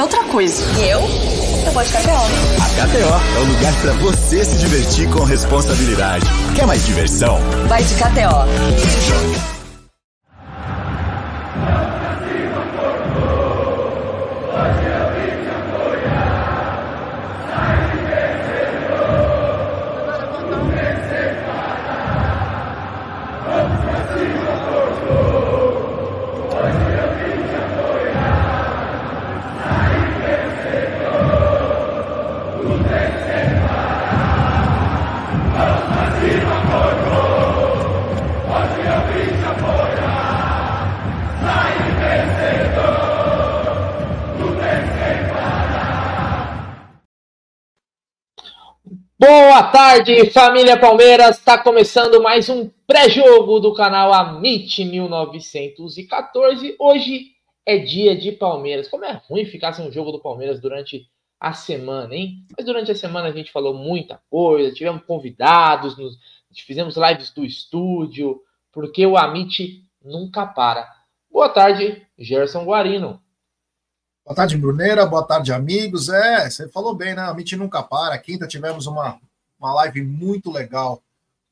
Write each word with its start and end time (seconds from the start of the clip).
de 0.00 0.02
outra 0.02 0.24
coisa. 0.24 0.62
E 0.78 0.88
eu? 0.88 1.00
Eu 1.66 1.72
vou 1.72 1.82
de 1.82 1.90
KTO. 1.90 2.08
A 2.08 2.86
KTO 2.86 3.36
é 3.36 3.40
o 3.40 3.44
lugar 3.44 3.74
para 3.82 3.92
você 3.92 4.42
se 4.42 4.56
divertir 4.56 5.10
com 5.10 5.24
responsabilidade. 5.24 6.24
Quer 6.54 6.66
mais 6.66 6.86
diversão? 6.86 7.38
Vai 7.68 7.82
de 7.84 7.94
KTO. 7.94 9.59
Tarde, 50.00 50.30
família 50.30 50.78
Palmeiras. 50.78 51.36
Está 51.36 51.58
começando 51.58 52.22
mais 52.22 52.48
um 52.48 52.70
pré-jogo 52.86 53.60
do 53.60 53.74
canal 53.74 54.14
Amit 54.14 54.82
1914. 54.82 56.74
Hoje 56.78 57.32
é 57.66 57.76
dia 57.76 58.16
de 58.16 58.32
Palmeiras. 58.32 58.88
Como 58.88 59.04
é 59.04 59.20
ruim 59.28 59.44
ficar 59.44 59.74
sem 59.74 59.86
um 59.86 59.92
jogo 59.92 60.10
do 60.10 60.18
Palmeiras 60.18 60.58
durante 60.58 61.06
a 61.38 61.52
semana, 61.52 62.14
hein? 62.14 62.46
Mas 62.56 62.64
durante 62.64 62.90
a 62.90 62.94
semana 62.94 63.28
a 63.28 63.32
gente 63.32 63.52
falou 63.52 63.74
muita 63.74 64.18
coisa, 64.30 64.72
tivemos 64.72 65.04
convidados, 65.04 65.98
nos, 65.98 66.18
fizemos 66.66 66.96
lives 66.96 67.30
do 67.30 67.44
estúdio, 67.44 68.40
porque 68.72 69.04
o 69.04 69.18
Amit 69.18 69.84
nunca 70.02 70.46
para. 70.46 70.90
Boa 71.30 71.50
tarde, 71.50 72.06
Gerson 72.18 72.64
Guarino. 72.64 73.20
Boa 74.24 74.34
tarde, 74.34 74.56
Bruneira. 74.56 75.04
Boa 75.04 75.26
tarde, 75.26 75.52
amigos. 75.52 76.08
É, 76.08 76.48
você 76.48 76.70
falou 76.70 76.94
bem, 76.94 77.14
né? 77.14 77.20
A 77.20 77.36
nunca 77.58 77.82
para. 77.82 78.16
Quinta 78.16 78.46
tivemos 78.46 78.86
uma, 78.86 79.20
uma 79.60 79.74
live 79.74 80.02
muito 80.02 80.50
legal 80.50 81.02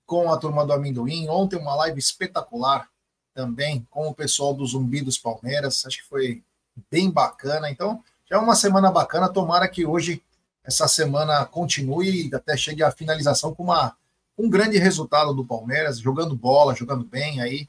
com 0.06 0.33
a 0.33 0.39
turma 0.39 0.64
do 0.64 0.73
Amendoim. 0.73 1.28
Ontem, 1.28 1.56
uma 1.56 1.75
live 1.77 1.98
espetacular 1.98 2.89
também 3.34 3.87
com 3.91 4.09
o 4.09 4.14
pessoal 4.14 4.55
do 4.55 4.67
Zumbi 4.67 5.03
dos 5.03 5.19
Palmeiras. 5.19 5.84
Acho 5.84 5.98
que 5.98 6.09
foi 6.09 6.42
bem 6.91 7.11
bacana. 7.11 7.70
Então, 7.70 8.03
já 8.29 8.36
é 8.36 8.39
uma 8.39 8.55
semana 8.55 8.91
bacana. 8.91 9.29
Tomara 9.29 9.69
que 9.69 9.84
hoje 9.84 10.23
essa 10.64 10.89
semana 10.89 11.45
continue 11.45 12.29
e 12.29 12.34
até 12.34 12.56
chegue 12.56 12.83
à 12.83 12.91
finalização 12.91 13.55
com 13.55 13.64
uma, 13.64 13.95
um 14.36 14.48
grande 14.48 14.79
resultado 14.79 15.34
do 15.34 15.45
Palmeiras, 15.45 15.98
jogando 15.98 16.34
bola, 16.34 16.75
jogando 16.75 17.05
bem 17.05 17.41
aí, 17.41 17.69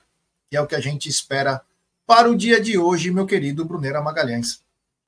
que 0.49 0.55
é 0.55 0.61
o 0.61 0.67
que 0.67 0.75
a 0.75 0.81
gente 0.81 1.07
espera 1.09 1.61
para 2.07 2.29
o 2.29 2.35
dia 2.35 2.59
de 2.59 2.77
hoje, 2.77 3.11
meu 3.11 3.25
querido 3.25 3.63
Bruneira 3.63 4.01
Magalhães. 4.01 4.63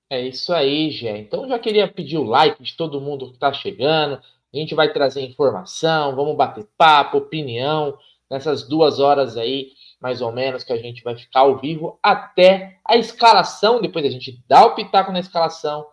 É 0.10 0.28
isso 0.28 0.54
aí, 0.54 0.92
Gé. 0.92 1.18
Então 1.18 1.48
já 1.48 1.58
queria 1.58 1.88
pedir 1.88 2.18
o 2.18 2.24
like 2.24 2.62
de 2.62 2.76
todo 2.76 3.02
mundo 3.02 3.28
que 3.30 3.36
está 3.36 3.52
chegando. 3.54 4.22
A 4.54 4.58
gente 4.58 4.76
vai 4.76 4.92
trazer 4.92 5.22
informação, 5.22 6.16
vamos 6.16 6.36
bater 6.36 6.68
papo, 6.78 7.18
opinião 7.18 7.98
nessas 8.30 8.68
duas 8.68 9.00
horas 9.00 9.36
aí, 9.38 9.72
mais 10.00 10.22
ou 10.22 10.32
menos, 10.32 10.64
que 10.64 10.72
a 10.72 10.78
gente 10.78 11.04
vai 11.04 11.16
ficar 11.18 11.42
ao 11.42 11.58
vivo 11.58 12.00
até 12.02 12.80
a 12.86 12.96
escalação. 12.96 13.82
Depois 13.82 14.06
a 14.06 14.10
gente 14.10 14.42
dá 14.48 14.66
o 14.66 14.74
pitaco 14.74 15.12
na 15.12 15.20
escalação. 15.20 15.86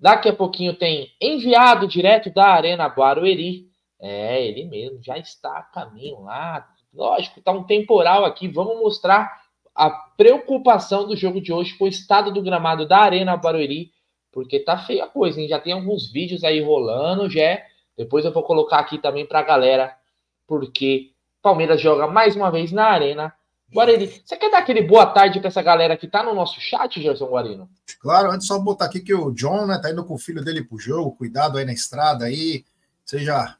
Daqui 0.00 0.28
a 0.28 0.34
pouquinho 0.34 0.74
tem 0.74 1.10
enviado 1.20 1.86
direto 1.86 2.30
da 2.30 2.46
Arena 2.46 2.88
Barueri. 2.88 3.68
É, 4.00 4.46
ele 4.46 4.64
mesmo 4.64 5.02
já 5.02 5.16
está 5.18 5.58
a 5.58 5.62
caminho 5.62 6.22
lá. 6.22 6.66
Lógico, 6.92 7.38
está 7.38 7.52
um 7.52 7.64
temporal 7.64 8.24
aqui. 8.24 8.48
Vamos 8.48 8.80
mostrar 8.80 9.44
a 9.74 9.90
preocupação 9.90 11.06
do 11.06 11.16
jogo 11.16 11.40
de 11.40 11.52
hoje 11.52 11.76
com 11.76 11.84
o 11.84 11.88
estado 11.88 12.32
do 12.32 12.42
gramado 12.42 12.86
da 12.86 12.98
Arena 12.98 13.36
Barueri, 13.36 13.92
porque 14.32 14.60
tá 14.60 14.78
feia 14.78 15.04
a 15.04 15.08
coisa, 15.08 15.40
hein? 15.40 15.48
Já 15.48 15.58
tem 15.58 15.72
alguns 15.72 16.10
vídeos 16.10 16.44
aí 16.44 16.60
rolando, 16.60 17.28
já. 17.28 17.60
Depois 17.96 18.24
eu 18.24 18.32
vou 18.32 18.42
colocar 18.42 18.78
aqui 18.78 18.98
também 18.98 19.26
pra 19.26 19.42
galera, 19.42 19.96
porque 20.46 21.12
Palmeiras 21.42 21.80
joga 21.80 22.06
mais 22.06 22.34
uma 22.34 22.50
vez 22.50 22.72
na 22.72 22.86
Arena 22.86 23.32
Barueri. 23.72 24.22
Você 24.24 24.36
quer 24.36 24.50
dar 24.50 24.58
aquele 24.58 24.82
boa 24.82 25.06
tarde 25.06 25.40
para 25.40 25.48
essa 25.48 25.62
galera 25.62 25.96
que 25.96 26.08
tá 26.08 26.22
no 26.22 26.34
nosso 26.34 26.60
chat, 26.60 27.00
Gerson 27.00 27.26
Guarino? 27.26 27.68
Claro, 28.00 28.30
antes 28.30 28.46
só 28.46 28.58
botar 28.58 28.86
aqui 28.86 29.00
que 29.00 29.14
o 29.14 29.30
John, 29.32 29.66
né, 29.66 29.78
tá 29.80 29.90
indo 29.90 30.04
com 30.04 30.14
o 30.14 30.18
filho 30.18 30.44
dele 30.44 30.64
pro 30.64 30.78
jogo, 30.78 31.16
cuidado 31.16 31.58
aí 31.58 31.64
na 31.64 31.72
estrada 31.72 32.26
aí, 32.26 32.64
seja 33.04 33.56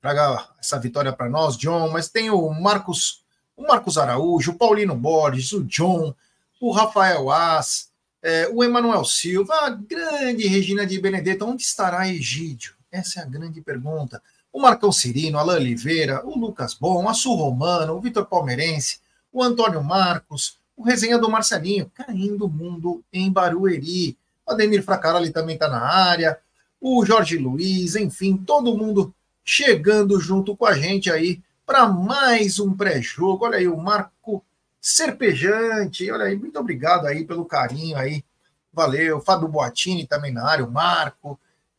traga 0.00 0.48
essa 0.60 0.78
vitória 0.78 1.12
para 1.12 1.28
nós, 1.28 1.56
John, 1.56 1.90
mas 1.90 2.08
tem 2.08 2.30
o 2.30 2.48
Marcos 2.50 3.24
o 3.56 3.62
Marcos 3.62 3.96
Araújo, 3.96 4.52
o 4.52 4.58
Paulino 4.58 4.94
Borges, 4.94 5.52
o 5.52 5.64
John, 5.64 6.14
o 6.60 6.70
Rafael 6.70 7.30
As, 7.30 7.90
é, 8.22 8.48
o 8.52 8.62
Emanuel 8.62 9.04
Silva, 9.04 9.54
a 9.54 9.70
grande 9.70 10.46
Regina 10.46 10.86
de 10.86 11.00
Benedetto. 11.00 11.46
Onde 11.46 11.62
estará 11.62 12.06
Egídio? 12.08 12.75
Essa 12.90 13.20
é 13.20 13.22
a 13.22 13.26
grande 13.26 13.60
pergunta. 13.60 14.22
O 14.52 14.60
Marcão 14.60 14.90
Cirino, 14.90 15.38
Alain 15.38 15.56
Oliveira, 15.56 16.24
o 16.24 16.38
Lucas 16.38 16.74
Bom, 16.74 17.08
a 17.08 17.14
Su 17.14 17.34
Romano, 17.34 17.94
o 17.94 18.00
Vitor 18.00 18.26
Palmeirense, 18.26 19.00
o 19.32 19.42
Antônio 19.42 19.82
Marcos, 19.82 20.58
o 20.76 20.82
resenha 20.82 21.18
do 21.18 21.30
Marcelinho, 21.30 21.90
caindo 21.94 22.46
o 22.46 22.48
mundo 22.48 23.02
em 23.12 23.30
Barueri. 23.30 24.16
O 24.46 24.52
Ademir 24.52 24.82
Fracaroli 24.82 25.30
também 25.30 25.54
está 25.54 25.68
na 25.68 25.80
área, 25.80 26.38
o 26.80 27.04
Jorge 27.04 27.36
Luiz, 27.36 27.96
enfim, 27.96 28.36
todo 28.36 28.76
mundo 28.76 29.14
chegando 29.44 30.18
junto 30.20 30.56
com 30.56 30.66
a 30.66 30.74
gente 30.74 31.10
aí 31.10 31.40
para 31.64 31.86
mais 31.88 32.60
um 32.60 32.72
pré-jogo. 32.72 33.44
Olha 33.44 33.58
aí, 33.58 33.66
o 33.66 33.76
Marco 33.76 34.44
Serpejante. 34.80 36.10
Olha 36.10 36.26
aí, 36.26 36.36
muito 36.36 36.58
obrigado 36.58 37.06
aí 37.06 37.24
pelo 37.24 37.44
carinho 37.44 37.96
aí. 37.96 38.24
Valeu. 38.72 39.20
Fábio 39.20 39.48
Boatini 39.48 40.06
também 40.06 40.32
na 40.32 40.46
área, 40.48 40.64
o 40.64 40.70
Marco. 40.70 41.38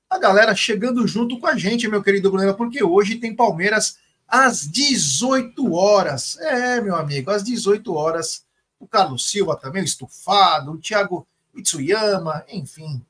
A 0.09 0.17
galera 0.17 0.55
chegando 0.55 1.05
junto 1.05 1.37
com 1.39 1.47
a 1.47 1.57
gente, 1.57 1.87
meu 1.87 2.01
querido 2.01 2.31
Bruno, 2.31 2.53
porque 2.55 2.83
hoje 2.83 3.15
tem 3.15 3.35
Palmeiras 3.35 3.97
às 4.27 4.61
18 4.61 5.73
horas. 5.73 6.37
É, 6.39 6.79
meu 6.79 6.95
amigo, 6.95 7.29
às 7.29 7.43
18 7.43 7.93
horas. 7.93 8.45
O 8.79 8.87
Carlos 8.87 9.29
Silva 9.29 9.55
também, 9.55 9.81
o 9.81 9.85
Estufado, 9.85 10.71
o 10.71 10.77
Thiago 10.77 11.27
Itsuyama, 11.55 12.45
enfim. 12.47 13.03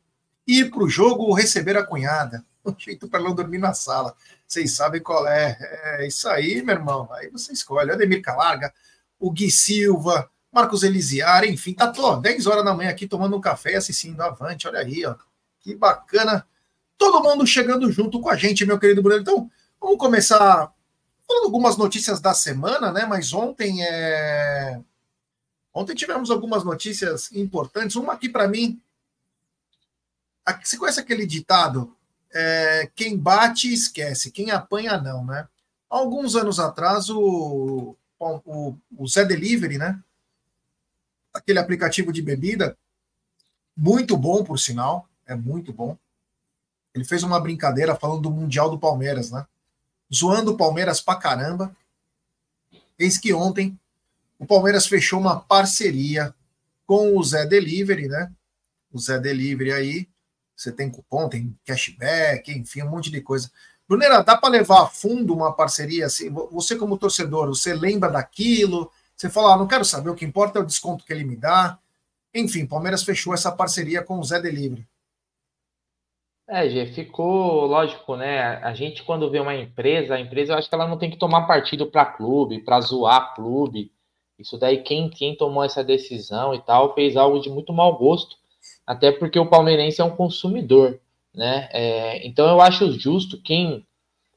Ir 0.47 0.71
para 0.71 0.83
o 0.83 0.89
jogo 0.89 1.33
receber 1.33 1.77
a 1.77 1.85
cunhada. 1.85 2.43
Um 2.67 2.75
jeito 2.77 3.07
para 3.07 3.21
não 3.21 3.33
dormir 3.33 3.59
na 3.59 3.73
sala. 3.73 4.13
Vocês 4.45 4.73
sabem 4.73 5.01
qual 5.01 5.25
é. 5.25 5.57
É 5.99 6.05
isso 6.05 6.27
aí, 6.27 6.61
meu 6.61 6.75
irmão. 6.75 7.07
Aí 7.13 7.29
você 7.29 7.53
escolhe. 7.53 7.91
Ademir 7.91 8.21
Calarga, 8.21 8.73
o 9.17 9.31
Gui 9.31 9.49
Silva, 9.49 10.29
Marcos 10.51 10.83
Elisiar, 10.83 11.45
enfim, 11.45 11.73
tá 11.73 11.87
tô, 11.87 12.17
10 12.17 12.45
horas 12.45 12.65
da 12.65 12.73
manhã 12.73 12.89
aqui 12.89 13.07
tomando 13.07 13.37
um 13.37 13.39
café 13.39 13.75
assistindo 13.75 14.19
Avante. 14.19 14.67
Olha 14.67 14.79
aí, 14.79 15.05
ó. 15.05 15.15
Que 15.61 15.75
bacana. 15.75 16.45
Todo 16.97 17.21
mundo 17.21 17.45
chegando 17.45 17.91
junto 17.91 18.19
com 18.19 18.29
a 18.29 18.35
gente, 18.35 18.65
meu 18.65 18.79
querido 18.79 19.01
Bruno. 19.01 19.21
Então, 19.21 19.51
vamos 19.79 19.97
começar 19.97 20.73
falando 21.27 21.45
algumas 21.45 21.77
notícias 21.77 22.19
da 22.19 22.33
semana, 22.33 22.91
né? 22.91 23.05
Mas 23.05 23.33
ontem 23.33 23.83
é. 23.83 24.79
Ontem 25.73 25.93
tivemos 25.93 26.31
algumas 26.31 26.63
notícias 26.63 27.31
importantes. 27.31 27.95
Uma 27.95 28.13
aqui 28.13 28.29
para 28.29 28.47
mim. 28.47 28.81
Você 30.63 30.77
conhece 30.77 30.99
aquele 30.99 31.25
ditado? 31.25 31.95
é, 32.33 32.89
quem 32.95 33.17
bate 33.17 33.71
esquece, 33.71 34.31
quem 34.31 34.51
apanha 34.51 34.97
não, 34.97 35.25
né? 35.25 35.47
Alguns 35.89 36.35
anos 36.35 36.59
atrás, 36.59 37.09
o, 37.09 37.95
o, 38.19 38.75
o 38.97 39.07
Zé 39.07 39.25
Delivery, 39.25 39.77
né? 39.77 39.99
Aquele 41.33 41.59
aplicativo 41.59 42.11
de 42.11 42.21
bebida, 42.21 42.77
muito 43.75 44.17
bom, 44.17 44.43
por 44.43 44.59
sinal, 44.59 45.07
é 45.25 45.35
muito 45.35 45.71
bom. 45.71 45.97
Ele 46.97 47.05
fez 47.05 47.21
uma 47.21 47.39
brincadeira 47.39 47.95
falando 47.95 48.23
do 48.23 48.31
Mundial 48.31 48.71
do 48.71 48.79
Palmeiras, 48.79 49.29
né? 49.29 49.45
Zoando 50.13 50.53
o 50.53 50.57
Palmeiras 50.57 50.99
pra 50.99 51.15
caramba. 51.15 51.75
Eis 52.97 53.19
que 53.19 53.31
ontem 53.33 53.79
o 54.39 54.45
Palmeiras 54.47 54.87
fechou 54.87 55.19
uma 55.19 55.39
parceria 55.39 56.33
com 56.87 57.15
o 57.15 57.23
Zé 57.23 57.45
Delivery, 57.45 58.07
né? 58.07 58.31
O 58.91 58.99
Zé 58.99 59.19
Delivery 59.19 59.73
aí, 59.73 60.09
você 60.55 60.71
tem 60.71 60.89
cupom, 60.89 61.29
tem 61.29 61.55
cashback, 61.63 62.51
enfim, 62.51 62.81
um 62.81 62.89
monte 62.89 63.11
de 63.11 63.21
coisa. 63.21 63.51
Brunera, 63.87 64.23
dá 64.23 64.35
para 64.35 64.49
levar 64.49 64.83
a 64.83 64.87
fundo 64.87 65.35
uma 65.35 65.53
parceria 65.53 66.07
assim? 66.07 66.31
Você, 66.31 66.75
como 66.75 66.97
torcedor, 66.97 67.47
você 67.49 67.75
lembra 67.75 68.09
daquilo? 68.09 68.91
Você 69.15 69.29
fala, 69.29 69.53
ah, 69.53 69.57
não 69.57 69.67
quero 69.67 69.85
saber, 69.85 70.09
o 70.09 70.15
que 70.15 70.25
importa 70.25 70.57
é 70.57 70.61
o 70.63 70.65
desconto 70.65 71.05
que 71.05 71.13
ele 71.13 71.23
me 71.23 71.35
dá. 71.35 71.77
Enfim, 72.33 72.65
Palmeiras 72.65 73.03
fechou 73.03 73.35
essa 73.35 73.51
parceria 73.51 74.01
com 74.01 74.19
o 74.19 74.23
Zé 74.23 74.41
Delivery. 74.41 74.87
É, 76.49 76.69
Gê, 76.69 76.85
ficou 76.85 77.65
lógico, 77.65 78.15
né? 78.15 78.57
A 78.63 78.73
gente, 78.73 79.03
quando 79.03 79.29
vê 79.29 79.39
uma 79.39 79.55
empresa, 79.55 80.15
a 80.15 80.19
empresa, 80.19 80.53
eu 80.53 80.57
acho 80.57 80.69
que 80.69 80.75
ela 80.75 80.87
não 80.87 80.97
tem 80.97 81.09
que 81.09 81.17
tomar 81.17 81.45
partido 81.45 81.87
para 81.87 82.05
clube, 82.05 82.59
para 82.63 82.79
zoar 82.79 83.35
clube. 83.35 83.91
Isso 84.39 84.57
daí, 84.57 84.81
quem, 84.81 85.09
quem 85.09 85.35
tomou 85.35 85.63
essa 85.63 85.83
decisão 85.83 86.53
e 86.53 86.61
tal, 86.61 86.93
fez 86.93 87.17
algo 87.17 87.39
de 87.39 87.49
muito 87.49 87.73
mau 87.73 87.97
gosto 87.97 88.37
até 88.85 89.11
porque 89.11 89.37
o 89.37 89.45
palmeirense 89.49 89.99
é 89.99 90.03
um 90.03 90.15
consumidor, 90.15 90.99
né? 91.33 91.67
É, 91.71 92.25
então 92.25 92.47
eu 92.47 92.61
acho 92.61 92.89
justo 92.93 93.41
quem, 93.41 93.85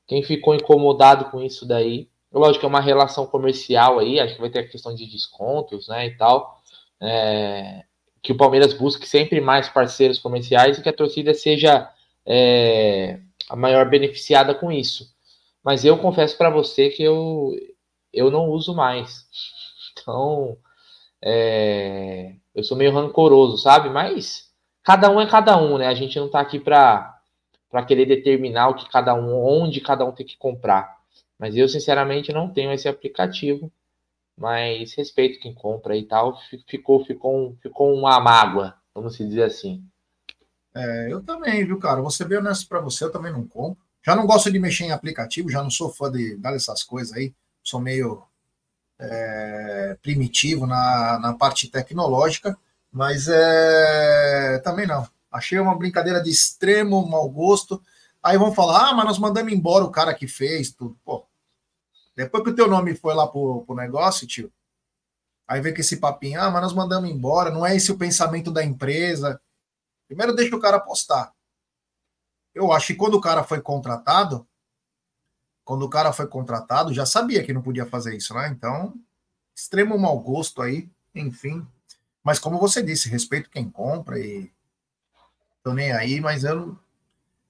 quem 0.07 0.23
ficou 0.25 0.55
incomodado 0.55 1.27
com 1.27 1.41
isso 1.41 1.67
daí. 1.67 2.09
Lógico 2.33 2.61
que 2.61 2.67
é 2.67 2.69
uma 2.69 2.81
relação 2.81 3.27
comercial 3.27 4.01
aí, 4.01 4.19
acho 4.19 4.35
que 4.35 4.41
vai 4.41 4.51
ter 4.51 4.61
a 4.61 4.69
questão 4.69 4.95
de 4.95 5.07
descontos, 5.07 5.89
né, 5.89 6.07
e 6.07 6.17
tal. 6.17 6.61
É, 7.01 7.85
que 8.23 8.33
o 8.33 8.37
Palmeiras 8.37 8.75
busque 8.75 9.09
sempre 9.09 9.41
mais 9.41 9.69
parceiros 9.69 10.19
comerciais 10.19 10.79
e 10.79 10.83
que 10.83 10.89
a 10.89 10.93
torcida 10.93 11.33
seja 11.33 11.89
é, 12.33 13.19
a 13.49 13.57
maior 13.57 13.91
beneficiada 13.91 14.55
com 14.55 14.71
isso. 14.71 15.13
Mas 15.65 15.85
eu 15.85 15.99
confesso 15.99 16.39
para 16.39 16.49
você 16.49 16.89
que 16.89 17.03
eu, 17.03 17.51
eu 18.13 18.31
não 18.31 18.49
uso 18.49 18.75
mais. 18.75 19.27
Então, 20.03 20.57
é, 21.23 22.35
eu 22.55 22.65
sou 22.65 22.77
meio 22.77 22.93
rancoroso, 22.93 23.59
sabe? 23.59 23.91
Mas 23.91 24.51
cada 24.83 25.11
um 25.11 25.21
é 25.21 25.29
cada 25.29 25.61
um, 25.61 25.77
né? 25.77 25.89
A 25.89 25.95
gente 25.95 26.19
não 26.19 26.31
tá 26.31 26.41
aqui 26.41 26.59
para 26.59 27.19
para 27.69 27.85
querer 27.85 28.07
determinar 28.07 28.69
o 28.69 28.75
que 28.75 28.89
cada 28.89 29.15
um, 29.15 29.45
onde 29.45 29.81
cada 29.81 30.05
um 30.05 30.13
tem 30.13 30.25
que 30.25 30.39
comprar. 30.39 30.97
Mas 31.39 31.57
eu, 31.57 31.69
sinceramente, 31.69 32.33
não 32.33 32.49
tenho 32.53 32.73
esse 32.73 32.89
aplicativo. 32.89 33.71
Mas 34.37 34.95
respeito 34.95 35.41
quem 35.41 35.53
compra 35.55 35.97
e 35.97 36.05
tal. 36.05 36.39
Ficou, 36.67 37.05
ficou, 37.05 37.57
ficou 37.61 37.93
uma 37.95 38.19
mágoa, 38.21 38.75
vamos 38.95 39.19
dizer 39.19 39.43
assim. 39.43 39.85
É, 40.75 41.09
eu 41.11 41.23
também, 41.23 41.65
viu, 41.65 41.79
cara? 41.79 42.09
Ser 42.11 42.27
bem 42.27 42.39
honesto 42.39 42.69
para 42.69 42.81
você, 42.81 43.05
eu 43.05 43.13
também 43.13 43.33
não 43.33 43.47
compro. 43.47 43.83
Já 44.03 44.17
não 44.17 44.27
gosto 44.27 44.51
de 44.51 44.59
mexer 44.59 44.85
em 44.85 44.93
aplicativo, 44.93 45.51
já 45.51 45.63
não 45.63 45.71
sou 45.71 45.93
fã 45.93 46.11
de 46.11 46.37
dar 46.37 46.55
essas 46.55 46.83
coisas 46.83 47.17
aí. 47.17 47.35
Sou 47.63 47.81
meio 47.81 48.23
é, 48.99 49.97
primitivo 50.03 50.67
na, 50.67 51.19
na 51.19 51.35
parte 51.35 51.69
tecnológica, 51.69 52.57
mas 52.91 53.29
é, 53.29 54.59
também 54.65 54.87
não. 54.87 55.07
Achei 55.31 55.59
uma 55.59 55.77
brincadeira 55.77 56.23
de 56.23 56.31
extremo 56.31 57.07
mau 57.09 57.29
gosto. 57.29 57.83
Aí 58.23 58.37
vão 58.37 58.53
falar, 58.53 58.91
ah, 58.91 58.95
mas 58.95 59.07
nós 59.07 59.19
mandamos 59.19 59.53
embora 59.53 59.85
o 59.85 59.91
cara 59.91 60.15
que 60.15 60.27
fez 60.27 60.71
tudo. 60.71 60.97
Pô, 61.05 61.27
depois 62.17 62.45
que 62.45 62.51
o 62.51 62.55
teu 62.55 62.69
nome 62.69 62.95
foi 62.95 63.15
lá 63.15 63.27
pro, 63.27 63.65
pro 63.67 63.75
negócio, 63.75 64.27
tio, 64.27 64.53
aí 65.47 65.61
vem 65.61 65.73
com 65.73 65.81
esse 65.81 65.97
papinho, 65.99 66.41
ah, 66.41 66.51
mas 66.51 66.63
nós 66.63 66.73
mandamos 66.75 67.11
embora, 67.11 67.51
não 67.51 67.65
é 67.65 67.75
esse 67.77 67.91
o 67.93 67.99
pensamento 67.99 68.51
da 68.51 68.65
empresa. 68.65 69.41
Primeiro 70.11 70.35
deixa 70.35 70.57
o 70.57 70.61
cara 70.61 70.81
postar. 70.81 71.33
Eu 72.53 72.73
acho 72.73 72.89
que 72.89 72.95
quando 72.97 73.15
o 73.15 73.21
cara 73.21 73.45
foi 73.45 73.61
contratado, 73.61 74.45
quando 75.65 75.85
o 75.85 75.89
cara 75.89 76.13
foi 76.13 76.27
contratado, 76.27 76.93
já 76.93 77.07
sabia 77.07 77.45
que 77.45 77.53
não 77.53 77.63
podia 77.63 77.87
fazer 77.87 78.17
isso, 78.17 78.35
né? 78.35 78.49
Então, 78.49 78.93
extremo 79.55 79.97
mau 79.97 80.19
gosto 80.19 80.63
aí, 80.63 80.91
enfim. 81.15 81.65
Mas 82.25 82.41
como 82.41 82.59
você 82.59 82.83
disse, 82.83 83.09
respeito 83.09 83.49
quem 83.49 83.71
compra 83.71 84.19
e 84.19 84.51
tô 85.63 85.73
nem 85.73 85.93
aí, 85.93 86.21
mas 86.21 86.43
eu 86.43 86.77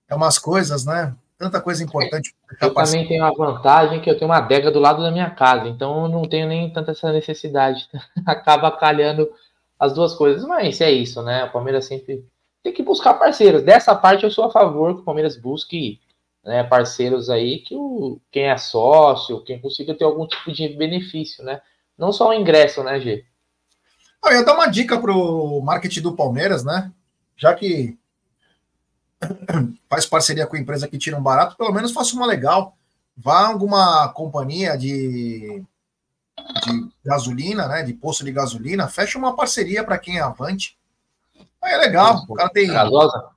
é 0.06 0.14
umas 0.14 0.38
coisas, 0.38 0.84
né? 0.84 1.16
Tanta 1.38 1.62
coisa 1.62 1.82
importante. 1.82 2.36
Eu 2.60 2.74
também 2.74 3.08
tenho 3.08 3.24
a 3.24 3.32
vantagem 3.32 4.02
que 4.02 4.10
eu 4.10 4.18
tenho 4.18 4.30
uma 4.30 4.36
adega 4.36 4.70
do 4.70 4.80
lado 4.80 5.02
da 5.02 5.10
minha 5.10 5.30
casa, 5.30 5.66
então 5.66 6.02
eu 6.02 6.08
não 6.10 6.28
tenho 6.28 6.46
nem 6.46 6.70
tanta 6.70 6.90
essa 6.90 7.10
necessidade. 7.10 7.88
Acaba 8.26 8.70
calhando 8.70 9.32
as 9.78 9.94
duas 9.94 10.12
coisas, 10.12 10.44
mas 10.44 10.78
é 10.82 10.90
isso, 10.90 11.22
né? 11.22 11.44
O 11.44 11.52
Palmeiras 11.52 11.86
sempre 11.86 12.22
tem 12.62 12.72
que 12.72 12.82
buscar 12.82 13.14
parceiros. 13.14 13.62
Dessa 13.62 13.94
parte 13.94 14.24
eu 14.24 14.30
sou 14.30 14.44
a 14.44 14.50
favor 14.50 14.94
que 14.94 15.00
o 15.00 15.04
Palmeiras 15.04 15.36
busque 15.36 16.00
né, 16.44 16.64
parceiros 16.64 17.28
aí 17.28 17.58
que 17.58 17.74
o, 17.74 18.20
quem 18.30 18.44
é 18.44 18.56
sócio, 18.56 19.42
quem 19.44 19.60
consiga 19.60 19.94
ter 19.94 20.04
algum 20.04 20.26
tipo 20.26 20.52
de 20.52 20.68
benefício, 20.68 21.44
né? 21.44 21.60
Não 21.96 22.12
só 22.12 22.30
o 22.30 22.34
ingresso, 22.34 22.82
né, 22.82 22.98
G? 22.98 23.24
Eu 24.24 24.32
ia 24.32 24.44
dar 24.44 24.54
uma 24.54 24.66
dica 24.66 24.98
pro 24.98 25.60
marketing 25.62 26.00
do 26.02 26.16
Palmeiras, 26.16 26.64
né? 26.64 26.92
Já 27.36 27.54
que 27.54 27.98
faz 29.88 30.06
parceria 30.06 30.46
com 30.46 30.56
a 30.56 30.60
empresa 30.60 30.88
que 30.88 30.98
tira 30.98 31.16
um 31.16 31.22
barato, 31.22 31.56
pelo 31.56 31.72
menos 31.72 31.92
faça 31.92 32.14
uma 32.14 32.26
legal. 32.26 32.76
Vá 33.16 33.46
alguma 33.46 34.08
companhia 34.12 34.76
de, 34.78 35.62
de 36.64 36.90
gasolina, 37.04 37.68
né? 37.68 37.82
De 37.82 37.92
posto 37.92 38.24
de 38.24 38.32
gasolina, 38.32 38.88
fecha 38.88 39.18
uma 39.18 39.36
parceria 39.36 39.84
para 39.84 39.98
quem 39.98 40.16
é 40.16 40.20
avante. 40.20 40.79
É 41.62 41.76
legal. 41.76 42.24
O 42.28 42.34
cara 42.34 42.48
tem. 42.50 42.68
Gasosa? 42.68 43.30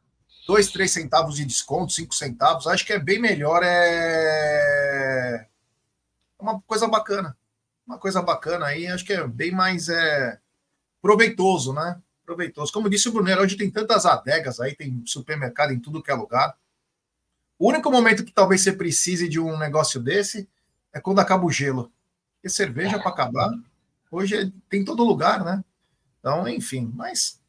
dois, 0.45 0.69
três 0.69 0.91
centavos 0.91 1.35
de 1.35 1.45
desconto, 1.45 1.93
cinco 1.93 2.13
centavos, 2.13 2.67
acho 2.67 2.85
que 2.85 2.93
é 2.93 2.99
bem 2.99 3.19
melhor. 3.19 3.61
É 3.63 5.47
uma 6.39 6.61
coisa 6.61 6.87
bacana. 6.87 7.37
Uma 7.85 7.97
coisa 7.97 8.21
bacana 8.21 8.67
aí, 8.67 8.87
acho 8.87 9.05
que 9.05 9.13
é 9.13 9.27
bem 9.27 9.51
mais 9.51 9.89
é, 9.89 10.39
proveitoso, 11.01 11.73
né? 11.73 11.99
Proveitoso. 12.25 12.71
Como 12.71 12.89
disse 12.89 13.09
o 13.09 13.11
Brunero, 13.11 13.41
hoje 13.41 13.57
tem 13.57 13.69
tantas 13.69 14.05
adegas 14.05 14.59
aí, 14.59 14.73
tem 14.73 15.03
supermercado 15.05 15.71
em 15.71 15.79
tudo 15.79 16.01
que 16.01 16.09
é 16.09 16.13
lugar. 16.13 16.57
O 17.59 17.67
único 17.67 17.91
momento 17.91 18.23
que 18.23 18.31
talvez 18.31 18.61
você 18.61 18.71
precise 18.71 19.27
de 19.27 19.39
um 19.39 19.57
negócio 19.57 19.99
desse 19.99 20.47
é 20.93 20.99
quando 20.99 21.19
acaba 21.19 21.45
o 21.45 21.51
gelo. 21.51 21.91
Porque 22.35 22.49
cerveja 22.49 22.99
para 22.99 23.09
acabar, 23.09 23.51
hoje 24.09 24.53
tem 24.69 24.81
em 24.81 24.85
todo 24.85 25.03
lugar, 25.03 25.43
né? 25.43 25.63
Então, 26.19 26.47
enfim, 26.47 26.89
mas 26.95 27.41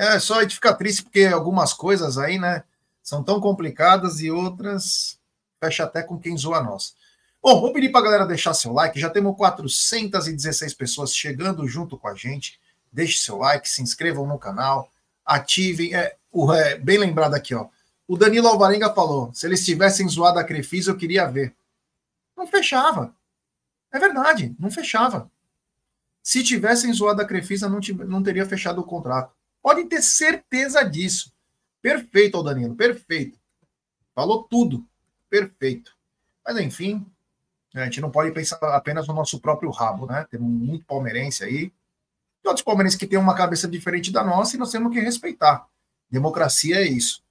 é 0.00 0.18
só 0.18 0.38
a 0.38 0.42
gente 0.42 0.54
ficar 0.54 0.74
triste 0.74 1.02
porque 1.02 1.24
algumas 1.26 1.72
coisas 1.72 2.16
aí, 2.16 2.38
né, 2.38 2.64
são 3.02 3.22
tão 3.22 3.40
complicadas 3.40 4.20
e 4.20 4.30
outras 4.30 5.18
fecha 5.60 5.84
até 5.84 6.02
com 6.02 6.18
quem 6.18 6.36
zoa 6.36 6.62
nós. 6.62 6.94
Bom, 7.42 7.60
vou 7.60 7.72
pedir 7.72 7.90
para 7.90 8.00
a 8.00 8.04
galera 8.04 8.26
deixar 8.26 8.54
seu 8.54 8.72
like. 8.72 8.98
Já 8.98 9.10
temos 9.10 9.36
416 9.36 10.72
pessoas 10.74 11.14
chegando 11.14 11.66
junto 11.68 11.98
com 11.98 12.08
a 12.08 12.14
gente. 12.14 12.58
Deixe 12.90 13.18
seu 13.18 13.36
like, 13.36 13.68
se 13.68 13.82
inscrevam 13.82 14.26
no 14.26 14.38
canal, 14.38 14.90
ativem. 15.24 15.94
É, 15.94 16.16
o, 16.32 16.52
é, 16.52 16.78
bem 16.78 16.98
lembrado 16.98 17.34
aqui, 17.34 17.54
ó. 17.54 17.68
O 18.08 18.16
Danilo 18.16 18.48
Alvarenga 18.48 18.92
falou: 18.92 19.32
se 19.34 19.46
eles 19.46 19.64
tivessem 19.64 20.08
zoado 20.08 20.38
a 20.38 20.44
Crefisa, 20.44 20.90
eu 20.90 20.96
queria 20.96 21.26
ver. 21.26 21.54
Não 22.36 22.46
fechava. 22.46 23.14
É 23.92 23.98
verdade, 23.98 24.54
não 24.58 24.70
fechava. 24.70 25.30
Se 26.22 26.42
tivessem 26.42 26.92
zoado 26.92 27.20
a 27.20 27.24
Crefisa, 27.24 27.68
não, 27.68 27.80
não 28.06 28.22
teria 28.22 28.46
fechado 28.46 28.80
o 28.80 28.84
contrato. 28.84 29.34
Podem 29.62 29.86
ter 29.86 30.02
certeza 30.02 30.82
disso. 30.82 31.32
Perfeito, 31.82 32.42
Danilo, 32.42 32.74
perfeito. 32.74 33.38
Falou 34.14 34.44
tudo. 34.44 34.86
Perfeito. 35.28 35.96
Mas, 36.44 36.58
enfim, 36.58 37.06
a 37.74 37.84
gente 37.84 38.00
não 38.00 38.10
pode 38.10 38.32
pensar 38.32 38.58
apenas 38.74 39.06
no 39.06 39.14
nosso 39.14 39.40
próprio 39.40 39.70
rabo, 39.70 40.06
né? 40.06 40.26
Temos 40.30 40.48
muito 40.48 40.84
palmeirense 40.84 41.44
aí. 41.44 41.72
E 42.42 42.48
outros 42.48 42.64
palmeirenses 42.64 42.98
que 42.98 43.06
têm 43.06 43.18
uma 43.18 43.34
cabeça 43.34 43.68
diferente 43.68 44.10
da 44.10 44.24
nossa 44.24 44.56
e 44.56 44.58
nós 44.58 44.70
temos 44.70 44.92
que 44.92 45.00
respeitar. 45.00 45.66
Democracia 46.10 46.76
é 46.76 46.84
isso. 46.84 47.22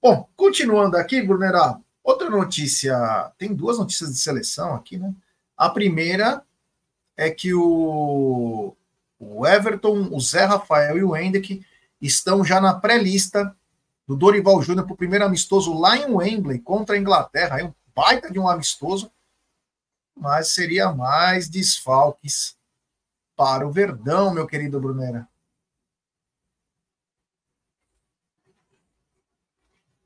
Bom, 0.00 0.28
continuando 0.36 0.96
aqui, 0.96 1.20
Brunera, 1.20 1.80
outra 2.04 2.30
notícia. 2.30 2.96
Tem 3.36 3.52
duas 3.52 3.78
notícias 3.78 4.12
de 4.12 4.18
seleção 4.18 4.74
aqui, 4.74 4.96
né? 4.96 5.12
A 5.56 5.68
primeira 5.68 6.44
é 7.16 7.30
que 7.30 7.52
o, 7.52 8.76
o 9.18 9.46
Everton, 9.46 10.08
o 10.12 10.20
Zé 10.20 10.44
Rafael 10.44 10.96
e 10.96 11.02
o 11.02 11.16
Hendrick 11.16 11.64
estão 12.00 12.44
já 12.44 12.60
na 12.60 12.74
pré-lista 12.74 13.54
do 14.06 14.16
Dorival 14.16 14.62
Júnior 14.62 14.86
para 14.86 14.94
o 14.94 14.96
primeiro 14.96 15.24
amistoso 15.24 15.78
lá 15.78 15.96
em 15.96 16.10
Wembley 16.10 16.60
contra 16.60 16.94
a 16.96 16.98
Inglaterra. 16.98 17.56
Aí 17.56 17.64
um 17.64 17.74
baita 17.94 18.30
de 18.30 18.38
um 18.38 18.48
amistoso, 18.48 19.10
mas 20.16 20.52
seria 20.52 20.92
mais 20.92 21.48
desfalques 21.48 22.56
para 23.36 23.66
o 23.66 23.72
Verdão, 23.72 24.32
meu 24.32 24.46
querido 24.46 24.80
Brunera. 24.80 25.28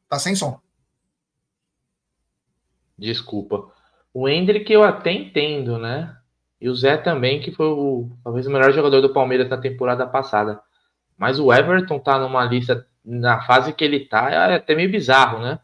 Tá 0.08 0.18
sem 0.18 0.34
som. 0.34 0.60
Desculpa. 2.98 3.72
O 4.12 4.28
Hendrick 4.28 4.70
eu 4.70 4.82
até 4.82 5.10
entendo, 5.10 5.78
né? 5.78 6.16
E 6.60 6.68
o 6.68 6.74
Zé 6.74 6.96
também, 6.96 7.40
que 7.40 7.50
foi 7.50 7.66
o, 7.66 8.10
talvez 8.22 8.46
o 8.46 8.50
melhor 8.50 8.72
jogador 8.72 9.00
do 9.00 9.12
Palmeiras 9.12 9.48
na 9.48 9.56
temporada 9.56 10.06
passada. 10.06 10.62
Mas 11.22 11.38
o 11.38 11.52
Everton 11.52 12.00
tá 12.00 12.18
numa 12.18 12.44
lista, 12.44 12.84
na 13.04 13.40
fase 13.42 13.72
que 13.72 13.84
ele 13.84 14.00
tá, 14.00 14.28
é 14.28 14.56
até 14.56 14.74
meio 14.74 14.90
bizarro, 14.90 15.38
né? 15.38 15.60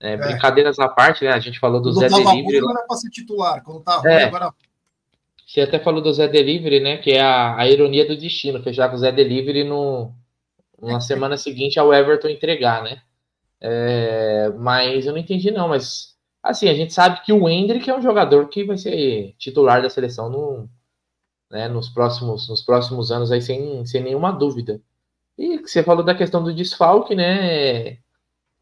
É, 0.00 0.14
é. 0.14 0.16
Brincadeiras 0.16 0.80
à 0.80 0.88
parte, 0.88 1.24
né? 1.24 1.30
A 1.30 1.38
gente 1.38 1.60
falou 1.60 1.80
do 1.80 1.94
quando 1.94 2.00
Zé 2.00 2.08
Delivery. 2.08 2.58
Ruim, 2.58 2.72
era 2.72 2.86
pra 2.88 2.96
ser 2.96 3.08
titular, 3.08 3.62
quando 3.62 3.84
tá 3.84 3.98
ruim, 3.98 4.10
é. 4.10 4.24
agora. 4.24 4.52
Você 5.46 5.60
até 5.60 5.78
falou 5.78 6.02
do 6.02 6.12
Zé 6.12 6.26
Delivery, 6.26 6.80
né? 6.80 6.96
Que 6.96 7.12
é 7.12 7.20
a, 7.20 7.56
a 7.56 7.68
ironia 7.68 8.04
do 8.04 8.16
destino, 8.16 8.64
fechar 8.64 8.88
com 8.88 8.96
o 8.96 8.98
Zé 8.98 9.12
Delivery 9.12 9.62
no, 9.62 10.12
na 10.82 10.98
semana 10.98 11.36
seguinte 11.36 11.78
ao 11.78 11.94
Everton 11.94 12.26
entregar, 12.26 12.82
né? 12.82 13.00
É, 13.60 14.52
mas 14.58 15.06
eu 15.06 15.12
não 15.12 15.20
entendi, 15.20 15.52
não. 15.52 15.68
Mas 15.68 16.16
assim, 16.42 16.68
a 16.68 16.74
gente 16.74 16.92
sabe 16.92 17.22
que 17.22 17.32
o 17.32 17.48
Hendrick 17.48 17.88
é 17.88 17.96
um 17.96 18.02
jogador 18.02 18.48
que 18.48 18.64
vai 18.64 18.76
ser 18.76 19.36
titular 19.38 19.80
da 19.80 19.88
seleção 19.88 20.28
no, 20.28 20.68
né, 21.50 21.68
nos, 21.68 21.88
próximos, 21.88 22.48
nos 22.48 22.62
próximos 22.62 23.10
anos 23.10 23.32
aí 23.32 23.42
sem, 23.42 23.84
sem 23.84 24.02
nenhuma 24.02 24.30
dúvida. 24.32 24.80
E 25.36 25.58
você 25.58 25.82
falou 25.82 26.04
da 26.04 26.14
questão 26.14 26.42
do 26.42 26.54
desfalque, 26.54 27.14
né? 27.14 27.98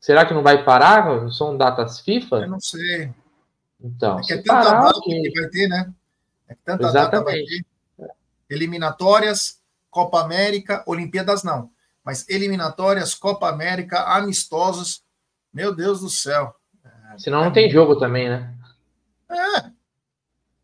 Será 0.01 0.25
que 0.25 0.33
não 0.33 0.43
vai 0.43 0.65
parar? 0.65 1.07
Não 1.23 1.31
são 1.31 1.57
datas 1.57 2.01
FIFA? 2.01 2.37
Eu 2.37 2.51
não 2.51 2.61
sei. 2.61 3.13
Então, 3.81 4.19
é 4.19 4.23
que 4.23 4.33
é 4.33 4.37
tanta 4.37 4.65
parar, 4.65 4.83
data 4.85 5.01
que 5.03 5.33
vai 5.41 5.49
ter, 5.51 5.69
né? 5.69 5.93
É 6.49 6.55
que 6.55 6.61
tanta 6.65 6.87
Exatamente. 6.87 7.11
data 7.11 7.25
vai 7.25 7.43
ter. 7.43 7.65
Eliminatórias, 8.49 9.61
Copa 9.91 10.21
América, 10.23 10.83
Olimpíadas 10.87 11.43
não. 11.43 11.71
mas 12.05 12.27
eliminatórias, 12.29 13.15
Copa 13.15 13.49
América, 13.49 14.03
amistosos, 14.17 15.03
meu 15.53 15.75
Deus 15.75 16.01
do 16.01 16.09
céu. 16.09 16.55
É, 16.85 17.19
Senão 17.19 17.41
não 17.41 17.49
é 17.49 17.53
tem 17.53 17.71
jogo 17.71 17.97
também, 17.97 18.29
né? 18.29 18.55
É, 19.31 19.71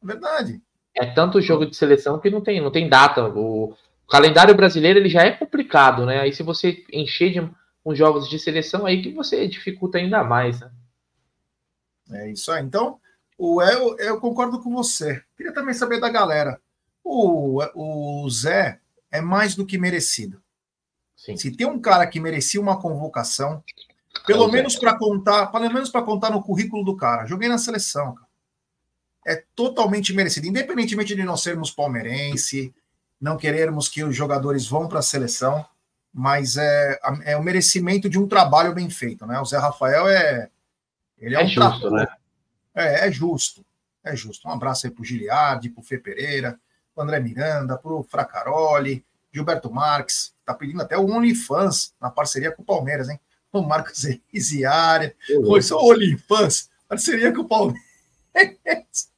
verdade. 0.03 0.63
É 0.97 1.07
tanto 1.07 1.41
jogo 1.41 1.67
de 1.67 1.77
seleção 1.77 2.21
que 2.21 2.31
não 2.31 2.41
tem, 2.41 2.61
não 2.61 2.71
tem 2.71 2.89
data. 2.89 3.27
O, 3.29 3.77
calendário 4.09 4.55
brasileiro 4.55 4.99
ele 4.99 5.09
já 5.09 5.23
é 5.23 5.33
complicado, 5.33 6.07
né? 6.07 6.21
Aí 6.21 6.33
se 6.33 6.43
você 6.43 6.85
encher 6.93 7.33
de 7.33 7.51
uns 7.85 7.99
jogos 7.99 8.29
de 8.29 8.39
seleção, 8.39 8.87
aí 8.87 9.03
que 9.03 9.13
você 9.13 9.47
dificulta 9.49 9.99
ainda 9.99 10.23
mais, 10.23 10.61
né? 10.61 10.71
É 12.11 12.31
isso 12.31 12.53
aí. 12.53 12.63
Então, 12.63 12.99
o, 13.37 13.63
eu, 13.63 13.97
eu 13.99 14.21
concordo 14.21 14.61
com 14.61 14.71
você. 14.71 15.23
Queria 15.37 15.53
também 15.53 15.75
saber 15.75 16.01
da 16.01 16.09
galera. 16.09 16.61
O, 17.03 17.61
o 17.75 18.31
Zé 18.31 18.81
é 19.11 19.21
mais 19.21 19.55
do 19.55 19.67
que 19.67 19.79
merecido. 19.79 20.43
Sim. 21.17 21.37
Se 21.37 21.57
tem 21.57 21.67
um 21.67 21.81
cara 21.81 22.07
que 22.07 22.21
merecia 22.21 22.61
uma 22.61 22.81
convocação, 22.81 23.63
pelo 24.27 24.49
é 24.49 24.53
menos 24.53 24.77
para 24.77 24.97
contar, 24.97 25.47
pelo 25.47 25.73
menos 25.73 25.91
para 25.91 26.03
contar 26.03 26.31
no 26.31 26.43
currículo 26.43 26.85
do 26.85 26.97
cara. 26.97 27.27
Joguei 27.27 27.49
na 27.49 27.59
seleção, 27.59 28.15
cara. 28.15 28.24
É 29.27 29.43
totalmente 29.55 30.13
merecido, 30.13 30.47
independentemente 30.47 31.15
de 31.15 31.25
não 31.25 31.37
sermos 31.37 31.71
palmeirense, 31.71 32.75
não 33.21 33.37
querermos 33.37 33.89
que 33.89 34.05
os 34.05 34.15
jogadores 34.15 34.67
vão 34.67 34.87
para 34.87 34.99
a 34.99 35.03
seleção, 35.03 35.65
mas 36.13 36.57
é, 36.57 36.99
é 37.25 37.37
o 37.37 37.43
merecimento 37.43 38.09
de 38.09 38.19
um 38.19 38.29
trabalho 38.29 38.75
bem 38.75 38.91
feito, 38.91 39.27
né? 39.27 39.41
O 39.41 39.45
Zé 39.45 39.59
Rafael 39.59 40.09
é 40.09 40.49
ele 41.19 41.37
é, 41.37 41.41
é 41.41 41.45
um 41.45 41.49
justo, 41.49 41.91
né? 41.91 42.07
É, 42.75 43.09
é 43.09 43.11
justo. 43.11 43.65
É 44.03 44.15
justo. 44.15 44.47
Um 44.47 44.51
abraço 44.51 44.87
aí 44.87 44.93
pro 44.93 45.05
Giliardi, 45.05 45.71
pro 45.71 45.83
Fê 45.83 45.99
Pereira, 45.99 46.59
pro 46.95 47.03
André 47.03 47.19
Miranda, 47.21 47.79
pro 47.79 48.03
Fracaroli, 48.03 49.05
Gilberto 49.33 49.73
Marques, 49.73 50.35
tá 50.45 50.55
pedindo 50.55 50.83
até 50.83 50.97
o 50.97 51.07
OnlyFans 51.07 51.95
na 52.01 52.11
parceria 52.11 52.53
com 52.53 52.63
o 52.63 52.65
Palmeiras, 52.65 53.09
hein? 53.09 53.19
O 53.51 53.63
Marcos 53.63 54.05
Isiária. 54.33 55.15
Foi 55.47 55.63
só 55.63 55.79
o 55.79 55.91
OnlyFans, 55.93 56.71
parceria 56.87 57.33
com 57.33 57.43
o 57.43 57.49
Palmeiras. 57.49 59.14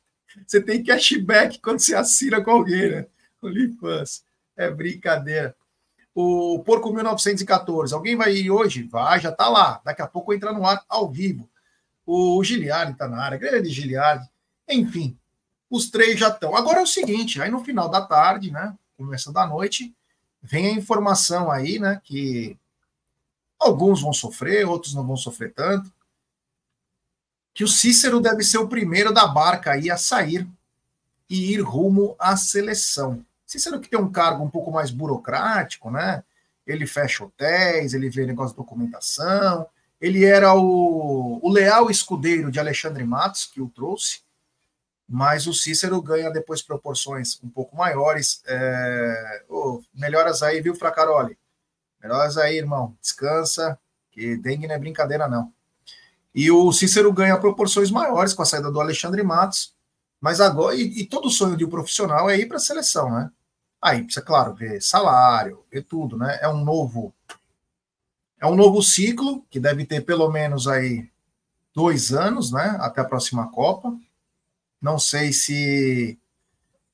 Você 0.46 0.60
tem 0.60 0.82
cashback 0.82 1.58
quando 1.60 1.80
você 1.80 1.94
assina 1.94 2.42
com 2.42 2.50
alguém, 2.50 2.90
né? 2.90 3.06
OnlyFans. 3.42 4.24
É 4.56 4.70
brincadeira. 4.70 5.54
O 6.14 6.62
Porco 6.64 6.92
1914. 6.92 7.92
Alguém 7.92 8.16
vai 8.16 8.34
ir 8.34 8.50
hoje? 8.50 8.84
Vai, 8.84 9.20
já 9.20 9.32
tá 9.32 9.48
lá. 9.48 9.80
Daqui 9.84 10.00
a 10.00 10.06
pouco 10.06 10.32
entra 10.32 10.52
no 10.52 10.64
ar 10.64 10.82
ao 10.88 11.10
vivo. 11.10 11.48
O 12.06 12.42
Giliardi 12.42 12.92
está 12.92 13.08
na 13.08 13.20
área, 13.20 13.36
grande 13.36 13.68
Giliardi. 13.68 14.26
Enfim, 14.68 15.18
os 15.68 15.90
três 15.90 16.18
já 16.18 16.28
estão. 16.28 16.56
Agora 16.56 16.78
é 16.78 16.82
o 16.82 16.86
seguinte, 16.86 17.42
aí 17.42 17.50
no 17.50 17.64
final 17.64 17.88
da 17.88 18.00
tarde, 18.00 18.50
né, 18.50 18.74
começo 18.96 19.32
da 19.32 19.46
noite, 19.46 19.94
vem 20.40 20.66
a 20.66 20.70
informação 20.70 21.50
aí, 21.50 21.78
né, 21.78 22.00
que 22.04 22.56
alguns 23.58 24.00
vão 24.00 24.12
sofrer, 24.12 24.66
outros 24.66 24.94
não 24.94 25.06
vão 25.06 25.16
sofrer 25.16 25.52
tanto, 25.52 25.92
que 27.56 27.64
o 27.64 27.68
Cícero 27.68 28.20
deve 28.20 28.44
ser 28.44 28.58
o 28.58 28.68
primeiro 28.68 29.14
da 29.14 29.26
barca 29.26 29.70
aí 29.72 29.90
a 29.90 29.96
sair 29.96 30.46
e 31.28 31.54
ir 31.54 31.62
rumo 31.62 32.14
à 32.18 32.36
seleção. 32.36 33.24
Cícero 33.46 33.80
que 33.80 33.88
tem 33.88 33.98
um 33.98 34.12
cargo 34.12 34.44
um 34.44 34.50
pouco 34.50 34.70
mais 34.70 34.90
burocrático, 34.90 35.90
né? 35.90 36.22
Ele 36.66 36.86
fecha 36.86 37.24
hotéis, 37.24 37.94
ele 37.94 38.10
vê 38.10 38.26
negócio 38.26 38.50
de 38.50 38.58
documentação, 38.58 39.66
ele 39.98 40.22
era 40.22 40.52
o, 40.52 41.40
o 41.42 41.50
leal 41.50 41.90
escudeiro 41.90 42.50
de 42.50 42.60
Alexandre 42.60 43.04
Matos, 43.04 43.46
que 43.46 43.62
o 43.62 43.70
trouxe, 43.70 44.20
mas 45.08 45.46
o 45.46 45.54
Cícero 45.54 46.02
ganha 46.02 46.30
depois 46.30 46.60
proporções 46.60 47.40
um 47.42 47.48
pouco 47.48 47.74
maiores. 47.74 48.42
É... 48.46 49.44
Oh, 49.48 49.80
melhoras 49.94 50.42
aí, 50.42 50.60
viu, 50.60 50.74
Fracaroli? 50.74 51.38
Melhoras 52.02 52.36
aí, 52.36 52.58
irmão. 52.58 52.94
Descansa, 53.00 53.78
que 54.10 54.36
dengue 54.36 54.66
não 54.66 54.74
é 54.74 54.78
brincadeira, 54.78 55.26
não. 55.26 55.55
E 56.36 56.50
o 56.50 56.70
Cícero 56.70 57.10
ganha 57.14 57.40
proporções 57.40 57.90
maiores 57.90 58.34
com 58.34 58.42
a 58.42 58.44
saída 58.44 58.70
do 58.70 58.78
Alexandre 58.78 59.22
Matos, 59.22 59.74
mas 60.20 60.38
agora, 60.38 60.76
e, 60.76 61.00
e 61.00 61.06
todo 61.06 61.30
sonho 61.30 61.56
de 61.56 61.64
um 61.64 61.70
profissional 61.70 62.28
é 62.28 62.38
ir 62.38 62.46
para 62.46 62.58
a 62.58 62.60
seleção, 62.60 63.10
né? 63.10 63.30
Aí 63.80 64.02
precisa, 64.02 64.20
claro, 64.20 64.54
ver 64.54 64.82
salário, 64.82 65.64
ver 65.72 65.82
tudo, 65.84 66.18
né? 66.18 66.38
É 66.42 66.48
um 66.48 66.62
novo 66.62 67.14
é 68.38 68.46
um 68.46 68.54
novo 68.54 68.82
ciclo 68.82 69.46
que 69.50 69.58
deve 69.58 69.86
ter 69.86 70.02
pelo 70.02 70.30
menos 70.30 70.68
aí 70.68 71.08
dois 71.74 72.12
anos, 72.12 72.52
né? 72.52 72.76
Até 72.80 73.00
a 73.00 73.04
próxima 73.04 73.50
Copa. 73.50 73.96
Não 74.80 74.98
sei 74.98 75.32
se 75.32 76.18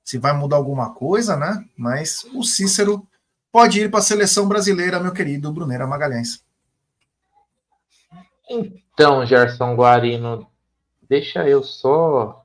se 0.04 0.18
vai 0.18 0.32
mudar 0.32 0.56
alguma 0.56 0.94
coisa, 0.94 1.36
né? 1.36 1.64
Mas 1.76 2.24
o 2.32 2.44
Cícero 2.44 3.04
pode 3.50 3.80
ir 3.80 3.90
para 3.90 3.98
a 3.98 4.02
seleção 4.02 4.46
brasileira, 4.46 5.00
meu 5.00 5.12
querido 5.12 5.52
Brunera 5.52 5.86
Magalhães. 5.86 6.44
Então, 8.94 9.24
Gerson 9.24 9.74
Guarino, 9.74 10.46
deixa 11.08 11.48
eu 11.48 11.62
só. 11.62 12.44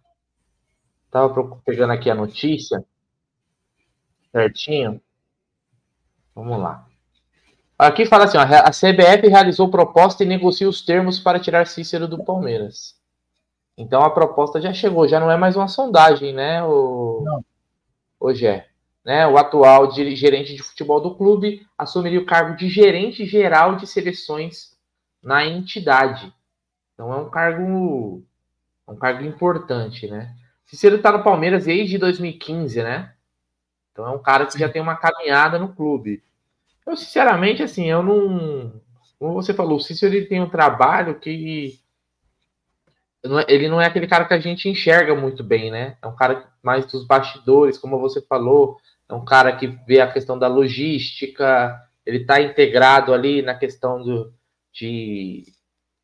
Tava 1.12 1.60
pegando 1.66 1.94
aqui 1.94 2.10
a 2.10 2.16
notícia. 2.16 2.84
Certinho. 4.32 5.02
Vamos 6.34 6.60
lá. 6.60 6.86
Aqui 7.78 8.06
fala 8.06 8.26
assim: 8.26 8.38
ó, 8.38 8.42
a 8.42 8.72
CBF 8.72 9.28
realizou 9.28 9.70
proposta 9.70 10.24
e 10.24 10.28
negocia 10.28 10.68
os 10.68 10.82
termos 10.82 11.20
para 11.20 11.40
tirar 11.40 11.68
Cícero 11.68 12.08
do 12.08 12.24
Palmeiras. 12.24 12.96
Então 13.78 14.02
a 14.02 14.10
proposta 14.10 14.60
já 14.60 14.74
chegou, 14.74 15.08
já 15.08 15.20
não 15.20 15.30
é 15.30 15.38
mais 15.38 15.56
uma 15.56 15.68
sondagem, 15.68 16.34
né, 16.34 16.64
o, 16.64 17.22
não. 17.24 17.46
o 18.20 18.34
Gé? 18.34 18.68
Né, 19.06 19.26
o 19.28 19.38
atual 19.38 19.90
gerente 19.92 20.54
de 20.54 20.62
futebol 20.62 21.00
do 21.00 21.16
clube 21.16 21.66
assumiria 21.78 22.20
o 22.20 22.26
cargo 22.26 22.58
de 22.58 22.68
gerente 22.68 23.26
geral 23.26 23.76
de 23.76 23.86
seleções 23.86 24.76
na 25.24 25.46
entidade. 25.46 26.34
Então 26.98 27.14
é 27.14 27.18
um 27.18 27.30
cargo, 27.30 28.26
um 28.88 28.96
cargo 28.96 29.24
importante, 29.24 30.08
né? 30.08 30.34
Cícero 30.66 30.96
está 30.96 31.12
no 31.12 31.24
Palmeiras 31.24 31.66
desde 31.66 31.96
2015, 32.00 32.82
né? 32.82 33.14
Então 33.92 34.08
é 34.08 34.10
um 34.10 34.18
cara 34.18 34.48
que 34.48 34.58
já 34.58 34.68
tem 34.68 34.82
uma 34.82 34.96
caminhada 34.96 35.60
no 35.60 35.76
clube. 35.76 36.24
Eu, 36.84 36.98
sinceramente, 36.98 37.62
assim, 37.62 37.86
eu 37.86 38.02
não. 38.02 38.82
Como 39.20 39.34
você 39.34 39.54
falou, 39.54 39.78
o 39.78 39.80
Cícero 39.80 40.16
ele 40.16 40.26
tem 40.26 40.42
um 40.42 40.50
trabalho 40.50 41.20
que. 41.20 41.80
É, 43.24 43.54
ele 43.54 43.70
não 43.70 43.80
é 43.80 43.86
aquele 43.86 44.08
cara 44.08 44.26
que 44.26 44.34
a 44.34 44.40
gente 44.40 44.68
enxerga 44.68 45.14
muito 45.14 45.44
bem, 45.44 45.70
né? 45.70 45.98
É 46.02 46.08
um 46.08 46.16
cara 46.16 46.48
mais 46.64 46.88
dos 46.88 47.06
bastidores, 47.06 47.78
como 47.78 48.00
você 48.00 48.22
falou. 48.24 48.78
É 49.08 49.14
um 49.14 49.24
cara 49.24 49.56
que 49.56 49.68
vê 49.68 50.02
a 50.02 50.12
questão 50.12 50.38
da 50.38 50.48
logística, 50.48 51.80
ele 52.04 52.18
está 52.20 52.42
integrado 52.42 53.14
ali 53.14 53.44
na 53.44 53.54
questão 53.54 54.02
do, 54.02 54.34
de 54.74 55.44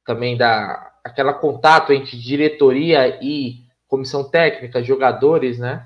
também 0.06 0.38
da 0.38 0.92
aquela 1.04 1.34
contato 1.34 1.92
entre 1.92 2.18
diretoria 2.18 3.20
e 3.22 3.64
comissão 3.88 4.30
técnica, 4.30 4.82
jogadores, 4.82 5.60
né? 5.60 5.86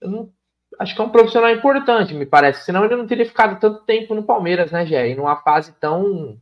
Eu 0.00 0.10
não, 0.10 0.32
acho 0.78 0.94
que 0.94 1.00
é 1.00 1.04
um 1.04 1.10
profissional 1.10 1.50
importante, 1.50 2.12
me 2.12 2.26
parece. 2.26 2.64
Senão 2.64 2.84
ele 2.84 2.96
não 2.96 3.06
teria 3.06 3.24
ficado 3.24 3.58
tanto 3.60 3.84
tempo 3.84 4.14
no 4.14 4.24
Palmeiras, 4.24 4.70
né, 4.72 4.84
Gé? 4.84 5.10
E 5.10 5.14
numa 5.14 5.36
fase 5.36 5.72
tão, 5.80 6.40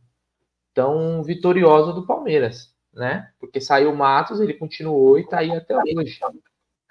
tão 0.73 1.23
vitoriosa 1.23 1.93
do 1.93 2.05
Palmeiras, 2.05 2.73
né? 2.93 3.29
Porque 3.39 3.61
saiu 3.61 3.91
o 3.91 3.95
Matos, 3.95 4.39
ele 4.39 4.53
continuou 4.53 5.17
e 5.17 5.21
está 5.21 5.39
aí 5.39 5.51
até 5.51 5.75
hoje. 5.77 6.19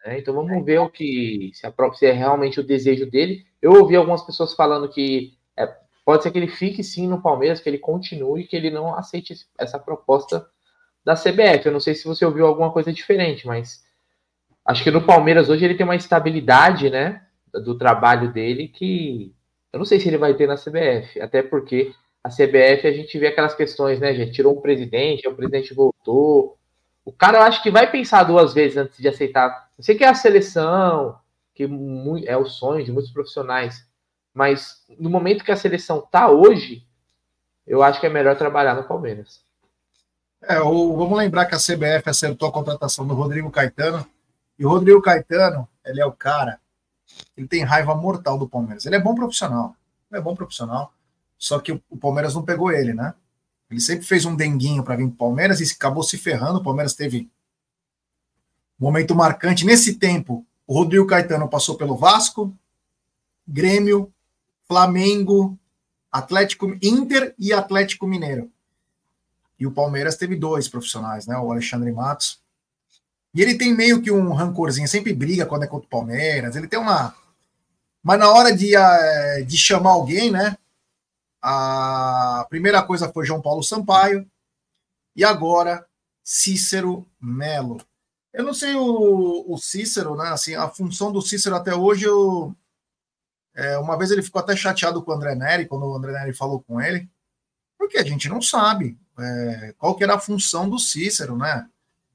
Né? 0.05 0.19
Então 0.19 0.35
vamos 0.35 0.65
ver 0.65 0.79
o 0.79 0.89
que 0.89 1.51
se, 1.55 1.71
se, 1.95 2.07
é 2.07 2.13
realmente 2.13 2.61
o 2.61 2.67
desejo 2.67 3.11
dele. 3.11 3.45
Eu 3.61 3.73
ouvi 3.73 3.97
algumas 3.97 4.23
pessoas 4.23 4.55
falando 4.55 4.89
que 4.89 5.37
pode 6.05 6.23
ser 6.23 6.31
que 6.31 6.39
ele 6.39 6.49
fique 6.49 6.83
sim 6.83 7.09
no 7.09 7.23
Palmeiras, 7.23 7.61
que 7.61 7.69
ele 7.69 7.79
continue, 7.79 8.47
que 8.47 8.57
ele 8.57 8.71
não 8.71 8.95
aceite 8.95 9.35
essa 9.59 9.79
proposta 9.79 10.47
da 11.05 11.15
CBF. 11.15 11.67
Eu 11.67 11.73
não 11.73 11.81
sei 11.81 11.95
se 11.95 12.05
você 12.05 12.25
ouviu 12.25 12.47
alguma 12.47 12.73
coisa 12.73 12.93
diferente, 12.93 13.47
mas 13.47 13.85
acho 14.65 14.83
que 14.83 14.91
no 14.91 15.05
Palmeiras 15.05 15.49
hoje 15.49 15.65
ele 15.65 15.75
tem 15.75 15.85
uma 15.85 15.97
estabilidade, 15.97 16.91
né? 16.91 17.25
do 17.61 17.77
trabalho 17.77 18.33
dele 18.33 18.69
que 18.69 19.35
eu 19.73 19.79
não 19.79 19.85
sei 19.85 19.99
se 19.99 20.09
ele 20.09 20.19
vai 20.19 20.35
ter 20.35 20.47
na 20.47 20.57
CBF, 20.57 21.21
até 21.21 21.43
porque 21.43 21.93
a 22.23 22.29
CBF 22.29 22.87
a 22.87 22.93
gente 22.93 23.19
vê 23.19 23.27
aquelas 23.27 23.55
questões, 23.55 23.99
né, 23.99 24.15
gente? 24.15 24.33
Tirou 24.33 24.57
um 24.57 24.61
presidente, 24.61 25.27
o 25.27 25.35
presidente 25.35 25.75
voltou. 25.75 26.57
O 27.05 27.13
cara 27.13 27.39
eu 27.39 27.43
acho 27.43 27.63
que 27.63 27.71
vai 27.71 27.91
pensar 27.91 28.23
duas 28.23 28.55
vezes 28.55 28.77
antes 28.77 28.99
de 28.99 29.09
aceitar. 29.09 29.69
Eu 29.77 29.85
sei 29.85 29.97
que 29.97 30.05
é 30.05 30.09
a 30.09 30.15
seleção, 30.15 31.19
que 31.55 31.69
é 32.27 32.37
o 32.37 32.47
sonho 32.47 32.85
de 32.85 32.93
muitos 32.93 33.13
profissionais, 33.13 33.85
mas 34.35 34.85
no 34.99 35.09
momento 35.09 35.45
que 35.45 35.53
a 35.53 35.57
seleção 35.57 36.01
tá 36.01 36.29
hoje, 36.29 36.85
eu 37.67 37.83
acho 37.83 38.01
que 38.01 38.07
é 38.07 38.11
melhor 38.11 38.37
trabalhar 38.37 38.75
no 38.75 38.85
Palmeiras. 38.85 39.43
É, 40.43 40.61
o, 40.61 40.97
vamos 40.97 41.17
lembrar 41.17 41.47
que 41.47 41.55
a 41.55 41.59
CBF 41.59 42.11
acertou 42.11 42.49
a 42.49 42.53
contratação 42.53 43.07
do 43.07 43.15
Rodrigo 43.15 43.51
Caetano, 43.51 44.07
e 44.59 44.67
o 44.67 44.69
Rodrigo 44.69 45.01
Caetano, 45.01 45.67
ele 45.85 46.01
é 46.01 46.07
o 46.07 46.13
cara 46.13 46.61
ele 47.37 47.47
tem 47.47 47.63
raiva 47.63 47.95
mortal 47.95 48.39
do 48.39 48.49
Palmeiras. 48.49 48.87
Ele 48.87 48.97
é 48.97 49.01
bom 49.01 49.15
profissional. 49.15 49.77
Ele 50.11 50.21
é 50.21 50.23
bom 50.23 50.35
profissional. 50.35 50.93
Só 51.39 51.59
que 51.59 51.73
o 51.73 51.97
Palmeiras 51.97 52.35
não 52.35 52.45
pegou 52.45 52.73
ele, 52.73 52.95
né? 52.95 53.15
Ele 53.71 53.81
sempre 53.81 54.07
fez 54.07 54.25
um 54.25 54.37
denguinho 54.37 54.85
para 54.85 54.97
vir 54.97 55.07
para 55.07 55.15
o 55.15 55.17
Palmeiras 55.17 55.61
e 55.61 55.73
acabou 55.73 56.03
se 56.03 56.17
ferrando. 56.17 56.59
O 56.59 56.63
Palmeiras 56.63 56.95
teve 56.95 57.31
um 58.81 58.85
momento 58.85 59.15
marcante. 59.15 59.67
Nesse 59.67 59.97
tempo, 59.99 60.47
o 60.67 60.75
Rodrigo 60.75 61.07
Caetano 61.07 61.49
passou 61.49 61.77
pelo 61.77 61.97
Vasco, 61.97 62.55
Grêmio, 63.47 64.13
Flamengo, 64.67 65.59
Atlético 66.11 66.77
Inter 66.83 67.35
e 67.39 67.53
Atlético 67.53 68.07
Mineiro. 68.07 68.51
E 69.59 69.67
o 69.67 69.73
Palmeiras 69.73 70.17
teve 70.17 70.37
dois 70.37 70.69
profissionais, 70.69 71.27
né? 71.27 71.37
O 71.37 71.51
Alexandre 71.51 71.91
Matos. 71.93 72.41
E 73.35 73.43
ele 73.43 73.57
tem 73.57 73.75
meio 73.75 74.01
que 74.01 74.11
um 74.11 74.33
rancorzinho, 74.33 74.87
sempre 74.87 75.13
briga 75.13 75.45
quando 75.45 75.65
é 75.65 75.67
contra 75.67 75.87
o 75.87 75.91
Palmeiras. 75.91 76.55
Ele 76.55 76.69
tem 76.69 76.79
uma. 76.79 77.15
Mas 78.03 78.19
na 78.19 78.31
hora 78.31 78.55
de, 78.55 78.77
eh, 78.77 79.43
de 79.43 79.57
chamar 79.57 79.91
alguém, 79.91 80.31
né? 80.31 80.57
A 81.43 82.47
primeira 82.49 82.83
coisa 82.83 83.13
foi 83.13 83.27
João 83.27 83.43
Paulo 83.43 83.63
Sampaio. 83.63 84.27
E 85.17 85.25
agora, 85.25 85.87
Cícero 86.23 87.07
Melo. 87.21 87.81
Eu 88.33 88.45
não 88.45 88.55
sei 88.55 88.75
o, 88.75 89.45
o 89.47 89.59
Cícero, 89.59 90.17
né? 90.17 90.29
Assim, 90.29 90.55
a 90.55 90.69
função 90.69 91.13
do 91.13 91.23
Cícero 91.23 91.55
até 91.55 91.75
hoje, 91.75 92.05
eu, 92.05 92.55
é, 93.55 93.79
uma 93.79 93.97
vez 93.97 94.11
ele 94.11 94.23
ficou 94.23 94.41
até 94.41 94.57
chateado 94.57 95.03
com 95.03 95.13
o 95.13 95.15
André 95.15 95.35
Neri, 95.35 95.67
quando 95.67 95.87
o 95.87 95.95
André 95.95 96.13
Neri 96.13 96.33
falou 96.33 96.61
com 96.61 96.81
ele, 96.81 97.09
porque 97.79 97.99
a 97.99 98.05
gente 98.05 98.29
não 98.29 98.43
sabe 98.43 98.99
é, 99.19 99.75
qual 99.79 99.95
que 99.95 100.03
era 100.03 100.15
a 100.15 100.21
função 100.21 100.69
do 100.69 100.79
Cícero, 100.79 101.37
né? 101.37 101.67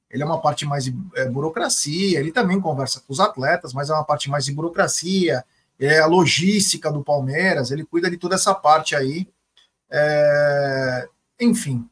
Ele 0.10 0.24
é 0.24 0.25
uma 0.25 0.41
parte 0.41 0.65
mais 0.65 0.84
de 0.84 0.96
é, 1.15 1.25
burocracia, 1.29 2.19
ele 2.19 2.31
também 2.31 2.60
conversa 2.60 3.00
com 3.00 3.13
os 3.13 3.19
atletas, 3.19 3.74
mas 3.74 3.89
é 3.89 3.93
uma 3.93 4.03
parte 4.03 4.29
mais 4.29 4.43
de 4.43 4.51
burocracia, 4.51 5.46
é 5.79 6.00
a 6.00 6.08
logística 6.08 6.91
do 6.91 7.03
Palmeiras, 7.03 7.72
ele 7.72 7.86
cuida 7.86 8.10
de 8.10 8.17
toda 8.17 8.36
essa 8.36 8.53
parte 8.53 8.96
aí. 8.96 9.27
É, 9.89 11.08
enfim, 11.39 11.88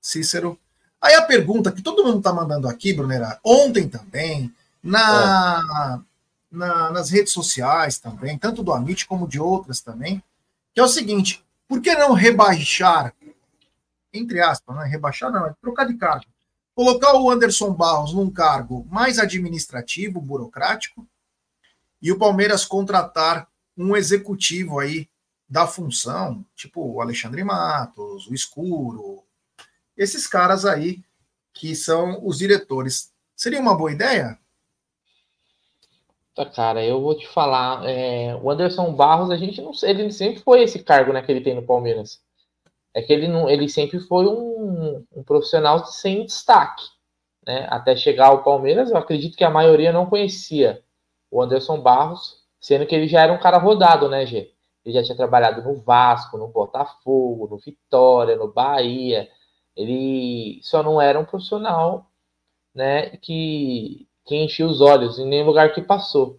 Cícero. 0.00 0.58
Aí 1.00 1.14
a 1.14 1.22
pergunta 1.22 1.72
que 1.72 1.82
todo 1.82 2.04
mundo 2.04 2.18
está 2.18 2.32
mandando 2.32 2.68
aqui, 2.68 2.92
Brunera, 2.92 3.40
ontem 3.44 3.88
também, 3.88 4.52
na. 4.82 6.02
Na, 6.52 6.90
nas 6.90 7.08
redes 7.08 7.32
sociais 7.32 7.98
também, 7.98 8.36
tanto 8.36 8.62
do 8.62 8.72
Amit 8.72 9.06
como 9.06 9.26
de 9.26 9.40
outras 9.40 9.80
também, 9.80 10.22
que 10.74 10.80
é 10.80 10.84
o 10.84 10.88
seguinte: 10.88 11.44
por 11.66 11.80
que 11.80 11.94
não 11.94 12.12
rebaixar, 12.12 13.14
entre 14.12 14.40
aspas, 14.40 14.76
né? 14.76 14.84
rebaixar 14.84 15.32
não, 15.32 15.46
é 15.46 15.54
trocar 15.60 15.86
de 15.86 15.94
cargo, 15.94 16.26
colocar 16.74 17.14
o 17.14 17.30
Anderson 17.30 17.72
Barros 17.72 18.12
num 18.12 18.30
cargo 18.30 18.86
mais 18.90 19.18
administrativo, 19.18 20.20
burocrático, 20.20 21.06
e 22.00 22.12
o 22.12 22.18
Palmeiras 22.18 22.64
contratar 22.64 23.48
um 23.76 23.96
executivo 23.96 24.78
aí 24.78 25.08
da 25.48 25.66
função, 25.66 26.44
tipo 26.54 26.82
o 26.82 27.00
Alexandre 27.00 27.42
Matos, 27.42 28.26
o 28.26 28.34
Escuro, 28.34 29.22
esses 29.96 30.26
caras 30.26 30.64
aí 30.64 31.02
que 31.52 31.74
são 31.74 32.24
os 32.26 32.38
diretores. 32.38 33.12
Seria 33.36 33.60
uma 33.60 33.76
boa 33.76 33.92
ideia? 33.92 34.38
Tá, 36.34 36.46
cara, 36.46 36.84
eu 36.84 37.00
vou 37.00 37.14
te 37.16 37.28
falar. 37.28 37.88
É, 37.88 38.34
o 38.36 38.50
Anderson 38.50 38.94
Barros, 38.94 39.30
a 39.30 39.36
gente 39.36 39.60
não 39.60 39.72
ele 39.82 40.10
sempre 40.10 40.40
foi 40.40 40.62
esse 40.62 40.82
cargo 40.82 41.12
né, 41.12 41.22
que 41.22 41.30
ele 41.30 41.42
tem 41.42 41.54
no 41.54 41.66
Palmeiras. 41.66 42.22
É 42.94 43.02
que 43.02 43.12
ele, 43.12 43.28
não, 43.28 43.48
ele 43.50 43.68
sempre 43.68 44.00
foi 44.00 44.26
um, 44.26 45.04
um 45.14 45.22
profissional 45.24 45.84
sem 45.86 46.24
destaque. 46.24 46.84
Né? 47.46 47.66
Até 47.70 47.96
chegar 47.96 48.28
ao 48.28 48.44
Palmeiras, 48.44 48.90
eu 48.90 48.96
acredito 48.96 49.36
que 49.36 49.44
a 49.44 49.50
maioria 49.50 49.92
não 49.92 50.06
conhecia 50.06 50.82
o 51.30 51.42
Anderson 51.42 51.80
Barros, 51.80 52.42
sendo 52.60 52.86
que 52.86 52.94
ele 52.94 53.08
já 53.08 53.22
era 53.22 53.32
um 53.32 53.40
cara 53.40 53.58
rodado, 53.58 54.08
né, 54.08 54.26
Gê? 54.26 54.52
Ele 54.84 54.94
já 54.94 55.02
tinha 55.02 55.16
trabalhado 55.16 55.62
no 55.62 55.80
Vasco, 55.82 56.36
no 56.38 56.48
Botafogo, 56.48 57.48
no 57.48 57.58
Vitória, 57.58 58.36
no 58.36 58.52
Bahia. 58.52 59.28
Ele 59.76 60.60
só 60.62 60.82
não 60.82 61.00
era 61.00 61.18
um 61.18 61.24
profissional, 61.24 62.10
né, 62.74 63.16
que 63.18 64.08
que 64.24 64.36
enchia 64.36 64.66
os 64.66 64.80
olhos 64.80 65.18
em 65.18 65.26
nenhum 65.26 65.46
lugar 65.46 65.72
que 65.72 65.82
passou. 65.82 66.38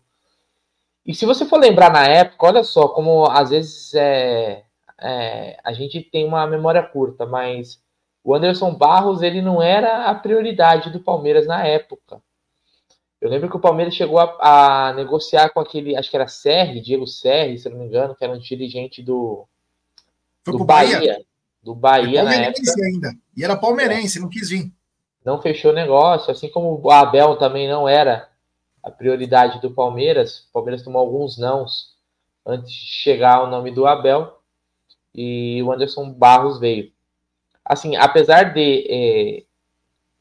E 1.06 1.14
se 1.14 1.26
você 1.26 1.46
for 1.46 1.60
lembrar 1.60 1.92
na 1.92 2.08
época, 2.08 2.48
olha 2.48 2.64
só 2.64 2.88
como 2.88 3.26
às 3.26 3.50
vezes 3.50 3.94
é, 3.94 4.64
é, 5.02 5.58
a 5.64 5.74
gente 5.74 6.02
tem 6.02 6.26
uma 6.26 6.48
memória 6.48 6.82
curta, 6.82 7.26
mas 7.26 7.82
o 8.24 8.34
Anderson 8.34 8.74
Barros 8.74 9.22
ele 9.22 9.42
não 9.42 9.62
era 9.62 10.06
a 10.06 10.16
prioridade 10.16 10.90
do 10.90 11.02
Palmeiras 11.02 11.46
na 11.46 11.66
época. 11.66 12.22
Eu 13.20 13.30
lembro 13.30 13.50
que 13.50 13.56
o 13.56 13.60
Palmeiras 13.60 13.96
chegou 13.96 14.20
a, 14.20 14.90
a 14.90 14.94
negociar 14.94 15.50
com 15.50 15.60
aquele, 15.60 15.96
acho 15.96 16.10
que 16.10 16.16
era 16.16 16.28
Serri, 16.28 16.82
Diego 16.82 17.08
Serri, 17.08 17.58
se 17.58 17.70
não 17.70 17.78
me 17.78 17.86
engano, 17.86 18.16
que 18.16 18.24
era 18.24 18.34
um 18.34 18.40
dirigente 18.40 19.02
do, 19.02 19.46
Foi 20.44 20.58
do 20.58 20.66
Bahia. 20.66 20.98
Bahia. 20.98 21.26
Do 21.62 21.76
Bahia 21.76 22.20
é 22.20 22.24
na 22.24 22.36
época. 22.36 22.62
ainda. 22.86 23.14
E 23.36 23.44
era 23.44 23.56
palmeirense, 23.56 24.20
não 24.20 24.30
quis 24.30 24.50
vir 24.50 24.74
não 25.26 25.42
fechou 25.42 25.72
negócio, 25.72 26.32
assim 26.32 26.50
como 26.50 26.80
o 26.82 26.92
Abel 26.92 27.38
também 27.38 27.68
não 27.68 27.88
era 27.88 28.30
a 28.82 28.92
prioridade 28.92 29.62
do 29.62 29.72
Palmeiras. 29.72 30.48
O 30.50 30.54
Palmeiras 30.54 30.84
tomou 30.84 31.02
alguns 31.02 31.38
nãos 31.38 31.96
antes 32.46 32.72
de 32.72 32.86
chegar 32.86 33.38
ao 33.38 33.48
nome 33.48 33.72
do 33.72 33.88
Abel 33.88 34.40
e 35.16 35.62
o 35.64 35.72
Anderson 35.72 36.12
Barros 36.12 36.60
veio. 36.60 36.92
Assim, 37.64 37.96
apesar 37.96 38.54
de 38.54 38.86
é, 38.90 39.44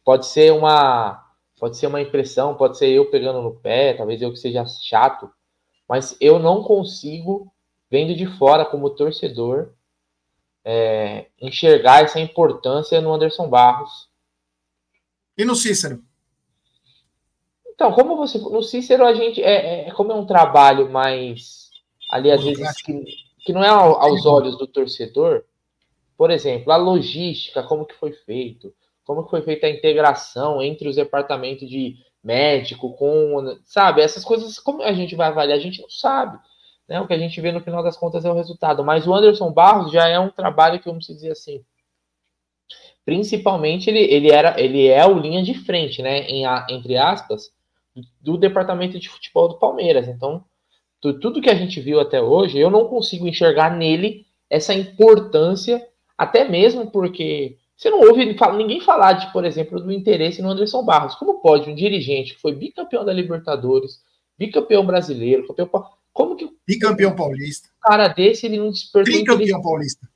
pode 0.04 0.26
ser 0.26 0.52
uma 0.52 1.20
pode 1.58 1.76
ser 1.76 1.86
uma 1.86 2.00
impressão, 2.00 2.56
pode 2.56 2.76
ser 2.76 2.88
eu 2.88 3.08
pegando 3.08 3.40
no 3.40 3.54
pé, 3.54 3.94
talvez 3.94 4.20
eu 4.20 4.32
que 4.32 4.36
seja 4.36 4.64
chato, 4.66 5.30
mas 5.88 6.16
eu 6.20 6.40
não 6.40 6.62
consigo 6.64 7.52
vendo 7.88 8.16
de 8.16 8.26
fora 8.26 8.64
como 8.64 8.90
torcedor 8.90 9.70
é, 10.64 11.26
enxergar 11.40 12.02
essa 12.02 12.18
importância 12.18 13.00
no 13.00 13.12
Anderson 13.12 13.48
Barros 13.48 14.08
e 15.36 15.44
no 15.44 15.54
Cícero? 15.54 16.02
Então, 17.74 17.92
como 17.92 18.16
você. 18.16 18.38
No 18.38 18.62
Cícero, 18.62 19.04
a 19.04 19.14
gente. 19.14 19.42
É, 19.42 19.88
é 19.88 19.90
como 19.92 20.12
é 20.12 20.14
um 20.14 20.26
trabalho 20.26 20.90
mais. 20.90 21.70
Ali, 22.10 22.30
às 22.30 22.42
vezes, 22.42 22.82
que, 22.82 23.04
que 23.44 23.52
não 23.52 23.64
é 23.64 23.68
aos 23.68 24.26
olhos 24.26 24.58
do 24.58 24.66
torcedor. 24.66 25.44
Por 26.16 26.30
exemplo, 26.30 26.70
a 26.72 26.76
logística, 26.76 27.62
como 27.62 27.86
que 27.86 27.94
foi 27.94 28.12
feito, 28.12 28.72
como 29.04 29.24
que 29.24 29.30
foi 29.30 29.42
feita 29.42 29.66
a 29.66 29.70
integração 29.70 30.62
entre 30.62 30.88
os 30.88 30.96
departamentos 30.96 31.68
de 31.68 31.96
médico 32.22 32.94
com. 32.94 33.58
Sabe, 33.64 34.02
essas 34.02 34.24
coisas, 34.24 34.58
como 34.58 34.82
a 34.82 34.92
gente 34.92 35.16
vai 35.16 35.28
avaliar, 35.28 35.58
a 35.58 35.60
gente 35.60 35.80
não 35.80 35.90
sabe. 35.90 36.38
Né? 36.86 37.00
O 37.00 37.06
que 37.06 37.14
a 37.14 37.18
gente 37.18 37.40
vê 37.40 37.50
no 37.50 37.60
final 37.60 37.82
das 37.82 37.96
contas 37.96 38.24
é 38.24 38.30
o 38.30 38.34
resultado. 38.34 38.84
Mas 38.84 39.06
o 39.06 39.14
Anderson 39.14 39.50
Barros 39.50 39.90
já 39.90 40.06
é 40.06 40.18
um 40.18 40.30
trabalho 40.30 40.78
que, 40.78 40.88
vamos 40.88 41.06
dizer 41.06 41.32
assim, 41.32 41.64
principalmente 43.04 43.90
ele, 43.90 44.00
ele 44.00 44.30
era 44.30 44.60
ele 44.60 44.86
é 44.86 45.06
o 45.06 45.18
linha 45.18 45.42
de 45.42 45.54
frente, 45.54 46.02
né, 46.02 46.20
em, 46.22 46.44
entre 46.70 46.96
aspas, 46.96 47.50
do 48.20 48.36
departamento 48.36 48.98
de 48.98 49.08
futebol 49.08 49.48
do 49.48 49.58
Palmeiras. 49.58 50.08
Então, 50.08 50.44
tu, 51.00 51.18
tudo 51.18 51.40
que 51.40 51.50
a 51.50 51.54
gente 51.54 51.80
viu 51.80 52.00
até 52.00 52.22
hoje, 52.22 52.58
eu 52.58 52.70
não 52.70 52.86
consigo 52.86 53.26
enxergar 53.26 53.76
nele 53.76 54.26
essa 54.48 54.74
importância, 54.74 55.86
até 56.16 56.48
mesmo 56.48 56.90
porque 56.90 57.56
você 57.76 57.90
não 57.90 58.00
ouve 58.00 58.36
ninguém 58.56 58.80
falar 58.80 59.14
de, 59.14 59.32
por 59.32 59.44
exemplo, 59.44 59.80
do 59.80 59.92
interesse 59.92 60.40
no 60.40 60.50
Anderson 60.50 60.84
Barros. 60.84 61.16
Como 61.16 61.40
pode 61.40 61.68
um 61.68 61.74
dirigente 61.74 62.34
que 62.34 62.40
foi 62.40 62.54
bicampeão 62.54 63.04
da 63.04 63.12
Libertadores, 63.12 64.00
bicampeão 64.38 64.86
brasileiro, 64.86 65.46
campeão, 65.48 65.68
como 66.12 66.36
que 66.36 66.48
bicampeão 66.66 67.16
paulista, 67.16 67.68
cara 67.80 68.08
desse 68.08 68.46
ele 68.46 68.58
não 68.58 68.70
despertou 68.70 69.12
bicampeão 69.12 69.60
paulista 69.60 70.06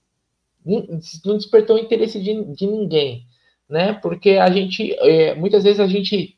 não 1.25 1.37
despertou 1.37 1.77
o 1.77 1.79
interesse 1.79 2.21
de, 2.21 2.45
de 2.55 2.67
ninguém, 2.67 3.25
né? 3.69 3.93
Porque 3.95 4.31
a 4.33 4.51
gente, 4.51 4.93
é, 4.99 5.35
muitas 5.35 5.63
vezes 5.63 5.79
a 5.79 5.87
gente, 5.87 6.37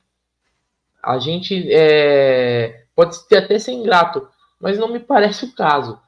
a 1.03 1.19
gente 1.19 1.67
é, 1.73 2.85
pode 2.95 3.17
até 3.33 3.59
ser 3.59 3.73
ingrato, 3.73 4.29
mas 4.61 4.79
não 4.79 4.93
me 4.93 5.01
parece 5.01 5.47
o 5.47 5.55
caso. 5.55 5.99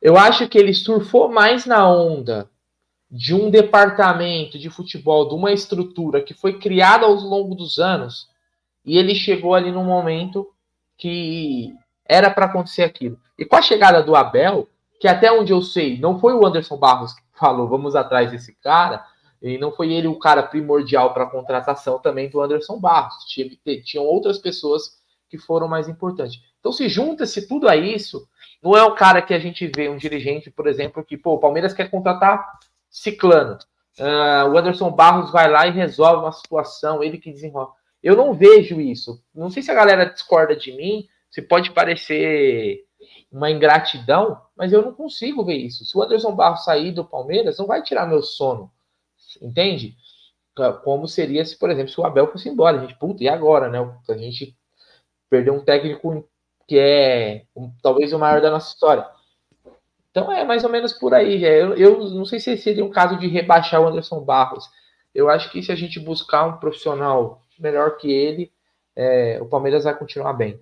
Eu 0.00 0.16
acho 0.16 0.48
que 0.48 0.56
ele 0.56 0.72
surfou 0.72 1.28
mais 1.28 1.66
na 1.66 1.90
onda 1.90 2.48
de 3.10 3.34
um 3.34 3.50
departamento 3.50 4.58
de 4.58 4.70
futebol, 4.70 5.28
de 5.28 5.34
uma 5.34 5.52
estrutura 5.52 6.22
que 6.22 6.34
foi 6.34 6.58
criada 6.58 7.06
ao 7.06 7.14
longo 7.14 7.54
dos 7.54 7.78
anos, 7.78 8.28
e 8.84 8.96
ele 8.96 9.14
chegou 9.14 9.54
ali 9.54 9.72
no 9.72 9.82
momento 9.82 10.46
que 10.96 11.74
era 12.04 12.30
para 12.30 12.46
acontecer 12.46 12.82
aquilo. 12.82 13.18
E 13.38 13.44
com 13.44 13.56
a 13.56 13.62
chegada 13.62 14.02
do 14.02 14.14
Abel, 14.14 14.68
que 15.00 15.08
até 15.08 15.32
onde 15.32 15.52
eu 15.52 15.62
sei, 15.62 15.98
não 15.98 16.18
foi 16.18 16.34
o 16.34 16.46
Anderson 16.46 16.76
Barros 16.76 17.14
falou, 17.38 17.68
vamos 17.68 17.94
atrás 17.94 18.30
desse 18.30 18.54
cara, 18.56 19.04
e 19.40 19.56
não 19.56 19.70
foi 19.70 19.92
ele 19.92 20.08
o 20.08 20.18
cara 20.18 20.42
primordial 20.42 21.14
para 21.14 21.24
a 21.24 21.30
contratação 21.30 21.98
também 21.98 22.28
do 22.28 22.40
Anderson 22.40 22.78
Barros. 22.78 23.24
tinham 23.84 24.04
outras 24.04 24.38
pessoas 24.38 24.98
que 25.28 25.38
foram 25.38 25.68
mais 25.68 25.88
importantes. 25.88 26.40
Então, 26.58 26.72
se 26.72 26.88
junta-se 26.88 27.46
tudo 27.46 27.68
a 27.68 27.76
isso, 27.76 28.26
não 28.62 28.76
é 28.76 28.82
o 28.82 28.94
cara 28.94 29.22
que 29.22 29.32
a 29.32 29.38
gente 29.38 29.70
vê, 29.74 29.88
um 29.88 29.96
dirigente, 29.96 30.50
por 30.50 30.66
exemplo, 30.66 31.04
que, 31.04 31.16
pô, 31.16 31.34
o 31.34 31.38
Palmeiras 31.38 31.72
quer 31.72 31.90
contratar 31.90 32.58
Ciclano. 32.90 33.58
Uh, 33.98 34.48
o 34.50 34.58
Anderson 34.58 34.90
Barros 34.90 35.30
vai 35.30 35.48
lá 35.50 35.66
e 35.66 35.72
resolve 35.72 36.22
uma 36.22 36.32
situação, 36.32 37.02
ele 37.02 37.18
que 37.18 37.32
desenrola. 37.32 37.70
Eu 38.02 38.16
não 38.16 38.32
vejo 38.32 38.80
isso. 38.80 39.22
Não 39.34 39.50
sei 39.50 39.62
se 39.62 39.70
a 39.70 39.74
galera 39.74 40.06
discorda 40.06 40.56
de 40.56 40.72
mim, 40.72 41.06
se 41.30 41.42
pode 41.42 41.72
parecer 41.72 42.84
uma 43.30 43.50
ingratidão, 43.50 44.40
mas 44.56 44.72
eu 44.72 44.82
não 44.82 44.92
consigo 44.92 45.44
ver 45.44 45.56
isso. 45.56 45.84
Se 45.84 45.96
o 45.96 46.02
Anderson 46.02 46.34
Barros 46.34 46.64
sair 46.64 46.92
do 46.92 47.04
Palmeiras, 47.04 47.58
não 47.58 47.66
vai 47.66 47.82
tirar 47.82 48.06
meu 48.06 48.22
sono, 48.22 48.70
entende? 49.40 49.96
Como 50.82 51.06
seria 51.06 51.44
se, 51.44 51.56
por 51.56 51.70
exemplo, 51.70 51.90
se 51.90 52.00
o 52.00 52.04
Abel 52.04 52.32
fosse 52.32 52.48
embora. 52.48 52.78
A 52.78 52.80
gente, 52.80 52.98
puta, 52.98 53.22
e 53.22 53.28
agora, 53.28 53.68
né? 53.68 53.78
A 54.08 54.16
gente 54.16 54.56
perdeu 55.30 55.54
um 55.54 55.64
técnico 55.64 56.28
que 56.66 56.78
é 56.78 57.44
um, 57.54 57.72
talvez 57.82 58.12
o 58.12 58.18
maior 58.18 58.40
da 58.40 58.50
nossa 58.50 58.72
história. 58.72 59.06
Então 60.10 60.32
é 60.32 60.44
mais 60.44 60.64
ou 60.64 60.70
menos 60.70 60.92
por 60.92 61.14
aí. 61.14 61.44
Eu, 61.44 61.74
eu 61.76 62.10
não 62.10 62.24
sei 62.24 62.40
se 62.40 62.56
seria 62.56 62.84
um 62.84 62.90
caso 62.90 63.16
de 63.18 63.28
rebaixar 63.28 63.80
o 63.80 63.86
Anderson 63.86 64.20
Barros. 64.20 64.68
Eu 65.14 65.30
acho 65.30 65.50
que 65.50 65.62
se 65.62 65.70
a 65.70 65.76
gente 65.76 66.00
buscar 66.00 66.44
um 66.46 66.58
profissional 66.58 67.42
melhor 67.58 67.96
que 67.96 68.10
ele, 68.10 68.52
é, 68.96 69.40
o 69.40 69.46
Palmeiras 69.46 69.84
vai 69.84 69.96
continuar 69.96 70.32
bem. 70.32 70.60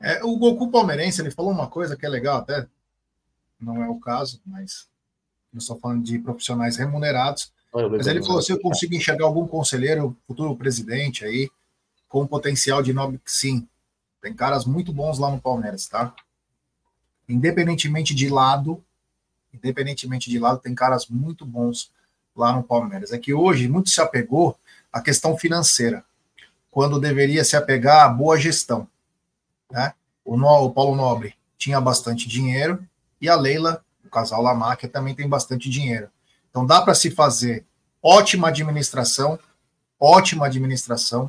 É, 0.00 0.22
o 0.24 0.36
Goku 0.36 0.70
palmeirense, 0.70 1.20
ele 1.20 1.30
falou 1.30 1.52
uma 1.52 1.68
coisa 1.68 1.96
que 1.96 2.04
é 2.04 2.08
legal 2.08 2.38
até, 2.38 2.66
não 3.60 3.82
é 3.82 3.88
o 3.88 3.98
caso, 3.98 4.40
mas 4.44 4.86
eu 5.52 5.58
estou 5.58 5.78
falando 5.78 6.02
de 6.02 6.18
profissionais 6.18 6.76
remunerados, 6.76 7.52
mas 7.90 8.06
ele 8.06 8.22
falou, 8.22 8.40
se 8.40 8.52
eu 8.52 8.60
consigo 8.60 8.94
enxergar 8.94 9.24
algum 9.24 9.46
conselheiro, 9.46 10.16
futuro 10.26 10.54
presidente 10.56 11.24
aí, 11.24 11.50
com 12.08 12.26
potencial 12.26 12.82
de 12.82 12.92
nobre, 12.92 13.20
sim, 13.24 13.66
tem 14.22 14.32
caras 14.32 14.64
muito 14.64 14.92
bons 14.92 15.18
lá 15.18 15.30
no 15.30 15.40
Palmeiras, 15.40 15.86
tá? 15.88 16.14
Independentemente 17.28 18.14
de 18.14 18.28
lado, 18.28 18.82
independentemente 19.52 20.30
de 20.30 20.38
lado, 20.38 20.60
tem 20.60 20.74
caras 20.74 21.06
muito 21.08 21.44
bons 21.44 21.90
lá 22.34 22.52
no 22.52 22.62
Palmeiras. 22.62 23.12
É 23.12 23.18
que 23.18 23.34
hoje 23.34 23.68
muito 23.68 23.90
se 23.90 24.00
apegou 24.00 24.58
à 24.92 25.00
questão 25.00 25.36
financeira, 25.36 26.04
quando 26.70 27.00
deveria 27.00 27.44
se 27.44 27.56
apegar 27.56 28.04
à 28.04 28.08
boa 28.08 28.38
gestão. 28.38 28.88
Né? 29.74 29.92
O, 30.24 30.36
no, 30.36 30.46
o 30.46 30.70
Paulo 30.70 30.94
Nobre 30.94 31.34
tinha 31.58 31.80
bastante 31.80 32.28
dinheiro 32.28 32.86
e 33.20 33.28
a 33.28 33.34
Leila, 33.34 33.84
o 34.04 34.08
casal 34.08 34.40
Lamáquia, 34.40 34.88
também 34.88 35.16
tem 35.16 35.28
bastante 35.28 35.68
dinheiro. 35.68 36.08
Então 36.48 36.64
dá 36.64 36.80
para 36.80 36.94
se 36.94 37.10
fazer 37.10 37.66
ótima 38.00 38.48
administração, 38.48 39.36
ótima 39.98 40.46
administração 40.46 41.28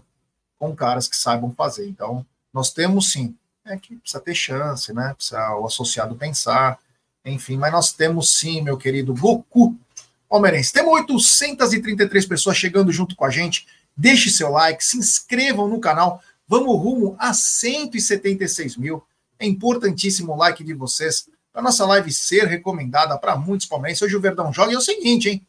com 0.59 0.75
caras 0.75 1.07
que 1.07 1.17
saibam 1.17 1.51
fazer. 1.51 1.89
Então 1.89 2.23
nós 2.53 2.71
temos 2.71 3.11
sim, 3.11 3.35
é 3.65 3.77
que 3.77 3.95
precisa 3.95 4.21
ter 4.21 4.35
chance, 4.35 4.93
né? 4.93 5.15
Precisa 5.15 5.55
o 5.55 5.65
associado 5.65 6.15
pensar, 6.15 6.77
enfim, 7.25 7.57
mas 7.57 7.71
nós 7.71 7.93
temos 7.93 8.37
sim, 8.37 8.61
meu 8.61 8.77
querido 8.77 9.15
Goku 9.15 9.75
Palmeirense. 10.29 10.71
Temos 10.71 10.93
833 10.93 12.27
pessoas 12.27 12.57
chegando 12.57 12.91
junto 12.91 13.15
com 13.15 13.25
a 13.25 13.31
gente. 13.31 13.65
Deixe 13.97 14.29
seu 14.29 14.51
like, 14.51 14.83
se 14.83 14.97
inscrevam 14.97 15.67
no 15.67 15.79
canal. 15.79 16.21
Vamos 16.47 16.79
rumo 16.79 17.15
a 17.19 17.33
176 17.33 18.77
mil. 18.77 19.03
É 19.39 19.45
importantíssimo 19.45 20.33
o 20.33 20.37
like 20.37 20.63
de 20.63 20.73
vocês 20.73 21.27
para 21.51 21.61
nossa 21.61 21.85
live 21.85 22.11
ser 22.11 22.45
recomendada 22.45 23.17
para 23.17 23.35
muitos 23.35 23.65
palmeirenses. 23.65 24.01
Hoje 24.01 24.15
o 24.15 24.21
Verdão 24.21 24.51
joga 24.53 24.71
e 24.71 24.75
é 24.75 24.77
o 24.77 24.81
seguinte, 24.81 25.29
hein? 25.29 25.47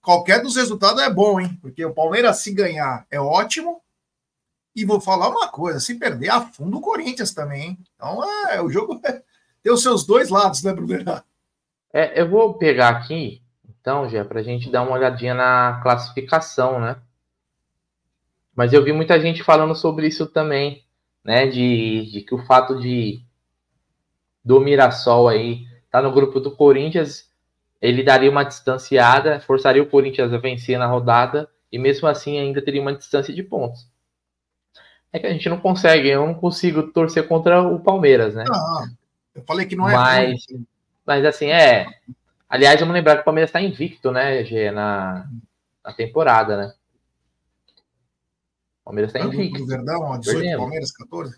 Qualquer 0.00 0.42
dos 0.42 0.56
resultados 0.56 1.02
é 1.02 1.10
bom, 1.10 1.38
hein? 1.38 1.58
Porque 1.60 1.84
o 1.84 1.92
Palmeiras, 1.92 2.38
se 2.38 2.52
ganhar, 2.52 3.06
é 3.10 3.20
ótimo. 3.20 3.82
E 4.74 4.84
vou 4.84 5.00
falar 5.00 5.28
uma 5.28 5.48
coisa: 5.48 5.80
se 5.80 5.96
perder, 5.96 6.30
afunda 6.30 6.76
o 6.76 6.80
Corinthians 6.80 7.34
também, 7.34 7.62
hein? 7.62 7.78
Então, 7.94 8.24
é, 8.48 8.62
o 8.62 8.70
jogo 8.70 9.00
é, 9.04 9.22
tem 9.62 9.72
os 9.72 9.82
seus 9.82 10.06
dois 10.06 10.30
lados, 10.30 10.62
né, 10.62 10.72
Bruno? 10.72 11.22
É, 11.92 12.20
eu 12.20 12.28
vou 12.28 12.54
pegar 12.54 12.90
aqui, 12.90 13.42
então, 13.68 14.08
já, 14.08 14.24
para 14.24 14.40
a 14.40 14.42
gente 14.42 14.70
dar 14.70 14.82
uma 14.82 14.92
olhadinha 14.92 15.34
na 15.34 15.80
classificação, 15.82 16.80
né? 16.80 16.96
Mas 18.58 18.72
eu 18.72 18.82
vi 18.82 18.92
muita 18.92 19.20
gente 19.20 19.44
falando 19.44 19.72
sobre 19.72 20.08
isso 20.08 20.26
também, 20.26 20.82
né? 21.24 21.46
De, 21.46 22.10
de 22.10 22.22
que 22.22 22.34
o 22.34 22.44
fato 22.44 22.76
de 22.80 23.22
do 24.44 24.60
Mirassol 24.60 25.28
aí 25.28 25.64
tá 25.88 26.02
no 26.02 26.10
grupo 26.10 26.40
do 26.40 26.50
Corinthians, 26.50 27.30
ele 27.80 28.02
daria 28.02 28.28
uma 28.28 28.42
distanciada, 28.42 29.38
forçaria 29.38 29.80
o 29.80 29.88
Corinthians 29.88 30.32
a 30.32 30.38
vencer 30.38 30.76
na 30.76 30.88
rodada 30.88 31.48
e 31.70 31.78
mesmo 31.78 32.08
assim 32.08 32.36
ainda 32.36 32.60
teria 32.60 32.82
uma 32.82 32.92
distância 32.92 33.32
de 33.32 33.44
pontos. 33.44 33.88
É 35.12 35.20
que 35.20 35.28
a 35.28 35.32
gente 35.32 35.48
não 35.48 35.60
consegue, 35.60 36.08
eu 36.08 36.26
não 36.26 36.34
consigo 36.34 36.90
torcer 36.90 37.28
contra 37.28 37.62
o 37.62 37.78
Palmeiras, 37.78 38.34
né? 38.34 38.42
Não, 38.44 38.88
eu 39.36 39.44
falei 39.46 39.66
que 39.66 39.76
não 39.76 39.88
é. 39.88 39.94
Mas, 39.94 40.46
mas 41.06 41.24
assim, 41.24 41.46
é. 41.46 41.86
Aliás, 42.48 42.80
vamos 42.80 42.92
lembrar 42.92 43.14
que 43.14 43.22
o 43.22 43.24
Palmeiras 43.24 43.50
está 43.50 43.60
invicto, 43.60 44.10
né, 44.10 44.44
Gê, 44.44 44.72
na, 44.72 45.28
na 45.84 45.92
temporada, 45.92 46.56
né? 46.56 46.74
Palmeiras 48.88 49.14
está 49.14 49.26
invicto. 49.26 49.66
Verdão, 49.66 50.18
18, 50.18 50.24
Perdemos. 50.24 50.60
Palmeiras 50.60 50.92
14. 50.92 51.36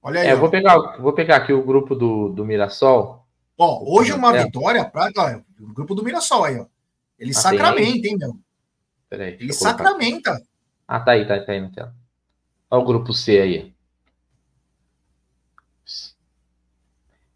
Olha 0.00 0.20
aí. 0.20 0.28
É, 0.28 0.36
vou 0.36 0.48
pegar, 0.48 0.78
vou 0.98 1.12
pegar 1.12 1.36
aqui 1.36 1.52
o 1.52 1.64
grupo 1.64 1.96
do, 1.96 2.28
do 2.28 2.44
Mirassol. 2.44 3.26
Ó, 3.58 3.82
hoje 3.84 4.12
uma 4.12 4.36
é. 4.36 4.44
vitória 4.44 4.84
para 4.84 5.10
o 5.58 5.72
grupo 5.74 5.96
do 5.96 6.04
Mirassol 6.04 6.44
aí, 6.44 6.60
ó. 6.60 6.66
Ele 7.18 7.32
ah, 7.32 7.34
sacramenta, 7.34 8.06
hein, 8.06 8.16
meu? 8.16 8.38
Peraí, 9.08 9.36
Ele 9.40 9.52
sacramenta. 9.52 10.40
Ah, 10.86 11.00
tá 11.00 11.12
aí, 11.12 11.26
tá, 11.26 11.40
tá 11.44 11.50
aí 11.50 11.60
na 11.60 11.70
tela. 11.70 11.94
Olha 12.70 12.82
o 12.82 12.86
grupo 12.86 13.12
C 13.12 13.40
aí. 13.40 13.74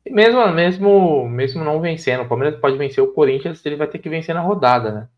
E 0.06 0.10
mesmo, 0.12 0.46
mesmo, 0.52 1.28
mesmo 1.28 1.64
não 1.64 1.80
vencendo, 1.80 2.22
o 2.22 2.28
Palmeiras 2.28 2.60
pode 2.60 2.76
vencer 2.76 3.02
o 3.02 3.12
Corinthians, 3.12 3.64
ele 3.66 3.76
vai 3.76 3.88
ter 3.88 3.98
que 3.98 4.08
vencer 4.08 4.34
na 4.34 4.42
rodada, 4.42 4.92
né? 4.92 5.08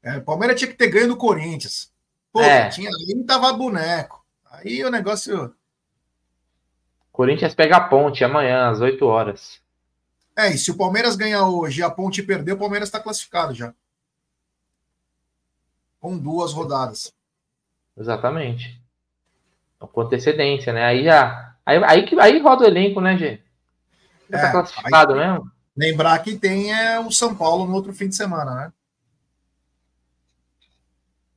É, 0.00 0.18
o 0.18 0.22
Palmeiras 0.22 0.56
tinha 0.56 0.70
que 0.70 0.76
ter 0.76 0.88
ganho 0.88 1.08
do 1.08 1.16
Corinthians. 1.16 1.92
Pô, 2.32 2.40
é. 2.42 2.68
tinha 2.68 2.90
ali 2.90 3.24
tava 3.24 3.52
boneco. 3.52 4.24
Aí 4.50 4.84
o 4.84 4.90
negócio. 4.90 5.54
Corinthians 7.12 7.54
pega 7.54 7.76
a 7.76 7.88
ponte 7.88 8.22
amanhã, 8.24 8.68
às 8.68 8.80
8 8.80 9.04
horas. 9.04 9.60
É, 10.36 10.50
e 10.50 10.58
se 10.58 10.70
o 10.70 10.76
Palmeiras 10.76 11.16
ganhar 11.16 11.48
hoje 11.48 11.80
e 11.80 11.82
a 11.82 11.90
ponte 11.90 12.22
perder, 12.22 12.52
o 12.52 12.58
Palmeiras 12.58 12.88
está 12.88 13.00
classificado 13.00 13.54
já. 13.54 13.74
Com 16.00 16.16
duas 16.16 16.52
rodadas. 16.52 17.12
Exatamente. 17.96 18.80
Com 19.80 20.00
antecedência, 20.00 20.72
né? 20.72 20.84
Aí 20.84 21.04
já. 21.04 21.56
Aí, 21.66 21.82
aí, 21.84 22.06
que, 22.06 22.18
aí 22.20 22.38
roda 22.40 22.64
o 22.64 22.66
elenco, 22.68 23.00
né, 23.00 23.16
Gê? 23.18 23.40
Já 24.30 24.38
tá 24.40 24.48
é, 24.48 24.52
classificado 24.52 25.14
aí, 25.14 25.18
mesmo? 25.18 25.50
Lembrar 25.76 26.18
que 26.20 26.36
tem 26.36 26.72
é, 26.72 27.00
o 27.00 27.10
São 27.10 27.34
Paulo 27.34 27.66
no 27.66 27.74
outro 27.74 27.92
fim 27.92 28.08
de 28.08 28.14
semana, 28.14 28.54
né? 28.54 28.72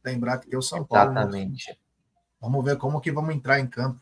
Lembrar 0.04 0.40
que 0.40 0.48
tem 0.48 0.58
o 0.58 0.62
São 0.62 0.84
Paulo. 0.84 1.12
Exatamente. 1.12 1.78
Vamos 2.40 2.66
ver 2.66 2.78
como 2.78 3.00
que 3.00 3.12
vamos 3.12 3.36
entrar 3.36 3.60
em 3.60 3.68
campo 3.68 4.02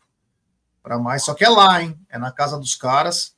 para 0.82 0.98
mais. 0.98 1.22
Só 1.24 1.34
que 1.34 1.44
é 1.44 1.48
lá, 1.48 1.82
hein? 1.82 1.98
É 2.08 2.18
na 2.18 2.32
casa 2.32 2.58
dos 2.58 2.74
caras. 2.74 3.36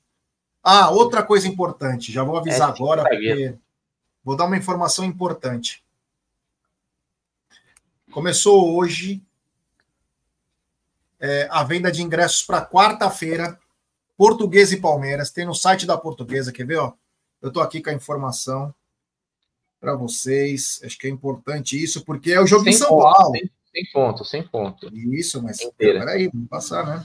Ah, 0.63 0.91
outra 0.91 1.23
coisa 1.23 1.49
importante. 1.49 2.13
Já 2.13 2.23
vou 2.23 2.37
avisar 2.37 2.69
é, 2.69 2.73
agora, 2.73 3.03
porque 3.03 3.59
vou 4.23 4.37
dar 4.37 4.45
uma 4.45 4.57
informação 4.57 5.05
importante. 5.05 5.85
Começou 8.13 8.77
hoje 8.77 9.21
é, 11.19 11.49
a 11.51 11.65
venda 11.65 11.91
de 11.91 12.03
ingressos 12.03 12.43
para 12.43 12.65
quarta-feira. 12.65 13.59
Portuguesa 14.17 14.75
e 14.75 14.81
Palmeiras. 14.81 15.31
Tem 15.31 15.45
no 15.45 15.55
site 15.55 15.85
da 15.85 15.99
Portuguesa. 15.99 16.53
Quer 16.53 16.67
ver? 16.67 16.79
Ó? 16.79 16.93
Eu 17.41 17.49
estou 17.49 17.63
aqui 17.63 17.83
com 17.83 17.91
a 17.91 17.95
informação 17.95 18.73
para 19.83 19.97
vocês. 19.97 20.81
Acho 20.85 20.97
que 20.97 21.09
é 21.09 21.11
importante 21.11 21.83
isso, 21.83 22.05
porque 22.05 22.31
é 22.31 22.41
o 22.41 22.47
jogo 22.47 22.63
sem 22.63 22.73
em 22.73 22.77
São 22.77 22.89
ponto, 22.91 23.17
Paulo. 23.17 23.33
Sem, 23.33 23.51
sem, 23.75 23.93
ponto, 23.93 24.25
sem 24.25 24.43
ponto. 24.47 24.97
Isso, 24.97 25.43
mas 25.43 25.59
peraí, 25.77 26.29
vamos 26.33 26.49
passar, 26.49 26.87
né? 26.87 27.05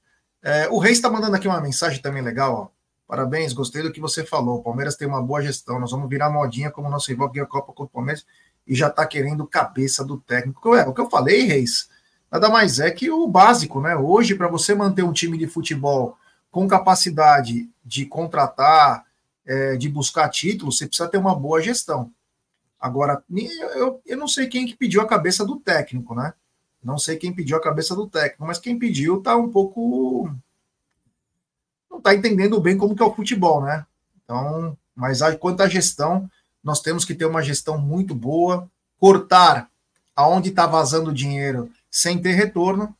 É, 0.42 0.68
o 0.68 0.78
Reis 0.78 0.98
está 0.98 1.08
mandando 1.08 1.36
aqui 1.36 1.46
uma 1.46 1.60
mensagem 1.60 2.02
também 2.02 2.22
legal, 2.22 2.54
ó. 2.54 2.78
Parabéns, 3.06 3.52
gostei 3.52 3.82
do 3.82 3.92
que 3.92 4.00
você 4.00 4.26
falou. 4.26 4.58
O 4.58 4.62
Palmeiras 4.62 4.96
tem 4.96 5.06
uma 5.06 5.22
boa 5.22 5.40
gestão. 5.40 5.78
Nós 5.78 5.92
vamos 5.92 6.10
virar 6.10 6.30
modinha 6.30 6.70
como 6.70 6.90
nosso 6.90 7.08
rival 7.08 7.30
ganha 7.30 7.44
a 7.44 7.48
Copa 7.48 7.72
contra 7.72 7.84
o 7.84 7.88
Palmeiras 7.88 8.26
e 8.68 8.74
já 8.74 8.88
está 8.88 9.06
querendo 9.06 9.46
cabeça 9.46 10.04
do 10.04 10.18
técnico. 10.18 10.74
É, 10.74 10.86
o 10.86 10.92
que 10.92 11.00
eu 11.00 11.08
falei, 11.08 11.44
Reis, 11.44 11.88
nada 12.30 12.50
mais 12.50 12.78
é 12.78 12.90
que 12.90 13.10
o 13.10 13.26
básico, 13.26 13.80
né? 13.80 13.96
Hoje, 13.96 14.34
para 14.34 14.46
você 14.46 14.74
manter 14.74 15.02
um 15.02 15.12
time 15.12 15.38
de 15.38 15.46
futebol 15.46 16.16
com 16.50 16.68
capacidade 16.68 17.68
de 17.82 18.04
contratar, 18.04 19.06
é, 19.46 19.76
de 19.76 19.88
buscar 19.88 20.28
títulos, 20.28 20.76
você 20.76 20.86
precisa 20.86 21.08
ter 21.08 21.16
uma 21.16 21.34
boa 21.34 21.62
gestão. 21.62 22.12
Agora, 22.78 23.24
eu, 23.74 24.00
eu 24.04 24.16
não 24.16 24.28
sei 24.28 24.46
quem 24.46 24.66
que 24.66 24.76
pediu 24.76 25.00
a 25.00 25.08
cabeça 25.08 25.44
do 25.44 25.56
técnico, 25.56 26.14
né? 26.14 26.34
Não 26.84 26.98
sei 26.98 27.16
quem 27.16 27.32
pediu 27.32 27.56
a 27.56 27.60
cabeça 27.60 27.96
do 27.96 28.06
técnico, 28.06 28.46
mas 28.46 28.58
quem 28.58 28.78
pediu 28.78 29.18
está 29.18 29.34
um 29.34 29.50
pouco 29.50 30.30
não 31.90 31.98
está 31.98 32.14
entendendo 32.14 32.60
bem 32.60 32.76
como 32.76 32.94
que 32.94 33.02
é 33.02 33.06
o 33.06 33.14
futebol, 33.14 33.62
né? 33.62 33.84
Então, 34.22 34.76
mas 34.94 35.20
quanto 35.40 35.62
à 35.62 35.68
gestão, 35.68 36.30
nós 36.68 36.80
temos 36.80 37.02
que 37.02 37.14
ter 37.14 37.24
uma 37.24 37.42
gestão 37.42 37.78
muito 37.78 38.14
boa, 38.14 38.70
cortar 38.98 39.70
aonde 40.14 40.50
está 40.50 40.66
vazando 40.66 41.14
dinheiro 41.14 41.72
sem 41.90 42.20
ter 42.20 42.32
retorno 42.32 42.94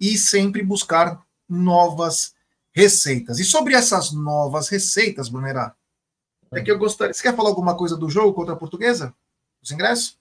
e 0.00 0.16
sempre 0.16 0.62
buscar 0.62 1.20
novas 1.46 2.34
receitas. 2.72 3.38
E 3.38 3.44
sobre 3.44 3.74
essas 3.74 4.10
novas 4.10 4.70
receitas, 4.70 5.28
Brunerá, 5.28 5.74
é 6.50 6.62
que 6.62 6.70
eu 6.70 6.78
gostaria. 6.78 7.12
Você 7.12 7.22
quer 7.22 7.36
falar 7.36 7.50
alguma 7.50 7.76
coisa 7.76 7.94
do 7.94 8.08
jogo 8.08 8.32
contra 8.32 8.54
a 8.54 8.56
portuguesa? 8.56 9.14
Os 9.62 9.70
ingressos? 9.70 10.18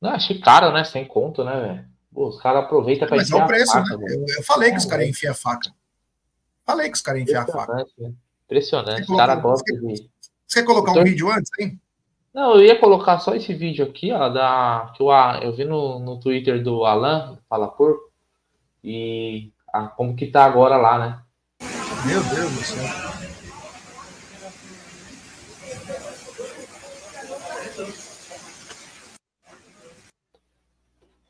Não, 0.00 0.10
achei 0.10 0.40
caro, 0.40 0.72
né? 0.72 0.82
Sem 0.82 1.06
conto, 1.06 1.44
né, 1.44 1.60
velho? 1.60 1.84
Os 2.14 2.40
caras 2.40 2.64
aproveitam 2.64 3.06
para 3.06 3.18
Mas 3.18 3.30
é 3.30 3.36
o 3.36 3.46
preço, 3.46 3.72
faca, 3.72 3.98
né? 3.98 4.06
Eu, 4.08 4.24
eu, 4.38 4.42
falei 4.42 4.70
que 4.70 4.78
os 4.78 4.86
caras 4.86 5.04
iam 5.04 5.10
enfiar 5.10 5.32
a 5.32 5.34
faca. 5.34 5.70
Falei 6.64 6.88
que 6.88 6.96
os 6.96 7.02
caras 7.02 7.20
iam 7.20 7.24
enfiar 7.24 7.42
a 7.42 7.46
faca. 7.46 7.86
Impressionante. 8.46 9.02
Os 9.02 9.16
caras 9.16 9.42
gostam 9.42 9.76
de. 9.76 10.10
Você 10.46 10.60
quer 10.60 10.66
colocar 10.66 10.92
então... 10.92 11.02
um 11.02 11.04
vídeo 11.04 11.30
antes, 11.30 11.50
hein? 11.60 11.78
Não, 12.32 12.54
eu 12.54 12.62
ia 12.62 12.78
colocar 12.78 13.18
só 13.18 13.34
esse 13.34 13.52
vídeo 13.52 13.84
aqui, 13.84 14.12
ó, 14.12 14.28
da, 14.28 14.92
que 14.94 15.02
eu, 15.02 15.08
eu 15.42 15.52
vi 15.52 15.64
no, 15.64 15.98
no 15.98 16.20
Twitter 16.20 16.62
do 16.62 16.84
Alan, 16.84 17.36
Fala 17.48 17.66
Porco, 17.66 18.08
e 18.84 19.52
como 19.96 20.14
que 20.14 20.28
tá 20.28 20.44
agora 20.44 20.76
lá, 20.76 20.98
né? 20.98 21.22
Meu 22.06 22.22
Deus 22.22 22.52
do 22.52 22.62
céu. 22.62 23.10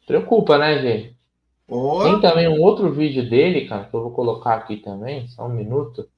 Preocupa, 0.06 0.58
né, 0.58 0.82
gente? 0.82 1.16
Oh. 1.68 2.02
Tem 2.02 2.20
também 2.20 2.48
um 2.48 2.60
outro 2.60 2.92
vídeo 2.92 3.28
dele, 3.28 3.68
cara, 3.68 3.84
que 3.84 3.94
eu 3.94 4.02
vou 4.02 4.10
colocar 4.10 4.54
aqui 4.54 4.76
também, 4.76 5.28
só 5.28 5.46
um 5.46 5.50
minuto, 5.50 6.08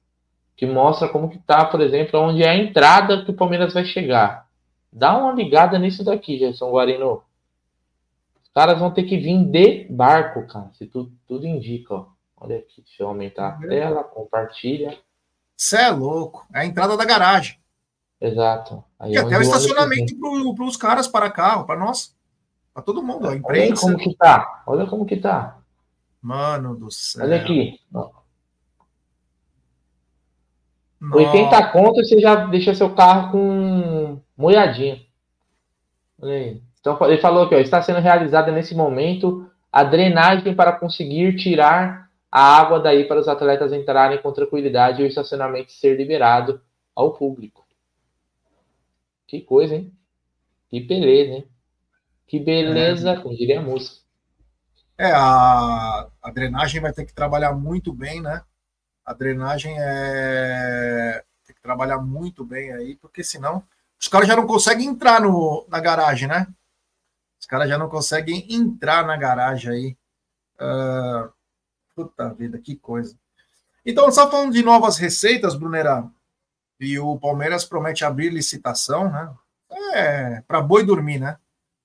que 0.57 0.65
mostra 0.65 1.07
como 1.07 1.29
que 1.29 1.37
tá, 1.37 1.63
por 1.63 1.79
exemplo, 1.79 2.19
onde 2.19 2.43
é 2.43 2.49
a 2.49 2.57
entrada 2.57 3.23
que 3.23 3.31
o 3.31 3.35
Palmeiras 3.35 3.73
vai 3.73 3.85
chegar. 3.85 4.42
Dá 4.93 5.17
uma 5.17 5.33
ligada 5.33 5.79
nisso 5.79 6.03
daqui, 6.03 6.37
Gerson 6.37 6.69
Guarino. 6.69 7.23
Os 8.43 8.49
caras 8.53 8.79
vão 8.79 8.91
ter 8.91 9.03
que 9.03 9.17
vir 9.17 9.43
de 9.43 9.85
barco, 9.89 10.45
cara, 10.45 10.69
se 10.73 10.85
tudo, 10.85 11.11
tudo 11.27 11.47
indica, 11.47 11.95
ó. 11.95 12.05
Olha 12.37 12.57
aqui, 12.57 12.81
deixa 12.81 13.01
eu 13.01 13.07
aumentar 13.07 13.47
a 13.47 13.67
tela, 13.67 14.03
compartilha. 14.03 14.97
Você 15.55 15.77
é 15.77 15.89
louco, 15.89 16.45
é 16.53 16.59
a 16.59 16.65
entrada 16.65 16.95
da 16.95 17.05
garagem. 17.05 17.57
Exato. 18.19 18.83
Aí 18.99 19.13
e 19.13 19.17
até 19.17 19.37
o 19.37 19.41
estacionamento 19.41 20.13
para 20.55 20.65
os 20.65 20.77
caras 20.77 21.07
para 21.07 21.31
carro, 21.31 21.65
para 21.65 21.79
nós. 21.79 22.15
Para 22.73 22.83
todo 22.83 23.03
mundo, 23.03 23.27
a 23.27 23.35
imprensa. 23.35 23.85
Olha 23.85 23.95
como 23.95 24.03
que 24.03 24.15
tá. 24.15 24.63
Olha 24.65 24.85
como 24.87 25.05
que 25.05 25.17
tá. 25.17 25.59
Mano 26.21 26.75
do 26.75 26.91
céu. 26.91 27.23
Olha 27.23 27.41
aqui. 27.41 27.79
Nossa. 27.91 28.23
80 31.11 31.71
conto 31.71 31.95
você 31.95 32.19
já 32.19 32.45
deixa 32.45 32.73
seu 32.73 32.93
carro 32.95 33.31
com 33.31 34.21
molhadinho. 34.37 34.99
Olha 36.21 36.33
aí. 36.33 36.61
Então, 36.79 36.97
ele 37.01 37.21
falou 37.21 37.47
que 37.47 37.55
está 37.55 37.81
sendo 37.81 37.99
realizada 37.99 38.51
nesse 38.51 38.75
momento 38.75 39.49
a 39.71 39.83
drenagem 39.83 40.53
para 40.53 40.73
conseguir 40.73 41.35
tirar 41.37 42.09
a 42.31 42.57
água 42.57 42.79
daí 42.79 43.07
para 43.07 43.19
os 43.19 43.27
atletas 43.27 43.71
entrarem 43.71 44.21
com 44.21 44.31
tranquilidade 44.31 45.01
e 45.01 45.05
o 45.05 45.07
estacionamento 45.07 45.71
ser 45.71 45.95
liberado 45.95 46.61
ao 46.95 47.13
público. 47.13 47.65
Que 49.27 49.41
coisa, 49.41 49.75
hein? 49.75 49.91
Que 50.69 50.79
beleza, 50.79 51.31
hein? 51.33 51.47
Que 52.27 52.39
beleza, 52.39 53.11
é. 53.11 53.15
como 53.17 53.35
diria 53.35 53.59
a 53.59 53.63
música. 53.63 53.97
É, 54.97 55.11
a, 55.11 56.07
a 56.21 56.31
drenagem 56.31 56.81
vai 56.81 56.93
ter 56.93 57.05
que 57.05 57.13
trabalhar 57.13 57.53
muito 57.53 57.93
bem, 57.93 58.21
né? 58.21 58.43
A 59.05 59.13
drenagem 59.13 59.75
é. 59.77 61.23
Tem 61.45 61.55
que 61.55 61.61
trabalhar 61.61 61.99
muito 61.99 62.45
bem 62.45 62.71
aí, 62.71 62.95
porque 62.95 63.23
senão 63.23 63.63
os 64.03 64.09
caras 64.09 64.27
já 64.27 64.35
não 64.35 64.45
conseguem 64.45 64.89
entrar 64.89 65.21
no, 65.21 65.65
na 65.69 65.79
garagem, 65.79 66.27
né? 66.27 66.45
Os 67.39 67.45
caras 67.45 67.69
já 67.69 67.77
não 67.77 67.87
conseguem 67.87 68.45
entrar 68.53 69.07
na 69.07 69.15
garagem 69.15 69.71
aí. 69.71 69.97
Uh, 70.55 71.31
puta 71.95 72.33
vida, 72.33 72.59
que 72.59 72.75
coisa. 72.75 73.17
Então, 73.85 74.11
só 74.11 74.29
falando 74.29 74.51
de 74.51 74.61
novas 74.61 74.97
receitas, 74.97 75.55
Brunerá, 75.55 76.05
e 76.81 76.99
o 76.99 77.17
Palmeiras 77.17 77.63
promete 77.63 78.03
abrir 78.03 78.29
licitação, 78.29 79.09
né? 79.09 79.33
É, 79.93 80.41
para 80.41 80.61
boi 80.61 80.85
dormir, 80.85 81.19
né? 81.19 81.37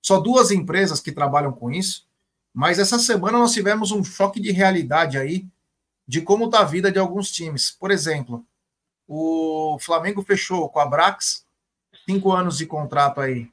Só 0.03 0.19
duas 0.19 0.51
empresas 0.51 1.01
que 1.01 1.13
trabalham 1.13 1.53
com 1.53 1.71
isso, 1.71 2.05
mas 2.53 2.81
essa 2.81 2.99
semana 2.99 3.39
nós 3.39 3.53
tivemos 3.53 3.93
um 3.93 4.03
choque 4.03 4.41
de 4.41 4.51
realidade 4.51 5.17
aí 5.17 5.47
de 6.05 6.21
como 6.21 6.47
está 6.47 6.63
a 6.63 6.65
vida 6.65 6.91
de 6.91 6.99
alguns 6.99 7.31
times. 7.31 7.71
Por 7.71 7.93
exemplo, 7.93 8.45
o 9.07 9.79
Flamengo 9.81 10.21
fechou 10.21 10.69
com 10.69 10.81
a 10.81 10.87
Brax, 10.87 11.47
cinco 12.09 12.33
anos 12.33 12.57
de 12.57 12.64
contrato 12.64 13.21
aí, 13.21 13.51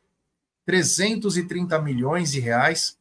330 0.65 1.77
milhões 1.81 2.31
de 2.31 2.39
reais, 2.39 2.97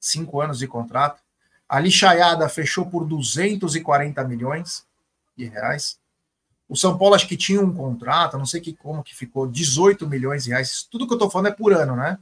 cinco 0.00 0.40
anos 0.40 0.58
de 0.58 0.66
contrato. 0.66 1.20
A 1.68 1.78
lixaiada 1.78 2.48
fechou 2.48 2.86
por 2.86 3.06
240 3.06 4.24
milhões 4.24 4.86
de 5.36 5.44
reais. 5.44 6.00
O 6.66 6.74
São 6.74 6.96
Paulo 6.96 7.14
acho 7.14 7.28
que 7.28 7.36
tinha 7.36 7.60
um 7.60 7.74
contrato, 7.74 8.38
não 8.38 8.46
sei 8.46 8.58
que, 8.58 8.72
como 8.72 9.02
que 9.02 9.14
ficou, 9.14 9.46
18 9.46 10.08
milhões 10.08 10.44
de 10.44 10.50
reais. 10.50 10.88
Tudo 10.90 11.06
que 11.06 11.12
eu 11.12 11.16
estou 11.16 11.30
falando 11.30 11.48
é 11.48 11.52
por 11.52 11.74
ano, 11.74 11.94
né? 11.94 12.18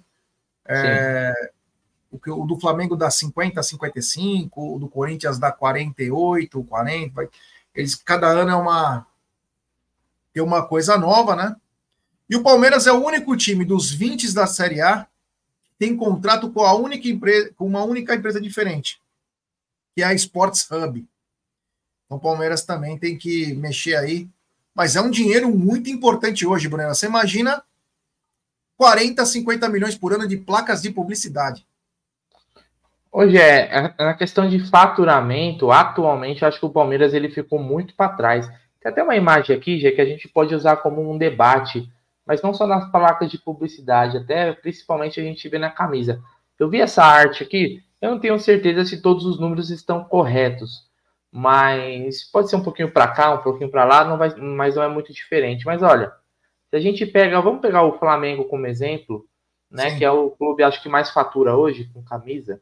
É, 0.67 1.53
o, 2.11 2.19
que, 2.19 2.29
o 2.29 2.45
do 2.45 2.59
Flamengo 2.59 2.97
dá 2.97 3.09
50, 3.09 3.63
55, 3.63 4.75
o 4.75 4.81
do 4.81 4.89
Corinthians 4.89 5.39
dá 5.39 5.53
48, 5.53 6.65
40. 6.65 7.15
Vai, 7.15 7.29
eles, 7.73 7.95
cada 7.95 8.27
ano 8.27 8.51
é 8.51 8.57
uma, 8.57 9.07
tem 10.33 10.43
uma 10.43 10.67
coisa 10.67 10.99
nova, 10.99 11.37
né? 11.37 11.55
E 12.29 12.37
o 12.37 12.43
Palmeiras 12.43 12.87
é 12.87 12.93
o 12.93 13.05
único 13.05 13.37
time 13.37 13.65
dos 13.65 13.91
20 13.91 14.33
da 14.35 14.47
Série 14.47 14.81
A 14.81 15.07
que 15.65 15.71
tem 15.79 15.97
contrato 15.97 16.51
com, 16.51 16.63
a 16.63 16.75
única 16.75 17.09
empresa, 17.09 17.53
com 17.57 17.67
uma 17.67 17.85
única 17.85 18.15
empresa 18.15 18.41
diferente, 18.41 19.01
que 19.95 20.03
é 20.03 20.07
a 20.07 20.15
Sports 20.15 20.69
Hub. 20.71 21.07
Então 22.07 22.19
o 22.19 22.21
Palmeiras 22.21 22.65
também 22.65 22.99
tem 22.99 23.17
que 23.17 23.55
mexer 23.55 23.97
aí 23.97 24.29
mas 24.79 24.95
é 24.95 25.01
um 25.01 25.11
dinheiro 25.11 25.51
muito 25.51 25.91
importante 25.91 26.47
hoje, 26.47 26.69
Bruna. 26.69 26.95
Você 26.95 27.07
imagina 27.07 27.65
40, 28.77 29.27
50 29.27 29.69
milhões 29.69 29.99
por 29.99 30.13
ano 30.13 30.25
de 30.29 30.37
placas 30.37 30.81
de 30.81 30.93
publicidade. 30.93 31.67
Hoje 33.11 33.37
é, 33.37 33.63
é, 33.77 33.95
na 33.99 34.15
questão 34.15 34.49
de 34.49 34.61
faturamento, 34.71 35.73
atualmente 35.73 36.45
acho 36.45 36.61
que 36.61 36.67
o 36.67 36.71
Palmeiras 36.71 37.13
ele 37.13 37.29
ficou 37.29 37.59
muito 37.59 37.93
para 37.97 38.13
trás. 38.13 38.47
Tem 38.81 38.93
até 38.93 39.03
uma 39.03 39.17
imagem 39.17 39.57
aqui, 39.57 39.81
já 39.81 39.91
que 39.91 40.01
a 40.01 40.05
gente 40.05 40.29
pode 40.29 40.55
usar 40.55 40.77
como 40.77 41.13
um 41.13 41.19
debate, 41.19 41.91
mas 42.29 42.43
não 42.43 42.55
só 42.55 42.67
nas 42.67 42.89
placas 42.93 43.31
de 43.31 43.39
publicidade, 43.39 44.19
até 44.19 44.53
principalmente 44.53 45.19
a 45.19 45.25
gente 45.25 45.49
vê 45.49 45.59
na 45.59 45.71
camisa. 45.71 46.23
Eu 46.59 46.69
vi 46.69 46.81
essa 46.81 47.03
arte 47.03 47.43
aqui, 47.43 47.83
eu 48.01 48.13
não 48.13 48.21
tenho 48.21 48.39
certeza 48.39 48.85
se 48.85 49.03
todos 49.03 49.25
os 49.25 49.41
números 49.41 49.71
estão 49.71 50.05
corretos 50.05 50.87
mas 51.31 52.25
pode 52.25 52.49
ser 52.49 52.57
um 52.57 52.63
pouquinho 52.63 52.91
para 52.91 53.09
cá, 53.09 53.35
um 53.35 53.43
pouquinho 53.43 53.71
para 53.71 53.85
lá, 53.85 54.05
não 54.05 54.17
vai, 54.17 54.35
mas 54.37 54.77
não 54.77 54.83
é 54.83 54.89
muito 54.89 55.13
diferente. 55.13 55.67
Mas 55.67 55.83
olha, 55.83 56.13
se 56.71 56.77
a 56.77 56.81
gente 56.81 57.05
pega, 57.07 57.41
vamos 57.41 57.61
pegar 57.61 57.83
o 57.83 57.99
Flamengo 57.99 58.45
como 58.45 58.67
exemplo, 58.67 59.27
né, 59.71 59.91
Sim. 59.91 59.99
que 59.99 60.05
é 60.05 60.11
o 60.11 60.31
clube 60.31 60.63
acho 60.63 60.83
que 60.83 60.89
mais 60.89 61.11
fatura 61.11 61.57
hoje 61.57 61.91
com 61.93 62.03
camisa, 62.03 62.61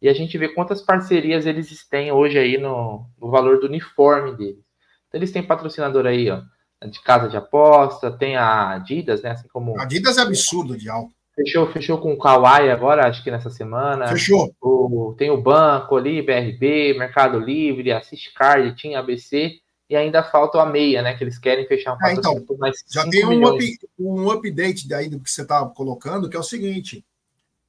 e 0.00 0.08
a 0.08 0.12
gente 0.12 0.36
vê 0.38 0.48
quantas 0.48 0.82
parcerias 0.82 1.46
eles 1.46 1.86
têm 1.88 2.12
hoje 2.12 2.38
aí 2.38 2.58
no, 2.58 3.06
no 3.20 3.30
valor 3.30 3.58
do 3.58 3.66
uniforme 3.66 4.36
deles. 4.36 4.64
Então, 5.08 5.18
eles 5.18 5.32
têm 5.32 5.42
patrocinador 5.42 6.06
aí, 6.06 6.30
ó, 6.30 6.42
de 6.82 7.02
casa 7.02 7.28
de 7.28 7.36
aposta, 7.36 8.10
tem 8.10 8.36
a 8.36 8.70
Adidas, 8.70 9.22
né, 9.22 9.30
assim 9.30 9.48
como 9.48 9.78
Adidas 9.80 10.18
é 10.18 10.22
absurdo 10.22 10.76
de 10.76 10.88
alto. 10.88 11.14
Fechou, 11.34 11.66
fechou 11.72 11.98
com 11.98 12.12
o 12.12 12.18
Kawai 12.18 12.70
agora, 12.70 13.08
acho 13.08 13.22
que 13.24 13.30
nessa 13.30 13.50
semana. 13.50 14.06
Fechou. 14.06 14.54
O, 14.60 15.14
tem 15.18 15.30
o 15.30 15.40
banco 15.40 15.96
ali, 15.96 16.22
BRB, 16.22 16.94
Mercado 16.96 17.40
Livre, 17.40 17.90
Assist 17.90 18.32
Card, 18.34 18.76
tinha 18.76 19.00
ABC, 19.00 19.58
e 19.90 19.96
ainda 19.96 20.22
falta 20.22 20.62
a 20.62 20.66
meia, 20.66 21.02
né? 21.02 21.14
Que 21.14 21.24
eles 21.24 21.36
querem 21.36 21.66
fechar 21.66 21.94
um 21.94 22.06
é, 22.06 22.12
então, 22.12 22.40
por 22.44 22.56
mais 22.56 22.76
Já 22.88 23.08
tem 23.08 23.26
um, 23.26 23.44
up, 23.44 23.78
um 23.98 24.30
update 24.30 24.88
daí 24.88 25.08
do 25.08 25.18
que 25.18 25.28
você 25.28 25.42
está 25.42 25.64
colocando, 25.66 26.30
que 26.30 26.36
é 26.36 26.40
o 26.40 26.44
seguinte: 26.44 27.04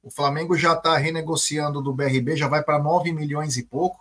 o 0.00 0.10
Flamengo 0.10 0.56
já 0.56 0.74
está 0.74 0.96
renegociando 0.96 1.82
do 1.82 1.92
BRB, 1.92 2.36
já 2.36 2.46
vai 2.46 2.62
para 2.62 2.78
9 2.78 3.12
milhões 3.12 3.56
e 3.56 3.64
pouco, 3.64 3.98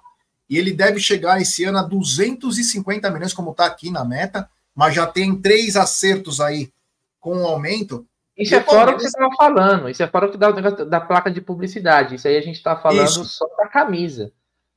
e 0.47 0.59
ele 0.59 0.71
deve 0.71 0.99
chegar 0.99 1.41
esse 1.41 1.63
ano 1.63 1.79
a 1.79 1.83
250 1.83 3.09
milhões, 3.09 3.33
como 3.33 3.49
está 3.49 3.65
aqui 3.65 3.89
na 3.89 4.05
meta, 4.05 4.47
mas 4.75 4.93
já 4.93 5.07
tem 5.07 5.39
três 5.39 5.75
acertos 5.75 6.41
aí 6.41 6.71
com 7.19 7.43
o 7.43 7.47
aumento 7.47 8.05
isso 8.38 8.53
é 8.53 8.61
fora 8.61 8.91
o 8.91 8.95
que 8.95 9.01
você 9.01 9.07
estava 9.07 9.29
falando, 9.38 9.89
isso 9.89 10.03
é 10.03 10.07
fora 10.07 10.27
o 10.27 10.31
que 10.31 10.38
dá 10.38 10.49
o 10.49 10.85
da 10.85 10.99
placa 10.99 11.31
de 11.31 11.39
publicidade. 11.39 12.15
Isso 12.15 12.27
aí 12.27 12.35
a 12.35 12.41
gente 12.41 12.57
está 12.57 12.75
falando 12.75 13.07
isso. 13.07 13.23
só 13.23 13.47
da 13.57 13.67
camisa. 13.67 14.31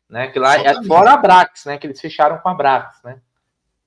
Né? 0.08 0.28
Que 0.28 0.38
lá 0.38 0.56
é 0.56 0.82
fora 0.84 1.12
a 1.12 1.16
Brax, 1.16 1.64
né? 1.64 1.76
Que 1.76 1.86
eles 1.86 2.00
fecharam 2.00 2.38
com 2.38 2.48
a 2.48 2.54
Brax, 2.54 3.02
né? 3.02 3.20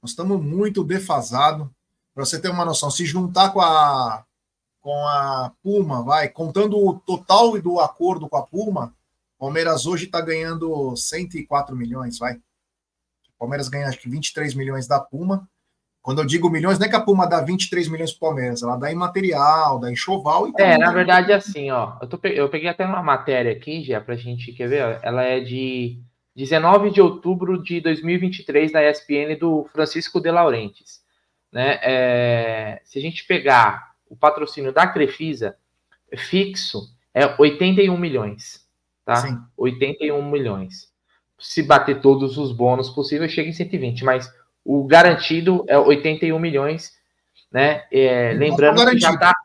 Nós 0.01 0.11
estamos 0.11 0.41
muito 0.41 0.83
defasados. 0.83 1.67
Para 2.13 2.25
você 2.25 2.39
ter 2.39 2.49
uma 2.49 2.65
noção, 2.65 2.91
se 2.91 3.05
juntar 3.05 3.51
com 3.51 3.61
a 3.61 4.25
com 4.81 5.07
a 5.07 5.51
Puma, 5.61 6.03
vai, 6.03 6.27
contando 6.27 6.75
o 6.75 6.99
total 6.99 7.61
do 7.61 7.79
acordo 7.79 8.27
com 8.27 8.35
a 8.35 8.41
Puma, 8.41 8.95
Palmeiras 9.37 9.85
hoje 9.85 10.05
está 10.05 10.19
ganhando 10.19 10.95
104 10.95 11.75
milhões, 11.75 12.17
vai. 12.17 12.41
Palmeiras 13.37 13.69
ganha 13.69 13.87
acho 13.87 13.99
que 13.99 14.09
23 14.09 14.55
milhões 14.55 14.87
da 14.87 14.99
Puma 14.99 15.47
quando 16.01 16.19
eu 16.19 16.25
digo 16.25 16.49
milhões, 16.49 16.79
não 16.79 16.87
é 16.87 16.89
que 16.89 16.95
a 16.95 17.01
Puma 17.01 17.27
dá 17.27 17.41
23 17.41 17.87
milhões 17.87 18.11
para 18.11 18.17
o 18.17 18.29
Palmeiras, 18.29 18.63
ela 18.63 18.75
dá 18.75 18.91
em 18.91 18.95
material, 18.95 19.79
dá 19.79 19.91
em 19.91 19.95
choval. 19.95 20.47
E 20.47 20.53
é, 20.57 20.77
na 20.77 20.91
verdade, 20.91 21.31
é 21.31 21.35
assim, 21.35 21.69
ó. 21.69 21.97
Eu, 22.01 22.07
tô, 22.07 22.19
eu 22.27 22.49
peguei 22.49 22.69
até 22.69 22.85
uma 22.85 23.03
matéria 23.03 23.51
aqui, 23.51 23.83
já, 23.83 24.01
para 24.01 24.15
a 24.15 24.17
gente, 24.17 24.51
quer 24.51 24.67
ver? 24.67 24.99
Ela 25.03 25.23
é 25.23 25.39
de 25.39 25.99
19 26.35 26.89
de 26.89 27.01
outubro 27.01 27.61
de 27.61 27.79
2023, 27.81 28.71
da 28.71 28.89
ESPN, 28.89 29.37
do 29.39 29.67
Francisco 29.71 30.19
de 30.19 30.31
Laurentiis. 30.31 31.01
Né? 31.51 31.79
É, 31.83 32.81
se 32.83 32.97
a 32.97 33.01
gente 33.01 33.25
pegar 33.25 33.91
o 34.09 34.15
patrocínio 34.15 34.73
da 34.73 34.87
Crefisa, 34.87 35.55
fixo, 36.17 36.89
é 37.13 37.35
81 37.39 37.95
milhões. 37.95 38.65
Tá? 39.05 39.17
Sim. 39.17 39.37
81 39.55 40.31
milhões. 40.31 40.91
Se 41.37 41.61
bater 41.61 42.01
todos 42.01 42.37
os 42.37 42.51
bônus 42.51 42.89
possíveis, 42.89 43.31
chega 43.31 43.49
em 43.49 43.53
120, 43.53 44.03
mas 44.03 44.31
o 44.63 44.85
garantido 44.85 45.65
é 45.67 45.77
81 45.77 46.37
milhões, 46.39 46.93
né? 47.51 47.83
É, 47.91 48.33
lembrando 48.33 48.85
que 48.91 48.99
já 48.99 49.17
tá, 49.17 49.35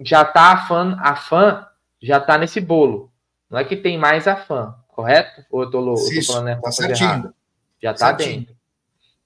já 0.00 0.24
tá 0.24 0.52
a 0.52 0.66
fã, 0.66 0.96
a 1.00 1.16
fã 1.16 1.66
já 2.02 2.20
tá 2.20 2.36
nesse 2.36 2.60
bolo. 2.60 3.10
Não 3.48 3.58
é 3.58 3.64
que 3.64 3.76
tem 3.76 3.96
mais 3.96 4.26
a 4.26 4.36
fã, 4.36 4.74
correto? 4.88 5.44
Ou 5.50 5.62
eu 5.62 5.70
tô, 5.70 5.78
eu 5.78 5.94
tô 5.94 6.22
falando 6.26 6.44
né, 6.44 6.60
tá 6.62 6.72
certinho. 6.72 7.34
Já 7.80 7.94
tá 7.94 8.08
certinho. 8.08 8.40
dentro. 8.40 8.56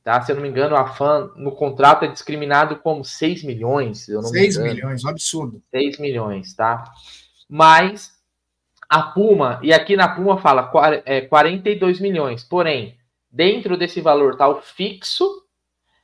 Tá? 0.03 0.21
Se 0.23 0.33
eu 0.33 0.37
não 0.37 0.43
me 0.43 0.49
engano, 0.49 0.77
a 0.77 0.87
fã 0.87 1.31
no 1.37 1.53
contrato 1.53 2.05
é 2.05 2.09
discriminado 2.09 2.77
como 2.77 3.05
6 3.05 3.45
milhões. 3.45 4.09
Eu 4.09 4.23
não 4.23 4.29
6 4.29 4.57
milhões, 4.59 5.05
um 5.05 5.09
absurdo. 5.09 5.63
6 5.71 5.99
milhões, 5.99 6.55
tá? 6.55 6.85
Mas 7.49 8.13
a 8.89 9.03
Puma, 9.03 9.61
e 9.63 9.73
aqui 9.73 9.97
na 9.97 10.09
Puma 10.09 10.39
fala 10.39 10.71
é, 11.05 11.21
42 11.21 12.01
milhões, 12.01 12.43
porém, 12.43 12.97
Dentro 13.31 13.77
desse 13.77 14.01
valor 14.01 14.33
está 14.33 14.49
o 14.49 14.61
fixo, 14.61 15.45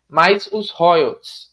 mais 0.08 0.48
os 0.52 0.70
royalties. 0.70 1.50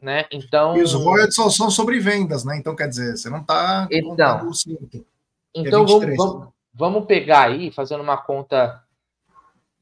Né? 0.00 0.26
Então, 0.30 0.76
e 0.76 0.82
os 0.82 0.92
royalties 0.92 1.34
só 1.34 1.50
são 1.50 1.70
sobre 1.70 1.98
vendas, 1.98 2.44
né? 2.44 2.56
Então, 2.56 2.76
quer 2.76 2.88
dizer, 2.88 3.16
você 3.16 3.28
não 3.28 3.40
está 3.40 3.88
então, 3.90 4.12
Então, 5.52 5.84
vamos, 5.84 6.16
vamos, 6.16 6.48
vamos, 6.72 7.06
pegar 7.06 7.48
aí, 7.48 7.72
fazendo 7.72 8.02
uma 8.02 8.16
conta 8.16 8.80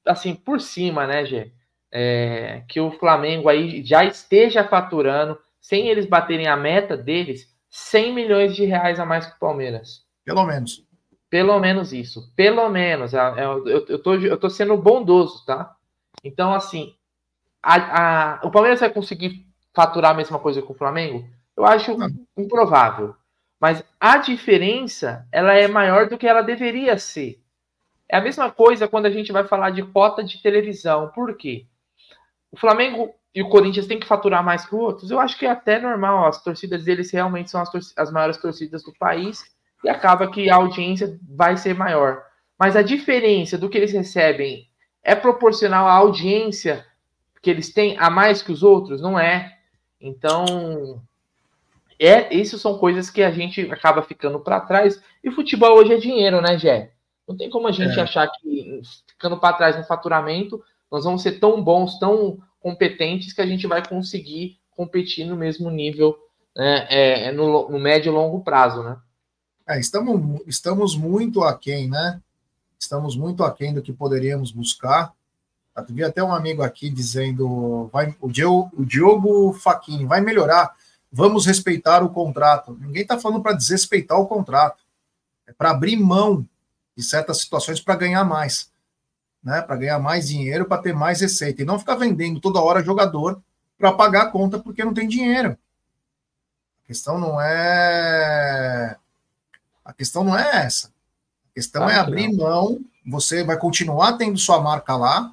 assim, 0.06 0.34
por 0.34 0.60
cima, 0.60 1.06
né, 1.06 1.26
Gê? 1.26 1.52
É, 1.92 2.62
que 2.68 2.80
o 2.80 2.92
Flamengo 2.92 3.48
aí 3.48 3.84
já 3.84 4.04
esteja 4.04 4.66
faturando, 4.66 5.38
sem 5.60 5.88
eles 5.88 6.06
baterem 6.06 6.46
a 6.46 6.56
meta 6.56 6.96
deles, 6.96 7.54
100 7.68 8.14
milhões 8.14 8.56
de 8.56 8.64
reais 8.64 8.98
a 8.98 9.04
mais 9.04 9.26
que 9.26 9.36
o 9.36 9.38
Palmeiras. 9.38 10.02
Pelo 10.24 10.44
menos. 10.46 10.85
Pelo 11.28 11.58
menos 11.58 11.92
isso. 11.92 12.32
Pelo 12.34 12.68
menos. 12.68 13.14
É, 13.14 13.18
é, 13.18 13.44
eu, 13.44 13.66
eu, 13.66 14.02
tô, 14.02 14.14
eu 14.14 14.38
tô 14.38 14.48
sendo 14.48 14.76
bondoso, 14.76 15.44
tá? 15.44 15.74
Então, 16.22 16.54
assim, 16.54 16.94
a, 17.62 18.36
a, 18.36 18.46
o 18.46 18.50
Palmeiras 18.50 18.80
vai 18.80 18.90
conseguir 18.90 19.46
faturar 19.74 20.12
a 20.12 20.14
mesma 20.14 20.38
coisa 20.38 20.62
com 20.62 20.72
o 20.72 20.76
Flamengo? 20.76 21.28
Eu 21.56 21.64
acho 21.64 21.96
improvável. 22.36 23.14
Mas 23.60 23.82
a 23.98 24.18
diferença, 24.18 25.26
ela 25.32 25.54
é 25.54 25.66
maior 25.66 26.08
do 26.08 26.18
que 26.18 26.26
ela 26.26 26.42
deveria 26.42 26.98
ser. 26.98 27.40
É 28.08 28.16
a 28.18 28.20
mesma 28.20 28.50
coisa 28.50 28.86
quando 28.86 29.06
a 29.06 29.10
gente 29.10 29.32
vai 29.32 29.44
falar 29.44 29.70
de 29.70 29.82
cota 29.82 30.22
de 30.22 30.40
televisão. 30.40 31.08
Por 31.08 31.36
quê? 31.36 31.66
O 32.52 32.56
Flamengo 32.56 33.12
e 33.34 33.42
o 33.42 33.48
Corinthians 33.48 33.86
têm 33.86 33.98
que 33.98 34.06
faturar 34.06 34.44
mais 34.44 34.64
que 34.64 34.74
os 34.74 34.80
outros. 34.80 35.10
Eu 35.10 35.18
acho 35.18 35.36
que 35.38 35.46
é 35.46 35.50
até 35.50 35.80
normal. 35.80 36.26
As 36.26 36.42
torcidas 36.42 36.84
deles 36.84 37.10
realmente 37.10 37.50
são 37.50 37.60
as, 37.60 37.70
as 37.96 38.12
maiores 38.12 38.36
torcidas 38.36 38.82
do 38.82 38.92
país 38.94 39.55
e 39.86 39.88
acaba 39.88 40.28
que 40.28 40.50
a 40.50 40.56
audiência 40.56 41.16
vai 41.28 41.56
ser 41.56 41.74
maior. 41.74 42.20
Mas 42.58 42.74
a 42.74 42.82
diferença 42.82 43.56
do 43.56 43.68
que 43.68 43.78
eles 43.78 43.92
recebem 43.92 44.68
é 45.02 45.14
proporcional 45.14 45.86
à 45.86 45.92
audiência 45.92 46.84
que 47.40 47.48
eles 47.48 47.72
têm 47.72 47.96
a 47.98 48.10
mais 48.10 48.42
que 48.42 48.50
os 48.50 48.64
outros? 48.64 49.00
Não 49.00 49.16
é. 49.16 49.56
Então, 50.00 51.00
é, 52.00 52.34
isso 52.34 52.58
são 52.58 52.78
coisas 52.78 53.08
que 53.08 53.22
a 53.22 53.30
gente 53.30 53.60
acaba 53.70 54.02
ficando 54.02 54.40
para 54.40 54.60
trás. 54.60 55.00
E 55.22 55.30
futebol 55.30 55.78
hoje 55.78 55.94
é 55.94 55.98
dinheiro, 55.98 56.40
né, 56.40 56.58
Gé? 56.58 56.90
Não 57.28 57.36
tem 57.36 57.48
como 57.48 57.68
a 57.68 57.72
gente 57.72 57.96
é. 57.96 58.02
achar 58.02 58.26
que 58.26 58.80
ficando 59.06 59.38
para 59.38 59.56
trás 59.56 59.76
no 59.76 59.84
faturamento, 59.84 60.60
nós 60.90 61.04
vamos 61.04 61.22
ser 61.22 61.38
tão 61.38 61.62
bons, 61.62 61.96
tão 62.00 62.38
competentes 62.58 63.32
que 63.32 63.40
a 63.40 63.46
gente 63.46 63.68
vai 63.68 63.86
conseguir 63.86 64.58
competir 64.72 65.24
no 65.24 65.36
mesmo 65.36 65.70
nível 65.70 66.18
né, 66.56 66.86
é, 66.90 67.32
no, 67.32 67.68
no 67.68 67.78
médio 67.78 68.10
e 68.10 68.14
longo 68.14 68.42
prazo, 68.42 68.82
né? 68.82 68.96
É, 69.68 69.80
estamos, 69.80 70.40
estamos 70.46 70.96
muito 70.96 71.42
aquém, 71.42 71.90
né? 71.90 72.20
Estamos 72.78 73.16
muito 73.16 73.42
aquém 73.42 73.74
do 73.74 73.82
que 73.82 73.92
poderíamos 73.92 74.52
buscar. 74.52 75.12
Vi 75.88 76.04
até 76.04 76.22
um 76.22 76.32
amigo 76.32 76.62
aqui 76.62 76.88
dizendo, 76.88 77.90
vai, 77.92 78.16
o, 78.20 78.30
Diogo, 78.30 78.70
o 78.74 78.84
Diogo 78.84 79.52
Faquini 79.52 80.06
vai 80.06 80.20
melhorar, 80.20 80.74
vamos 81.12 81.44
respeitar 81.44 82.02
o 82.02 82.08
contrato. 82.08 82.78
Ninguém 82.80 83.02
está 83.02 83.18
falando 83.18 83.42
para 83.42 83.56
desrespeitar 83.56 84.18
o 84.18 84.26
contrato, 84.26 84.82
é 85.46 85.52
para 85.52 85.70
abrir 85.70 85.96
mão 85.96 86.46
de 86.96 87.02
certas 87.02 87.38
situações 87.38 87.80
para 87.80 87.96
ganhar 87.96 88.24
mais, 88.24 88.70
né? 89.42 89.60
Para 89.62 89.76
ganhar 89.76 89.98
mais 89.98 90.28
dinheiro, 90.28 90.64
para 90.64 90.80
ter 90.80 90.94
mais 90.94 91.20
receita 91.20 91.60
e 91.60 91.66
não 91.66 91.78
ficar 91.78 91.96
vendendo 91.96 92.40
toda 92.40 92.60
hora 92.60 92.84
jogador 92.84 93.42
para 93.76 93.92
pagar 93.92 94.22
a 94.22 94.30
conta 94.30 94.60
porque 94.60 94.84
não 94.84 94.94
tem 94.94 95.08
dinheiro. 95.08 95.58
A 96.84 96.86
questão 96.86 97.18
não 97.18 97.40
é 97.40 98.96
a 99.86 99.92
questão 99.92 100.24
não 100.24 100.36
é 100.36 100.64
essa. 100.64 100.88
A 100.88 101.54
questão 101.54 101.88
é 101.88 101.94
abrir 101.94 102.28
não. 102.32 102.44
mão, 102.44 102.80
você 103.06 103.44
vai 103.44 103.56
continuar 103.56 104.14
tendo 104.14 104.36
sua 104.36 104.60
marca 104.60 104.96
lá, 104.96 105.32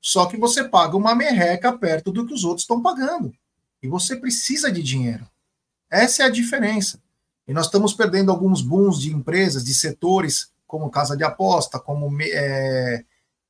só 0.00 0.26
que 0.26 0.36
você 0.36 0.64
paga 0.64 0.96
uma 0.96 1.14
merreca 1.14 1.72
perto 1.72 2.12
do 2.12 2.26
que 2.26 2.34
os 2.34 2.44
outros 2.44 2.62
estão 2.62 2.82
pagando. 2.82 3.34
E 3.82 3.88
você 3.88 4.16
precisa 4.16 4.70
de 4.70 4.82
dinheiro. 4.82 5.26
Essa 5.90 6.22
é 6.22 6.26
a 6.26 6.30
diferença. 6.30 7.00
E 7.48 7.54
nós 7.54 7.66
estamos 7.66 7.94
perdendo 7.94 8.30
alguns 8.30 8.60
booms 8.60 9.00
de 9.00 9.12
empresas, 9.12 9.64
de 9.64 9.74
setores, 9.74 10.52
como 10.66 10.90
casa 10.90 11.16
de 11.16 11.24
aposta, 11.24 11.80
como 11.80 12.08
é, 12.20 13.02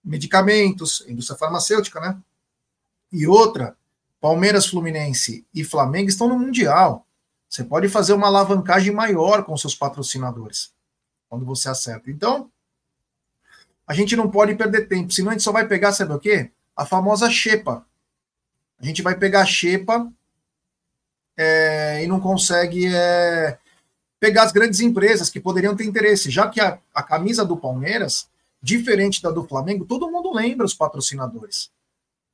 medicamentos, 0.02 1.04
indústria 1.09 1.36
farmacêutica, 1.36 2.00
né? 2.00 2.16
E 3.12 3.26
outra, 3.26 3.76
Palmeiras, 4.20 4.66
Fluminense 4.66 5.44
e 5.52 5.64
Flamengo 5.64 6.09
estão 6.09 6.28
no 6.28 6.38
Mundial. 6.38 7.04
Você 7.51 7.64
pode 7.64 7.88
fazer 7.88 8.12
uma 8.12 8.28
alavancagem 8.28 8.94
maior 8.94 9.44
com 9.44 9.57
seus 9.57 9.74
patrocinadores 9.74 10.72
quando 11.28 11.44
você 11.44 11.68
acerta. 11.68 12.09
Então, 12.09 12.48
a 13.84 13.92
gente 13.92 14.14
não 14.14 14.30
pode 14.30 14.55
perder 14.55 14.86
tempo, 14.86 15.12
senão 15.12 15.30
a 15.30 15.32
gente 15.32 15.42
só 15.42 15.51
vai 15.51 15.66
pegar, 15.66 15.92
sabe 15.92 16.12
o 16.12 16.18
quê? 16.20 16.53
A 16.76 16.86
famosa 16.86 17.28
xepa. 17.28 17.84
A 18.78 18.86
gente 18.86 19.03
vai 19.03 19.16
pegar 19.16 19.42
a 19.42 19.46
xepa 19.46 20.09
é, 21.36 22.05
e 22.05 22.07
não 22.07 22.20
consegue 22.20 22.86
é, 22.94 23.59
pegar 24.20 24.44
as 24.44 24.53
grandes 24.53 24.78
empresas 24.78 25.28
que 25.28 25.40
poderiam 25.40 25.74
ter 25.74 25.84
interesse, 25.84 26.30
já 26.30 26.48
que 26.48 26.61
a, 26.61 26.78
a 26.94 27.03
camisa 27.03 27.44
do 27.44 27.57
Palmeiras, 27.57 28.28
diferente 28.62 29.20
da 29.20 29.30
do 29.30 29.42
Flamengo, 29.42 29.84
todo 29.84 30.11
mundo 30.11 30.32
lembra 30.32 30.64
os 30.64 30.74
patrocinadores. 30.74 31.68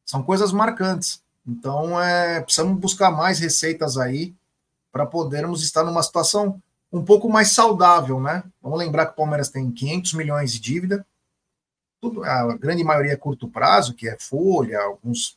São 0.04 0.22
coisas 0.22 0.52
marcantes. 0.52 1.22
Então, 1.46 1.98
é, 1.98 2.42
precisamos 2.42 2.78
buscar 2.78 3.10
mais 3.10 3.38
receitas 3.38 3.96
aí 3.96 4.34
para 4.96 5.04
podermos 5.04 5.62
estar 5.62 5.84
numa 5.84 6.02
situação 6.02 6.58
um 6.90 7.04
pouco 7.04 7.28
mais 7.28 7.52
saudável, 7.52 8.18
né? 8.18 8.42
Vamos 8.62 8.78
lembrar 8.78 9.04
que 9.04 9.12
o 9.12 9.16
Palmeiras 9.16 9.50
tem 9.50 9.70
500 9.70 10.14
milhões 10.14 10.52
de 10.52 10.58
dívida, 10.58 11.06
tudo, 12.00 12.24
a 12.24 12.56
grande 12.56 12.82
maioria 12.82 13.12
é 13.12 13.16
curto 13.16 13.46
prazo, 13.46 13.92
que 13.92 14.08
é 14.08 14.16
folha, 14.18 14.80
alguns 14.80 15.36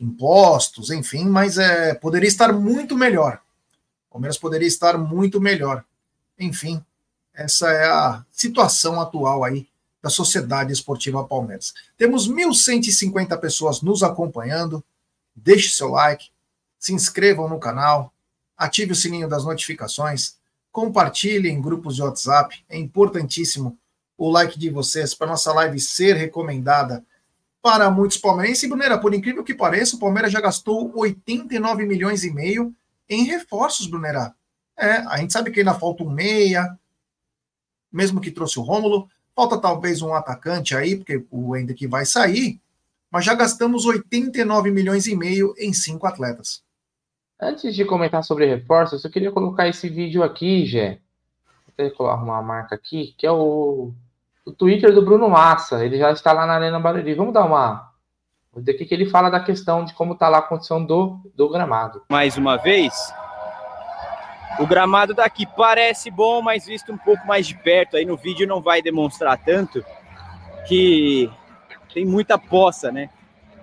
impostos, 0.00 0.88
enfim, 0.88 1.26
mas 1.26 1.58
é, 1.58 1.92
poderia 1.92 2.26
estar 2.26 2.50
muito 2.50 2.96
melhor. 2.96 3.42
Palmeiras 4.10 4.38
poderia 4.38 4.66
estar 4.66 4.96
muito 4.96 5.38
melhor. 5.38 5.84
Enfim, 6.38 6.82
essa 7.34 7.70
é 7.70 7.86
a 7.86 8.24
situação 8.32 9.02
atual 9.02 9.44
aí 9.44 9.68
da 10.00 10.08
Sociedade 10.08 10.72
Esportiva 10.72 11.22
Palmeiras. 11.24 11.74
Temos 11.98 12.26
1.150 12.26 13.38
pessoas 13.38 13.82
nos 13.82 14.02
acompanhando. 14.02 14.82
Deixe 15.36 15.68
seu 15.68 15.90
like, 15.90 16.30
se 16.78 16.94
inscrevam 16.94 17.50
no 17.50 17.58
canal, 17.58 18.13
ative 18.56 18.92
o 18.92 18.96
sininho 18.96 19.28
das 19.28 19.44
notificações, 19.44 20.36
compartilhe 20.72 21.48
em 21.48 21.60
grupos 21.60 21.96
de 21.96 22.02
WhatsApp. 22.02 22.64
É 22.68 22.78
importantíssimo 22.78 23.78
o 24.16 24.30
like 24.30 24.58
de 24.58 24.70
vocês 24.70 25.14
para 25.14 25.28
nossa 25.28 25.52
live 25.52 25.78
ser 25.78 26.14
recomendada 26.14 27.04
para 27.62 27.90
muitos 27.90 28.18
palmeirenses. 28.18 28.62
E, 28.64 28.68
Brunera, 28.68 28.98
por 28.98 29.14
incrível 29.14 29.44
que 29.44 29.54
pareça, 29.54 29.96
o 29.96 29.98
Palmeiras 29.98 30.32
já 30.32 30.40
gastou 30.40 30.92
89 30.96 31.86
milhões 31.86 32.24
e 32.24 32.32
meio 32.32 32.74
em 33.08 33.24
reforços, 33.24 33.86
Brunera. 33.86 34.34
É, 34.76 34.96
a 34.96 35.18
gente 35.18 35.32
sabe 35.32 35.50
que 35.52 35.60
ainda 35.60 35.74
falta 35.74 36.02
um 36.02 36.10
meia, 36.10 36.76
mesmo 37.92 38.20
que 38.20 38.32
trouxe 38.32 38.58
o 38.58 38.62
Rômulo. 38.62 39.08
Falta 39.36 39.56
talvez 39.60 40.02
um 40.02 40.12
atacante 40.12 40.76
aí, 40.76 40.96
porque 40.96 41.24
o 41.30 41.56
Hendrick 41.56 41.86
vai 41.86 42.04
sair. 42.04 42.60
Mas 43.10 43.24
já 43.24 43.34
gastamos 43.34 43.84
89 43.84 44.72
milhões 44.72 45.06
e 45.06 45.14
meio 45.14 45.54
em 45.56 45.72
cinco 45.72 46.06
atletas. 46.06 46.63
Antes 47.40 47.74
de 47.74 47.84
comentar 47.84 48.22
sobre 48.22 48.46
reforços, 48.46 49.04
eu 49.04 49.10
queria 49.10 49.32
colocar 49.32 49.68
esse 49.68 49.88
vídeo 49.88 50.22
aqui, 50.22 50.64
Gé. 50.64 50.98
Vou 51.98 52.06
arrumar 52.06 52.34
uma 52.34 52.42
marca 52.42 52.74
aqui, 52.76 53.14
que 53.18 53.26
é 53.26 53.32
o, 53.32 53.92
o 54.46 54.52
Twitter 54.52 54.94
do 54.94 55.04
Bruno 55.04 55.28
Massa. 55.28 55.84
Ele 55.84 55.98
já 55.98 56.12
está 56.12 56.32
lá 56.32 56.46
na 56.46 56.54
Arena 56.54 56.78
Barueri. 56.78 57.14
Vamos 57.14 57.34
dar 57.34 57.44
uma. 57.44 57.92
O 58.52 58.62
que 58.62 58.86
ele 58.94 59.06
fala 59.06 59.28
da 59.30 59.40
questão 59.40 59.84
de 59.84 59.92
como 59.94 60.12
está 60.12 60.28
lá 60.28 60.38
a 60.38 60.42
condição 60.42 60.84
do, 60.84 61.18
do 61.34 61.48
gramado. 61.48 62.02
Mais 62.08 62.36
uma 62.36 62.56
vez, 62.56 62.94
o 64.60 64.66
gramado 64.66 65.12
daqui 65.12 65.44
parece 65.44 66.08
bom, 66.08 66.40
mas 66.40 66.66
visto 66.66 66.92
um 66.92 66.96
pouco 66.96 67.26
mais 67.26 67.48
de 67.48 67.56
perto, 67.56 67.96
aí 67.96 68.04
no 68.04 68.16
vídeo 68.16 68.46
não 68.46 68.62
vai 68.62 68.80
demonstrar 68.80 69.36
tanto, 69.36 69.84
que 70.68 71.28
tem 71.92 72.04
muita 72.04 72.38
poça, 72.38 72.92
né? 72.92 73.10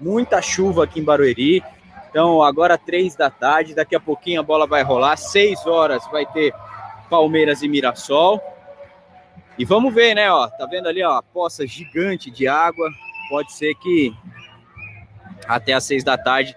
Muita 0.01 0.41
chuva 0.41 0.83
aqui 0.83 0.99
em 0.99 1.03
Barueri. 1.03 1.63
Então, 2.11 2.43
agora 2.43 2.77
três 2.77 3.15
da 3.15 3.29
tarde, 3.29 3.73
daqui 3.73 3.95
a 3.95 3.99
pouquinho 3.99 4.41
a 4.41 4.43
bola 4.43 4.67
vai 4.67 4.83
rolar. 4.83 5.15
Seis 5.15 5.65
horas 5.65 6.05
vai 6.11 6.25
ter 6.25 6.53
Palmeiras 7.09 7.63
e 7.63 7.69
Mirassol. 7.69 8.39
E 9.57 9.63
vamos 9.63 9.93
ver, 9.93 10.13
né? 10.13 10.29
Ó, 10.29 10.47
tá 10.49 10.65
vendo 10.65 10.89
ali, 10.89 11.01
ó, 11.01 11.13
a 11.13 11.23
poça 11.23 11.65
gigante 11.65 12.29
de 12.29 12.49
água. 12.49 12.89
Pode 13.29 13.53
ser 13.53 13.73
que 13.75 14.13
até 15.47 15.71
às 15.71 15.85
seis 15.85 16.03
da 16.03 16.17
tarde 16.17 16.53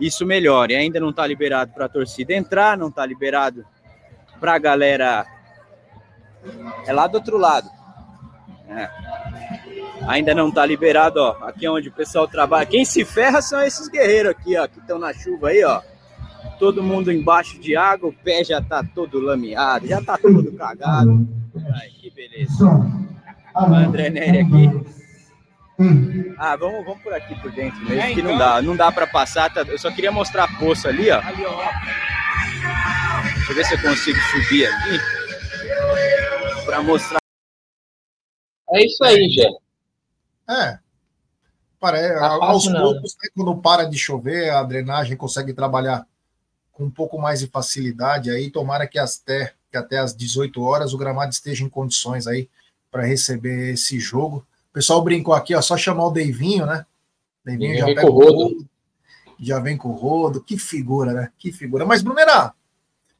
isso 0.00 0.26
melhore. 0.26 0.74
Ainda 0.74 0.98
não 0.98 1.10
está 1.10 1.24
liberado 1.24 1.72
para 1.72 1.86
a 1.86 1.88
torcida 1.88 2.34
entrar, 2.34 2.76
não 2.76 2.88
está 2.88 3.06
liberado 3.06 3.64
para 4.40 4.54
a 4.54 4.58
galera. 4.58 5.24
É 6.84 6.92
lá 6.92 7.06
do 7.06 7.14
outro 7.14 7.38
lado. 7.38 7.70
É. 8.68 8.90
Ainda 10.06 10.34
não 10.34 10.48
está 10.48 10.64
liberado, 10.64 11.20
ó. 11.20 11.36
Aqui 11.42 11.66
é 11.66 11.70
onde 11.70 11.88
o 11.88 11.92
pessoal 11.92 12.28
trabalha. 12.28 12.66
Quem 12.66 12.84
se 12.84 13.04
ferra 13.04 13.42
são 13.42 13.60
esses 13.60 13.88
guerreiros 13.88 14.32
aqui, 14.32 14.56
ó, 14.56 14.66
que 14.66 14.78
estão 14.78 14.98
na 14.98 15.12
chuva 15.12 15.48
aí, 15.48 15.64
ó. 15.64 15.82
Todo 16.58 16.82
mundo 16.82 17.12
embaixo 17.12 17.58
de 17.60 17.76
água, 17.76 18.08
o 18.08 18.12
pé 18.12 18.42
já 18.42 18.62
tá 18.62 18.82
todo 18.82 19.20
lameado, 19.20 19.86
já 19.86 20.02
tá 20.02 20.16
todo 20.16 20.52
cagado. 20.52 21.28
Ai, 21.74 21.88
que 22.00 22.10
beleza. 22.10 22.64
O 23.54 23.74
André 23.74 24.10
Nery 24.10 24.38
aqui. 24.40 24.70
Ah, 26.38 26.56
vamos, 26.56 26.84
vamos 26.86 27.02
por 27.02 27.12
aqui 27.12 27.34
por 27.40 27.52
dentro 27.52 27.78
mesmo, 27.84 28.14
que 28.14 28.22
não 28.22 28.38
dá, 28.38 28.62
não 28.62 28.74
dá 28.76 28.90
para 28.90 29.06
passar. 29.06 29.52
Tá? 29.52 29.62
Eu 29.62 29.78
só 29.78 29.90
queria 29.90 30.10
mostrar 30.10 30.44
a 30.44 30.58
poça 30.58 30.88
ali, 30.88 31.10
ó. 31.10 31.20
Deixa 33.34 33.52
eu 33.52 33.54
ver 33.54 33.64
se 33.64 33.74
eu 33.74 33.82
consigo 33.82 34.18
subir 34.18 34.66
aqui 34.66 34.98
para 36.64 36.82
mostrar. 36.82 37.18
É 38.70 38.84
isso 38.84 39.04
aí, 39.04 39.28
Gé. 39.30 39.65
É. 40.48 40.78
Parece, 41.78 42.14
tá 42.14 42.28
aos 42.28 42.66
poucos, 42.66 43.16
né, 43.22 43.28
quando 43.34 43.56
para 43.58 43.84
de 43.84 43.98
chover, 43.98 44.50
a 44.50 44.62
drenagem 44.62 45.16
consegue 45.16 45.52
trabalhar 45.52 46.06
com 46.72 46.84
um 46.84 46.90
pouco 46.90 47.18
mais 47.18 47.40
de 47.40 47.46
facilidade. 47.46 48.30
Aí, 48.30 48.50
tomara 48.50 48.86
que 48.86 48.98
até, 48.98 49.54
que 49.70 49.76
até 49.76 49.98
às 49.98 50.14
18 50.16 50.62
horas 50.62 50.94
o 50.94 50.98
gramado 50.98 51.32
esteja 51.32 51.64
em 51.64 51.68
condições 51.68 52.26
aí 52.26 52.48
para 52.90 53.04
receber 53.04 53.74
esse 53.74 53.98
jogo. 54.00 54.46
O 54.70 54.72
pessoal 54.72 55.02
brincou 55.02 55.34
aqui, 55.34 55.54
ó, 55.54 55.60
só 55.60 55.76
chamar 55.76 56.06
o 56.06 56.10
Deivinho, 56.10 56.66
né? 56.66 56.86
Deivinho 57.44 57.78
já 57.78 57.86
pega 57.86 58.06
o 58.06 58.12
rodo. 58.12 58.66
Já 59.38 59.58
vem 59.58 59.76
com 59.76 59.90
o 59.90 59.94
rodo. 59.94 60.42
Que 60.42 60.58
figura, 60.58 61.12
né? 61.12 61.30
Que 61.38 61.52
figura. 61.52 61.84
Mas, 61.84 62.02
Brunerá, 62.02 62.54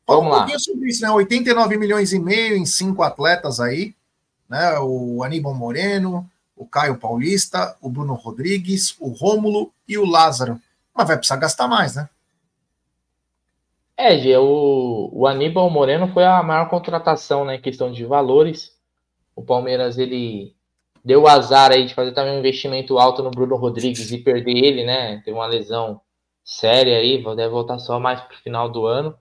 Fala 0.07 0.21
Vamos 0.21 0.33
um 0.33 0.37
pouquinho 0.37 0.57
lá. 0.57 0.61
sobre 0.61 0.89
isso, 0.89 1.03
né? 1.03 1.11
89 1.11 1.77
milhões 1.77 2.13
e 2.13 2.19
meio 2.21 2.57
em 2.57 2.65
cinco 2.65 3.03
atletas 3.03 3.59
aí, 3.59 3.93
né? 4.49 4.79
O 4.79 5.25
Aníbal 5.25 5.53
Moreno, 5.53 6.31
o 6.57 6.67
Caio 6.67 6.99
Paulista, 6.99 7.77
o 7.81 7.91
Bruno 7.91 8.15
Rodrigues, 8.15 8.97
o 8.99 9.11
Rômulo 9.11 9.73
e 9.87 9.99
o 9.99 10.07
Lázaro. 10.07 10.59
Mas 10.95 11.07
vai 11.07 11.17
precisar 11.17 11.37
gastar 11.37 11.69
mais, 11.69 11.95
né? 11.95 12.09
É, 13.97 14.19
Gê, 14.19 14.37
o, 14.37 15.11
o 15.13 15.27
Aníbal 15.27 15.71
Moreno 15.71 16.09
foi 16.09 16.25
a 16.25 16.43
maior 16.43 16.69
contratação, 16.69 17.45
né, 17.45 17.57
em 17.57 17.61
questão 17.61 17.91
de 17.91 18.05
valores. 18.05 18.73
O 19.35 19.43
Palmeiras, 19.43 19.97
ele 19.99 20.55
deu 21.05 21.23
o 21.23 21.29
azar 21.29 21.71
aí 21.71 21.87
de 21.87 21.95
fazer 21.95 22.13
também 22.13 22.35
um 22.35 22.39
investimento 22.39 22.99
alto 22.99 23.23
no 23.23 23.31
Bruno 23.31 23.57
Rodrigues 23.57 24.11
e 24.11 24.19
perder 24.19 24.57
ele, 24.57 24.85
né? 24.85 25.23
Teve 25.25 25.37
uma 25.37 25.47
lesão 25.47 26.01
séria 26.45 26.99
aí, 26.99 27.23
deve 27.23 27.49
voltar 27.49 27.79
só 27.79 28.01
mais 28.01 28.21
pro 28.21 28.37
final 28.39 28.69
do 28.69 28.87
ano. 28.87 29.17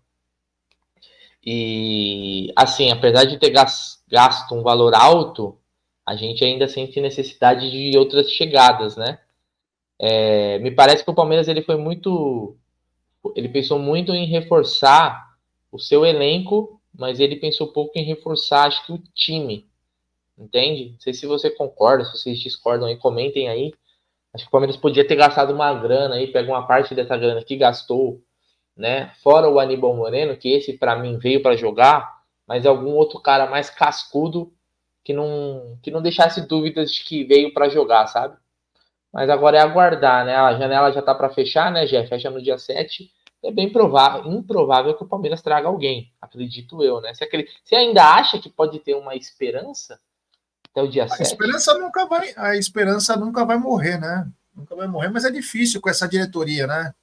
E 1.46 2.52
assim, 2.56 2.92
apesar 2.92 3.26
de 3.26 3.38
ter 3.38 3.52
gasto 3.52 4.56
um 4.56 4.64
valor 4.64 4.96
alto, 4.96 5.58
a 6.06 6.16
gente 6.16 6.44
ainda 6.44 6.68
sente 6.68 7.02
necessidade 7.02 7.70
de 7.70 7.98
outras 7.98 8.30
chegadas, 8.30 8.96
né? 8.96 9.20
É, 10.00 10.60
me 10.60 10.72
parece 10.72 11.04
que 11.04 11.10
o 11.10 11.16
Palmeiras 11.16 11.48
ele 11.48 11.62
foi 11.62 11.78
muito, 11.78 12.56
ele 13.36 13.50
pensou 13.50 13.80
muito 13.80 14.14
em 14.14 14.26
reforçar 14.26 15.36
o 15.72 15.80
seu 15.80 16.06
elenco, 16.06 16.80
mas 16.94 17.20
ele 17.20 17.38
pensou 17.38 17.72
pouco 17.72 17.98
em 17.98 18.04
reforçar, 18.04 18.68
acho 18.68 18.86
que 18.86 18.94
o 18.94 19.02
time, 19.14 19.66
entende? 20.38 20.92
Não 20.92 21.00
sei 21.00 21.14
se 21.14 21.26
você 21.26 21.50
concorda, 21.50 22.06
se 22.06 22.12
vocês 22.12 22.40
discordam 22.40 22.88
aí, 22.88 22.98
comentem 22.98 23.50
aí. 23.50 23.74
Acho 24.34 24.44
que 24.44 24.50
o 24.50 24.52
Palmeiras 24.52 24.78
podia 24.78 25.08
ter 25.08 25.16
gastado 25.16 25.54
uma 25.54 25.74
grana 25.74 26.16
aí, 26.16 26.28
pega 26.28 26.52
uma 26.52 26.68
parte 26.68 26.94
dessa 26.94 27.18
grana 27.18 27.44
que 27.44 27.56
gastou 27.56 28.22
né? 28.76 29.14
Fora 29.24 29.50
o 29.50 29.60
Aníbal 29.60 29.96
Moreno, 29.96 30.36
que 30.36 30.50
esse 30.50 30.74
para 30.74 30.96
mim 30.96 31.18
veio 31.18 31.42
para 31.42 31.56
jogar, 31.56 32.22
mas 32.46 32.66
algum 32.66 32.92
outro 32.92 33.20
cara 33.20 33.50
mais 33.50 33.70
cascudo 33.70 34.52
que 35.06 35.14
não 35.14 35.78
que 35.82 35.90
não 35.90 36.02
deixasse 36.02 36.42
dúvidas 36.42 36.92
de 36.92 37.04
que 37.04 37.24
veio 37.24 37.54
para 37.54 37.70
jogar, 37.70 38.08
sabe? 38.08 38.36
Mas 39.14 39.30
agora 39.30 39.58
é 39.58 39.62
aguardar, 39.62 40.26
né? 40.26 40.36
A 40.36 40.58
janela 40.58 40.92
já 40.92 41.02
tá 41.02 41.16
para 41.16 41.30
fechar, 41.30 41.72
né, 41.72 41.88
Já 41.88 42.06
Fecha 42.06 42.30
no 42.30 42.42
dia 42.42 42.58
7. 42.58 43.10
É 43.42 43.52
bem 43.52 43.72
provável, 43.72 44.30
improvável 44.34 44.94
que 44.96 45.04
o 45.04 45.08
Palmeiras 45.08 45.42
traga 45.42 45.68
alguém, 45.68 46.12
acredito 46.20 46.84
eu, 46.84 47.00
né? 47.00 47.14
Se, 47.14 47.24
aquele, 47.24 47.48
você 47.64 47.76
ainda 47.76 48.04
acha 48.04 48.40
que 48.40 48.50
pode 48.50 48.80
ter 48.80 48.96
uma 48.96 49.16
esperança 49.16 50.00
até 50.72 50.82
o 50.82 50.88
dia 50.88 51.04
a 51.04 51.08
7? 51.08 51.20
A 51.22 51.24
esperança 51.24 51.78
nunca 51.78 52.06
vai, 52.08 52.34
a 52.36 52.58
esperança 52.58 53.16
nunca 53.16 53.46
vai 53.46 53.58
morrer, 53.58 54.00
né? 54.00 54.28
Nunca 54.54 54.76
vai 54.76 54.88
morrer, 54.88 55.10
mas 55.10 55.24
é 55.24 55.32
difícil 55.32 55.80
com 55.80 55.90
essa 55.90 56.08
diretoria, 56.08 56.66
né? 56.66 56.94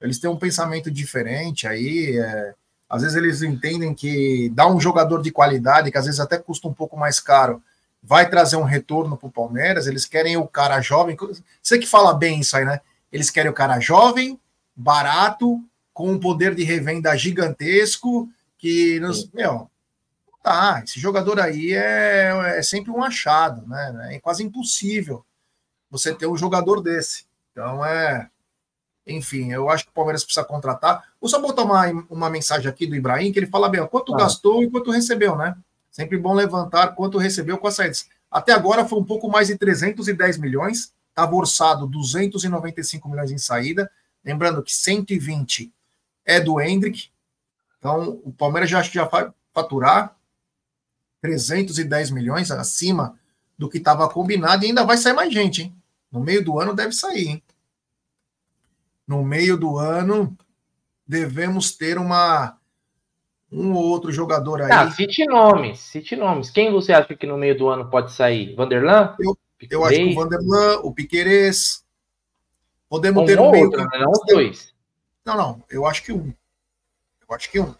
eles 0.00 0.18
têm 0.18 0.30
um 0.30 0.36
pensamento 0.36 0.90
diferente 0.90 1.66
aí. 1.66 2.18
É, 2.18 2.54
às 2.90 3.02
vezes 3.02 3.16
eles 3.16 3.40
entendem 3.40 3.94
que 3.94 4.50
dar 4.50 4.66
um 4.66 4.80
jogador 4.80 5.22
de 5.22 5.30
qualidade, 5.30 5.92
que 5.92 5.96
às 5.96 6.06
vezes 6.06 6.18
até 6.18 6.36
custa 6.36 6.66
um 6.66 6.74
pouco 6.74 6.96
mais 6.96 7.20
caro, 7.20 7.62
vai 8.02 8.28
trazer 8.28 8.56
um 8.56 8.64
retorno 8.64 9.16
para 9.16 9.28
o 9.28 9.32
Palmeiras. 9.32 9.86
Eles 9.86 10.04
querem 10.04 10.36
o 10.36 10.48
cara 10.48 10.80
jovem. 10.80 11.16
Você 11.62 11.78
que 11.78 11.86
fala 11.86 12.12
bem 12.12 12.40
isso 12.40 12.56
aí, 12.56 12.64
né? 12.64 12.80
Eles 13.12 13.30
querem 13.30 13.48
o 13.48 13.54
cara 13.54 13.78
jovem, 13.78 14.40
barato, 14.74 15.62
com 15.94 16.10
um 16.10 16.18
poder 16.18 16.52
de 16.52 16.64
revenda 16.64 17.16
gigantesco, 17.16 18.28
que 18.58 18.98
nos. 18.98 19.20
Sim. 19.20 19.30
Meu, 19.34 19.70
tá, 20.42 20.82
esse 20.84 20.98
jogador 20.98 21.38
aí 21.38 21.72
é, 21.72 22.56
é 22.58 22.62
sempre 22.62 22.90
um 22.90 23.04
achado, 23.04 23.64
né? 23.68 24.16
É 24.16 24.18
quase 24.18 24.42
impossível 24.42 25.24
você 25.88 26.12
ter 26.12 26.26
um 26.26 26.36
jogador 26.36 26.80
desse. 26.80 27.24
Então 27.52 27.84
é 27.84 28.28
enfim, 29.06 29.52
eu 29.52 29.68
acho 29.68 29.84
que 29.84 29.90
o 29.90 29.94
Palmeiras 29.94 30.24
precisa 30.24 30.44
contratar. 30.44 31.09
Vou 31.20 31.28
só 31.28 31.40
botar 31.40 31.62
uma, 31.62 31.86
uma 32.08 32.30
mensagem 32.30 32.68
aqui 32.68 32.86
do 32.86 32.96
Ibrahim, 32.96 33.32
que 33.32 33.38
ele 33.38 33.46
fala 33.46 33.68
bem, 33.68 33.80
ó, 33.80 33.86
quanto 33.86 34.14
ah. 34.14 34.18
gastou 34.18 34.62
e 34.62 34.70
quanto 34.70 34.90
recebeu, 34.90 35.36
né? 35.36 35.56
Sempre 35.90 36.16
bom 36.16 36.32
levantar 36.32 36.94
quanto 36.94 37.18
recebeu 37.18 37.58
com 37.58 37.66
as 37.66 37.74
saídas. 37.74 38.08
Até 38.30 38.52
agora 38.52 38.86
foi 38.86 38.98
um 38.98 39.04
pouco 39.04 39.28
mais 39.28 39.48
de 39.48 39.58
310 39.58 40.38
milhões, 40.38 40.92
estava 41.08 41.34
orçado 41.34 41.86
295 41.86 43.08
milhões 43.08 43.30
em 43.30 43.38
saída. 43.38 43.90
Lembrando 44.24 44.62
que 44.62 44.74
120 44.74 45.72
é 46.24 46.40
do 46.40 46.60
Hendrick, 46.60 47.08
então 47.78 48.20
o 48.24 48.32
Palmeiras 48.32 48.70
já, 48.70 48.82
já 48.82 49.04
vai 49.04 49.30
faturar 49.52 50.16
310 51.20 52.10
milhões 52.10 52.50
acima 52.50 53.18
do 53.58 53.68
que 53.68 53.78
estava 53.78 54.08
combinado 54.08 54.64
e 54.64 54.68
ainda 54.68 54.84
vai 54.84 54.96
sair 54.96 55.12
mais 55.12 55.32
gente, 55.32 55.62
hein? 55.62 55.74
No 56.10 56.20
meio 56.20 56.44
do 56.44 56.58
ano 56.58 56.74
deve 56.74 56.92
sair, 56.92 57.28
hein? 57.28 57.42
no 59.10 59.24
meio 59.24 59.56
do 59.56 59.76
ano, 59.76 60.38
devemos 61.10 61.72
ter 61.72 61.98
uma, 61.98 62.56
um 63.50 63.72
ou 63.72 63.82
outro 63.82 64.12
jogador 64.12 64.62
aí. 64.62 64.70
Ah, 64.70 64.90
cite 64.92 65.24
nomes, 65.26 65.80
cite 65.80 66.14
nomes. 66.14 66.50
Quem 66.50 66.70
você 66.70 66.92
acha 66.92 67.16
que 67.16 67.26
no 67.26 67.36
meio 67.36 67.58
do 67.58 67.68
ano 67.68 67.90
pode 67.90 68.12
sair? 68.12 68.54
Vanderlan? 68.54 69.16
Eu, 69.18 69.36
eu 69.68 69.84
acho 69.84 69.96
que 69.96 70.04
o 70.04 70.14
Vanderlan, 70.14 70.78
o 70.84 70.94
Piquerez. 70.94 71.84
Podemos 72.88 73.22
um 73.24 73.26
ter 73.26 73.40
um 73.40 73.50
meio 73.50 73.64
outro, 73.64 73.82
né? 73.82 73.98
não 73.98 74.12
os 74.12 74.20
dois. 74.26 74.74
Não, 75.24 75.36
não, 75.36 75.64
eu 75.68 75.84
acho 75.84 76.02
que 76.04 76.12
um. 76.12 76.32
Eu 77.28 77.34
acho 77.34 77.50
que 77.50 77.58
um. 77.58 77.74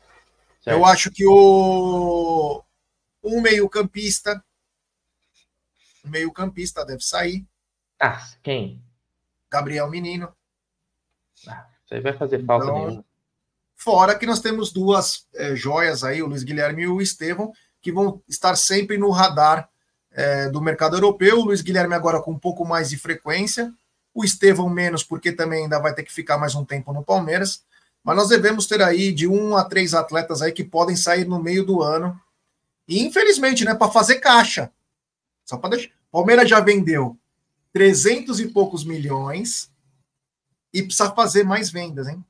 Certo. 0.60 0.76
Eu 0.76 0.84
acho 0.84 1.10
que 1.10 1.24
o 1.24 2.62
um 3.22 3.40
meio-campista. 3.40 4.42
Um 6.04 6.10
meio-campista 6.10 6.84
deve 6.84 7.02
sair. 7.02 7.46
Ah, 8.00 8.20
quem? 8.42 8.82
Gabriel 9.50 9.88
Menino. 9.88 10.32
Ah, 11.46 11.66
isso 11.84 11.94
aí 11.94 12.00
vai 12.00 12.12
fazer 12.12 12.44
falta 12.44 12.66
então, 12.66 12.78
nenhuma. 12.78 13.09
Fora 13.82 14.14
que 14.14 14.26
nós 14.26 14.40
temos 14.40 14.70
duas 14.70 15.26
é, 15.34 15.56
joias 15.56 16.04
aí, 16.04 16.22
o 16.22 16.26
Luiz 16.26 16.42
Guilherme 16.42 16.82
e 16.82 16.86
o 16.86 17.00
Estevão, 17.00 17.50
que 17.80 17.90
vão 17.90 18.22
estar 18.28 18.54
sempre 18.54 18.98
no 18.98 19.08
radar 19.08 19.70
é, 20.10 20.50
do 20.50 20.60
mercado 20.60 20.96
europeu. 20.96 21.38
O 21.38 21.44
Luiz 21.46 21.62
Guilherme 21.62 21.94
agora 21.94 22.20
com 22.20 22.32
um 22.32 22.38
pouco 22.38 22.62
mais 22.62 22.90
de 22.90 22.98
frequência, 22.98 23.72
o 24.12 24.22
Estevão 24.22 24.68
menos, 24.68 25.02
porque 25.02 25.32
também 25.32 25.62
ainda 25.62 25.78
vai 25.78 25.94
ter 25.94 26.02
que 26.02 26.12
ficar 26.12 26.36
mais 26.36 26.54
um 26.54 26.62
tempo 26.62 26.92
no 26.92 27.02
Palmeiras. 27.02 27.64
Mas 28.04 28.16
nós 28.16 28.28
devemos 28.28 28.66
ter 28.66 28.82
aí 28.82 29.12
de 29.12 29.26
um 29.26 29.56
a 29.56 29.64
três 29.64 29.94
atletas 29.94 30.42
aí 30.42 30.52
que 30.52 30.62
podem 30.62 30.94
sair 30.94 31.26
no 31.26 31.42
meio 31.42 31.64
do 31.64 31.82
ano. 31.82 32.20
E 32.86 33.02
infelizmente, 33.02 33.64
né, 33.64 33.74
para 33.74 33.90
fazer 33.90 34.16
caixa. 34.16 34.70
Só 35.42 35.56
para 35.56 35.70
deixar. 35.70 35.90
Palmeiras 36.12 36.50
já 36.50 36.60
vendeu 36.60 37.16
300 37.72 38.40
e 38.40 38.48
poucos 38.48 38.84
milhões 38.84 39.70
e 40.70 40.82
precisa 40.82 41.10
fazer 41.12 41.44
mais 41.44 41.70
vendas, 41.70 42.08
hein? 42.08 42.22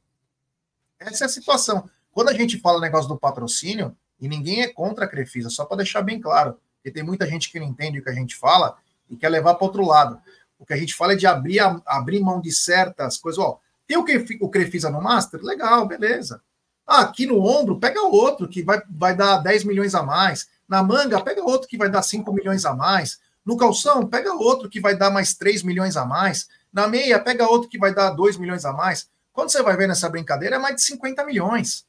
Essa 1.00 1.24
é 1.24 1.26
a 1.26 1.30
situação. 1.30 1.88
Quando 2.12 2.28
a 2.28 2.34
gente 2.34 2.58
fala 2.58 2.78
negócio 2.78 3.08
do 3.08 3.18
patrocínio, 3.18 3.96
e 4.20 4.28
ninguém 4.28 4.60
é 4.60 4.68
contra 4.68 5.06
a 5.06 5.08
Crefisa, 5.08 5.48
só 5.48 5.64
para 5.64 5.78
deixar 5.78 6.02
bem 6.02 6.20
claro, 6.20 6.58
porque 6.76 6.90
tem 6.90 7.02
muita 7.02 7.26
gente 7.26 7.50
que 7.50 7.58
não 7.58 7.66
entende 7.66 7.98
o 7.98 8.02
que 8.02 8.10
a 8.10 8.14
gente 8.14 8.36
fala 8.36 8.76
e 9.08 9.16
quer 9.16 9.30
levar 9.30 9.54
para 9.54 9.66
outro 9.66 9.84
lado. 9.84 10.20
O 10.58 10.66
que 10.66 10.74
a 10.74 10.76
gente 10.76 10.94
fala 10.94 11.14
é 11.14 11.16
de 11.16 11.26
abrir, 11.26 11.58
a, 11.58 11.80
abrir 11.86 12.20
mão 12.20 12.38
de 12.38 12.52
certas 12.52 13.16
coisas. 13.16 13.38
Ó, 13.42 13.58
tem 13.86 13.96
o, 13.96 14.04
que, 14.04 14.38
o 14.40 14.48
Crefisa 14.48 14.90
no 14.90 15.00
Master? 15.00 15.40
Legal, 15.42 15.86
beleza. 15.86 16.42
Ah, 16.86 17.02
aqui 17.02 17.26
no 17.26 17.42
ombro, 17.42 17.78
pega 17.78 18.02
outro 18.02 18.46
que 18.46 18.62
vai, 18.62 18.82
vai 18.90 19.16
dar 19.16 19.38
10 19.38 19.64
milhões 19.64 19.94
a 19.94 20.02
mais. 20.02 20.48
Na 20.68 20.82
manga, 20.82 21.20
pega 21.22 21.42
outro 21.42 21.66
que 21.66 21.78
vai 21.78 21.88
dar 21.90 22.02
5 22.02 22.30
milhões 22.32 22.64
a 22.66 22.74
mais. 22.74 23.20
No 23.44 23.56
calção, 23.56 24.06
pega 24.06 24.34
outro 24.34 24.68
que 24.68 24.80
vai 24.80 24.94
dar 24.94 25.10
mais 25.10 25.34
3 25.34 25.62
milhões 25.62 25.96
a 25.96 26.04
mais. 26.04 26.48
Na 26.72 26.86
meia, 26.86 27.18
pega 27.18 27.48
outro 27.48 27.68
que 27.68 27.78
vai 27.78 27.94
dar 27.94 28.10
2 28.10 28.36
milhões 28.36 28.64
a 28.64 28.72
mais. 28.72 29.08
Quando 29.40 29.52
você 29.52 29.62
vai 29.62 29.74
ver 29.74 29.88
nessa 29.88 30.06
brincadeira, 30.06 30.56
é 30.56 30.58
mais 30.58 30.76
de 30.76 30.82
50 30.82 31.24
milhões. 31.24 31.86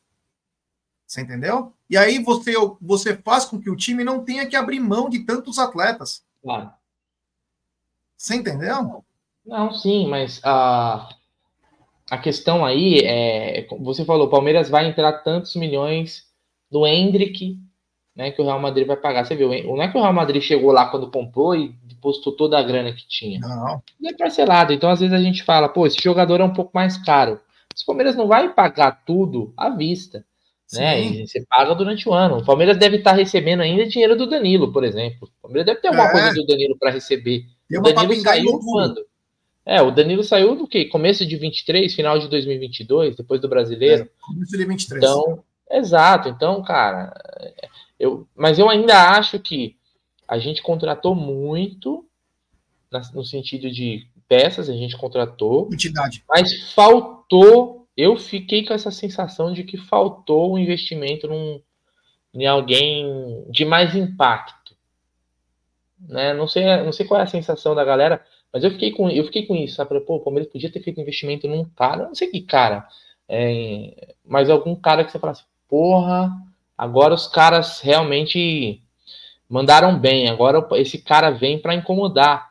Você 1.06 1.20
entendeu? 1.20 1.74
E 1.90 1.98
aí 1.98 2.24
você, 2.24 2.54
você 2.80 3.14
faz 3.18 3.44
com 3.44 3.60
que 3.60 3.70
o 3.70 3.76
time 3.76 4.06
não 4.06 4.24
tenha 4.24 4.48
que 4.48 4.56
abrir 4.56 4.80
mão 4.80 5.10
de 5.10 5.26
tantos 5.26 5.60
atletas. 5.60 6.24
Claro. 6.42 6.72
Você 8.16 8.36
entendeu? 8.36 9.04
Não, 9.46 9.74
sim, 9.74 10.08
mas 10.08 10.40
a, 10.46 11.10
a 12.10 12.18
questão 12.18 12.64
aí 12.64 13.00
é. 13.00 13.68
Você 13.82 14.06
falou, 14.06 14.28
o 14.28 14.32
Palmeiras 14.32 14.70
vai 14.70 14.88
entrar 14.88 15.12
tantos 15.22 15.54
milhões 15.58 16.26
no 16.72 16.88
Hendrick, 16.88 17.60
né? 18.16 18.32
Que 18.32 18.42
o 18.42 18.46
Real 18.46 18.60
Madrid 18.60 18.86
vai 18.86 18.98
pagar. 18.98 19.26
Você 19.26 19.36
viu? 19.36 19.50
Não 19.50 19.82
é 19.82 19.88
que 19.88 19.98
o 19.98 20.02
Real 20.02 20.14
Madrid 20.14 20.42
chegou 20.42 20.72
lá 20.72 20.88
quando 20.88 21.10
comprou 21.10 21.56
e 21.56 21.76
postou 22.02 22.34
toda 22.34 22.58
a 22.58 22.64
grana 22.64 22.92
que 22.92 23.08
tinha. 23.08 23.40
Não. 23.40 23.82
É 24.06 24.14
parcelado. 24.14 24.74
Então, 24.74 24.90
às 24.90 25.00
vezes, 25.00 25.14
a 25.14 25.22
gente 25.22 25.44
fala, 25.44 25.70
pô, 25.70 25.86
esse 25.86 26.02
jogador 26.02 26.42
é 26.42 26.44
um 26.44 26.54
pouco 26.54 26.72
mais 26.74 26.98
caro. 26.98 27.40
O 27.82 27.86
Palmeiras 27.86 28.16
não 28.16 28.28
vai 28.28 28.50
pagar 28.54 29.04
tudo 29.06 29.54
à 29.56 29.70
vista. 29.70 30.26
Né? 30.74 31.02
E 31.02 31.28
você 31.28 31.46
paga 31.48 31.76
durante 31.76 32.08
o 32.08 32.14
ano. 32.14 32.38
O 32.38 32.46
Palmeiras 32.46 32.78
deve 32.78 32.98
estar 32.98 33.12
recebendo 33.12 33.62
ainda 33.62 33.86
dinheiro 33.86 34.16
do 34.16 34.26
Danilo, 34.26 34.72
por 34.72 34.84
exemplo. 34.84 35.28
O 35.28 35.42
Palmeiras 35.42 35.66
deve 35.66 35.82
ter 35.82 35.90
alguma 35.90 36.08
é. 36.08 36.12
coisa 36.12 36.34
do 36.34 36.46
Danilo 36.46 36.78
para 36.80 36.92
receber. 36.92 37.46
Tem 37.70 37.80
o 37.80 37.82
Danilo 37.82 38.16
saiu 38.16 38.60
quando? 38.60 39.06
É, 39.66 39.82
o 39.82 39.92
Danilo 39.92 40.24
saiu 40.24 40.56
do 40.56 40.68
quê? 40.68 40.86
Começo 40.86 41.26
de 41.26 41.36
23, 41.36 41.94
final 41.94 42.18
de 42.18 42.28
2022, 42.30 43.16
depois 43.16 43.40
do 43.40 43.50
Brasileiro. 43.50 44.04
É, 44.04 44.10
começo 44.20 44.58
de 44.58 44.66
23. 44.66 45.04
Então, 45.04 45.44
exato. 45.70 46.30
Então, 46.30 46.64
cara, 46.64 47.14
eu, 48.02 48.28
mas 48.36 48.58
eu 48.58 48.68
ainda 48.70 49.12
acho 49.16 49.40
que 49.40 49.78
a 50.28 50.40
gente 50.40 50.62
contratou 50.62 51.14
muito 51.14 52.06
no 53.14 53.24
sentido 53.24 53.70
de 53.70 54.08
peças, 54.28 54.70
a 54.70 54.74
gente 54.74 54.98
contratou. 54.98 55.68
Quantidade. 55.68 56.24
Mas 56.28 56.74
faltou. 56.74 57.88
Eu 57.96 58.18
fiquei 58.18 58.66
com 58.66 58.74
essa 58.74 58.90
sensação 58.90 59.54
de 59.54 59.64
que 59.64 59.78
faltou 59.78 60.54
um 60.54 60.58
investimento 60.58 61.28
num, 61.28 61.62
em 62.34 62.48
alguém 62.48 63.46
de 63.50 63.66
mais 63.66 63.96
impacto. 63.96 64.76
Né? 66.00 66.34
Não, 66.34 66.48
sei, 66.48 66.66
não 66.84 66.92
sei 66.92 67.06
qual 67.06 67.20
é 67.20 67.24
a 67.24 67.28
sensação 67.28 67.76
da 67.76 67.86
galera, 67.86 68.26
mas 68.52 68.64
eu 68.64 68.72
fiquei 68.72 68.92
com, 68.92 69.10
eu 69.10 69.26
fiquei 69.26 69.46
com 69.46 69.56
isso, 69.56 69.76
sabe? 69.76 70.00
Pô, 70.02 70.16
o 70.16 70.20
Palmeiras 70.22 70.52
podia 70.52 70.72
ter 70.72 70.82
feito 70.82 71.00
investimento 71.00 71.48
num 71.48 71.64
cara, 71.64 72.08
não 72.08 72.16
sei 72.16 72.30
que 72.30 72.42
cara, 72.42 72.88
é, 73.30 74.16
mas 74.26 74.50
algum 74.50 74.76
cara 74.76 75.04
que 75.04 75.12
você 75.12 75.20
falasse, 75.20 75.44
porra, 75.68 76.32
agora 76.82 77.14
os 77.14 77.28
caras 77.28 77.80
realmente 77.80 78.82
mandaram 79.48 80.00
bem. 80.00 80.28
Agora 80.28 80.68
esse 80.80 80.98
cara 80.98 81.30
vem 81.30 81.60
para 81.60 81.76
incomodar. 81.76 82.50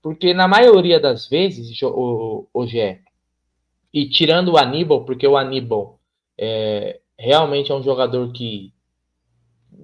Porque 0.00 0.32
na 0.32 0.48
maioria 0.48 0.98
das 0.98 1.28
vezes, 1.28 1.78
hoje 2.54 2.80
é. 2.80 3.00
E 3.92 4.08
tirando 4.08 4.52
o 4.52 4.56
Aníbal, 4.56 5.04
porque 5.04 5.28
o 5.28 5.36
Aníbal 5.36 6.00
é, 6.38 6.98
realmente 7.18 7.70
é 7.70 7.74
um 7.74 7.82
jogador 7.82 8.32
que 8.32 8.72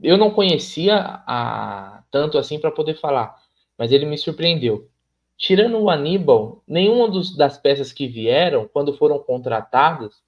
eu 0.02 0.16
não 0.16 0.30
conhecia 0.30 1.22
a, 1.26 2.04
tanto 2.10 2.38
assim 2.38 2.58
para 2.58 2.70
poder 2.70 2.94
falar, 2.94 3.36
mas 3.76 3.92
ele 3.92 4.06
me 4.06 4.16
surpreendeu. 4.16 4.88
Tirando 5.36 5.78
o 5.78 5.90
Aníbal, 5.90 6.62
nenhuma 6.66 7.06
dos, 7.06 7.36
das 7.36 7.58
peças 7.58 7.92
que 7.92 8.08
vieram, 8.08 8.66
quando 8.66 8.96
foram 8.96 9.18
contratadas, 9.18 10.23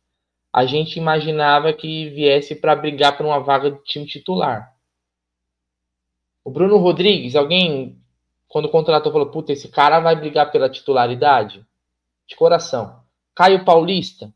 a 0.56 0.64
gente 0.64 0.98
imaginava 0.98 1.70
que 1.70 2.08
viesse 2.08 2.54
para 2.54 2.74
brigar 2.74 3.14
por 3.14 3.26
uma 3.26 3.38
vaga 3.38 3.72
de 3.72 3.84
time 3.84 4.06
titular. 4.06 4.74
O 6.42 6.50
Bruno 6.50 6.78
Rodrigues, 6.78 7.36
alguém, 7.36 8.00
quando 8.48 8.70
contratou, 8.70 9.12
falou: 9.12 9.30
puta, 9.30 9.52
esse 9.52 9.68
cara 9.68 10.00
vai 10.00 10.16
brigar 10.16 10.50
pela 10.50 10.70
titularidade? 10.70 11.62
De 12.26 12.34
coração. 12.34 13.02
Caio 13.34 13.66
Paulista? 13.66 14.32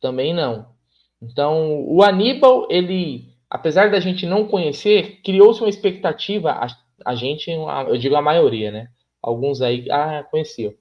Também 0.00 0.32
não. 0.32 0.74
Então, 1.20 1.84
o 1.86 2.02
Aníbal, 2.02 2.66
ele, 2.70 3.28
apesar 3.50 3.90
da 3.90 4.00
gente 4.00 4.24
não 4.24 4.48
conhecer, 4.48 5.20
criou-se 5.22 5.60
uma 5.60 5.68
expectativa, 5.68 6.50
a, 6.50 6.66
a, 7.04 7.14
gente, 7.14 7.50
eu 7.50 7.98
digo 7.98 8.16
a 8.16 8.22
maioria, 8.22 8.72
né? 8.72 8.90
Alguns 9.22 9.60
aí, 9.60 9.86
ah, 9.90 10.24
conheciam. 10.30 10.72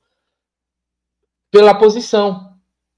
Pela 1.51 1.75
posição. 1.75 2.52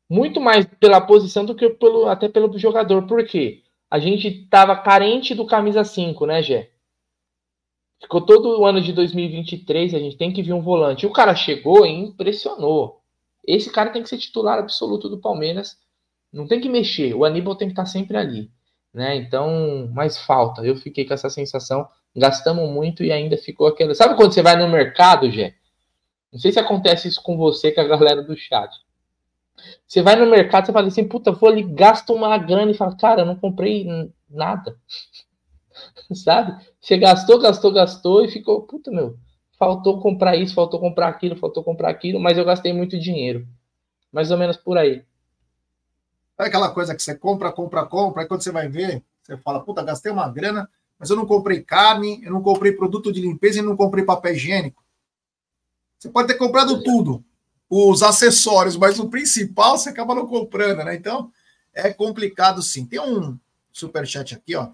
Muito 0.10 0.40
mais 0.40 0.66
pela 0.66 1.02
posição 1.02 1.46
do 1.46 1.56
que 1.56 1.70
pelo, 1.70 2.08
até 2.08 2.30
pelo 2.30 2.58
jogador. 2.58 3.08
Por 3.08 3.26
quê? 3.26 3.64
a 3.90 4.00
gente 4.00 4.28
estava 4.28 4.76
carente 4.76 5.34
do 5.34 5.46
camisa 5.46 5.84
5, 5.84 6.26
né, 6.26 6.42
Gé? 6.44 6.70
Ficou 8.02 8.22
todo 8.22 8.60
o 8.60 8.66
ano 8.66 8.82
de 8.82 8.92
2023, 8.92 9.94
a 9.94 10.00
gente 10.00 10.18
tem 10.18 10.34
que 10.34 10.44
vir 10.44 10.54
um 10.54 10.62
volante. 10.62 11.06
O 11.06 11.12
cara 11.12 11.34
chegou 11.34 11.86
e 11.86 11.90
impressionou. 11.90 13.02
Esse 13.48 13.72
cara 13.72 13.92
tem 13.92 14.04
que 14.04 14.10
ser 14.10 14.18
titular 14.18 14.60
absoluto 14.60 15.08
do 15.08 15.18
Palmeiras. 15.18 15.78
Não 16.32 16.46
tem 16.46 16.60
que 16.60 16.68
mexer. 16.68 17.16
O 17.16 17.24
Aníbal 17.24 17.56
tem 17.56 17.70
que 17.70 17.72
estar 17.72 17.86
sempre 17.86 18.18
ali. 18.18 18.52
Né? 18.94 19.16
Então, 19.16 19.90
mais 19.94 20.18
falta. 20.18 20.62
Eu 20.64 20.76
fiquei 20.76 21.06
com 21.06 21.14
essa 21.14 21.30
sensação. 21.30 21.88
Gastamos 22.14 22.70
muito 22.70 23.04
e 23.04 23.12
ainda 23.12 23.38
ficou 23.38 23.68
aquela. 23.68 23.96
Sabe 23.96 24.16
quando 24.16 24.34
você 24.34 24.42
vai 24.42 24.58
no 24.58 24.68
mercado, 24.68 25.32
Gé? 25.32 25.56
Não 26.34 26.40
sei 26.40 26.52
se 26.52 26.60
acontece 26.60 27.08
isso 27.08 27.24
com 27.24 27.38
você, 27.38 27.72
com 27.72 27.82
a 27.82 27.88
galera 27.88 28.22
do 28.22 28.36
chat. 28.36 28.76
Você 29.88 30.02
vai 30.02 30.16
no 30.16 30.30
mercado, 30.30 30.66
você 30.66 30.74
fala 30.74 30.88
assim, 30.88 31.08
puta, 31.08 31.32
vou 31.32 31.50
ali, 31.50 31.64
gasto 31.64 32.14
uma 32.14 32.38
grana 32.38 32.72
e 32.72 32.78
fala, 32.78 32.96
cara, 32.96 33.22
eu 33.22 33.26
não 33.26 33.36
comprei 33.36 33.88
nada. 34.30 34.78
Sabe? 36.14 36.64
Você 36.80 36.98
gastou, 36.98 37.40
gastou, 37.40 37.72
gastou 37.72 38.26
e 38.26 38.32
ficou, 38.32 38.62
puta, 38.64 38.92
meu, 38.92 39.18
faltou 39.58 40.00
comprar 40.00 40.36
isso, 40.36 40.54
faltou 40.54 40.80
comprar 40.80 41.08
aquilo, 41.08 41.36
faltou 41.36 41.64
comprar 41.64 41.90
aquilo, 41.90 42.20
mas 42.20 42.38
eu 42.38 42.46
gastei 42.46 42.74
muito 42.74 43.00
dinheiro. 43.00 43.48
Mais 44.12 44.32
ou 44.32 44.38
menos 44.38 44.58
por 44.58 44.78
aí. 44.78 45.04
É 46.38 46.46
aquela 46.46 46.70
coisa 46.70 46.94
que 46.94 47.02
você 47.02 47.16
compra, 47.16 47.52
compra, 47.52 47.86
compra, 47.86 48.22
aí 48.22 48.28
quando 48.28 48.42
você 48.42 48.52
vai 48.52 48.68
ver, 48.68 49.04
você 49.24 49.38
fala, 49.38 49.62
puta, 49.62 49.84
gastei 49.84 50.12
uma 50.12 50.28
grana, 50.30 50.70
mas 51.00 51.10
eu 51.10 51.16
não 51.16 51.26
comprei 51.26 51.62
carne, 51.62 52.22
eu 52.24 52.32
não 52.32 52.42
comprei 52.42 52.72
produto 52.72 53.12
de 53.12 53.22
limpeza 53.22 53.60
e 53.60 53.62
não 53.62 53.76
comprei 53.76 54.04
papel 54.04 54.34
higiênico. 54.34 54.84
Você 55.98 56.10
pode 56.10 56.28
ter 56.28 56.36
comprado 56.36 56.84
tudo, 56.84 57.24
os 57.70 58.04
acessórios, 58.04 58.78
mas 58.78 59.00
o 59.00 59.10
principal 59.10 59.78
você 59.78 59.90
acaba 59.90 60.16
não 60.16 60.28
comprando, 60.28 60.84
né? 60.84 60.96
Então 60.96 61.32
é 61.74 61.92
complicado 61.92 62.62
sim. 62.62 62.86
Tem 62.86 63.00
um 63.00 63.38
superchat 63.72 64.36
aqui, 64.36 64.56
ó, 64.56 64.70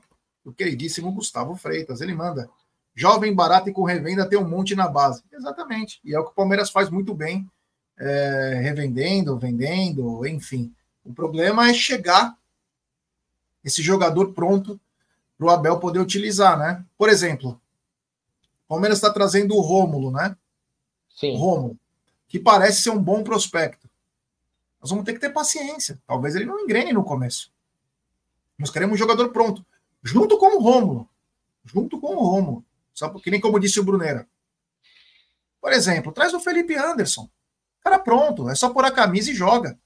o 0.46 0.52
queridíssimo 0.52 1.12
Gustavo 1.12 1.56
Freitas. 1.56 2.02
Ele 2.02 2.14
manda: 2.14 2.50
jovem, 2.96 3.34
barato 3.34 3.70
e 3.70 3.74
com 3.74 3.84
revenda 3.84 4.28
tem 4.28 4.38
um 4.38 4.48
monte 4.48 4.76
na 4.76 4.88
base. 4.88 5.24
Exatamente. 5.32 6.00
E 6.04 6.14
é 6.14 6.20
o 6.20 6.26
que 6.26 6.32
o 6.32 6.36
Palmeiras 6.36 6.70
faz 6.70 6.90
muito 6.90 7.14
bem, 7.14 7.50
é, 7.98 8.60
revendendo, 8.62 9.38
vendendo, 9.38 10.26
enfim. 10.28 10.74
O 11.04 11.14
problema 11.14 11.70
é 11.70 11.74
chegar 11.74 12.36
esse 13.64 13.82
jogador 13.82 14.34
pronto 14.34 14.80
para 15.38 15.48
o 15.48 15.50
Abel 15.50 15.80
poder 15.80 16.00
utilizar, 16.00 16.58
né? 16.58 16.84
Por 16.98 17.10
exemplo, 17.10 17.60
o 18.66 18.70
Palmeiras 18.70 18.98
está 18.98 19.12
trazendo 19.12 19.56
o 19.56 19.62
Rômulo, 19.62 20.12
né? 20.12 20.36
Sim. 21.10 21.34
O 21.34 21.38
Rômulo, 21.38 21.78
que 22.32 22.40
parece 22.40 22.82
ser 22.82 22.92
um 22.92 22.98
bom 22.98 23.26
prospecto. 23.26 23.90
Nós 24.80 24.90
vamos 24.90 25.04
ter 25.04 25.12
que 25.12 25.20
ter 25.20 25.32
paciência. 25.32 26.02
Talvez 26.08 26.34
ele 26.34 26.46
não 26.46 26.62
engrene 26.62 26.94
no 26.94 27.04
começo. 27.04 27.52
Nós 28.58 28.72
queremos 28.72 28.96
um 28.96 28.98
jogador 28.98 29.30
pronto, 29.34 29.66
junto 30.02 30.38
com 30.38 30.56
o 30.56 30.62
Rômulo. 30.62 31.10
Junto 31.66 32.00
com 32.00 32.16
o 32.16 32.24
Rômulo. 32.24 32.66
Só 32.94 33.10
porque, 33.10 33.30
nem 33.30 33.42
como 33.42 33.60
disse 33.60 33.82
o 33.82 33.84
Brunera. 33.84 34.26
Por 35.60 35.74
exemplo, 35.74 36.14
traz 36.14 36.34
o 36.34 36.40
Felipe 36.40 36.74
Anderson. 36.74 37.30
Cara 37.82 38.00
pronto, 38.00 38.50
é 38.50 38.56
só 38.56 38.70
pôr 38.70 38.86
a 38.86 38.92
camisa 38.92 39.30
e 39.30 39.36
joga. 39.36 39.78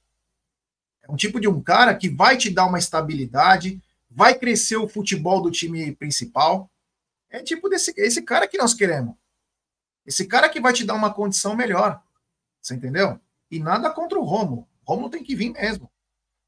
É 1.01 1.11
um 1.11 1.15
tipo 1.15 1.39
de 1.39 1.47
um 1.47 1.59
cara 1.59 1.95
que 1.95 2.09
vai 2.09 2.37
te 2.37 2.51
dar 2.51 2.67
uma 2.67 2.77
estabilidade, 2.77 3.81
vai 4.07 4.37
crescer 4.37 4.77
o 4.77 4.87
futebol 4.87 5.41
do 5.41 5.49
time 5.49 5.95
principal. 5.95 6.69
É 7.27 7.41
tipo 7.41 7.67
desse 7.69 7.91
esse 7.97 8.21
cara 8.21 8.47
que 8.47 8.57
nós 8.57 8.75
queremos. 8.75 9.15
Esse 10.05 10.27
cara 10.27 10.47
que 10.47 10.61
vai 10.61 10.73
te 10.73 10.85
dar 10.85 10.93
uma 10.93 11.11
condição 11.11 11.55
melhor. 11.55 12.04
Você 12.65 12.73
entendeu? 12.73 13.19
E 13.51 13.59
nada 13.59 13.91
contra 13.91 14.17
o 14.17 14.23
Rômulo. 14.23 14.67
Rômulo 14.83 15.11
tem 15.11 15.23
que 15.23 15.35
vir 15.35 15.51
mesmo. 15.51 15.87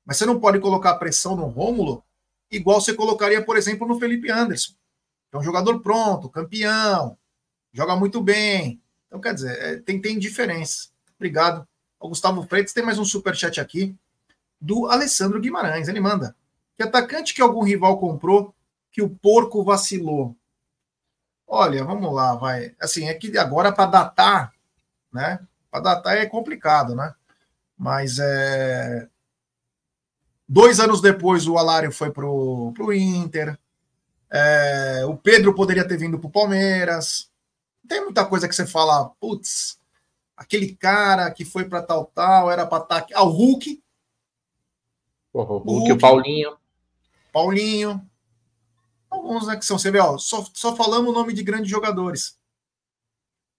Mas 0.03 0.17
você 0.17 0.25
não 0.25 0.39
pode 0.39 0.59
colocar 0.59 0.95
pressão 0.95 1.35
no 1.35 1.45
Rômulo 1.45 2.03
igual 2.49 2.81
você 2.81 2.91
colocaria, 2.91 3.43
por 3.45 3.55
exemplo, 3.55 3.87
no 3.87 3.99
Felipe 3.99 4.31
Anderson. 4.31 4.73
É 5.31 5.37
um 5.37 5.43
jogador 5.43 5.79
pronto, 5.79 6.27
campeão, 6.27 7.15
joga 7.71 7.95
muito 7.95 8.19
bem. 8.19 8.81
Então, 9.05 9.21
quer 9.21 9.35
dizer, 9.35 9.59
é, 9.61 9.75
tem, 9.81 10.01
tem 10.01 10.17
diferença. 10.17 10.89
Obrigado. 11.17 11.67
O 11.99 12.09
Gustavo 12.09 12.47
Freitas 12.47 12.73
tem 12.73 12.83
mais 12.83 12.97
um 12.97 13.05
super 13.05 13.35
chat 13.35 13.61
aqui 13.61 13.95
do 14.59 14.87
Alessandro 14.87 15.39
Guimarães. 15.39 15.87
Ele 15.87 15.99
manda: 15.99 16.35
Que 16.75 16.81
atacante 16.81 17.35
que 17.35 17.43
algum 17.43 17.63
rival 17.63 17.99
comprou 17.99 18.55
que 18.91 19.03
o 19.03 19.09
porco 19.09 19.63
vacilou? 19.63 20.35
Olha, 21.45 21.83
vamos 21.83 22.11
lá, 22.11 22.33
vai. 22.33 22.75
Assim, 22.79 23.07
é 23.07 23.13
que 23.13 23.37
agora 23.37 23.71
para 23.71 23.91
datar, 23.91 24.53
né? 25.13 25.45
Para 25.69 25.81
datar 25.81 26.17
é 26.17 26.25
complicado, 26.25 26.95
né? 26.95 27.13
Mas 27.77 28.19
é. 28.19 29.07
Dois 30.47 30.79
anos 30.79 31.01
depois, 31.01 31.47
o 31.47 31.57
Alário 31.57 31.91
foi 31.91 32.11
pro, 32.11 32.71
pro 32.73 32.93
Inter. 32.93 33.57
É, 34.29 35.03
o 35.05 35.15
Pedro 35.17 35.53
poderia 35.53 35.87
ter 35.87 35.97
vindo 35.97 36.19
pro 36.19 36.29
Palmeiras. 36.29 37.29
Tem 37.87 38.01
muita 38.03 38.25
coisa 38.25 38.47
que 38.47 38.55
você 38.55 38.65
fala, 38.65 39.09
putz, 39.19 39.79
aquele 40.35 40.75
cara 40.75 41.31
que 41.31 41.45
foi 41.45 41.65
para 41.65 41.81
tal, 41.81 42.05
tal, 42.05 42.49
era 42.51 42.65
para 42.65 42.83
estar. 42.83 43.01
Tá... 43.01 43.07
Ah, 43.13 43.23
o 43.23 43.29
Hulk, 43.29 43.81
o 45.33 45.57
Hulk, 45.57 45.91
o 45.91 45.97
Paulinho. 45.97 46.57
Paulinho. 47.31 48.09
Alguns, 49.09 49.47
né, 49.47 49.55
que 49.55 49.65
são, 49.65 49.77
você 49.77 49.91
vê, 49.91 49.99
ó, 49.99 50.17
só, 50.17 50.45
só 50.53 50.75
falamos 50.75 51.11
o 51.11 51.13
nome 51.13 51.33
de 51.33 51.43
grandes 51.43 51.69
jogadores. 51.69 52.37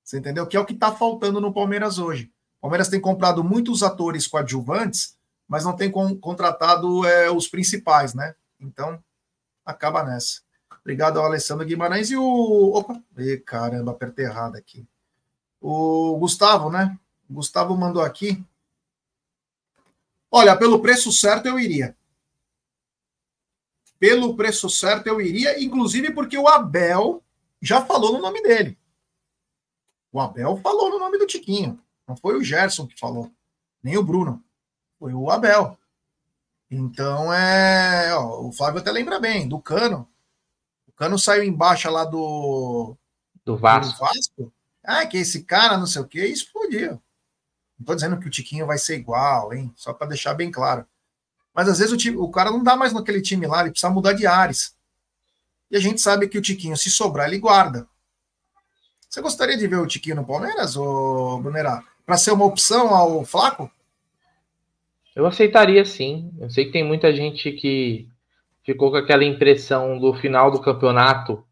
Você 0.08 0.16
entendeu? 0.16 0.46
Que 0.46 0.56
é 0.56 0.60
o 0.60 0.64
que 0.64 0.72
está 0.72 0.90
faltando 0.90 1.38
no 1.38 1.52
Palmeiras 1.52 1.98
hoje. 1.98 2.32
O 2.56 2.62
Palmeiras 2.62 2.88
tem 2.88 2.98
comprado 2.98 3.44
muitos 3.44 3.82
atores 3.82 4.26
coadjuvantes, 4.26 5.18
mas 5.46 5.66
não 5.66 5.76
tem 5.76 5.90
com, 5.90 6.16
contratado 6.18 7.04
é, 7.06 7.30
os 7.30 7.46
principais, 7.46 8.14
né? 8.14 8.34
Então, 8.58 9.04
acaba 9.66 10.02
nessa. 10.02 10.40
Obrigado 10.80 11.18
ao 11.18 11.26
Alessandro 11.26 11.66
Guimarães 11.66 12.10
e 12.10 12.16
o. 12.16 12.72
Opa! 12.74 12.98
E, 13.18 13.36
caramba, 13.36 13.92
apertei 13.92 14.24
errado 14.24 14.56
aqui. 14.56 14.88
O 15.60 16.16
Gustavo, 16.16 16.70
né? 16.70 16.98
O 17.28 17.34
Gustavo 17.34 17.76
mandou 17.76 18.02
aqui. 18.02 18.42
Olha, 20.30 20.56
pelo 20.56 20.80
preço 20.80 21.12
certo 21.12 21.44
eu 21.44 21.58
iria. 21.58 21.94
Pelo 23.98 24.34
preço 24.34 24.70
certo 24.70 25.06
eu 25.06 25.20
iria, 25.20 25.62
inclusive 25.62 26.14
porque 26.14 26.38
o 26.38 26.48
Abel 26.48 27.22
já 27.60 27.84
falou 27.84 28.14
no 28.14 28.20
nome 28.20 28.42
dele. 28.42 28.77
O 30.12 30.20
Abel 30.20 30.56
falou 30.58 30.90
no 30.90 30.98
nome 30.98 31.18
do 31.18 31.26
Tiquinho. 31.26 31.78
Não 32.06 32.16
foi 32.16 32.36
o 32.36 32.42
Gerson 32.42 32.86
que 32.86 32.98
falou, 32.98 33.30
nem 33.82 33.96
o 33.96 34.02
Bruno. 34.02 34.42
Foi 34.98 35.12
o 35.12 35.30
Abel. 35.30 35.78
Então 36.70 37.32
é. 37.32 38.14
Ó, 38.14 38.46
o 38.46 38.52
Flávio 38.52 38.80
até 38.80 38.90
lembra 38.90 39.20
bem, 39.20 39.48
do 39.48 39.60
Cano. 39.60 40.08
O 40.86 40.92
Cano 40.92 41.18
saiu 41.18 41.44
embaixo 41.44 41.90
lá 41.90 42.04
do. 42.04 42.96
Do 43.44 43.56
Vasco. 43.56 43.92
Do 43.92 43.98
Vasco. 43.98 44.52
Ah, 44.84 45.06
que 45.06 45.18
esse 45.18 45.44
cara, 45.44 45.76
não 45.76 45.86
sei 45.86 46.02
o 46.02 46.06
que, 46.06 46.24
explodiu. 46.24 47.00
Não 47.78 47.86
tô 47.86 47.94
dizendo 47.94 48.18
que 48.18 48.26
o 48.26 48.30
Tiquinho 48.30 48.66
vai 48.66 48.78
ser 48.78 48.96
igual, 48.96 49.52
hein? 49.52 49.72
Só 49.76 49.92
para 49.92 50.08
deixar 50.08 50.34
bem 50.34 50.50
claro. 50.50 50.86
Mas 51.54 51.68
às 51.68 51.78
vezes 51.78 51.92
o, 51.92 51.96
time, 51.96 52.16
o 52.16 52.30
cara 52.30 52.50
não 52.50 52.62
dá 52.62 52.76
mais 52.76 52.92
naquele 52.92 53.20
time 53.20 53.46
lá, 53.46 53.60
ele 53.60 53.70
precisa 53.70 53.90
mudar 53.90 54.12
de 54.12 54.26
ares. 54.26 54.74
E 55.70 55.76
a 55.76 55.80
gente 55.80 56.00
sabe 56.00 56.28
que 56.28 56.38
o 56.38 56.42
Tiquinho, 56.42 56.76
se 56.76 56.90
sobrar, 56.90 57.28
ele 57.28 57.38
guarda. 57.38 57.86
Você 59.18 59.22
gostaria 59.22 59.56
de 59.56 59.66
ver 59.66 59.80
o 59.80 59.86
Tiquinho 59.86 60.14
no 60.14 60.24
Palmeiras, 60.24 60.76
ô 60.76 61.40
Brunerá? 61.42 61.82
Para 62.06 62.16
ser 62.16 62.30
uma 62.30 62.44
opção 62.44 62.94
ao 62.94 63.24
Flaco? 63.24 63.68
Eu 65.16 65.26
aceitaria 65.26 65.84
sim. 65.84 66.30
Eu 66.38 66.48
sei 66.48 66.66
que 66.66 66.70
tem 66.70 66.84
muita 66.84 67.12
gente 67.12 67.50
que 67.50 68.06
ficou 68.62 68.92
com 68.92 68.96
aquela 68.96 69.24
impressão 69.24 69.98
do 69.98 70.14
final 70.14 70.52
do 70.52 70.60
campeonato, 70.60 71.44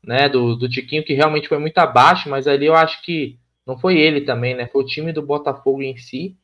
né? 0.00 0.28
Do, 0.28 0.54
do 0.54 0.68
Tiquinho, 0.68 1.04
que 1.04 1.12
realmente 1.12 1.48
foi 1.48 1.58
muito 1.58 1.76
abaixo, 1.78 2.30
mas 2.30 2.46
ali 2.46 2.66
eu 2.66 2.76
acho 2.76 3.02
que 3.02 3.36
não 3.66 3.76
foi 3.76 3.98
ele 3.98 4.20
também, 4.20 4.54
né? 4.54 4.68
Foi 4.68 4.80
o 4.80 4.86
time 4.86 5.12
do 5.12 5.20
Botafogo 5.20 5.82
em 5.82 5.96
si. 5.96 6.36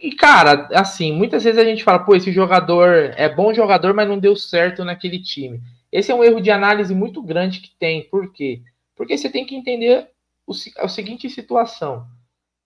E, 0.00 0.12
cara, 0.12 0.70
assim, 0.72 1.12
muitas 1.12 1.44
vezes 1.44 1.60
a 1.60 1.64
gente 1.66 1.84
fala, 1.84 1.98
pô, 1.98 2.14
esse 2.16 2.32
jogador 2.32 3.12
é 3.14 3.28
bom 3.28 3.52
jogador, 3.52 3.92
mas 3.92 4.08
não 4.08 4.18
deu 4.18 4.34
certo 4.36 4.86
naquele 4.86 5.22
time. 5.22 5.60
Esse 5.92 6.10
é 6.10 6.14
um 6.14 6.24
erro 6.24 6.40
de 6.40 6.50
análise 6.50 6.94
muito 6.94 7.22
grande 7.22 7.60
que 7.60 7.76
tem. 7.78 8.04
Por 8.04 8.32
quê? 8.32 8.62
Porque 8.96 9.16
você 9.16 9.28
tem 9.28 9.44
que 9.44 9.54
entender 9.54 10.08
o, 10.46 10.52
a 10.78 10.88
seguinte 10.88 11.30
situação. 11.30 12.06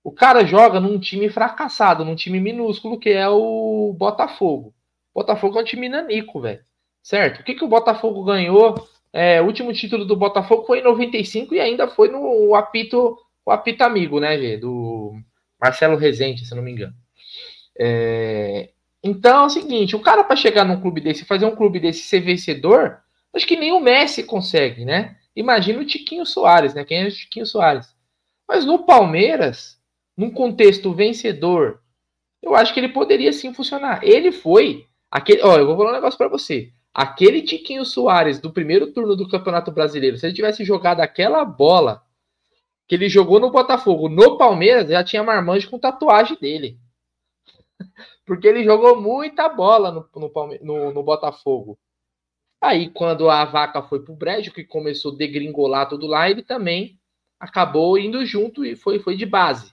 O 0.03 0.13
cara 0.13 0.47
joga 0.47 0.81
num 0.81 0.99
time 0.99 1.29
fracassado, 1.29 2.05
num 2.05 2.15
time 2.15 2.41
minúsculo, 2.41 2.99
que 2.99 3.11
é 3.11 3.29
o 3.29 3.95
Botafogo. 3.99 4.73
O 5.13 5.21
Botafogo 5.21 5.59
é 5.59 5.63
um 5.63 5.65
time 5.65 5.89
nanico, 5.89 6.41
velho. 6.41 6.65
Certo? 7.03 7.41
O 7.41 7.45
que, 7.45 7.55
que 7.55 7.65
o 7.65 7.69
Botafogo 7.69 8.25
ganhou? 8.25 8.75
É, 9.13 9.43
o 9.43 9.47
último 9.47 9.73
título 9.73 10.05
do 10.05 10.17
Botafogo 10.17 10.65
foi 10.65 10.79
em 10.79 10.85
95 10.85 11.55
e 11.55 11.61
ainda 11.61 11.89
foi 11.89 12.09
no 12.09 12.55
apito 12.55 13.19
o 13.45 13.51
apito 13.51 13.83
amigo, 13.83 14.21
né, 14.21 14.39
Gê? 14.39 14.57
Do 14.57 15.15
Marcelo 15.61 15.97
Rezende, 15.97 16.47
se 16.47 16.55
não 16.55 16.63
me 16.63 16.71
engano. 16.71 16.95
É... 17.79 18.71
Então 19.03 19.43
é 19.43 19.47
o 19.47 19.51
seguinte: 19.51 19.97
o 19.97 20.01
cara 20.01 20.23
para 20.25 20.37
chegar 20.37 20.65
num 20.65 20.81
clube 20.81 21.01
desse, 21.01 21.25
fazer 21.25 21.47
um 21.47 21.57
clube 21.57 21.81
desse 21.81 22.03
ser 22.03 22.21
vencedor, 22.21 22.99
acho 23.35 23.47
que 23.47 23.57
nem 23.57 23.73
o 23.73 23.81
Messi 23.81 24.23
consegue, 24.23 24.85
né? 24.85 25.17
Imagina 25.41 25.81
o 25.81 25.87
Tiquinho 25.87 26.27
Soares, 26.27 26.75
né? 26.75 26.85
Quem 26.85 27.03
é 27.03 27.09
o 27.09 27.11
Tiquinho 27.11 27.47
Soares? 27.47 27.97
Mas 28.47 28.67
no 28.67 28.85
Palmeiras, 28.85 29.81
num 30.15 30.31
contexto 30.31 30.93
vencedor, 30.93 31.81
eu 32.43 32.55
acho 32.55 32.75
que 32.75 32.81
ele 32.81 32.91
poderia 32.91 33.33
sim 33.33 33.55
funcionar. 33.55 34.05
Ele 34.05 34.33
foi 34.33 34.87
aquele. 35.11 35.43
Ó, 35.43 35.57
eu 35.57 35.67
vou 35.67 35.79
falar 35.79 35.93
um 35.93 35.95
negócio 35.95 36.19
para 36.19 36.29
você. 36.29 36.71
Aquele 36.93 37.41
Tiquinho 37.41 37.87
Soares 37.87 38.39
do 38.39 38.53
primeiro 38.53 38.93
turno 38.93 39.17
do 39.17 39.29
Campeonato 39.31 39.73
Brasileiro, 39.73 40.19
se 40.19 40.27
ele 40.27 40.35
tivesse 40.35 40.63
jogado 40.63 41.01
aquela 41.01 41.43
bola 41.43 42.05
que 42.87 42.95
ele 42.95 43.09
jogou 43.09 43.41
no 43.41 43.51
Botafogo, 43.51 44.11
no 44.11 44.37
Palmeiras, 44.37 44.91
já 44.91 45.03
tinha 45.03 45.23
marmanjo 45.23 45.71
com 45.71 45.79
tatuagem 45.79 46.37
dele. 46.39 46.79
Porque 48.27 48.47
ele 48.47 48.63
jogou 48.63 49.01
muita 49.01 49.49
bola 49.49 49.91
no, 49.91 50.07
no, 50.15 50.59
no, 50.61 50.93
no 50.93 51.03
Botafogo. 51.03 51.79
Aí, 52.61 52.91
quando 52.91 53.31
a 53.31 53.45
vaca 53.45 53.83
foi 53.83 54.05
pro 54.05 54.15
brejo, 54.15 54.53
que 54.53 54.65
começou 54.65 55.15
a 55.15 55.17
degringolar 55.17 55.89
tudo 55.89 56.07
lá, 56.07 56.29
ele 56.29 56.43
também 56.43 56.99
acabou 57.39 57.99
indo 57.99 58.25
junto 58.27 58.65
e 58.65 58.77
foi, 58.77 58.99
foi 58.99 59.17
de 59.17 59.25
base. 59.25 59.73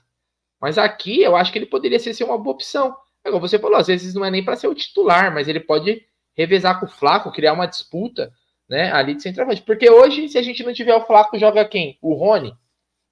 Mas 0.60 0.78
aqui, 0.78 1.20
eu 1.20 1.36
acho 1.36 1.52
que 1.52 1.58
ele 1.58 1.66
poderia 1.66 1.98
ser, 1.98 2.14
ser 2.14 2.24
uma 2.24 2.38
boa 2.38 2.54
opção. 2.54 2.96
Como 3.22 3.40
você 3.40 3.58
falou, 3.58 3.76
às 3.76 3.88
vezes 3.88 4.14
não 4.14 4.24
é 4.24 4.30
nem 4.30 4.44
para 4.44 4.56
ser 4.56 4.68
o 4.68 4.74
titular, 4.74 5.32
mas 5.32 5.48
ele 5.48 5.60
pode 5.60 6.02
revezar 6.34 6.80
com 6.80 6.86
o 6.86 6.88
Flaco, 6.88 7.32
criar 7.32 7.52
uma 7.52 7.66
disputa 7.66 8.32
né, 8.68 8.90
ali 8.92 9.14
de 9.14 9.22
centroavante. 9.22 9.62
Porque 9.62 9.90
hoje, 9.90 10.28
se 10.28 10.38
a 10.38 10.42
gente 10.42 10.62
não 10.62 10.72
tiver 10.72 10.94
o 10.94 11.04
Flaco, 11.04 11.38
joga 11.38 11.64
quem? 11.64 11.98
O 12.00 12.14
Rony 12.14 12.56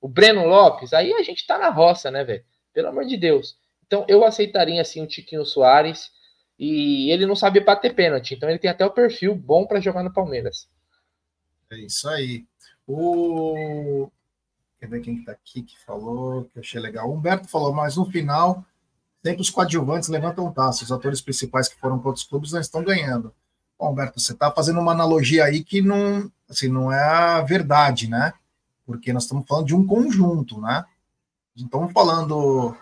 o 0.01 0.09
Breno 0.09 0.47
Lopes, 0.47 0.93
aí 0.93 1.13
a 1.15 1.23
gente 1.23 1.47
tá 1.47 1.59
na 1.59 1.69
roça, 1.69 2.11
né, 2.11 2.23
velho? 2.23 2.45
Pelo 2.73 2.89
amor 2.89 3.05
de 3.07 3.17
Deus. 3.17 3.57
Então 3.87 4.05
eu 4.09 4.25
aceitaria 4.25 4.81
assim 4.81 5.03
o 5.03 5.07
Tiquinho 5.07 5.45
Soares 5.45 6.11
e 6.59 7.11
ele 7.11 7.27
não 7.27 7.37
sabe 7.37 7.61
bater 7.61 7.95
pênalti, 7.95 8.35
então 8.35 8.49
ele 8.49 8.59
tem 8.59 8.71
até 8.71 8.85
o 8.85 8.91
perfil 8.91 9.35
bom 9.35 9.67
para 9.67 9.81
jogar 9.81 10.03
no 10.03 10.13
Palmeiras. 10.13 10.69
É 11.71 11.79
isso 11.79 12.09
aí. 12.09 12.45
O 12.87 14.09
Quer 14.79 14.89
ver 14.89 15.01
quem 15.01 15.19
que 15.19 15.25
tá 15.25 15.33
aqui 15.33 15.63
que 15.63 15.79
falou, 15.85 16.45
que 16.45 16.59
eu 16.59 16.61
achei 16.61 16.81
legal. 16.81 17.09
O 17.09 17.15
Humberto 17.15 17.49
falou, 17.49 17.73
mas 17.73 17.97
no 17.97 18.05
final, 18.05 18.65
sempre 19.25 19.41
os 19.41 19.51
coadjuvantes 19.51 20.09
levantam 20.09 20.53
taça. 20.53 20.85
Os 20.85 20.93
atores 20.93 21.21
principais 21.21 21.67
que 21.67 21.81
foram 21.81 21.99
para 21.99 22.09
outros 22.09 22.27
clubes 22.27 22.53
não 22.53 22.61
estão 22.61 22.85
ganhando. 22.85 23.35
Bom, 23.79 23.91
Humberto, 23.91 24.21
você 24.21 24.33
está 24.33 24.51
fazendo 24.51 24.79
uma 24.79 24.93
analogia 24.93 25.45
aí 25.45 25.65
que 25.65 25.81
não, 25.81 26.31
assim, 26.49 26.69
não 26.69 26.93
é 26.93 27.03
a 27.03 27.41
verdade, 27.41 28.09
né? 28.09 28.35
porque 28.87 29.13
nós 29.13 29.25
estamos 29.25 29.45
falando 29.47 29.67
de 29.67 29.75
um 29.75 29.85
conjunto, 29.85 30.61
né? 30.61 30.85
Não 31.57 31.67
estamos 31.67 31.93
falando, 31.93 32.77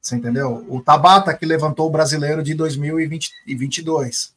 você 0.00 0.16
entendeu? 0.16 0.64
O 0.68 0.80
Tabata 0.80 1.34
que 1.34 1.44
levantou 1.44 1.86
o 1.86 1.90
brasileiro 1.90 2.42
de 2.42 2.54
2022. 2.54 4.34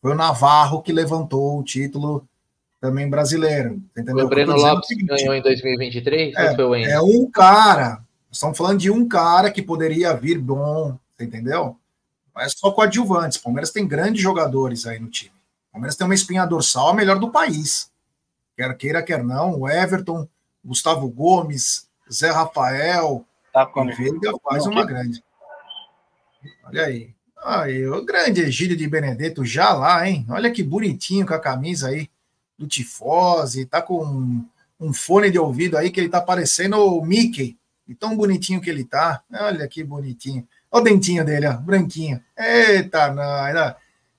Foi 0.00 0.12
o 0.12 0.14
Navarro 0.14 0.82
que 0.82 0.92
levantou 0.92 1.58
o 1.58 1.64
título 1.64 2.26
também 2.80 3.08
brasileiro. 3.08 3.82
Entendeu? 3.96 4.26
O 4.26 4.28
Breno 4.28 4.54
Lopes 4.54 4.88
que 4.88 5.04
ganhou 5.04 5.34
em 5.34 5.42
2023? 5.42 6.34
É, 6.36 6.54
foi 6.54 6.64
o 6.64 6.74
é 6.74 7.00
um 7.00 7.28
cara. 7.30 8.04
Estamos 8.30 8.56
falando 8.56 8.78
de 8.78 8.90
um 8.90 9.08
cara 9.08 9.50
que 9.50 9.62
poderia 9.62 10.14
vir 10.14 10.38
bom, 10.38 10.98
entendeu? 11.18 11.76
Mas 12.34 12.52
só 12.52 12.70
coadjuvantes. 12.70 13.38
Palmeiras 13.38 13.70
tem 13.70 13.86
grandes 13.86 14.22
jogadores 14.22 14.86
aí 14.86 14.98
no 14.98 15.08
time. 15.08 15.32
Palmeiras 15.72 15.96
tem 15.96 16.04
uma 16.04 16.14
espinha 16.14 16.44
dorsal 16.44 16.90
a 16.90 16.94
melhor 16.94 17.18
do 17.18 17.30
país. 17.30 17.90
Quer 18.56 18.76
queira, 18.76 19.02
quer 19.02 19.24
não. 19.24 19.60
O 19.60 19.68
Everton, 19.68 20.28
Gustavo 20.64 21.08
Gomes, 21.08 21.88
Zé 22.12 22.30
Rafael, 22.30 23.24
Tá 23.54 23.70
e 23.76 23.92
Veiga 23.92 24.32
faz 24.42 24.66
uma 24.66 24.84
grande. 24.84 25.22
Olha 26.64 26.86
aí. 26.86 27.14
Aí, 27.44 27.86
o 27.86 28.04
grande 28.04 28.40
Egílio 28.40 28.76
de 28.76 28.88
Benedetto 28.88 29.44
já 29.44 29.72
lá, 29.72 30.08
hein? 30.08 30.26
Olha 30.28 30.50
que 30.50 30.60
bonitinho 30.60 31.24
com 31.24 31.34
a 31.34 31.38
camisa 31.38 31.88
aí 31.88 32.10
do 32.58 32.66
Tifose, 32.66 33.64
tá 33.66 33.80
com 33.80 34.04
um, 34.04 34.44
um 34.80 34.92
fone 34.92 35.30
de 35.30 35.38
ouvido 35.38 35.76
aí 35.76 35.92
que 35.92 36.00
ele 36.00 36.08
tá 36.08 36.20
parecendo 36.20 36.78
o 36.78 37.04
Mickey. 37.04 37.56
E 37.86 37.94
tão 37.94 38.16
bonitinho 38.16 38.60
que 38.60 38.68
ele 38.68 38.82
tá. 38.82 39.22
Olha 39.32 39.68
que 39.68 39.84
bonitinho. 39.84 40.48
Olha 40.68 40.80
o 40.80 40.84
dentinho 40.84 41.24
dele, 41.24 41.46
ó, 41.46 41.52
branquinho. 41.52 42.20
Eita, 42.36 43.12
não. 43.12 43.76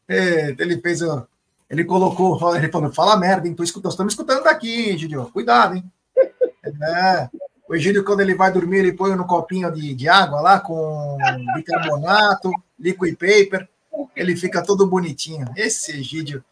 Eita, 0.08 0.64
ele 0.64 0.80
fez 0.80 1.02
o. 1.02 1.28
Ele 1.70 1.84
colocou, 1.84 2.56
ele 2.56 2.72
falou, 2.72 2.94
fala 2.94 3.18
merda, 3.18 3.48
hein? 3.48 3.54
Tô 3.54 3.64
escutando, 3.64 3.92
estamos 3.92 4.14
escutando 4.14 4.44
daqui, 4.44 4.92
hein, 4.92 4.98
Gidio? 4.98 5.30
Cuidado, 5.34 5.76
hein? 5.76 5.84
É. 6.66 7.30
O 7.68 7.76
Egílio, 7.76 8.03
quando 8.03 8.22
ele 8.22 8.36
vai 8.36 8.51
dormir, 8.51 8.78
ele 8.78 8.93
põe 8.93 9.16
no 9.16 9.26
copinho 9.26 9.72
de, 9.72 9.93
de 9.95 10.07
água 10.07 10.39
lá 10.39 10.59
com 10.59 11.18
bicarbonato, 11.55 12.51
liquid 12.80 13.16
paper, 13.16 13.68
ele 14.16 14.36
fica 14.36 14.63
todo 14.63 14.86
bonitinho. 14.86 15.47
Esse 15.55 15.93
Egídio 15.93 16.43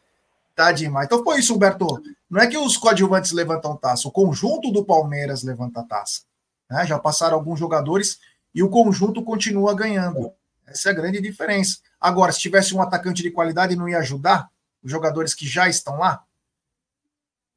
tá 0.56 0.72
demais. 0.72 1.06
Então 1.06 1.24
foi 1.24 1.40
isso, 1.40 1.54
Humberto. 1.54 2.02
Não 2.30 2.42
é 2.42 2.48
que 2.48 2.58
os 2.58 2.78
coadjuvantes 2.78 3.32
levantam 3.32 3.78
taça, 3.78 4.08
o 4.08 4.12
conjunto 4.12 4.72
do 4.72 4.84
Palmeiras 4.84 5.44
levanta 5.44 5.84
taça. 5.84 6.22
Né? 6.70 6.86
Já 6.88 6.98
passaram 6.98 7.36
alguns 7.36 7.60
jogadores 7.60 8.20
e 8.54 8.64
o 8.64 8.70
conjunto 8.70 9.22
continua 9.24 9.76
ganhando. 9.76 10.32
Essa 10.66 10.90
é 10.90 10.92
a 10.92 10.96
grande 10.96 11.22
diferença. 11.22 11.78
Agora, 12.00 12.32
se 12.32 12.40
tivesse 12.40 12.76
um 12.76 12.82
atacante 12.82 13.22
de 13.22 13.30
qualidade, 13.30 13.76
não 13.76 13.88
ia 13.88 14.00
ajudar 14.00 14.50
os 14.84 14.90
jogadores 14.90 15.34
que 15.34 15.48
já 15.48 15.70
estão 15.70 15.98
lá? 15.98 16.24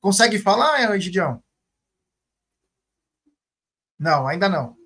Consegue 0.01 0.39
falar, 0.39 0.95
Egidião? 0.95 1.43
Não, 3.99 4.27
ainda 4.27 4.49
não. 4.49 4.77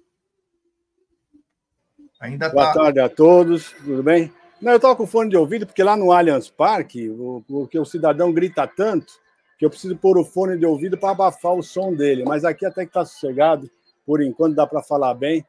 Ainda 2.20 2.50
Boa 2.50 2.66
tá... 2.66 2.74
tarde 2.74 3.00
a 3.00 3.08
todos, 3.08 3.72
tudo 3.72 4.02
bem? 4.02 4.32
Não, 4.60 4.72
eu 4.72 4.76
estava 4.76 4.94
com 4.94 5.06
fone 5.06 5.30
de 5.30 5.36
ouvido, 5.36 5.66
porque 5.66 5.82
lá 5.82 5.96
no 5.96 6.12
Allianz 6.12 6.50
Parque, 6.50 7.08
o, 7.08 7.42
porque 7.48 7.78
o 7.78 7.84
cidadão 7.84 8.30
grita 8.32 8.66
tanto 8.66 9.14
que 9.58 9.64
eu 9.64 9.70
preciso 9.70 9.96
pôr 9.96 10.18
o 10.18 10.24
fone 10.24 10.58
de 10.58 10.66
ouvido 10.66 10.98
para 10.98 11.10
abafar 11.10 11.54
o 11.54 11.62
som 11.62 11.94
dele. 11.94 12.24
Mas 12.24 12.44
aqui 12.44 12.64
até 12.66 12.82
que 12.82 12.90
está 12.90 13.04
sossegado, 13.04 13.70
por 14.06 14.22
enquanto 14.22 14.54
dá 14.54 14.66
para 14.66 14.82
falar 14.82 15.14
bem. 15.14 15.44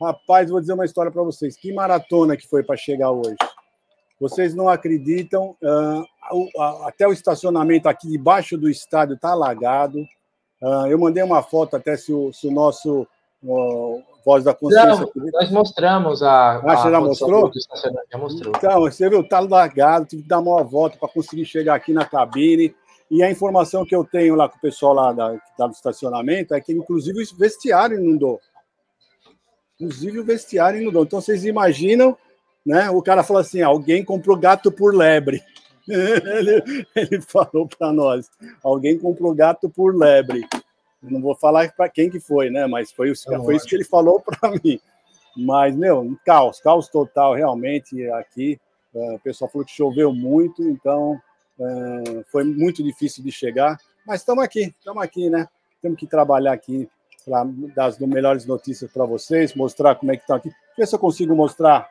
Rapaz, 0.00 0.50
vou 0.50 0.60
dizer 0.60 0.72
uma 0.72 0.84
história 0.84 1.10
para 1.10 1.22
vocês. 1.22 1.56
Que 1.56 1.72
maratona 1.72 2.36
que 2.36 2.48
foi 2.48 2.62
para 2.62 2.76
chegar 2.76 3.10
hoje. 3.10 3.36
Vocês 4.20 4.54
não 4.54 4.68
acreditam, 4.68 5.56
uh, 5.62 6.86
até 6.86 7.06
o 7.06 7.12
estacionamento 7.12 7.88
aqui 7.88 8.08
debaixo 8.08 8.56
do 8.56 8.68
estádio 8.68 9.14
está 9.14 9.30
alagado. 9.30 10.06
Uh, 10.62 10.86
eu 10.86 10.98
mandei 10.98 11.22
uma 11.22 11.42
foto 11.42 11.76
até 11.76 11.96
se 11.96 12.12
o, 12.12 12.32
se 12.32 12.46
o 12.46 12.50
nosso 12.50 13.06
uh, 13.42 14.02
Voz 14.24 14.42
da 14.42 14.54
Consciência. 14.54 15.06
Não, 15.14 15.30
nós 15.32 15.50
mostramos 15.50 16.22
a. 16.22 16.56
Ah, 16.56 16.76
você 16.76 16.90
já 16.90 17.00
mostrou? 17.00 17.50
Já 18.10 18.18
mostrou. 18.18 18.52
Então, 18.56 18.80
você 18.80 19.10
viu, 19.10 19.28
tá 19.28 19.40
largado, 19.40 20.06
tive 20.06 20.22
que 20.22 20.28
dar 20.28 20.40
uma 20.40 20.62
volta 20.64 20.96
para 20.96 21.08
conseguir 21.08 21.44
chegar 21.44 21.74
aqui 21.74 21.92
na 21.92 22.06
cabine. 22.06 22.74
E 23.10 23.22
a 23.22 23.30
informação 23.30 23.84
que 23.84 23.94
eu 23.94 24.02
tenho 24.02 24.34
lá 24.34 24.48
com 24.48 24.56
o 24.56 24.60
pessoal 24.60 24.94
lá 24.94 25.12
da, 25.12 25.38
da 25.58 25.66
do 25.66 25.74
estacionamento 25.74 26.54
é 26.54 26.60
que, 26.60 26.72
inclusive, 26.72 27.22
o 27.22 27.36
vestiário 27.36 27.98
inundou. 27.98 28.40
Inclusive, 29.78 30.20
o 30.20 30.24
vestiário 30.24 30.80
inundou. 30.80 31.02
Então, 31.02 31.20
vocês 31.20 31.44
imaginam, 31.44 32.16
né? 32.64 32.88
O 32.88 33.02
cara 33.02 33.22
falou 33.22 33.42
assim: 33.42 33.60
alguém 33.60 34.02
comprou 34.02 34.38
gato 34.38 34.72
por 34.72 34.94
lebre. 34.94 35.42
Ele, 35.88 36.86
ele 36.94 37.20
falou 37.20 37.68
para 37.68 37.92
nós: 37.92 38.30
alguém 38.62 38.98
comprou 38.98 39.34
gato 39.34 39.68
por 39.68 39.94
lebre. 39.94 40.46
Não 41.02 41.20
vou 41.20 41.34
falar 41.34 41.70
para 41.72 41.88
quem 41.88 42.08
que 42.08 42.18
foi, 42.18 42.50
né? 42.50 42.66
Mas 42.66 42.90
foi, 42.90 43.10
é 43.10 43.38
foi 43.38 43.56
isso 43.56 43.66
que 43.66 43.74
ele 43.74 43.84
falou 43.84 44.20
para 44.20 44.50
mim. 44.64 44.80
Mas, 45.36 45.76
meu, 45.76 46.16
caos, 46.24 46.60
caos 46.60 46.88
total, 46.88 47.34
realmente, 47.34 48.08
aqui. 48.12 48.58
É, 48.94 49.14
o 49.14 49.18
pessoal 49.18 49.50
falou 49.50 49.66
que 49.66 49.72
choveu 49.72 50.14
muito, 50.14 50.62
então 50.62 51.20
é, 51.58 52.24
foi 52.30 52.44
muito 52.44 52.82
difícil 52.82 53.24
de 53.24 53.32
chegar. 53.32 53.76
Mas 54.06 54.20
estamos 54.20 54.44
aqui, 54.44 54.72
estamos 54.78 55.02
aqui, 55.02 55.28
né? 55.28 55.48
Temos 55.82 55.98
que 55.98 56.06
trabalhar 56.06 56.52
aqui 56.52 56.88
para 57.24 57.44
dar 57.74 57.86
as 57.86 57.98
melhores 57.98 58.46
notícias 58.46 58.90
para 58.90 59.04
vocês, 59.04 59.54
mostrar 59.54 59.96
como 59.96 60.12
é 60.12 60.16
que 60.16 60.22
está 60.22 60.36
aqui. 60.36 60.50
Ver 60.76 60.86
se 60.86 60.94
eu 60.94 60.98
consigo 60.98 61.34
mostrar 61.34 61.88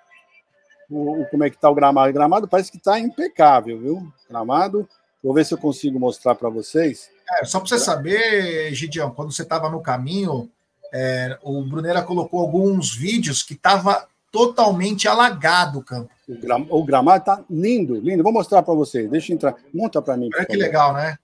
o, 0.89 1.21
o 1.21 1.25
como 1.29 1.43
é 1.43 1.49
que 1.49 1.55
está 1.55 1.69
o 1.69 1.75
gramado. 1.75 2.09
O 2.09 2.13
gramado 2.13 2.47
parece 2.47 2.71
que 2.71 2.77
está 2.77 2.99
impecável, 2.99 3.79
viu? 3.79 4.13
Gramado. 4.29 4.87
Vou 5.23 5.33
ver 5.33 5.45
se 5.45 5.53
eu 5.53 5.57
consigo 5.57 5.99
mostrar 5.99 6.35
para 6.35 6.49
vocês. 6.49 7.09
É, 7.39 7.45
só 7.45 7.59
para 7.59 7.69
você 7.69 7.79
saber, 7.79 8.73
Gidião, 8.73 9.11
quando 9.11 9.31
você 9.31 9.43
estava 9.43 9.69
no 9.69 9.81
caminho, 9.81 10.49
é, 10.93 11.37
o 11.41 11.63
Brunera 11.63 12.01
colocou 12.01 12.41
alguns 12.41 12.93
vídeos 12.93 13.41
que 13.41 13.53
estava 13.53 14.05
totalmente 14.31 15.07
alagado 15.07 15.79
o 15.79 15.83
campo. 15.83 16.09
O, 16.27 16.37
gram, 16.39 16.67
o 16.69 16.83
gramado 16.83 17.19
está 17.19 17.43
lindo, 17.49 17.95
lindo. 17.95 18.23
Vou 18.23 18.33
mostrar 18.33 18.63
para 18.63 18.73
vocês. 18.73 19.09
Deixa 19.09 19.31
eu 19.31 19.35
entrar. 19.35 19.55
Monta 19.73 20.01
para 20.01 20.17
mim. 20.17 20.29
Olha 20.35 20.45
que 20.45 20.57
legal, 20.57 20.93
né? 20.93 21.17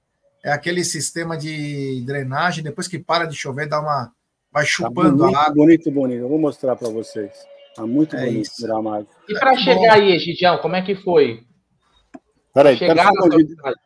É 0.43 0.51
aquele 0.51 0.85
sistema 0.85 1.37
de 1.37 2.01
drenagem, 2.05 2.63
depois 2.63 2.87
que 2.87 2.97
para 2.97 3.25
de 3.25 3.35
chover, 3.35 3.67
dá 3.67 3.81
uma. 3.81 4.13
Vai 4.51 4.63
tá 4.63 4.69
chupando 4.69 5.17
tá 5.17 5.23
bonito, 5.25 5.35
a 5.35 5.41
água. 5.41 5.55
Bonito, 5.55 5.91
bonito. 5.91 6.19
Eu 6.21 6.29
vou 6.29 6.39
mostrar 6.39 6.75
para 6.75 6.89
vocês. 6.89 7.31
Está 7.79 7.87
muito 7.87 8.15
é 8.17 8.25
bonito 8.25 8.45
isso. 8.45 8.61
gramado. 8.61 9.07
E 9.29 9.39
para 9.39 9.55
chegar 9.55 9.93
aí, 9.93 10.19
Gidião, 10.19 10.57
como 10.57 10.75
é 10.75 10.81
que 10.81 10.95
foi? 10.95 11.45
Peraí, 12.53 12.77
peraí. 12.77 13.05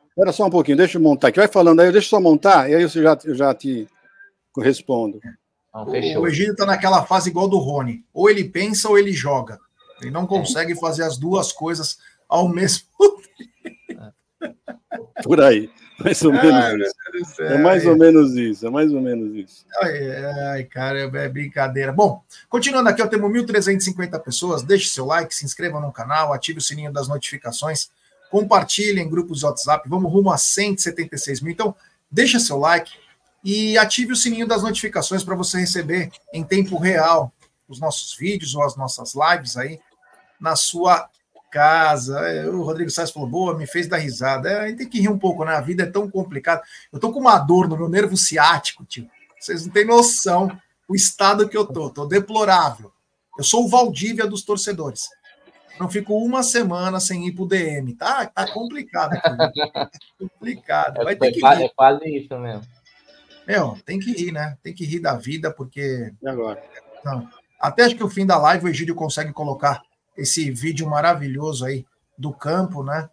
Espera 0.09 0.31
só 0.31 0.47
um 0.47 0.49
pouquinho, 0.49 0.77
deixa 0.77 0.97
eu 0.97 1.01
montar 1.01 1.27
aqui. 1.27 1.39
Vai 1.39 1.47
falando 1.47 1.79
aí, 1.79 1.91
deixa 1.91 2.07
eu 2.07 2.09
só 2.09 2.19
montar, 2.19 2.69
e 2.69 2.75
aí 2.75 2.81
eu 2.81 2.89
já, 2.89 3.17
eu 3.23 3.35
já 3.35 3.53
te 3.53 3.87
respondo. 4.57 5.19
Não, 5.73 5.85
o 5.85 6.27
Egídio 6.27 6.53
está 6.53 6.65
naquela 6.65 7.05
fase 7.05 7.29
igual 7.29 7.47
do 7.47 7.57
Rony. 7.57 8.03
Ou 8.11 8.29
ele 8.29 8.43
pensa 8.43 8.89
ou 8.89 8.97
ele 8.97 9.11
joga. 9.11 9.59
Ele 10.01 10.11
não 10.11 10.25
consegue 10.25 10.75
fazer 10.75 11.03
as 11.03 11.17
duas 11.17 11.51
coisas 11.51 11.97
ao 12.27 12.47
mesmo 12.47 12.87
tempo. 13.87 14.13
Por 15.23 15.39
aí. 15.41 15.69
Mais 15.99 16.21
ou 16.23 16.33
menos 16.33 16.87
isso. 17.13 17.41
É 17.41 17.57
mais 17.57 17.85
ou 17.85 17.97
menos 17.97 18.35
isso, 18.35 18.67
é 18.67 18.69
mais 18.69 18.91
ou 18.91 19.01
menos 19.01 19.35
isso. 19.35 19.65
Ai, 19.81 20.15
ai, 20.51 20.63
cara, 20.63 20.99
é 20.99 21.29
brincadeira. 21.29 21.91
Bom, 21.91 22.23
continuando 22.49 22.89
aqui, 22.89 23.01
eu 23.01 23.07
temos 23.07 23.31
1.350 23.31 24.19
pessoas. 24.21 24.63
Deixe 24.63 24.89
seu 24.89 25.05
like, 25.05 25.33
se 25.33 25.45
inscreva 25.45 25.79
no 25.79 25.91
canal, 25.91 26.33
ative 26.33 26.59
o 26.59 26.61
sininho 26.61 26.91
das 26.91 27.07
notificações 27.07 27.89
compartilhem 28.33 29.05
em 29.05 29.09
grupos 29.09 29.37
de 29.37 29.45
WhatsApp, 29.45 29.87
vamos 29.87 30.11
rumo 30.11 30.31
a 30.31 30.39
176 30.39 31.39
mil. 31.39 31.53
Então, 31.53 31.75
deixa 32.09 32.39
seu 32.39 32.57
like 32.57 32.91
e 33.43 33.77
ative 33.77 34.11
o 34.13 34.15
sininho 34.15 34.47
das 34.47 34.63
notificações 34.63 35.23
para 35.23 35.35
você 35.35 35.59
receber 35.59 36.09
em 36.33 36.43
tempo 36.43 36.79
real 36.79 37.31
os 37.67 37.79
nossos 37.79 38.17
vídeos 38.17 38.55
ou 38.55 38.63
as 38.63 38.75
nossas 38.75 39.13
lives 39.13 39.55
aí 39.55 39.79
na 40.41 40.55
sua 40.55 41.07
casa. 41.53 42.19
É, 42.27 42.49
o 42.49 42.63
Rodrigo 42.63 42.89
Sainz 42.89 43.11
falou, 43.11 43.29
boa, 43.29 43.57
me 43.57 43.67
fez 43.67 43.87
dar 43.87 43.97
risada. 43.97 44.49
É, 44.49 44.59
a 44.59 44.67
gente 44.67 44.79
tem 44.79 44.89
que 44.89 44.99
rir 44.99 45.09
um 45.09 45.19
pouco, 45.19 45.45
né? 45.45 45.53
A 45.53 45.61
vida 45.61 45.83
é 45.83 45.85
tão 45.85 46.09
complicada. 46.09 46.63
Eu 46.91 46.99
tô 46.99 47.11
com 47.11 47.19
uma 47.19 47.37
dor 47.37 47.67
no 47.67 47.77
meu 47.77 47.87
nervo 47.87 48.17
ciático, 48.17 48.85
tio. 48.85 49.07
Vocês 49.39 49.65
não 49.65 49.73
têm 49.73 49.85
noção 49.85 50.49
o 50.87 50.95
estado 50.95 51.47
que 51.47 51.55
eu 51.55 51.65
tô. 51.65 51.89
Tô 51.89 52.05
deplorável. 52.05 52.91
Eu 53.37 53.43
sou 53.43 53.65
o 53.65 53.69
Valdívia 53.69 54.25
dos 54.25 54.43
torcedores 54.43 55.09
não 55.79 55.89
fico 55.89 56.15
uma 56.15 56.43
semana 56.43 56.99
sem 56.99 57.27
ir 57.27 57.31
pro 57.33 57.47
DM. 57.47 57.95
Tá, 57.95 58.25
tá 58.25 58.51
complicado. 58.51 59.19
Tá 59.21 59.89
complicado. 60.19 61.03
Vai 61.03 61.15
ter 61.15 61.31
que 61.31 61.39
rir. 61.39 61.63
É 61.63 61.69
quase 61.69 62.05
isso 62.15 62.37
mesmo. 62.37 62.63
Meu, 63.47 63.77
tem 63.85 63.99
que 63.99 64.11
rir, 64.11 64.31
né? 64.31 64.57
Tem 64.63 64.73
que 64.73 64.85
rir 64.85 64.99
da 64.99 65.15
vida, 65.15 65.51
porque. 65.51 66.13
E 66.21 66.27
agora? 66.27 66.61
Não. 67.03 67.27
Até 67.59 67.83
acho 67.83 67.95
que 67.95 68.03
o 68.03 68.09
fim 68.09 68.25
da 68.25 68.37
live 68.37 68.65
o 68.65 68.69
Egídio 68.69 68.95
consegue 68.95 69.33
colocar 69.33 69.81
esse 70.17 70.49
vídeo 70.51 70.87
maravilhoso 70.87 71.65
aí 71.65 71.85
do 72.17 72.31
campo, 72.31 72.83
né? 72.83 73.09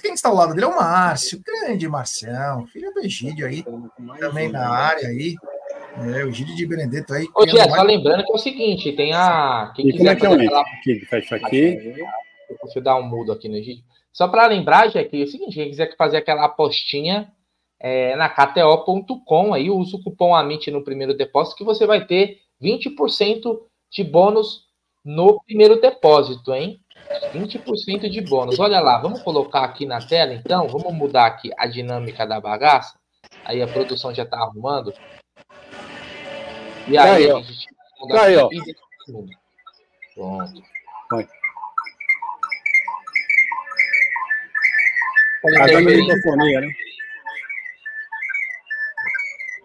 Quem 0.00 0.14
está 0.14 0.30
ao 0.30 0.34
lado 0.34 0.54
dele 0.54 0.64
é 0.64 0.68
o 0.68 0.76
Márcio, 0.76 1.42
grande 1.44 1.86
Marcião, 1.86 2.66
filho 2.68 2.92
do 2.94 3.00
Egídio 3.00 3.46
aí, 3.46 3.62
também 4.18 4.48
na 4.50 4.68
área 4.68 5.08
aí. 5.08 5.36
É, 6.14 6.24
o 6.24 6.32
Gide 6.32 6.54
de 6.54 6.66
Benedetto 6.66 7.12
aí. 7.14 7.26
Ô, 7.34 7.46
Tia, 7.46 7.64
só 7.68 7.82
lembrando 7.82 8.24
que 8.24 8.32
é 8.32 8.34
o 8.34 8.38
seguinte: 8.38 8.92
tem 8.92 9.12
a. 9.14 9.72
Quem 9.74 9.88
e 9.88 9.96
como 9.96 10.08
é 10.08 10.16
que 10.16 10.26
é 10.26 10.28
o 10.28 10.32
aquela... 10.34 10.60
aqui, 10.60 11.00
fecha 11.06 11.36
aqui. 11.36 11.76
Deixa 12.62 12.78
eu 12.78 12.82
dar 12.82 12.96
um 12.96 13.02
mudo 13.02 13.32
aqui 13.32 13.48
no 13.48 13.56
Gide. 13.56 13.84
Só 14.12 14.28
para 14.28 14.46
lembrar, 14.46 14.88
já 14.88 15.02
que 15.04 15.20
é 15.20 15.24
o 15.24 15.28
seguinte: 15.28 15.54
quem 15.54 15.70
quiser 15.70 15.94
fazer 15.96 16.18
aquela 16.18 16.44
apostinha 16.44 17.32
é, 17.80 18.14
na 18.16 18.28
KTO.com, 18.28 19.54
aí 19.54 19.70
usa 19.70 19.96
o 19.96 20.02
cupom 20.02 20.34
AMIT 20.34 20.70
no 20.70 20.84
primeiro 20.84 21.16
depósito, 21.16 21.56
que 21.56 21.64
você 21.64 21.86
vai 21.86 22.06
ter 22.06 22.38
20% 22.62 23.58
de 23.90 24.04
bônus 24.04 24.65
no 25.06 25.40
primeiro 25.44 25.80
depósito, 25.80 26.52
hein? 26.52 26.80
20% 27.32 28.10
de 28.10 28.20
bônus. 28.22 28.58
Olha 28.58 28.80
lá, 28.80 28.98
vamos 28.98 29.22
colocar 29.22 29.62
aqui 29.62 29.86
na 29.86 30.04
tela 30.04 30.34
então, 30.34 30.66
vamos 30.66 30.92
mudar 30.92 31.26
aqui 31.26 31.52
a 31.56 31.68
dinâmica 31.68 32.26
da 32.26 32.40
bagaça. 32.40 32.98
Aí 33.44 33.62
a 33.62 33.68
produção 33.68 34.12
já 34.12 34.24
está 34.24 34.36
arrumando. 34.38 34.92
E 36.88 36.98
aí, 36.98 37.26
aí 37.26 37.30
a 37.30 37.40
gente 37.40 37.66
tá 38.08 38.22
aí, 38.22 38.36
ó. 38.36 38.48
Pronto. 40.12 40.62
Vai. 41.08 41.28
Tá 45.68 45.80
microfonia, 45.80 46.60
né? 46.62 46.68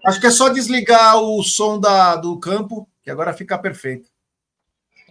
Acho 0.06 0.20
que 0.20 0.28
é 0.28 0.32
só 0.32 0.50
desligar 0.50 1.20
o 1.20 1.42
som 1.42 1.80
da, 1.80 2.16
do 2.16 2.39
campo, 2.39 2.88
que 3.02 3.10
agora 3.10 3.34
fica 3.34 3.58
perfeito. 3.58 4.11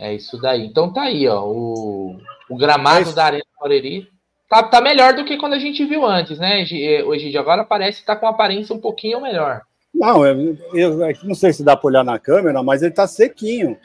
É 0.00 0.14
isso 0.14 0.40
daí. 0.40 0.64
Então 0.64 0.90
tá 0.90 1.02
aí, 1.02 1.28
ó. 1.28 1.44
O, 1.44 2.16
o 2.48 2.56
gramado 2.56 3.12
da 3.14 3.26
Arena 3.26 3.44
Barueri 3.60 4.08
tá, 4.48 4.62
tá 4.62 4.80
melhor 4.80 5.12
do 5.12 5.26
que 5.26 5.36
quando 5.36 5.52
a 5.52 5.58
gente 5.58 5.84
viu 5.84 6.06
antes, 6.06 6.38
né, 6.38 6.64
hoje 7.04 7.36
Agora 7.36 7.64
parece 7.64 8.00
que 8.00 8.06
tá 8.06 8.16
com 8.16 8.24
uma 8.24 8.32
aparência 8.32 8.74
um 8.74 8.80
pouquinho 8.80 9.20
melhor. 9.20 9.60
Não, 9.94 10.24
eu, 10.24 10.56
eu, 10.72 11.04
eu 11.04 11.16
não 11.24 11.34
sei 11.34 11.52
se 11.52 11.62
dá 11.62 11.76
para 11.76 11.86
olhar 11.86 12.04
na 12.04 12.18
câmera, 12.18 12.62
mas 12.62 12.82
ele 12.82 12.92
tá 12.92 13.06
sequinho. 13.06 13.76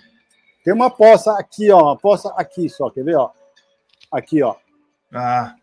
Tem 0.64 0.74
uma 0.74 0.90
poça 0.90 1.38
aqui, 1.38 1.70
ó. 1.70 1.82
Uma 1.82 1.98
poça 1.98 2.34
aqui 2.38 2.70
só, 2.70 2.90
quer 2.90 3.04
ver, 3.04 3.18
ó? 3.18 3.32
Aqui, 4.10 4.42
ó. 4.42 4.56
Ah. 5.14 5.54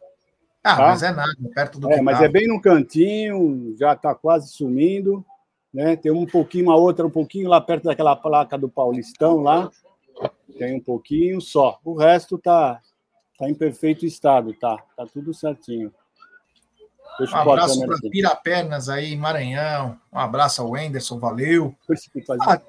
Ah, 0.63 0.77
tá? 0.77 0.87
mas 0.89 1.03
é 1.03 1.11
nada, 1.11 1.33
perto 1.55 1.81
do 1.81 1.91
É, 1.91 2.01
mas 2.01 2.21
é 2.21 2.29
bem 2.29 2.47
no 2.47 2.61
cantinho, 2.61 3.75
já 3.79 3.97
tá 3.97 4.15
quase 4.15 4.49
sumindo. 4.53 5.25
Né? 5.73 5.97
Tem 5.97 6.13
um 6.13 6.27
pouquinho, 6.27 6.67
uma 6.67 6.77
outra, 6.77 7.07
um 7.07 7.11
pouquinho 7.11 7.49
lá 7.49 7.61
perto 7.61 7.85
daquela 7.85 8.15
placa 8.15 8.59
do 8.59 8.69
Paulistão 8.69 9.39
lá. 9.39 9.71
Tem 10.59 10.77
um 10.77 10.81
pouquinho 10.81 11.41
só. 11.41 11.79
O 11.85 11.95
resto 11.95 12.39
tá, 12.39 12.81
tá 13.39 13.49
em 13.49 13.55
perfeito 13.55 14.07
estado, 14.07 14.53
tá? 14.55 14.79
Tá 14.97 15.07
tudo 15.07 15.33
certinho. 15.35 15.93
Deixa 17.19 17.37
um 17.37 17.41
abraço 17.41 17.81
para 17.85 17.99
Pirapernas 18.11 18.89
aí, 18.89 19.17
Maranhão. 19.17 19.99
Um 20.13 20.19
abraço 20.19 20.63
ao 20.63 20.77
Enderson, 20.77 21.19
valeu. 21.19 21.75
Ah, 22.41 22.61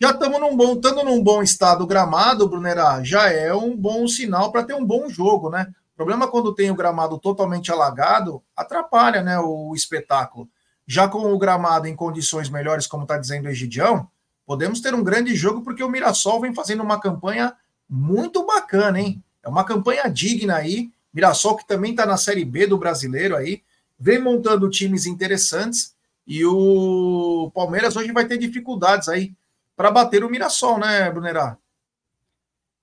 já 0.00 0.10
estamos 0.10 0.40
num 0.40 0.56
bom, 0.56 0.74
estando 0.74 1.04
num 1.04 1.22
bom 1.22 1.42
estado 1.42 1.86
gramado, 1.86 2.48
Brunera, 2.48 3.02
já 3.02 3.30
é 3.30 3.54
um 3.54 3.76
bom 3.76 4.06
sinal 4.06 4.50
para 4.50 4.64
ter 4.64 4.74
um 4.74 4.84
bom 4.84 5.08
jogo, 5.08 5.48
né? 5.48 5.72
O 5.94 5.96
problema 5.96 6.26
é 6.26 6.28
quando 6.28 6.54
tem 6.54 6.70
o 6.70 6.74
gramado 6.74 7.18
totalmente 7.18 7.72
alagado, 7.72 8.42
atrapalha, 8.54 9.22
né, 9.22 9.38
o 9.38 9.72
espetáculo. 9.74 10.46
Já 10.86 11.08
com 11.08 11.32
o 11.32 11.38
gramado 11.38 11.88
em 11.88 11.96
condições 11.96 12.50
melhores, 12.50 12.86
como 12.86 13.04
está 13.04 13.16
dizendo 13.16 13.46
o 13.46 13.48
Egidião, 13.48 14.06
podemos 14.46 14.80
ter 14.80 14.94
um 14.94 15.02
grande 15.02 15.34
jogo, 15.34 15.62
porque 15.62 15.82
o 15.82 15.90
Mirassol 15.90 16.40
vem 16.40 16.54
fazendo 16.54 16.82
uma 16.82 17.00
campanha 17.00 17.54
muito 17.88 18.46
bacana, 18.46 19.00
hein? 19.00 19.22
É 19.42 19.48
uma 19.48 19.64
campanha 19.64 20.08
digna 20.08 20.56
aí. 20.56 20.90
Mirassol, 21.12 21.56
que 21.56 21.66
também 21.66 21.90
está 21.90 22.06
na 22.06 22.16
Série 22.16 22.44
B 22.44 22.66
do 22.66 22.78
brasileiro 22.78 23.36
aí, 23.36 23.62
vem 23.98 24.20
montando 24.20 24.70
times 24.70 25.06
interessantes. 25.06 25.94
E 26.26 26.44
o 26.44 27.50
Palmeiras 27.54 27.96
hoje 27.96 28.12
vai 28.12 28.26
ter 28.26 28.36
dificuldades 28.38 29.08
aí 29.08 29.32
para 29.76 29.90
bater 29.90 30.24
o 30.24 30.30
Mirassol, 30.30 30.78
né, 30.78 31.10
Brunerá? 31.10 31.56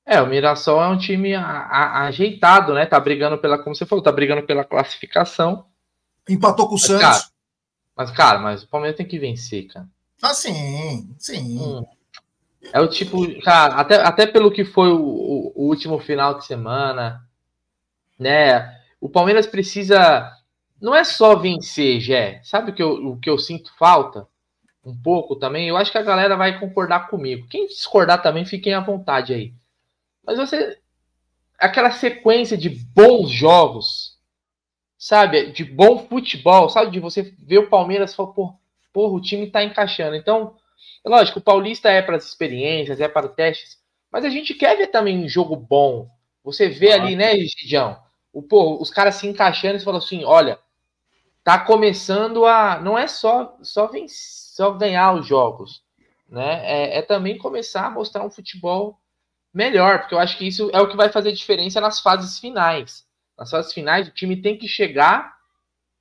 É, 0.06 0.22
o 0.22 0.28
Mirassol 0.28 0.84
é 0.84 0.88
um 0.88 0.98
time 0.98 1.34
a, 1.34 1.44
a, 1.44 2.06
ajeitado, 2.08 2.74
né? 2.74 2.86
Tá 2.86 3.00
brigando 3.00 3.38
pela, 3.38 3.58
como 3.58 3.76
você 3.76 3.86
falou, 3.86 4.04
tá 4.04 4.12
brigando 4.12 4.44
pela 4.44 4.64
classificação. 4.64 5.66
Empatou 6.28 6.68
com 6.68 6.76
o 6.76 6.80
Santos. 6.80 7.02
Cara, 7.02 7.24
mas, 7.96 8.12
cara, 8.12 8.40
mas 8.40 8.64
o 8.64 8.68
Palmeiras 8.68 8.98
tem 8.98 9.06
que 9.06 9.20
vencer, 9.20 9.68
cara. 9.68 9.88
Ah, 10.24 10.34
sim, 10.34 11.14
sim. 11.20 11.60
Hum. 11.60 11.86
É 12.72 12.80
o 12.80 12.88
tipo, 12.88 13.18
cara, 13.42 13.76
até, 13.76 13.96
até 13.96 14.26
pelo 14.26 14.52
que 14.52 14.64
foi 14.64 14.90
o, 14.90 15.02
o, 15.02 15.54
o, 15.54 15.68
último 15.68 16.00
final 16.00 16.38
de 16.38 16.46
semana, 16.46 17.22
né? 18.18 18.80
O 19.02 19.10
Palmeiras 19.10 19.46
precisa. 19.46 20.32
Não 20.82 20.96
é 20.96 21.04
só 21.04 21.36
vencer, 21.36 22.00
Jé. 22.00 22.40
Sabe 22.42 22.72
o 22.72 22.74
que, 22.74 22.82
eu, 22.82 22.94
o 23.10 23.20
que 23.20 23.30
eu 23.30 23.38
sinto 23.38 23.70
falta? 23.78 24.26
Um 24.86 24.96
pouco 24.96 25.36
também. 25.36 25.68
Eu 25.68 25.76
acho 25.76 25.92
que 25.92 25.98
a 25.98 26.04
galera 26.04 26.38
vai 26.38 26.58
concordar 26.58 27.10
comigo. 27.10 27.46
Quem 27.50 27.68
discordar 27.68 28.22
também, 28.22 28.46
fiquem 28.46 28.74
à 28.74 28.80
vontade 28.80 29.34
aí. 29.34 29.54
Mas 30.26 30.38
você. 30.38 30.80
Aquela 31.60 31.92
sequência 31.92 32.58
de 32.58 32.70
bons 32.70 33.30
jogos 33.30 34.18
sabe, 34.98 35.52
de 35.52 35.66
bom 35.66 36.00
futebol, 36.08 36.70
sabe, 36.70 36.92
de 36.92 37.00
você 37.02 37.24
ver 37.40 37.58
o 37.58 37.70
Palmeiras 37.70 38.14
e 38.14 38.16
falar, 38.16 38.32
porra, 38.32 38.56
porra, 38.94 39.14
o 39.16 39.22
time 39.22 39.48
tá 39.50 39.64
encaixando. 39.64 40.16
Então, 40.16 40.56
lógico, 41.06 41.40
o 41.40 41.42
Paulista 41.42 41.90
é 41.90 42.02
para 42.02 42.16
as 42.16 42.26
experiências, 42.26 43.02
é 43.02 43.08
para 43.08 43.28
testes, 43.28 43.78
mas 44.12 44.24
a 44.24 44.30
gente 44.30 44.54
quer 44.54 44.78
ver 44.78 44.88
também 44.88 45.24
um 45.24 45.28
jogo 45.28 45.56
bom. 45.56 46.08
Você 46.44 46.70
vê 46.70 46.94
ali, 46.94 47.16
né, 47.16 47.36
Gidião, 47.38 48.00
o, 48.32 48.42
pô, 48.42 48.80
os 48.82 48.90
caras 48.90 49.16
se 49.16 49.28
encaixando 49.28 49.76
e 49.76 49.80
você 49.80 49.86
fala 49.86 49.98
assim, 49.98 50.24
olha, 50.24 50.60
tá 51.44 51.60
começando 51.60 52.46
a, 52.46 52.80
não 52.80 52.98
é 52.98 53.08
só 53.08 53.58
só, 53.62 53.88
vencer, 53.88 54.16
só 54.56 54.72
ganhar 54.72 55.14
os 55.14 55.26
jogos, 55.26 55.84
né, 56.30 56.62
é, 56.64 57.00
é 57.00 57.02
também 57.02 57.38
começar 57.38 57.88
a 57.88 57.92
mostrar 57.92 58.24
um 58.26 58.32
futebol 58.32 59.00
melhor, 59.54 60.00
porque 60.00 60.16
eu 60.16 60.20
acho 60.20 60.38
que 60.38 60.48
isso 60.48 60.70
é 60.74 60.82
o 60.82 60.88
que 60.88 60.98
vai 60.98 61.10
fazer 61.10 61.32
diferença 61.32 61.82
nas 61.82 62.00
fases 62.00 62.40
finais 62.40 63.06
nas 63.38 63.50
fases 63.50 63.74
finais, 63.74 64.08
o 64.08 64.12
time 64.12 64.42
tem 64.42 64.58
que 64.58 64.68
chegar 64.68 65.36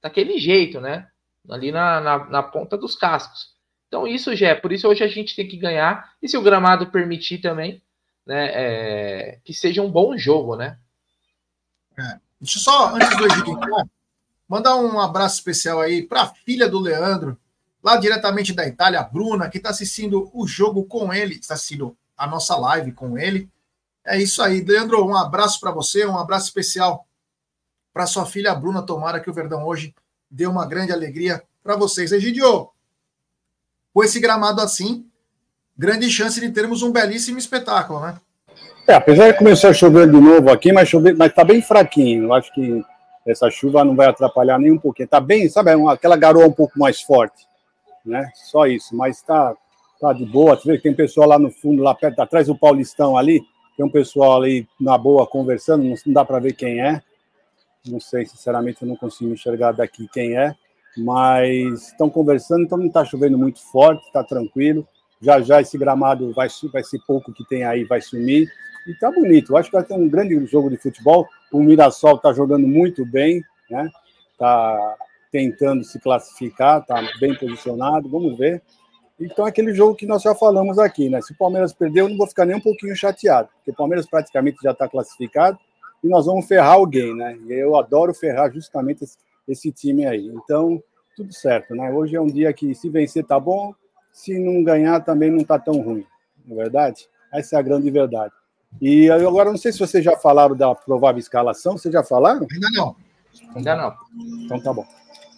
daquele 0.01 0.39
jeito, 0.39 0.81
né? 0.81 1.09
Ali 1.49 1.73
na, 1.73 2.01
na, 2.01 2.25
na 2.27 2.43
ponta 2.43 2.77
dos 2.77 2.95
cascos. 2.95 3.53
Então, 3.89 4.07
isso 4.07 4.35
já 4.35 4.49
é. 4.49 4.55
Por 4.55 4.73
isso, 4.73 4.89
hoje 4.89 5.03
a 5.03 5.09
gente 5.09 5.37
tem 5.37 5.47
que 5.47 5.57
ganhar. 5.57 6.15
E 6.23 6.29
se 6.29 6.37
o 6.37 6.43
gramado 6.43 6.87
permitir 6.87 7.39
também, 7.39 7.83
né? 8.27 8.51
É, 8.53 9.39
que 9.45 9.53
seja 9.53 9.83
um 9.83 9.91
bom 9.91 10.17
jogo, 10.17 10.57
né? 10.57 10.79
É. 11.99 12.19
Deixa 12.41 12.59
eu 12.59 12.63
só, 12.63 12.95
antes 12.95 13.17
do 13.17 13.27
Egito 13.27 13.51
entrar, 13.53 13.87
mandar 14.49 14.77
um 14.77 14.99
abraço 14.99 15.37
especial 15.37 15.81
aí 15.81 16.03
para 16.03 16.23
a 16.23 16.27
filha 16.27 16.69
do 16.69 16.81
Leandro, 16.81 17.39
lá 17.83 17.97
diretamente 17.97 18.53
da 18.53 18.67
Itália, 18.67 19.01
a 19.01 19.05
Bruna, 19.05 19.49
que 19.49 19.59
está 19.59 19.71
assistindo 19.71 20.31
o 20.35 20.47
jogo 20.47 20.85
com 20.85 21.13
ele, 21.13 21.35
está 21.35 21.55
assistindo 21.55 21.97
a 22.17 22.27
nossa 22.27 22.57
live 22.57 22.93
com 22.93 23.17
ele. 23.17 23.49
É 24.05 24.19
isso 24.21 24.43
aí, 24.43 24.61
Leandro. 24.61 25.07
Um 25.07 25.17
abraço 25.17 25.61
para 25.61 25.71
você, 25.71 26.05
um 26.05 26.19
abraço 26.19 26.47
especial 26.47 27.07
para 27.93 28.07
sua 28.07 28.27
filha 28.27 28.55
Bruna. 28.55 28.83
Tomara 28.83 29.21
que 29.21 29.31
o 29.31 29.35
Verdão 29.35 29.65
hoje 29.65 29.95
dê 30.33 30.47
uma 30.47 30.67
grande 30.67 30.93
alegria 30.93 31.43
para 31.63 31.77
vocês. 31.77 32.11
Egidio, 32.11 32.71
com 33.93 34.03
esse 34.03 34.19
gramado 34.19 34.63
assim, 34.63 35.05
grande 35.77 36.11
chance 36.11 36.41
de 36.41 36.51
termos 36.51 36.83
um 36.83 36.91
belíssimo 36.91 37.39
espetáculo, 37.39 38.01
né? 38.01 38.17
É, 38.89 38.95
apesar 38.95 39.31
de 39.31 39.39
começar 39.39 39.69
a 39.69 39.75
chover 39.75 40.11
de 40.11 40.19
novo 40.19 40.51
aqui, 40.51 40.73
mas 40.73 40.89
chover, 40.89 41.15
mas 41.15 41.33
tá 41.35 41.45
bem 41.45 41.61
fraquinho. 41.61 42.25
Eu 42.25 42.35
acho 42.35 42.53
que 42.53 42.83
essa 43.27 43.51
chuva 43.51 43.85
não 43.85 43.95
vai 43.95 44.09
atrapalhar 44.09 44.59
nem 44.59 44.73
um 44.73 44.79
pouquinho. 44.79 45.07
Tá 45.07 45.21
bem, 45.21 45.49
sabe, 45.49 45.71
é 45.71 45.93
aquela 45.93 46.17
garoa 46.17 46.47
um 46.47 46.53
pouco 46.53 46.79
mais 46.79 47.03
forte, 47.03 47.47
né? 48.05 48.31
Só 48.35 48.67
isso, 48.67 48.97
mas 48.97 49.23
tá, 49.23 49.55
tá 50.01 50.13
de 50.13 50.25
boa. 50.25 50.57
Você 50.57 50.73
vê 50.73 50.77
que 50.79 50.83
tem 50.83 50.95
pessoal 50.95 51.29
lá 51.29 51.39
no 51.39 51.51
fundo, 51.51 51.83
lá 51.83 51.95
perto, 51.95 52.19
atrás 52.21 52.47
do 52.47 52.59
Paulistão 52.59 53.17
ali, 53.17 53.41
tem 53.77 53.85
um 53.85 53.91
pessoal 53.91 54.37
ali 54.39 54.67
na 54.81 54.97
boa 54.99 55.27
conversando, 55.27 55.85
não 55.85 56.13
dá 56.13 56.25
para 56.25 56.41
ver 56.41 56.55
quem 56.55 56.81
é. 56.81 57.03
Não 57.87 57.99
sei, 57.99 58.25
sinceramente, 58.25 58.83
eu 58.83 58.89
não 58.89 58.97
consigo 58.97 59.33
enxergar 59.33 59.73
daqui 59.73 60.09
quem 60.13 60.37
é, 60.37 60.55
mas 60.97 61.89
estão 61.89 62.09
conversando, 62.09 62.63
então 62.63 62.79
não 62.79 62.87
está 62.87 63.05
chovendo 63.05 63.37
muito 63.37 63.61
forte, 63.61 64.07
está 64.07 64.23
tranquilo. 64.23 64.87
Já 65.21 65.41
já 65.41 65.61
esse 65.61 65.77
gramado 65.77 66.33
vai, 66.33 66.49
vai 66.73 66.85
ser 66.85 67.01
pouco 67.07 67.33
que 67.33 67.45
tem 67.49 67.65
aí, 67.65 67.85
vai 67.85 68.01
sumir. 68.01 68.49
E 68.87 68.95
tá 68.95 69.11
bonito. 69.11 69.53
Eu 69.53 69.57
acho 69.57 69.71
que 69.71 69.77
vai 69.77 69.85
ter 69.85 69.95
um 69.95 70.09
grande 70.09 70.45
jogo 70.47 70.71
de 70.71 70.77
futebol. 70.77 71.27
O 71.53 71.61
Mirassol 71.61 72.17
está 72.17 72.33
jogando 72.33 72.67
muito 72.67 73.05
bem, 73.07 73.43
né? 73.71 73.89
Tá 74.39 74.97
tentando 75.31 75.85
se 75.85 76.01
classificar, 76.01 76.81
está 76.81 77.01
bem 77.21 77.35
posicionado. 77.37 78.09
Vamos 78.09 78.37
ver. 78.37 78.63
Então, 79.19 79.47
é 79.47 79.51
aquele 79.51 79.73
jogo 79.73 79.95
que 79.95 80.07
nós 80.07 80.23
já 80.23 80.35
falamos 80.35 80.79
aqui, 80.79 81.09
né? 81.09 81.21
Se 81.21 81.33
o 81.33 81.37
Palmeiras 81.37 81.73
perdeu, 81.73 82.07
eu 82.07 82.11
não 82.11 82.17
vou 82.17 82.27
ficar 82.27 82.45
nem 82.45 82.57
um 82.57 82.61
pouquinho 82.61 82.95
chateado, 82.97 83.49
porque 83.57 83.71
o 83.71 83.75
Palmeiras 83.75 84.07
praticamente 84.07 84.59
já 84.63 84.73
está 84.73 84.89
classificado 84.89 85.59
e 86.03 86.09
nós 86.09 86.27
vamos 86.27 86.47
ferrar 86.47 86.73
alguém, 86.73 87.15
né? 87.15 87.39
E 87.47 87.53
eu 87.53 87.77
adoro 87.77 88.13
ferrar 88.13 88.53
justamente 88.53 89.05
esse, 89.05 89.17
esse, 89.47 89.73
time 89.73 90.05
aí. 90.07 90.27
Então, 90.27 90.83
tudo 91.17 91.33
certo, 91.33 91.75
né? 91.75 91.91
Hoje 91.91 92.17
é 92.17 92.21
um 92.21 92.27
dia 92.27 92.53
que 92.53 92.75
se 92.75 92.89
vencer 92.89 93.25
tá 93.25 93.39
bom, 93.39 93.75
se 94.13 94.39
não 94.39 94.63
ganhar 94.63 95.01
também 95.01 95.31
não 95.31 95.45
tá 95.45 95.59
tão 95.59 95.81
ruim, 95.81 96.05
não 96.45 96.59
é 96.59 96.63
verdade? 96.65 97.09
Essa 97.33 97.57
é 97.57 97.59
a 97.59 97.63
grande 97.63 97.91
verdade. 97.91 98.33
E 98.81 99.11
agora 99.11 99.51
não 99.51 99.59
sei 99.59 99.71
se 99.73 99.79
vocês 99.79 100.05
já 100.05 100.17
falaram 100.17 100.57
da 100.57 100.75
provável 100.75 101.19
escalação, 101.19 101.77
vocês 101.77 101.93
já 101.93 102.03
falaram? 102.03 102.47
Ainda 102.51 102.69
não. 102.73 102.97
Ainda 103.55 103.77
não. 103.77 103.95
Então 104.45 104.61
tá 104.61 104.73
bom. 104.73 104.87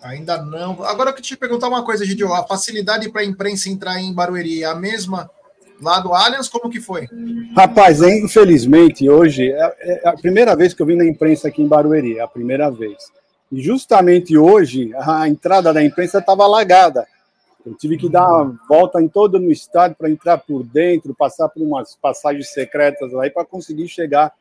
Ainda 0.03 0.43
não. 0.43 0.83
Agora 0.85 1.11
eu 1.11 1.15
queria 1.15 1.29
te 1.29 1.37
perguntar 1.37 1.69
uma 1.69 1.85
coisa, 1.85 2.05
Gidio. 2.05 2.33
A 2.33 2.47
facilidade 2.47 3.09
para 3.11 3.23
a 3.23 3.25
imprensa 3.25 3.69
entrar 3.69 4.01
em 4.01 4.13
Barueri 4.13 4.63
é 4.63 4.67
a 4.67 4.75
mesma 4.75 5.31
Lá 5.81 6.01
do 6.01 6.15
Allianz, 6.15 6.49
como 6.49 6.71
que 6.71 6.81
foi? 6.81 7.09
Rapaz, 7.57 8.01
infelizmente, 8.01 9.09
hoje 9.09 9.51
é, 9.51 10.03
é 10.05 10.09
a 10.09 10.13
primeira 10.13 10.55
vez 10.57 10.73
que 10.73 10.81
eu 10.81 10.87
vim 10.87 10.97
na 10.97 11.05
imprensa 11.05 11.49
aqui 11.49 11.63
em 11.63 11.69
Barueri, 11.69 12.19
é 12.19 12.23
a 12.23 12.29
primeira 12.29 12.71
vez. 12.71 13.13
E 13.51 13.61
justamente 13.61 14.37
hoje, 14.37 14.93
a 14.97 15.29
entrada 15.29 15.73
da 15.73 15.85
imprensa 15.85 16.19
estava 16.19 16.45
alagada. 16.45 17.07
Eu 17.65 17.75
tive 17.75 17.97
que 17.97 18.09
dar 18.09 18.27
uma 18.27 18.59
volta 18.69 19.01
em 19.01 19.09
todo 19.09 19.39
no 19.39 19.51
estádio 19.51 19.97
para 19.97 20.11
entrar 20.11 20.39
por 20.39 20.63
dentro, 20.63 21.15
passar 21.15 21.49
por 21.49 21.63
umas 21.63 21.97
passagens 21.97 22.53
secretas 22.53 23.15
aí 23.15 23.31
para 23.31 23.45
conseguir 23.45 23.89
chegar 23.89 24.33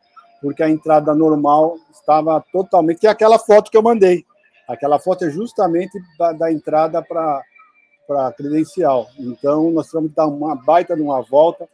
porque 0.43 0.61
a 0.61 0.69
entrada 0.69 1.15
normal 1.15 1.77
estava 1.89 2.43
totalmente. 2.51 3.07
É 3.07 3.09
aquela 3.09 3.39
foto 3.39 3.71
que 3.71 3.77
eu 3.77 3.81
mandei. 3.81 4.25
Aquela 4.67 4.99
foto 4.99 5.23
é 5.23 5.29
justamente 5.29 5.97
da, 6.19 6.33
da 6.33 6.51
entrada 6.51 7.01
para 7.01 7.41
a 8.09 8.31
credencial. 8.31 9.09
Então, 9.17 9.71
nós 9.71 9.87
tivemos 9.87 10.09
que 10.11 10.15
dar 10.15 10.27
uma 10.27 10.55
baita 10.55 10.95
de 10.95 11.01
uma 11.01 11.21
volta, 11.21 11.67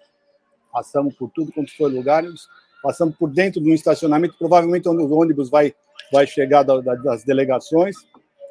passamos 0.72 1.16
por 1.16 1.30
tudo 1.30 1.52
quanto 1.52 1.76
foi 1.76 1.92
lugares, 1.92 2.48
passamos 2.82 3.16
por 3.16 3.30
dentro 3.30 3.62
de 3.62 3.70
um 3.70 3.74
estacionamento, 3.74 4.36
provavelmente 4.38 4.88
onde 4.88 5.04
o 5.04 5.12
ônibus 5.14 5.50
vai, 5.50 5.74
vai 6.12 6.28
chegar 6.28 6.64
da, 6.64 6.80
da, 6.80 6.96
das 6.96 7.24
delegações, 7.24 7.96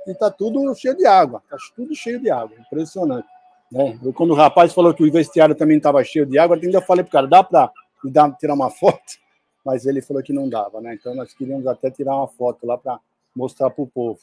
e 0.06 0.10
está 0.10 0.30
tudo 0.30 0.74
cheio 0.74 0.96
de 0.96 1.06
água, 1.06 1.42
está 1.44 1.56
tudo 1.76 1.94
cheio 1.94 2.20
de 2.20 2.30
água, 2.30 2.56
impressionante. 2.58 3.28
Né? 3.70 3.98
Eu, 4.02 4.12
quando 4.12 4.30
o 4.30 4.34
rapaz 4.34 4.72
falou 4.72 4.94
que 4.94 5.04
o 5.04 5.12
vestiário 5.12 5.54
também 5.54 5.76
estava 5.76 6.02
cheio 6.02 6.26
de 6.26 6.38
água, 6.38 6.58
eu 6.60 6.82
falei 6.82 7.04
para 7.04 7.08
o 7.08 7.12
cara, 7.12 7.26
dá 7.26 7.44
para 7.44 7.70
tirar 8.38 8.54
uma 8.54 8.70
foto? 8.70 8.98
Mas 9.64 9.84
ele 9.84 10.00
falou 10.00 10.22
que 10.22 10.32
não 10.32 10.48
dava, 10.48 10.80
né? 10.80 10.94
Então 10.94 11.14
nós 11.14 11.34
queríamos 11.34 11.66
até 11.66 11.90
tirar 11.90 12.16
uma 12.16 12.28
foto 12.28 12.66
lá 12.66 12.78
para 12.78 12.98
mostrar 13.36 13.68
para 13.68 13.84
o 13.84 13.86
povo, 13.86 14.18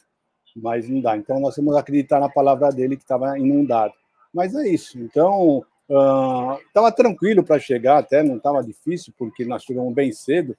mas 0.55 0.87
não 0.87 1.01
dá. 1.01 1.17
Então 1.17 1.39
nós 1.39 1.55
vamos 1.55 1.75
acreditar 1.75 2.19
na 2.19 2.29
palavra 2.29 2.69
dele 2.69 2.95
que 2.95 3.03
estava 3.03 3.37
inundado. 3.37 3.93
Mas 4.33 4.55
é 4.55 4.67
isso. 4.67 4.97
Então 4.99 5.63
estava 5.87 6.89
uh, 6.89 6.95
tranquilo 6.95 7.43
para 7.43 7.59
chegar, 7.59 7.97
até 7.97 8.23
não 8.23 8.37
estava 8.37 8.63
difícil 8.63 9.13
porque 9.17 9.45
nós 9.45 9.63
chegamos 9.63 9.93
bem 9.93 10.11
cedo. 10.11 10.55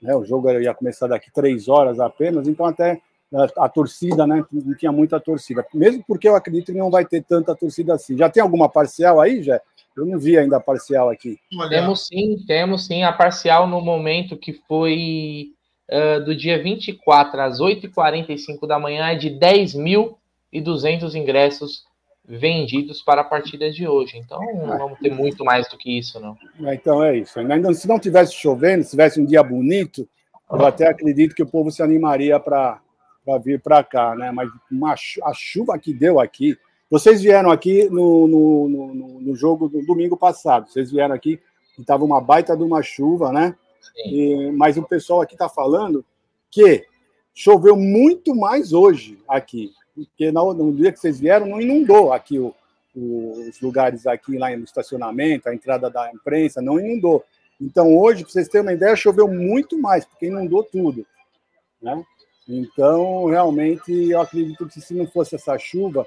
Né? 0.00 0.14
O 0.14 0.24
jogo 0.24 0.50
ia 0.50 0.74
começar 0.74 1.06
daqui 1.06 1.30
três 1.32 1.68
horas 1.68 2.00
apenas, 2.00 2.48
então 2.48 2.66
até 2.66 3.00
a, 3.34 3.64
a 3.64 3.68
torcida, 3.68 4.26
né? 4.26 4.44
Não 4.52 4.74
tinha 4.74 4.90
muita 4.90 5.20
torcida. 5.20 5.64
Mesmo 5.74 6.02
porque 6.06 6.28
eu 6.28 6.34
acredito 6.34 6.72
que 6.72 6.78
não 6.78 6.90
vai 6.90 7.04
ter 7.04 7.22
tanta 7.22 7.54
torcida 7.54 7.94
assim. 7.94 8.16
Já 8.16 8.28
tem 8.28 8.42
alguma 8.42 8.68
parcial 8.68 9.20
aí, 9.20 9.42
já? 9.42 9.60
Eu 9.96 10.06
não 10.06 10.18
vi 10.18 10.38
ainda 10.38 10.56
a 10.56 10.60
parcial 10.60 11.10
aqui. 11.10 11.38
Temos 11.68 12.06
sim, 12.06 12.36
temos 12.46 12.86
sim 12.86 13.02
a 13.02 13.12
parcial 13.12 13.66
no 13.66 13.80
momento 13.80 14.36
que 14.36 14.52
foi 14.66 15.52
uh, 15.90 16.24
do 16.24 16.34
dia 16.34 16.62
24 16.62 17.40
às 17.40 17.60
8h45 17.60 18.66
da 18.66 18.78
manhã, 18.78 19.08
é 19.08 19.14
de 19.14 19.30
10.200 19.30 21.14
ingressos 21.14 21.84
vendidos 22.24 23.02
para 23.02 23.22
a 23.22 23.24
partida 23.24 23.70
de 23.70 23.88
hoje. 23.88 24.16
Então, 24.16 24.40
não 24.54 24.78
vamos 24.78 24.98
ter 25.00 25.12
muito 25.12 25.44
mais 25.44 25.68
do 25.68 25.76
que 25.76 25.98
isso, 25.98 26.20
não. 26.20 26.36
Então 26.72 27.02
é 27.02 27.16
isso. 27.18 27.34
Se 27.74 27.88
não 27.88 27.98
tivesse 27.98 28.34
chovendo, 28.34 28.84
se 28.84 28.90
tivesse 28.90 29.20
um 29.20 29.24
dia 29.24 29.42
bonito, 29.42 30.08
eu 30.50 30.64
até 30.64 30.88
acredito 30.88 31.34
que 31.34 31.42
o 31.42 31.46
povo 31.46 31.70
se 31.70 31.82
animaria 31.82 32.38
para 32.38 32.80
vir 33.42 33.60
para 33.60 33.82
cá, 33.82 34.14
né? 34.14 34.30
Mas 34.30 34.48
uma, 34.70 34.92
a 34.94 35.32
chuva 35.34 35.78
que 35.78 35.92
deu 35.92 36.20
aqui. 36.20 36.56
Vocês 36.88 37.22
vieram 37.22 37.50
aqui 37.50 37.88
no, 37.88 38.26
no, 38.26 38.68
no, 38.68 39.20
no 39.20 39.36
jogo 39.36 39.68
do 39.68 39.84
domingo 39.84 40.16
passado. 40.16 40.68
Vocês 40.68 40.90
vieram 40.90 41.14
aqui 41.14 41.40
e 41.78 41.80
estava 41.80 42.04
uma 42.04 42.20
baita 42.20 42.56
de 42.56 42.62
uma 42.62 42.82
chuva, 42.82 43.32
né? 43.32 43.54
E, 44.04 44.50
mas 44.52 44.76
o 44.76 44.82
pessoal 44.82 45.20
aqui 45.20 45.34
está 45.34 45.48
falando 45.48 46.04
que 46.50 46.86
choveu 47.34 47.76
muito 47.76 48.34
mais 48.34 48.72
hoje 48.72 49.18
aqui, 49.28 49.72
porque 49.94 50.30
no, 50.32 50.52
no 50.52 50.72
dia 50.72 50.92
que 50.92 50.98
vocês 50.98 51.18
vieram 51.18 51.46
não 51.46 51.60
inundou 51.60 52.12
aqui 52.12 52.38
o, 52.38 52.54
o, 52.94 53.48
os 53.48 53.60
lugares 53.60 54.06
aqui 54.06 54.36
lá 54.36 54.54
no 54.56 54.64
estacionamento, 54.64 55.48
a 55.48 55.54
entrada 55.54 55.88
da 55.88 56.10
imprensa 56.12 56.60
não 56.60 56.78
inundou. 56.78 57.24
Então 57.60 57.96
hoje, 57.96 58.22
para 58.22 58.32
vocês 58.32 58.48
terem 58.48 58.66
uma 58.66 58.72
ideia, 58.72 58.96
choveu 58.96 59.28
muito 59.28 59.78
mais, 59.78 60.04
porque 60.04 60.26
inundou 60.26 60.64
tudo, 60.64 61.06
né? 61.80 62.04
Então, 62.48 63.26
realmente, 63.26 63.92
eu 64.10 64.20
acredito 64.20 64.66
que 64.66 64.80
se 64.80 64.92
não 64.92 65.06
fosse 65.06 65.36
essa 65.36 65.56
chuva, 65.56 66.04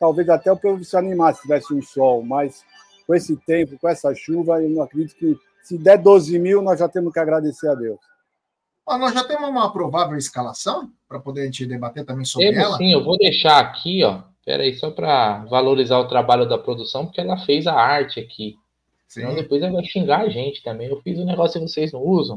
talvez 0.00 0.28
até 0.28 0.50
o 0.50 0.56
povo 0.56 0.84
se 0.84 0.96
animasse 0.96 1.38
se 1.38 1.42
tivesse 1.42 1.72
um 1.72 1.80
sol, 1.80 2.22
mas 2.22 2.64
com 3.06 3.14
esse 3.14 3.36
tempo, 3.36 3.78
com 3.78 3.88
essa 3.88 4.12
chuva, 4.14 4.60
eu 4.60 4.68
não 4.68 4.82
acredito 4.82 5.14
que 5.14 5.38
se 5.66 5.76
der 5.76 5.98
12 5.98 6.38
mil, 6.38 6.62
nós 6.62 6.78
já 6.78 6.88
temos 6.88 7.12
que 7.12 7.18
agradecer 7.18 7.68
a 7.68 7.74
Deus. 7.74 7.98
Ah, 8.86 8.96
nós 8.96 9.12
já 9.12 9.24
temos 9.24 9.48
uma 9.48 9.72
provável 9.72 10.16
escalação 10.16 10.92
para 11.08 11.18
poder 11.18 11.40
a 11.40 11.44
gente 11.46 11.66
debater 11.66 12.04
também 12.04 12.24
sobre 12.24 12.50
temos, 12.50 12.64
ela? 12.64 12.76
Sim, 12.76 12.92
eu 12.92 13.02
vou 13.02 13.18
deixar 13.18 13.58
aqui, 13.58 14.04
ó. 14.04 14.20
Espera 14.38 14.62
aí, 14.62 14.76
só 14.76 14.92
para 14.92 15.44
valorizar 15.46 15.98
o 15.98 16.06
trabalho 16.06 16.48
da 16.48 16.56
produção, 16.56 17.04
porque 17.04 17.20
ela 17.20 17.36
fez 17.38 17.66
a 17.66 17.74
arte 17.74 18.20
aqui. 18.20 18.56
Sim. 19.08 19.22
Senão 19.22 19.34
depois 19.34 19.60
ela 19.60 19.72
vai 19.72 19.84
xingar 19.84 20.20
a 20.20 20.28
gente 20.28 20.62
também. 20.62 20.86
Eu 20.86 21.00
fiz 21.02 21.18
um 21.18 21.24
negócio 21.24 21.60
que 21.60 21.66
vocês 21.66 21.92
não 21.92 22.00
usam. 22.00 22.36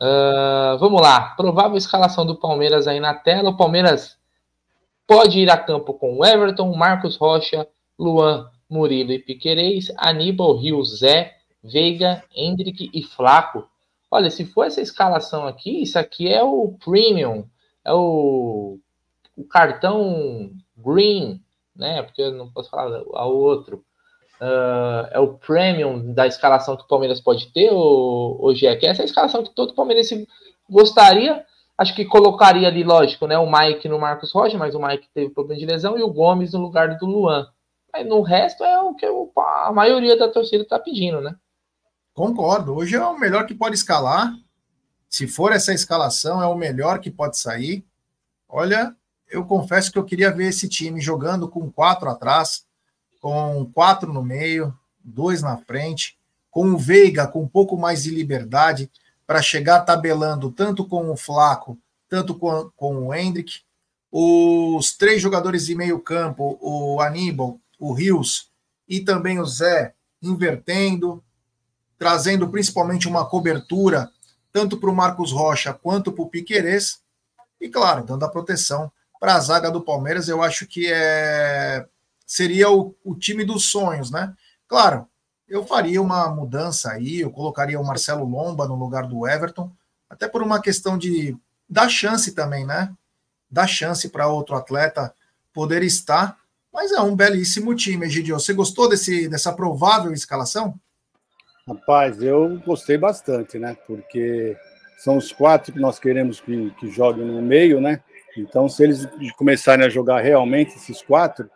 Uh, 0.00 0.78
vamos 0.78 1.00
lá, 1.00 1.30
provável 1.30 1.76
escalação 1.76 2.24
do 2.24 2.36
Palmeiras 2.36 2.86
aí 2.86 3.00
na 3.00 3.14
tela. 3.14 3.50
O 3.50 3.56
Palmeiras 3.56 4.16
pode 5.08 5.40
ir 5.40 5.50
a 5.50 5.56
campo 5.56 5.92
com 5.92 6.24
Everton, 6.24 6.72
Marcos 6.76 7.16
Rocha, 7.16 7.66
Luan, 7.98 8.48
Murilo 8.70 9.10
e 9.10 9.18
Piquerez, 9.18 9.92
Aníbal, 9.96 10.56
Rio, 10.56 10.84
Zé, 10.84 11.37
Veiga, 11.62 12.24
Hendrick 12.34 12.90
e 12.92 13.02
Flaco. 13.02 13.68
Olha, 14.10 14.30
se 14.30 14.44
for 14.44 14.64
essa 14.64 14.80
escalação 14.80 15.46
aqui, 15.46 15.82
isso 15.82 15.98
aqui 15.98 16.28
é 16.28 16.42
o 16.42 16.76
premium, 16.84 17.46
é 17.84 17.92
o, 17.92 18.78
o 19.36 19.44
cartão 19.44 20.50
green, 20.76 21.42
né? 21.76 22.02
Porque 22.02 22.22
eu 22.22 22.32
não 22.32 22.50
posso 22.50 22.70
falar 22.70 23.02
ao 23.12 23.36
outro 23.36 23.84
uh, 24.40 25.08
é 25.10 25.18
o 25.18 25.34
premium 25.34 26.12
da 26.12 26.26
escalação 26.26 26.76
que 26.76 26.84
o 26.84 26.88
Palmeiras 26.88 27.20
pode 27.20 27.52
ter, 27.52 27.70
ou, 27.72 28.40
ou 28.40 28.54
Jack? 28.54 28.86
Essa 28.86 29.02
é 29.02 29.04
a 29.04 29.06
escalação 29.06 29.42
que 29.42 29.54
todo 29.54 29.74
palmeirense 29.74 30.26
gostaria. 30.68 31.44
Acho 31.76 31.94
que 31.94 32.04
colocaria 32.04 32.66
ali, 32.66 32.82
lógico, 32.82 33.26
né? 33.26 33.38
O 33.38 33.50
Mike 33.50 33.88
no 33.88 33.98
Marcos 33.98 34.32
Rocha, 34.32 34.58
mas 34.58 34.74
o 34.74 34.80
Mike 34.80 35.08
teve 35.14 35.30
problema 35.30 35.60
de 35.60 35.66
lesão, 35.66 35.98
e 35.98 36.02
o 36.02 36.12
Gomes 36.12 36.52
no 36.52 36.60
lugar 36.60 36.96
do 36.96 37.06
Luan. 37.06 37.46
Mas 37.92 38.06
no 38.06 38.20
resto 38.20 38.64
é 38.64 38.80
o 38.80 38.94
que 38.94 39.06
a 39.06 39.72
maioria 39.72 40.16
da 40.16 40.28
torcida 40.28 40.62
está 40.62 40.78
pedindo, 40.78 41.20
né? 41.20 41.34
Concordo. 42.18 42.74
Hoje 42.74 42.96
é 42.96 43.00
o 43.00 43.16
melhor 43.16 43.46
que 43.46 43.54
pode 43.54 43.76
escalar. 43.76 44.36
Se 45.08 45.28
for 45.28 45.52
essa 45.52 45.72
escalação, 45.72 46.42
é 46.42 46.46
o 46.48 46.56
melhor 46.56 46.98
que 46.98 47.12
pode 47.12 47.38
sair. 47.38 47.86
Olha, 48.48 48.92
eu 49.30 49.44
confesso 49.44 49.92
que 49.92 49.98
eu 50.00 50.04
queria 50.04 50.32
ver 50.32 50.48
esse 50.48 50.68
time 50.68 51.00
jogando 51.00 51.48
com 51.48 51.70
quatro 51.70 52.10
atrás, 52.10 52.66
com 53.20 53.70
quatro 53.72 54.12
no 54.12 54.20
meio, 54.20 54.76
dois 54.98 55.42
na 55.42 55.58
frente, 55.58 56.18
com 56.50 56.72
o 56.72 56.76
Veiga 56.76 57.24
com 57.24 57.42
um 57.44 57.46
pouco 57.46 57.78
mais 57.78 58.02
de 58.02 58.10
liberdade 58.10 58.90
para 59.24 59.40
chegar 59.40 59.82
tabelando 59.82 60.50
tanto 60.50 60.84
com 60.84 61.08
o 61.12 61.16
Flaco, 61.16 61.78
tanto 62.08 62.34
com, 62.34 62.68
com 62.74 63.06
o 63.06 63.14
Hendrick. 63.14 63.60
Os 64.10 64.90
três 64.96 65.22
jogadores 65.22 65.66
de 65.66 65.74
meio 65.76 66.00
campo, 66.00 66.58
o 66.60 67.00
Aníbal, 67.00 67.60
o 67.78 67.92
Rios 67.92 68.50
e 68.88 68.98
também 68.98 69.38
o 69.38 69.46
Zé, 69.46 69.94
invertendo, 70.20 71.22
trazendo 71.98 72.48
principalmente 72.48 73.08
uma 73.08 73.26
cobertura 73.26 74.10
tanto 74.52 74.78
para 74.78 74.90
o 74.90 74.94
Marcos 74.94 75.32
Rocha 75.32 75.74
quanto 75.74 76.12
para 76.12 76.22
o 76.22 76.28
Piquerez. 76.28 77.00
E, 77.60 77.68
claro, 77.68 78.04
dando 78.04 78.24
a 78.24 78.28
proteção 78.28 78.90
para 79.20 79.34
a 79.34 79.40
zaga 79.40 79.70
do 79.70 79.82
Palmeiras, 79.82 80.28
eu 80.28 80.42
acho 80.42 80.66
que 80.66 80.86
é 80.90 81.86
seria 82.26 82.70
o, 82.70 82.94
o 83.02 83.14
time 83.14 83.42
dos 83.42 83.70
sonhos, 83.70 84.10
né? 84.10 84.34
Claro, 84.66 85.08
eu 85.48 85.66
faria 85.66 86.00
uma 86.00 86.28
mudança 86.28 86.92
aí, 86.92 87.20
eu 87.20 87.30
colocaria 87.30 87.80
o 87.80 87.84
Marcelo 87.84 88.28
Lomba 88.28 88.68
no 88.68 88.74
lugar 88.74 89.06
do 89.06 89.26
Everton, 89.26 89.72
até 90.10 90.28
por 90.28 90.42
uma 90.42 90.60
questão 90.60 90.98
de 90.98 91.34
dar 91.68 91.88
chance 91.88 92.32
também, 92.32 92.66
né? 92.66 92.94
Dar 93.50 93.66
chance 93.66 94.10
para 94.10 94.28
outro 94.28 94.54
atleta 94.54 95.14
poder 95.54 95.82
estar. 95.82 96.38
Mas 96.70 96.92
é 96.92 97.00
um 97.00 97.16
belíssimo 97.16 97.74
time, 97.74 98.06
Egidio. 98.06 98.38
Você 98.38 98.52
gostou 98.52 98.90
desse, 98.90 99.26
dessa 99.26 99.52
provável 99.52 100.12
escalação? 100.12 100.78
Rapaz, 101.68 102.22
eu 102.22 102.58
gostei 102.64 102.96
bastante, 102.96 103.58
né? 103.58 103.76
Porque 103.86 104.56
são 104.96 105.18
os 105.18 105.30
quatro 105.30 105.70
que 105.70 105.78
nós 105.78 105.98
queremos 105.98 106.40
que, 106.40 106.70
que 106.80 106.88
joguem 106.88 107.26
no 107.26 107.42
meio, 107.42 107.78
né? 107.78 108.02
Então, 108.38 108.70
se 108.70 108.84
eles 108.84 109.06
começarem 109.36 109.84
a 109.84 109.90
jogar 109.90 110.22
realmente 110.22 110.76
esses 110.76 111.02
quatro, 111.02 111.50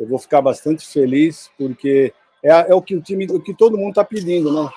eu 0.00 0.08
vou 0.08 0.18
ficar 0.18 0.42
bastante 0.42 0.84
feliz, 0.84 1.48
porque 1.56 2.12
é, 2.42 2.50
é 2.50 2.74
o 2.74 2.82
que 2.82 2.96
o 2.96 3.00
time, 3.00 3.24
o 3.26 3.40
que 3.40 3.54
todo 3.54 3.78
mundo 3.78 3.90
está 3.90 4.04
pedindo, 4.04 4.52
né? 4.52 4.68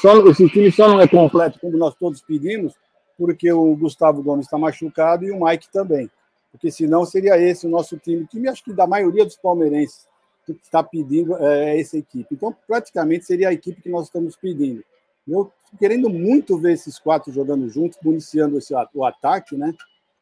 Só, 0.00 0.24
esse 0.28 0.48
time 0.48 0.70
só 0.70 0.88
não 0.88 1.00
é 1.00 1.08
completo 1.08 1.58
como 1.58 1.76
nós 1.76 1.96
todos 1.96 2.22
pedimos, 2.22 2.74
porque 3.16 3.52
o 3.52 3.74
Gustavo 3.74 4.22
Gomes 4.22 4.46
está 4.46 4.56
machucado 4.56 5.24
e 5.24 5.32
o 5.32 5.44
Mike 5.44 5.68
também. 5.72 6.08
Porque 6.52 6.70
senão 6.70 7.04
seria 7.04 7.36
esse 7.36 7.66
o 7.66 7.70
nosso 7.70 7.98
time, 7.98 8.24
time 8.26 8.48
acho 8.48 8.62
que 8.62 8.72
da 8.72 8.86
maioria 8.86 9.24
dos 9.24 9.36
palmeirenses 9.36 10.07
que 10.54 10.64
está 10.64 10.82
pedindo 10.82 11.36
é, 11.36 11.76
é 11.76 11.80
essa 11.80 11.96
equipe. 11.96 12.26
Então, 12.32 12.54
praticamente 12.66 13.24
seria 13.24 13.48
a 13.48 13.52
equipe 13.52 13.82
que 13.82 13.90
nós 13.90 14.06
estamos 14.06 14.36
pedindo. 14.36 14.82
Eu 15.26 15.52
querendo 15.78 16.08
muito 16.08 16.58
ver 16.58 16.72
esses 16.72 16.98
quatro 16.98 17.32
jogando 17.32 17.68
juntos, 17.68 17.98
municiando 18.02 18.58
esse, 18.58 18.72
o 18.94 19.04
ataque, 19.04 19.56
né? 19.56 19.74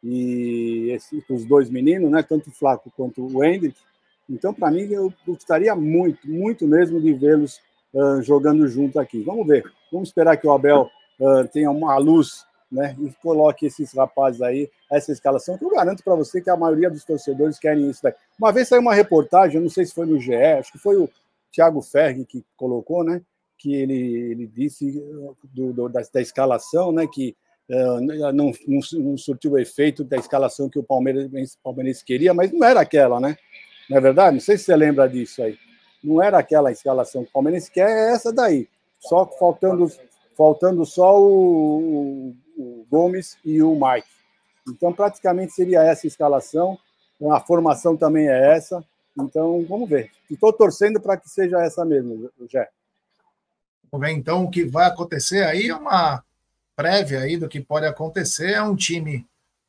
E 0.03 0.91
esse, 0.91 1.24
os 1.31 1.45
dois 1.45 1.70
meninos, 1.70 2.11
né? 2.11 2.22
Tanto 2.22 2.51
o 2.51 2.53
Flaco 2.53 2.93
quanto 2.97 3.24
o 3.24 3.45
Hendrick 3.45 3.77
então, 4.29 4.53
para 4.53 4.70
mim, 4.70 4.89
eu 4.91 5.12
gostaria 5.27 5.74
muito, 5.74 6.29
muito 6.29 6.66
mesmo 6.66 7.01
de 7.01 7.12
vê-los 7.12 7.61
uh, 7.95 8.20
jogando 8.22 8.66
junto 8.68 8.99
aqui. 8.99 9.22
Vamos 9.22 9.47
ver. 9.47 9.64
Vamos 9.91 10.09
esperar 10.09 10.37
que 10.37 10.47
o 10.47 10.53
Abel 10.53 10.91
uh, 11.20 11.47
tenha 11.49 11.70
uma 11.70 11.97
luz 11.99 12.45
né, 12.70 12.96
e 13.00 13.10
coloque 13.22 13.66
esses 13.66 13.92
rapazes 13.92 14.42
aí, 14.42 14.70
essa 14.90 15.12
escalação, 15.12 15.56
que 15.56 15.64
eu 15.64 15.70
garanto 15.70 16.02
para 16.02 16.14
você 16.14 16.40
que 16.40 16.50
a 16.50 16.56
maioria 16.56 16.90
dos 16.90 17.04
torcedores 17.04 17.58
querem 17.58 17.88
isso 17.88 18.02
daí. 18.02 18.14
Uma 18.38 18.52
vez 18.52 18.68
saiu 18.68 18.80
uma 18.80 18.94
reportagem, 18.94 19.56
eu 19.56 19.62
não 19.62 19.70
sei 19.70 19.86
se 19.86 19.94
foi 19.94 20.06
no 20.06 20.18
GE, 20.18 20.34
acho 20.34 20.72
que 20.72 20.78
foi 20.78 20.96
o 20.96 21.08
Thiago 21.52 21.80
Ferri 21.80 22.24
que 22.24 22.44
colocou, 22.56 23.04
né? 23.04 23.22
que 23.58 23.74
ele, 23.74 23.94
ele 24.30 24.46
disse 24.46 25.02
do, 25.52 25.72
do, 25.72 25.88
da, 25.88 26.00
da, 26.12 26.20
escalação, 26.20 26.92
né, 26.92 27.06
que 27.06 27.34
uh, 27.70 28.00
não, 28.00 28.32
não, 28.32 28.52
não, 28.92 29.18
surtiu 29.18 29.52
o 29.52 29.58
efeito 29.58 30.04
da 30.04 30.16
escalação 30.16 30.68
que 30.68 30.78
o 30.78 30.82
Palmeiras, 30.82 31.26
o 31.54 31.58
Palmeiras 31.62 32.02
queria, 32.02 32.34
mas 32.34 32.52
não 32.52 32.66
era 32.66 32.80
aquela, 32.80 33.18
né? 33.18 33.36
Não 33.88 33.96
é 33.96 34.00
verdade? 34.00 34.34
Não 34.34 34.40
sei 34.40 34.58
se 34.58 34.64
você 34.64 34.76
lembra 34.76 35.08
disso 35.08 35.42
aí. 35.42 35.56
Não 36.02 36.22
era 36.22 36.38
aquela 36.38 36.70
escalação 36.70 37.22
que 37.22 37.30
o 37.30 37.32
Palmeiras 37.32 37.68
quer, 37.68 37.88
é 37.88 38.12
essa 38.12 38.32
daí. 38.32 38.68
Só 38.98 39.26
faltando, 39.26 39.90
faltando 40.37 40.84
só 40.84 41.20
o, 41.20 42.34
o 42.57 42.87
Gomes 42.91 43.39
e 43.45 43.62
o 43.62 43.74
Mike. 43.74 44.09
Então, 44.68 44.93
praticamente 44.93 45.53
seria 45.53 45.82
essa 45.82 46.07
escalação. 46.07 46.78
A 47.30 47.41
formação 47.41 47.97
também 47.97 48.28
é 48.28 48.55
essa. 48.55 48.84
Então, 49.18 49.64
vamos 49.68 49.89
ver. 49.89 50.11
Estou 50.30 50.53
torcendo 50.53 51.01
para 51.01 51.16
que 51.16 51.28
seja 51.28 51.62
essa 51.62 51.84
mesmo, 51.84 52.30
Jé. 52.49 52.68
Vamos 53.91 54.07
ver, 54.07 54.12
então, 54.12 54.45
o 54.45 54.51
que 54.51 54.64
vai 54.64 54.87
acontecer 54.87 55.45
aí 55.45 55.68
é 55.68 55.74
uma 55.74 56.22
prévia 56.74 57.20
aí 57.20 57.37
do 57.37 57.49
que 57.49 57.61
pode 57.61 57.87
acontecer. 57.87 58.53
É 58.53 58.62
um 58.62 58.76
time 58.76 59.26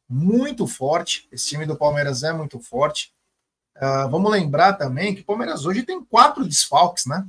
muito 0.09 0.67
forte. 0.67 1.27
Esse 1.31 1.47
time 1.47 1.65
do 1.65 1.77
Palmeiras 1.77 2.23
é 2.23 2.33
muito 2.33 2.59
forte. 2.59 3.13
Uh, 3.77 4.09
vamos 4.09 4.31
lembrar 4.31 4.73
também 4.73 5.13
que 5.13 5.21
o 5.21 5.25
Palmeiras 5.25 5.65
hoje 5.65 5.83
tem 5.83 6.03
quatro 6.03 6.43
desfalques, 6.43 7.05
né? 7.05 7.25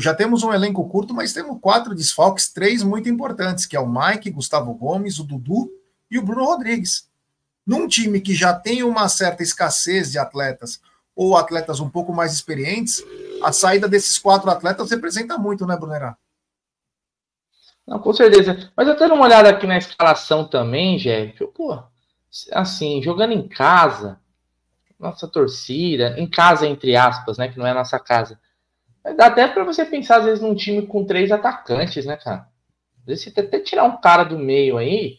Já 0.00 0.14
temos 0.14 0.42
um 0.42 0.52
elenco 0.52 0.88
curto, 0.88 1.14
mas 1.14 1.32
temos 1.32 1.60
quatro 1.60 1.94
desfalques, 1.94 2.52
três 2.52 2.82
muito 2.82 3.08
importantes, 3.08 3.66
que 3.66 3.76
é 3.76 3.80
o 3.80 3.88
Mike, 3.88 4.30
Gustavo 4.30 4.74
Gomes, 4.74 5.18
o 5.20 5.24
Dudu 5.24 5.70
e 6.10 6.18
o 6.18 6.22
Bruno 6.22 6.44
Rodrigues. 6.44 7.08
Num 7.64 7.86
time 7.86 8.20
que 8.20 8.34
já 8.34 8.52
tem 8.52 8.82
uma 8.82 9.08
certa 9.08 9.42
escassez 9.42 10.10
de 10.10 10.18
atletas, 10.18 10.80
ou 11.14 11.36
atletas 11.36 11.80
um 11.80 11.88
pouco 11.88 12.12
mais 12.12 12.32
experientes, 12.32 13.02
a 13.42 13.52
saída 13.52 13.88
desses 13.88 14.18
quatro 14.18 14.50
atletas 14.50 14.90
representa 14.90 15.38
muito, 15.38 15.66
né, 15.66 15.76
Brunerá? 15.76 16.16
Não, 17.86 18.00
com 18.00 18.12
certeza. 18.12 18.70
Mas 18.76 18.88
eu 18.88 18.96
dando 18.98 19.14
uma 19.14 19.24
olhada 19.24 19.48
aqui 19.48 19.66
na 19.66 19.78
escalação 19.78 20.46
também, 20.46 20.98
Jeff, 20.98 21.46
pô, 21.54 21.80
assim, 22.52 23.00
jogando 23.02 23.32
em 23.32 23.48
casa, 23.48 24.20
nossa 24.98 25.28
torcida, 25.28 26.14
em 26.18 26.28
casa, 26.28 26.66
entre 26.66 26.96
aspas, 26.96 27.38
né, 27.38 27.48
que 27.48 27.58
não 27.58 27.66
é 27.66 27.70
a 27.70 27.74
nossa 27.74 27.98
casa. 27.98 28.38
Dá 29.14 29.26
até 29.26 29.46
para 29.46 29.64
você 29.64 29.84
pensar, 29.84 30.18
às 30.18 30.24
vezes, 30.24 30.40
num 30.40 30.54
time 30.54 30.86
com 30.86 31.04
três 31.04 31.30
atacantes, 31.30 32.04
né, 32.04 32.16
cara? 32.16 32.48
Às 33.00 33.06
vezes 33.06 33.24
você 33.24 33.40
até 33.40 33.60
tirar 33.60 33.84
um 33.84 34.00
cara 34.00 34.24
do 34.24 34.38
meio 34.38 34.76
aí 34.76 35.18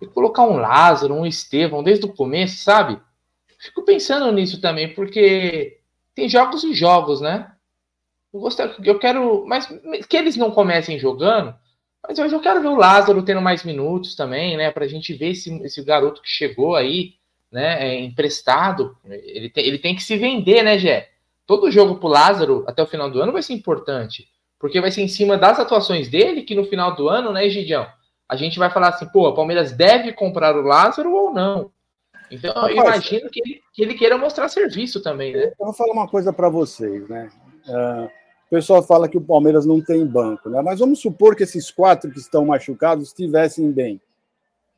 e 0.00 0.06
colocar 0.06 0.42
um 0.44 0.56
Lázaro, 0.56 1.14
um 1.14 1.24
Estevão 1.24 1.82
desde 1.82 2.04
o 2.04 2.12
começo, 2.12 2.62
sabe? 2.62 3.00
Fico 3.58 3.84
pensando 3.84 4.30
nisso 4.32 4.60
também, 4.60 4.92
porque 4.92 5.78
tem 6.14 6.28
jogos 6.28 6.64
e 6.64 6.74
jogos, 6.74 7.20
né? 7.20 7.52
Eu, 8.32 8.40
gostaria, 8.40 8.74
eu 8.84 8.98
quero. 8.98 9.46
Mas 9.46 9.66
que 10.08 10.16
eles 10.16 10.36
não 10.36 10.50
comecem 10.50 10.98
jogando, 10.98 11.54
mas 12.06 12.18
hoje 12.18 12.34
eu 12.34 12.40
quero 12.40 12.60
ver 12.60 12.68
o 12.68 12.76
Lázaro 12.76 13.22
tendo 13.22 13.40
mais 13.40 13.62
minutos 13.64 14.16
também, 14.16 14.56
né? 14.56 14.70
Pra 14.70 14.88
gente 14.88 15.14
ver 15.14 15.30
esse, 15.30 15.54
esse 15.62 15.82
garoto 15.84 16.20
que 16.20 16.28
chegou 16.28 16.74
aí, 16.74 17.14
né? 17.50 17.88
É, 17.88 18.00
emprestado. 18.00 18.96
Ele 19.04 19.52
ele 19.54 19.78
tem 19.78 19.94
que 19.94 20.02
se 20.02 20.16
vender, 20.16 20.62
né, 20.62 20.78
Gé? 20.78 21.10
Todo 21.46 21.70
jogo 21.70 21.96
pro 21.96 22.08
Lázaro 22.08 22.64
até 22.66 22.82
o 22.82 22.86
final 22.86 23.10
do 23.10 23.20
ano 23.20 23.32
vai 23.32 23.42
ser 23.42 23.52
importante. 23.52 24.28
Porque 24.58 24.80
vai 24.80 24.92
ser 24.92 25.02
em 25.02 25.08
cima 25.08 25.36
das 25.36 25.58
atuações 25.58 26.08
dele 26.08 26.42
que 26.42 26.54
no 26.54 26.64
final 26.64 26.94
do 26.94 27.08
ano, 27.08 27.32
né, 27.32 27.48
Gidião? 27.48 27.86
A 28.28 28.36
gente 28.36 28.58
vai 28.58 28.70
falar 28.70 28.88
assim, 28.88 29.06
pô, 29.06 29.28
o 29.28 29.34
Palmeiras 29.34 29.72
deve 29.72 30.12
comprar 30.12 30.56
o 30.56 30.62
Lázaro 30.62 31.12
ou 31.12 31.34
não? 31.34 31.70
Então, 32.30 32.54
Rapaz, 32.54 32.70
eu 32.70 32.82
imagino 32.82 33.30
que 33.30 33.40
ele, 33.44 33.60
que 33.74 33.82
ele, 33.82 33.94
queira 33.94 34.16
mostrar 34.16 34.48
serviço 34.48 35.02
também, 35.02 35.34
né? 35.34 35.52
Eu 35.58 35.66
vou 35.66 35.74
falar 35.74 35.92
uma 35.92 36.08
coisa 36.08 36.32
para 36.32 36.48
vocês, 36.48 37.06
né? 37.08 37.28
Uh, 37.68 38.06
o 38.06 38.50
pessoal 38.50 38.82
fala 38.82 39.08
que 39.08 39.18
o 39.18 39.20
Palmeiras 39.20 39.66
não 39.66 39.82
tem 39.82 40.06
banco, 40.06 40.48
né? 40.48 40.62
Mas 40.62 40.78
vamos 40.78 41.00
supor 41.00 41.36
que 41.36 41.42
esses 41.42 41.70
quatro 41.70 42.10
que 42.10 42.18
estão 42.18 42.46
machucados 42.46 43.08
estivessem 43.08 43.70
bem. 43.70 44.00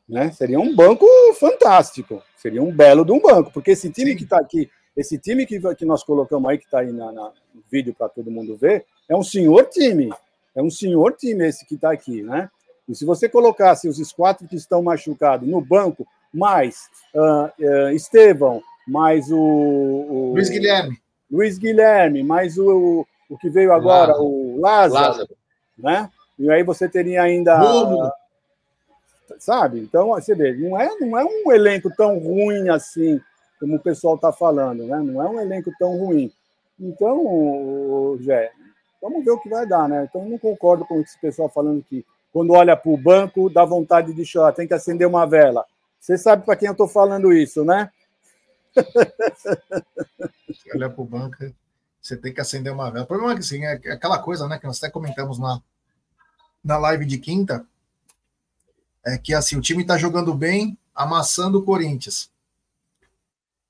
Né? 0.08 0.30
Seria 0.32 0.60
um 0.60 0.74
banco 0.74 1.06
fantástico, 1.38 2.22
seria 2.36 2.62
um 2.62 2.72
belo 2.72 3.04
de 3.04 3.12
um 3.12 3.20
banco, 3.20 3.50
porque 3.52 3.70
esse 3.70 3.90
time 3.90 4.10
Sim. 4.10 4.16
que 4.16 4.24
está 4.24 4.38
aqui, 4.38 4.68
esse 4.96 5.18
time 5.18 5.46
que, 5.46 5.60
que 5.74 5.84
nós 5.84 6.04
colocamos 6.04 6.50
aí, 6.50 6.58
que 6.58 6.64
está 6.64 6.80
aí 6.80 6.92
na, 6.92 7.10
na, 7.10 7.32
no 7.54 7.62
vídeo 7.70 7.94
para 7.96 8.08
todo 8.08 8.30
mundo 8.30 8.56
ver, 8.56 8.84
é 9.08 9.16
um 9.16 9.22
senhor 9.22 9.64
time, 9.64 10.12
é 10.54 10.62
um 10.62 10.70
senhor 10.70 11.14
time 11.16 11.46
esse 11.46 11.66
que 11.66 11.74
está 11.74 11.92
aqui, 11.92 12.22
né? 12.22 12.50
E 12.88 12.94
se 12.94 13.04
você 13.04 13.28
colocasse 13.28 13.88
os 13.88 14.12
quatro 14.12 14.46
que 14.46 14.56
estão 14.56 14.82
machucados 14.82 15.48
no 15.48 15.60
banco, 15.60 16.06
mais 16.32 16.88
uh, 17.14 17.46
uh, 17.58 17.88
Estevão, 17.90 18.62
mais 18.86 19.30
o, 19.30 19.38
o, 19.38 20.32
Luiz 20.34 20.50
Guilherme. 20.50 20.98
Luiz 21.30 21.58
Guilherme, 21.58 22.22
mais 22.22 22.58
o, 22.58 23.06
o 23.28 23.38
que 23.38 23.48
veio 23.48 23.72
agora, 23.72 24.12
Lázaro. 24.12 24.24
o 24.24 24.60
Lázaro, 24.60 25.06
Lázaro, 25.06 25.36
né? 25.78 26.10
E 26.38 26.50
aí 26.50 26.62
você 26.62 26.88
teria 26.88 27.22
ainda. 27.22 28.12
Sabe? 29.38 29.80
Então, 29.80 30.08
você 30.08 30.34
vê, 30.34 30.52
não 30.52 30.78
é, 30.78 30.88
não 31.00 31.18
é 31.18 31.24
um 31.24 31.50
elenco 31.50 31.90
tão 31.96 32.18
ruim 32.18 32.68
assim, 32.68 33.20
como 33.58 33.76
o 33.76 33.80
pessoal 33.80 34.16
está 34.16 34.32
falando, 34.32 34.84
né? 34.84 34.98
Não 34.98 35.22
é 35.22 35.28
um 35.28 35.40
elenco 35.40 35.72
tão 35.78 35.96
ruim. 35.96 36.32
Então, 36.78 38.16
Jé, 38.20 38.52
vamos 39.00 39.24
ver 39.24 39.30
o 39.30 39.38
que 39.38 39.48
vai 39.48 39.66
dar, 39.66 39.88
né? 39.88 40.06
Então, 40.08 40.28
não 40.28 40.38
concordo 40.38 40.84
com 40.84 41.00
esse 41.00 41.18
pessoal 41.20 41.48
falando 41.48 41.82
que 41.82 42.04
quando 42.32 42.52
olha 42.52 42.76
para 42.76 42.90
o 42.90 42.96
banco 42.96 43.48
dá 43.48 43.64
vontade 43.64 44.12
de 44.12 44.24
chorar, 44.24 44.52
tem 44.52 44.66
que 44.66 44.74
acender 44.74 45.06
uma 45.06 45.24
vela. 45.24 45.64
Você 46.00 46.18
sabe 46.18 46.44
para 46.44 46.56
quem 46.56 46.66
eu 46.66 46.72
estou 46.72 46.88
falando 46.88 47.32
isso, 47.32 47.64
né? 47.64 47.90
Olha 50.74 50.90
para 50.90 51.00
o 51.00 51.04
banco, 51.04 51.36
você 52.00 52.16
tem 52.16 52.34
que 52.34 52.40
acender 52.40 52.72
uma 52.72 52.90
vela. 52.90 53.04
O 53.04 53.06
problema 53.06 53.32
é 53.32 53.34
que 53.36 53.40
assim, 53.40 53.64
é 53.64 53.72
aquela 53.92 54.18
coisa, 54.18 54.48
né, 54.48 54.58
que 54.58 54.66
nós 54.66 54.78
até 54.78 54.90
comentamos 54.90 55.38
na, 55.38 55.62
na 56.62 56.76
live 56.76 57.06
de 57.06 57.18
quinta, 57.18 57.64
é 59.06 59.16
que 59.16 59.32
assim, 59.32 59.56
o 59.56 59.60
time 59.60 59.82
está 59.82 59.96
jogando 59.96 60.34
bem, 60.34 60.76
amassando 60.94 61.60
o 61.60 61.62
Corinthians. 61.62 62.30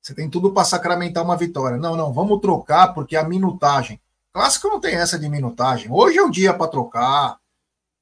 Você 0.05 0.13
tem 0.13 0.29
tudo 0.29 0.53
para 0.53 0.67
sacramentar 0.67 1.25
uma 1.25 1.35
vitória. 1.35 1.79
Não, 1.79 1.97
não, 1.97 2.13
vamos 2.13 2.39
trocar 2.43 2.93
porque 2.93 3.17
a 3.17 3.25
minutagem. 3.25 3.99
Clássico 4.35 4.69
não 4.69 4.79
tem 4.79 4.97
essa 4.97 5.19
de 5.19 5.27
minutagem. 5.31 5.91
Hoje 5.91 6.19
é 6.19 6.23
o 6.23 6.31
dia 6.31 6.53
para 6.53 6.71
trocar. 6.71 7.39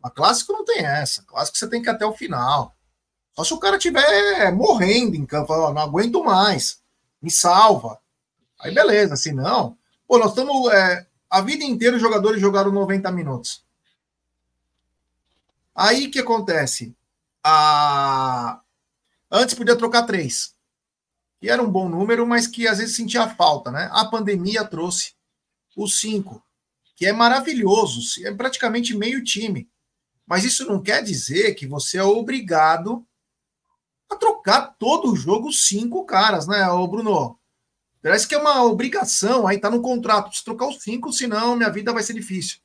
A 0.03 0.11
clássico 0.11 0.53
não 0.53 0.65
tem 0.65 0.85
essa. 0.85 1.23
Clássico 1.23 1.57
você 1.57 1.69
tem 1.69 1.81
que 1.81 1.89
ir 1.89 1.93
até 1.93 2.05
o 2.05 2.13
final. 2.13 2.75
Só 3.37 3.45
se 3.45 3.55
o 3.55 3.59
cara 3.61 3.79
tiver 3.79 4.51
morrendo 4.51 5.15
em 5.15 5.25
campo, 5.25 5.55
não 5.71 5.81
aguento 5.81 6.25
mais, 6.25 6.83
me 7.23 7.31
salva. 7.31 8.01
Aí 8.59 8.75
beleza, 8.75 9.15
se 9.15 9.31
não. 9.31 9.79
Pô, 10.09 10.19
nós 10.19 10.31
estamos. 10.31 10.73
É, 10.73 11.07
a 11.31 11.41
vida 11.41 11.63
inteira 11.63 11.95
os 11.95 12.03
jogadores 12.03 12.41
jogaram 12.41 12.73
90 12.73 13.13
minutos. 13.13 13.65
Aí 15.73 16.09
que 16.09 16.19
acontece? 16.19 16.97
A... 17.45 18.61
Antes 19.31 19.55
podia 19.55 19.77
trocar 19.77 20.03
três. 20.03 20.53
Que 21.43 21.51
era 21.51 21.61
um 21.61 21.69
bom 21.69 21.89
número, 21.89 22.25
mas 22.25 22.47
que 22.47 22.69
às 22.69 22.79
vezes 22.79 22.95
sentia 22.95 23.29
falta, 23.29 23.73
né? 23.73 23.91
A 23.91 24.05
pandemia 24.05 24.65
trouxe 24.65 25.15
os 25.77 25.99
cinco, 25.99 26.41
que 26.95 27.05
é 27.05 27.13
maravilhoso, 27.13 28.01
é 28.25 28.33
praticamente 28.33 28.97
meio 28.97 29.25
time. 29.25 29.69
Mas 30.25 30.45
isso 30.45 30.65
não 30.69 30.81
quer 30.81 31.03
dizer 31.03 31.55
que 31.55 31.67
você 31.67 31.99
é 31.99 32.05
obrigado 32.05 33.05
a 34.09 34.15
trocar 34.15 34.77
todo 34.79 35.11
o 35.11 35.17
jogo 35.17 35.53
cinco 35.53 36.05
caras, 36.05 36.47
né, 36.47 36.65
ô 36.69 36.87
Bruno? 36.87 37.37
Parece 38.01 38.29
que 38.29 38.37
é 38.37 38.39
uma 38.39 38.63
obrigação, 38.63 39.45
aí 39.45 39.59
tá 39.59 39.69
no 39.69 39.83
contrato, 39.83 40.27
preciso 40.27 40.45
trocar 40.45 40.69
os 40.69 40.81
cinco, 40.81 41.13
senão 41.13 41.57
minha 41.57 41.71
vida 41.71 41.93
vai 41.93 42.05
ser 42.05 42.13
difícil. 42.13 42.59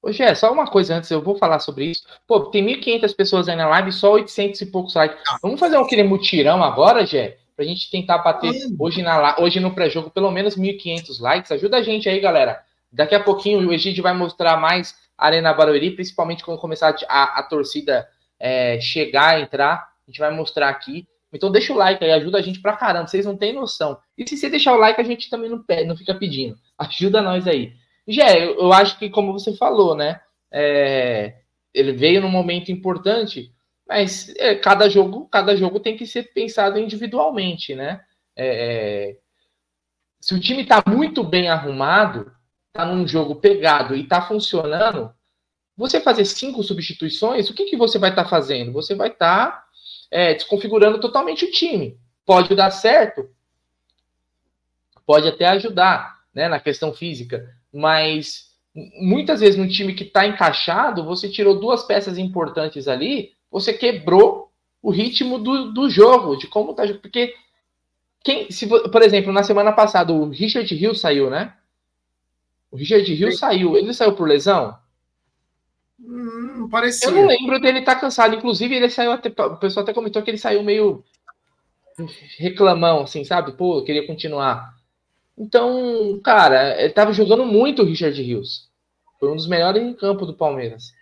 Ô, 0.00 0.10
Gé, 0.10 0.34
só 0.34 0.50
uma 0.50 0.70
coisa 0.70 0.94
antes, 0.94 1.10
eu 1.10 1.22
vou 1.22 1.36
falar 1.36 1.58
sobre 1.58 1.90
isso. 1.90 2.02
Pô, 2.26 2.46
tem 2.46 2.64
1.500 2.64 3.14
pessoas 3.14 3.46
aí 3.46 3.56
na 3.56 3.68
live, 3.68 3.92
só 3.92 4.12
800 4.12 4.62
e 4.62 4.66
poucos 4.66 4.94
likes. 4.94 5.20
Ah. 5.28 5.38
Vamos 5.42 5.60
fazer 5.60 5.76
aquele 5.76 6.02
mutirão 6.02 6.64
agora, 6.64 7.04
Gé? 7.04 7.36
Pra 7.56 7.64
gente 7.64 7.90
tentar 7.90 8.18
bater 8.18 8.52
hoje, 8.78 9.02
na, 9.02 9.40
hoje 9.40 9.58
no 9.58 9.74
pré-jogo 9.74 10.10
pelo 10.10 10.30
menos 10.30 10.56
1.500 10.56 11.20
likes. 11.20 11.50
Ajuda 11.50 11.78
a 11.78 11.82
gente 11.82 12.08
aí, 12.08 12.20
galera. 12.20 12.62
Daqui 12.92 13.14
a 13.14 13.22
pouquinho 13.22 13.66
o 13.66 13.72
Egídio 13.72 14.02
vai 14.02 14.12
mostrar 14.12 14.58
mais 14.58 14.94
Arena 15.16 15.54
Barueri, 15.54 15.92
principalmente 15.92 16.44
quando 16.44 16.60
começar 16.60 16.94
a, 17.08 17.40
a 17.40 17.42
torcida 17.42 18.06
é, 18.38 18.78
chegar, 18.80 19.40
entrar. 19.40 19.88
A 20.06 20.10
gente 20.10 20.20
vai 20.20 20.30
mostrar 20.30 20.68
aqui. 20.68 21.08
Então 21.32 21.50
deixa 21.50 21.72
o 21.72 21.76
like 21.76 22.02
aí, 22.04 22.12
ajuda 22.12 22.38
a 22.38 22.42
gente 22.42 22.60
pra 22.60 22.76
caramba, 22.76 23.08
vocês 23.08 23.26
não 23.26 23.36
têm 23.36 23.52
noção. 23.52 23.98
E 24.16 24.28
se 24.28 24.36
você 24.36 24.48
deixar 24.48 24.74
o 24.74 24.78
like, 24.78 25.00
a 25.00 25.04
gente 25.04 25.28
também 25.28 25.50
não 25.50 25.62
pede, 25.62 25.88
não 25.88 25.96
fica 25.96 26.14
pedindo. 26.14 26.56
Ajuda 26.78 27.20
nós 27.20 27.46
aí. 27.46 27.72
Jé, 28.06 28.44
eu, 28.44 28.60
eu 28.60 28.72
acho 28.72 28.98
que 28.98 29.10
como 29.10 29.32
você 29.32 29.54
falou, 29.56 29.94
né? 29.94 30.20
É, 30.52 31.34
ele 31.74 31.92
veio 31.92 32.20
num 32.20 32.30
momento 32.30 32.70
importante, 32.70 33.52
mas 33.86 34.34
é, 34.36 34.54
cada 34.54 34.88
jogo, 34.88 35.28
cada 35.28 35.56
jogo 35.56 35.80
tem 35.80 35.96
que 35.96 36.06
ser 36.06 36.32
pensado 36.32 36.78
individualmente, 36.78 37.74
né? 37.74 38.00
É, 38.34 38.46
é 39.12 39.16
se 40.20 40.34
o 40.34 40.40
time 40.40 40.62
está 40.62 40.82
muito 40.86 41.22
bem 41.22 41.48
arrumado, 41.48 42.32
está 42.68 42.84
num 42.84 43.06
jogo 43.06 43.36
pegado 43.36 43.94
e 43.94 44.02
está 44.02 44.20
funcionando, 44.20 45.14
você 45.76 46.00
fazer 46.00 46.24
cinco 46.24 46.62
substituições, 46.64 47.48
o 47.48 47.54
que, 47.54 47.66
que 47.66 47.76
você 47.76 47.98
vai 47.98 48.10
estar 48.10 48.24
tá 48.24 48.28
fazendo? 48.28 48.72
Você 48.72 48.94
vai 48.94 49.08
estar 49.08 49.50
tá, 49.52 49.64
é, 50.10 50.34
desconfigurando 50.34 50.98
totalmente 50.98 51.44
o 51.44 51.50
time. 51.50 51.96
Pode 52.24 52.54
dar 52.56 52.70
certo, 52.72 53.30
pode 55.06 55.28
até 55.28 55.46
ajudar 55.46 56.22
né, 56.34 56.48
na 56.48 56.58
questão 56.58 56.92
física, 56.92 57.48
mas 57.72 58.50
muitas 59.00 59.40
vezes 59.40 59.56
no 59.56 59.68
time 59.68 59.94
que 59.94 60.04
está 60.04 60.26
encaixado, 60.26 61.04
você 61.04 61.28
tirou 61.28 61.60
duas 61.60 61.84
peças 61.84 62.18
importantes 62.18 62.88
ali, 62.88 63.35
você 63.60 63.72
quebrou 63.72 64.52
o 64.82 64.90
ritmo 64.90 65.38
do, 65.38 65.72
do 65.72 65.88
jogo, 65.88 66.36
de 66.36 66.46
como 66.46 66.74
tá. 66.74 66.82
Porque 67.00 67.34
quem, 68.22 68.50
se, 68.50 68.66
por 68.66 69.02
exemplo, 69.02 69.32
na 69.32 69.42
semana 69.42 69.72
passada, 69.72 70.12
o 70.12 70.28
Richard 70.28 70.72
Hill 70.74 70.94
saiu, 70.94 71.30
né? 71.30 71.54
O 72.70 72.76
Richard 72.76 73.10
Hill 73.10 73.32
Sim. 73.32 73.38
saiu. 73.38 73.76
Ele 73.76 73.94
saiu 73.94 74.12
por 74.12 74.28
lesão? 74.28 74.76
Hum, 75.98 76.68
parecia. 76.70 77.08
Eu 77.08 77.14
não 77.14 77.26
lembro 77.26 77.58
dele 77.58 77.78
estar 77.78 77.94
tá 77.94 78.00
cansado. 78.02 78.34
Inclusive, 78.34 78.74
ele 78.74 78.90
saiu 78.90 79.12
até. 79.12 79.30
O 79.30 79.56
pessoal 79.56 79.84
até 79.84 79.94
comentou 79.94 80.22
que 80.22 80.30
ele 80.30 80.38
saiu 80.38 80.62
meio 80.62 81.02
reclamão, 82.38 83.04
assim, 83.04 83.24
sabe? 83.24 83.52
Pô, 83.52 83.82
queria 83.82 84.06
continuar. 84.06 84.76
Então, 85.38 86.20
cara, 86.22 86.78
ele 86.78 86.92
tava 86.92 87.14
jogando 87.14 87.46
muito 87.46 87.82
o 87.82 87.86
Richard 87.86 88.20
Rios. 88.22 88.68
Foi 89.18 89.30
um 89.30 89.36
dos 89.36 89.48
melhores 89.48 89.82
em 89.82 89.94
campo 89.94 90.26
do 90.26 90.34
Palmeiras. 90.34 90.92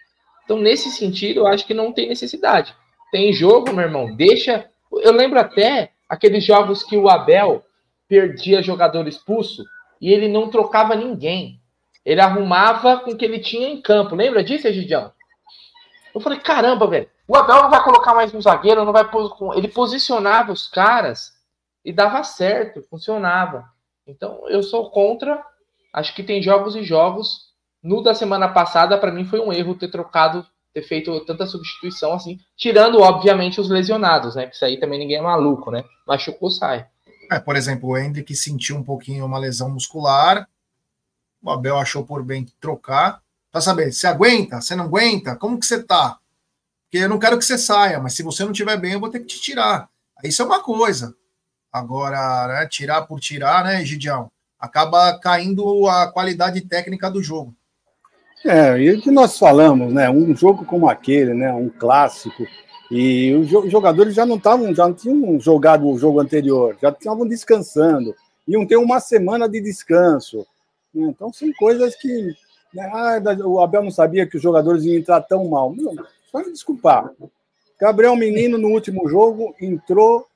Então, 0.44 0.58
nesse 0.58 0.90
sentido, 0.90 1.40
eu 1.40 1.46
acho 1.46 1.66
que 1.66 1.74
não 1.74 1.92
tem 1.92 2.08
necessidade. 2.08 2.74
Tem 3.10 3.32
jogo, 3.32 3.72
meu 3.72 3.84
irmão, 3.84 4.14
deixa. 4.14 4.68
Eu 4.92 5.12
lembro 5.12 5.38
até 5.38 5.92
aqueles 6.08 6.44
jogos 6.44 6.82
que 6.82 6.96
o 6.96 7.08
Abel 7.08 7.64
perdia 8.08 8.62
jogador 8.62 9.08
expulso 9.08 9.64
e 10.00 10.12
ele 10.12 10.28
não 10.28 10.50
trocava 10.50 10.94
ninguém. 10.94 11.60
Ele 12.04 12.20
arrumava 12.20 12.98
com 12.98 13.12
o 13.12 13.16
que 13.16 13.24
ele 13.24 13.38
tinha 13.38 13.68
em 13.68 13.80
campo. 13.80 14.14
Lembra 14.14 14.44
disso, 14.44 14.68
Egidião? 14.68 15.10
Eu 16.14 16.20
falei, 16.20 16.38
caramba, 16.38 16.86
velho. 16.86 17.08
O 17.26 17.36
Abel 17.36 17.62
não 17.62 17.70
vai 17.70 17.82
colocar 17.82 18.14
mais 18.14 18.34
um 18.34 18.40
zagueiro, 18.40 18.84
não 18.84 18.92
vai 18.92 19.08
ele 19.56 19.68
posicionava 19.68 20.52
os 20.52 20.68
caras 20.68 21.32
e 21.82 21.92
dava 21.92 22.22
certo, 22.22 22.82
funcionava. 22.90 23.64
Então 24.06 24.46
eu 24.48 24.62
sou 24.62 24.90
contra. 24.90 25.42
Acho 25.92 26.14
que 26.14 26.22
tem 26.22 26.42
jogos 26.42 26.76
e 26.76 26.82
jogos. 26.82 27.53
No 27.84 28.02
da 28.02 28.14
semana 28.14 28.48
passada, 28.48 28.96
para 28.96 29.12
mim 29.12 29.26
foi 29.26 29.38
um 29.40 29.52
erro 29.52 29.74
ter 29.74 29.90
trocado, 29.90 30.46
ter 30.72 30.80
feito 30.82 31.22
tanta 31.26 31.46
substituição 31.46 32.14
assim, 32.14 32.40
tirando 32.56 32.98
obviamente 33.02 33.60
os 33.60 33.68
lesionados, 33.68 34.34
né? 34.34 34.46
Que 34.46 34.56
isso 34.56 34.64
aí 34.64 34.80
também 34.80 34.98
ninguém 34.98 35.18
é 35.18 35.20
maluco, 35.20 35.70
né? 35.70 35.84
Machucou, 36.06 36.50
sai. 36.50 36.86
É, 37.30 37.38
por 37.38 37.56
exemplo, 37.56 37.90
o 37.90 37.98
Hendrick 37.98 38.34
sentiu 38.34 38.76
um 38.76 38.82
pouquinho 38.82 39.26
uma 39.26 39.38
lesão 39.38 39.68
muscular. 39.68 40.48
O 41.42 41.50
Abel 41.50 41.76
achou 41.76 42.06
por 42.06 42.24
bem 42.24 42.46
trocar. 42.58 43.20
Para 43.52 43.60
saber, 43.60 43.92
você 43.92 44.06
aguenta? 44.06 44.62
Você 44.62 44.74
não 44.74 44.84
aguenta? 44.84 45.36
Como 45.36 45.60
que 45.60 45.66
você 45.66 45.82
tá? 45.82 46.18
Porque 46.84 47.04
eu 47.04 47.08
não 47.08 47.18
quero 47.18 47.36
que 47.36 47.44
você 47.44 47.58
saia, 47.58 48.00
mas 48.00 48.14
se 48.14 48.22
você 48.22 48.44
não 48.44 48.52
estiver 48.52 48.78
bem, 48.78 48.92
eu 48.94 49.00
vou 49.00 49.10
ter 49.10 49.20
que 49.20 49.26
te 49.26 49.42
tirar. 49.42 49.90
Isso 50.22 50.40
é 50.40 50.44
uma 50.46 50.62
coisa. 50.62 51.14
Agora, 51.70 52.48
né, 52.48 52.66
tirar 52.66 53.02
por 53.02 53.20
tirar, 53.20 53.62
né, 53.62 53.84
Gidião? 53.84 54.30
Acaba 54.58 55.18
caindo 55.18 55.86
a 55.86 56.10
qualidade 56.10 56.62
técnica 56.62 57.10
do 57.10 57.22
jogo. 57.22 57.54
É, 58.44 58.78
e 58.78 58.90
o 58.90 59.00
que 59.00 59.10
nós 59.10 59.38
falamos, 59.38 59.92
né? 59.92 60.10
Um 60.10 60.36
jogo 60.36 60.64
como 60.64 60.88
aquele, 60.88 61.32
né? 61.32 61.52
Um 61.52 61.70
clássico. 61.70 62.46
E 62.90 63.32
os 63.34 63.70
jogadores 63.70 64.14
já 64.14 64.26
não 64.26 64.36
estavam, 64.36 64.74
já 64.74 64.86
não 64.86 64.94
tinham 64.94 65.40
jogado 65.40 65.88
o 65.88 65.98
jogo 65.98 66.20
anterior, 66.20 66.76
já 66.80 66.90
estavam 66.90 67.26
descansando. 67.26 68.14
Iam 68.46 68.66
ter 68.66 68.76
uma 68.76 69.00
semana 69.00 69.48
de 69.48 69.60
descanso. 69.60 70.46
Né? 70.94 71.06
Então 71.08 71.32
são 71.32 71.50
coisas 71.54 71.96
que. 71.96 72.34
Né? 72.74 72.90
Ah, 72.92 73.18
o 73.46 73.60
Abel 73.60 73.82
não 73.82 73.90
sabia 73.90 74.26
que 74.26 74.36
os 74.36 74.42
jogadores 74.42 74.84
iam 74.84 74.96
entrar 74.96 75.22
tão 75.22 75.48
mal. 75.48 75.74
Não, 75.74 75.94
só 76.30 76.38
me 76.38 76.52
desculpar. 76.52 77.10
Gabriel 77.80 78.14
Menino, 78.16 78.58
no 78.58 78.68
último 78.68 79.08
jogo, 79.08 79.54
entrou 79.60 80.26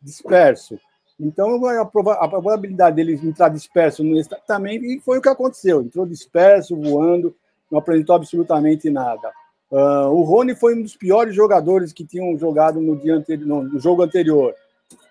disperso. 0.00 0.78
Então, 1.20 1.64
a, 1.66 1.84
probabilidade 1.84 2.96
dele 2.96 3.20
entrar 3.22 3.48
disperso 3.48 4.02
nesse 4.02 4.30
também 4.46 4.98
foi 5.00 5.18
o 5.18 5.22
que 5.22 5.28
aconteceu. 5.28 5.82
Entrou 5.82 6.06
disperso, 6.06 6.76
voando, 6.76 7.34
não 7.70 7.78
apresentou 7.78 8.16
absolutamente 8.16 8.90
nada. 8.90 9.30
Uh, 9.70 10.08
o 10.10 10.22
Rony 10.22 10.54
foi 10.54 10.74
um 10.74 10.82
dos 10.82 10.96
piores 10.96 11.34
jogadores 11.34 11.92
que 11.92 12.04
tinham 12.04 12.36
jogado 12.38 12.80
no, 12.80 12.96
dia 12.96 13.14
anterior, 13.14 13.64
no 13.64 13.78
jogo 13.78 14.02
anterior. 14.02 14.54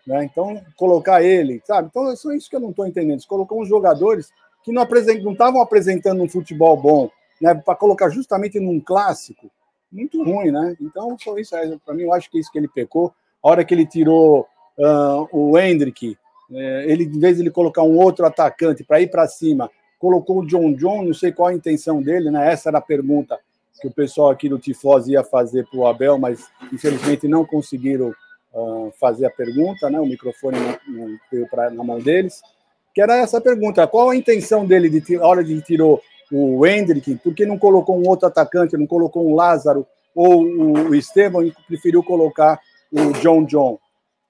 Né? 0.05 0.23
Então, 0.25 0.61
colocar 0.75 1.23
ele, 1.23 1.61
sabe? 1.65 1.87
Então, 1.89 2.11
é 2.11 2.15
só 2.15 2.31
isso 2.31 2.49
que 2.49 2.55
eu 2.55 2.59
não 2.59 2.71
estou 2.71 2.85
entendendo. 2.85 3.21
Você 3.21 3.27
colocou 3.27 3.61
uns 3.61 3.67
jogadores 3.67 4.29
que 4.63 4.71
não 4.71 4.83
estavam 4.83 5.61
apresentando 5.61 6.21
um 6.21 6.29
futebol 6.29 6.77
bom, 6.77 7.09
né? 7.39 7.55
para 7.55 7.75
colocar 7.75 8.09
justamente 8.09 8.59
num 8.59 8.79
clássico 8.79 9.49
muito 9.91 10.23
ruim, 10.23 10.51
né? 10.51 10.75
Então, 10.79 11.17
foi 11.17 11.41
isso. 11.41 11.55
Para 11.85 11.93
mim, 11.93 12.03
eu 12.03 12.13
acho 12.13 12.29
que 12.29 12.37
é 12.37 12.41
isso 12.41 12.51
que 12.51 12.57
ele 12.57 12.67
pecou. 12.67 13.13
A 13.43 13.49
hora 13.49 13.65
que 13.65 13.73
ele 13.73 13.85
tirou 13.85 14.47
uh, 14.81 15.27
o 15.31 15.57
Hendrick, 15.57 16.17
é, 16.51 16.85
ele, 16.87 17.05
em 17.05 17.19
vez 17.19 17.37
de 17.37 17.43
ele 17.43 17.51
colocar 17.51 17.83
um 17.83 17.97
outro 17.97 18.25
atacante 18.25 18.83
para 18.83 18.99
ir 18.99 19.09
para 19.09 19.27
cima, 19.27 19.69
colocou 19.97 20.39
o 20.39 20.45
John 20.45 20.73
John, 20.73 21.03
não 21.03 21.13
sei 21.13 21.31
qual 21.31 21.49
a 21.49 21.53
intenção 21.53 22.01
dele, 22.01 22.31
né? 22.31 22.51
Essa 22.51 22.69
era 22.69 22.79
a 22.79 22.81
pergunta 22.81 23.39
que 23.79 23.87
o 23.87 23.91
pessoal 23.91 24.29
aqui 24.29 24.49
do 24.49 24.59
Tifose 24.59 25.11
ia 25.11 25.23
fazer 25.23 25.65
para 25.67 25.79
o 25.79 25.87
Abel, 25.87 26.17
mas 26.17 26.47
infelizmente 26.71 27.27
não 27.27 27.45
conseguiram 27.45 28.13
uh, 28.53 28.91
fazer 28.99 29.25
a 29.25 29.29
pergunta, 29.29 29.89
né? 29.89 29.99
O 29.99 30.05
microfone 30.05 30.57
não, 30.59 31.07
não 31.07 31.19
veio 31.31 31.47
pra, 31.47 31.69
na 31.69 31.83
mão 31.83 31.99
deles. 31.99 32.41
Que 32.93 33.01
era 33.01 33.17
essa 33.17 33.39
pergunta: 33.39 33.87
qual 33.87 34.09
a 34.09 34.15
intenção 34.15 34.65
dele 34.65 34.89
de 34.89 35.15
a 35.15 35.25
hora 35.25 35.43
de 35.43 35.61
tirou 35.61 36.01
o 36.31 36.65
Hendrick, 36.65 37.15
por 37.17 37.33
que 37.33 37.45
não 37.45 37.57
colocou 37.57 37.97
um 37.97 38.07
outro 38.07 38.27
atacante, 38.27 38.77
não 38.77 38.87
colocou 38.87 39.29
um 39.29 39.35
Lázaro 39.35 39.85
ou 40.15 40.43
o 40.43 40.95
Estevam 40.95 41.43
e 41.43 41.53
preferiu 41.67 42.01
colocar 42.01 42.59
o 42.91 43.11
John 43.19 43.43
John? 43.43 43.77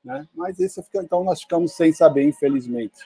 Né? 0.04 0.28
Mas 0.36 0.60
isso 0.60 0.84
então 0.96 1.24
nós 1.24 1.42
ficamos 1.42 1.74
sem 1.74 1.94
saber, 1.94 2.24
infelizmente. 2.24 2.98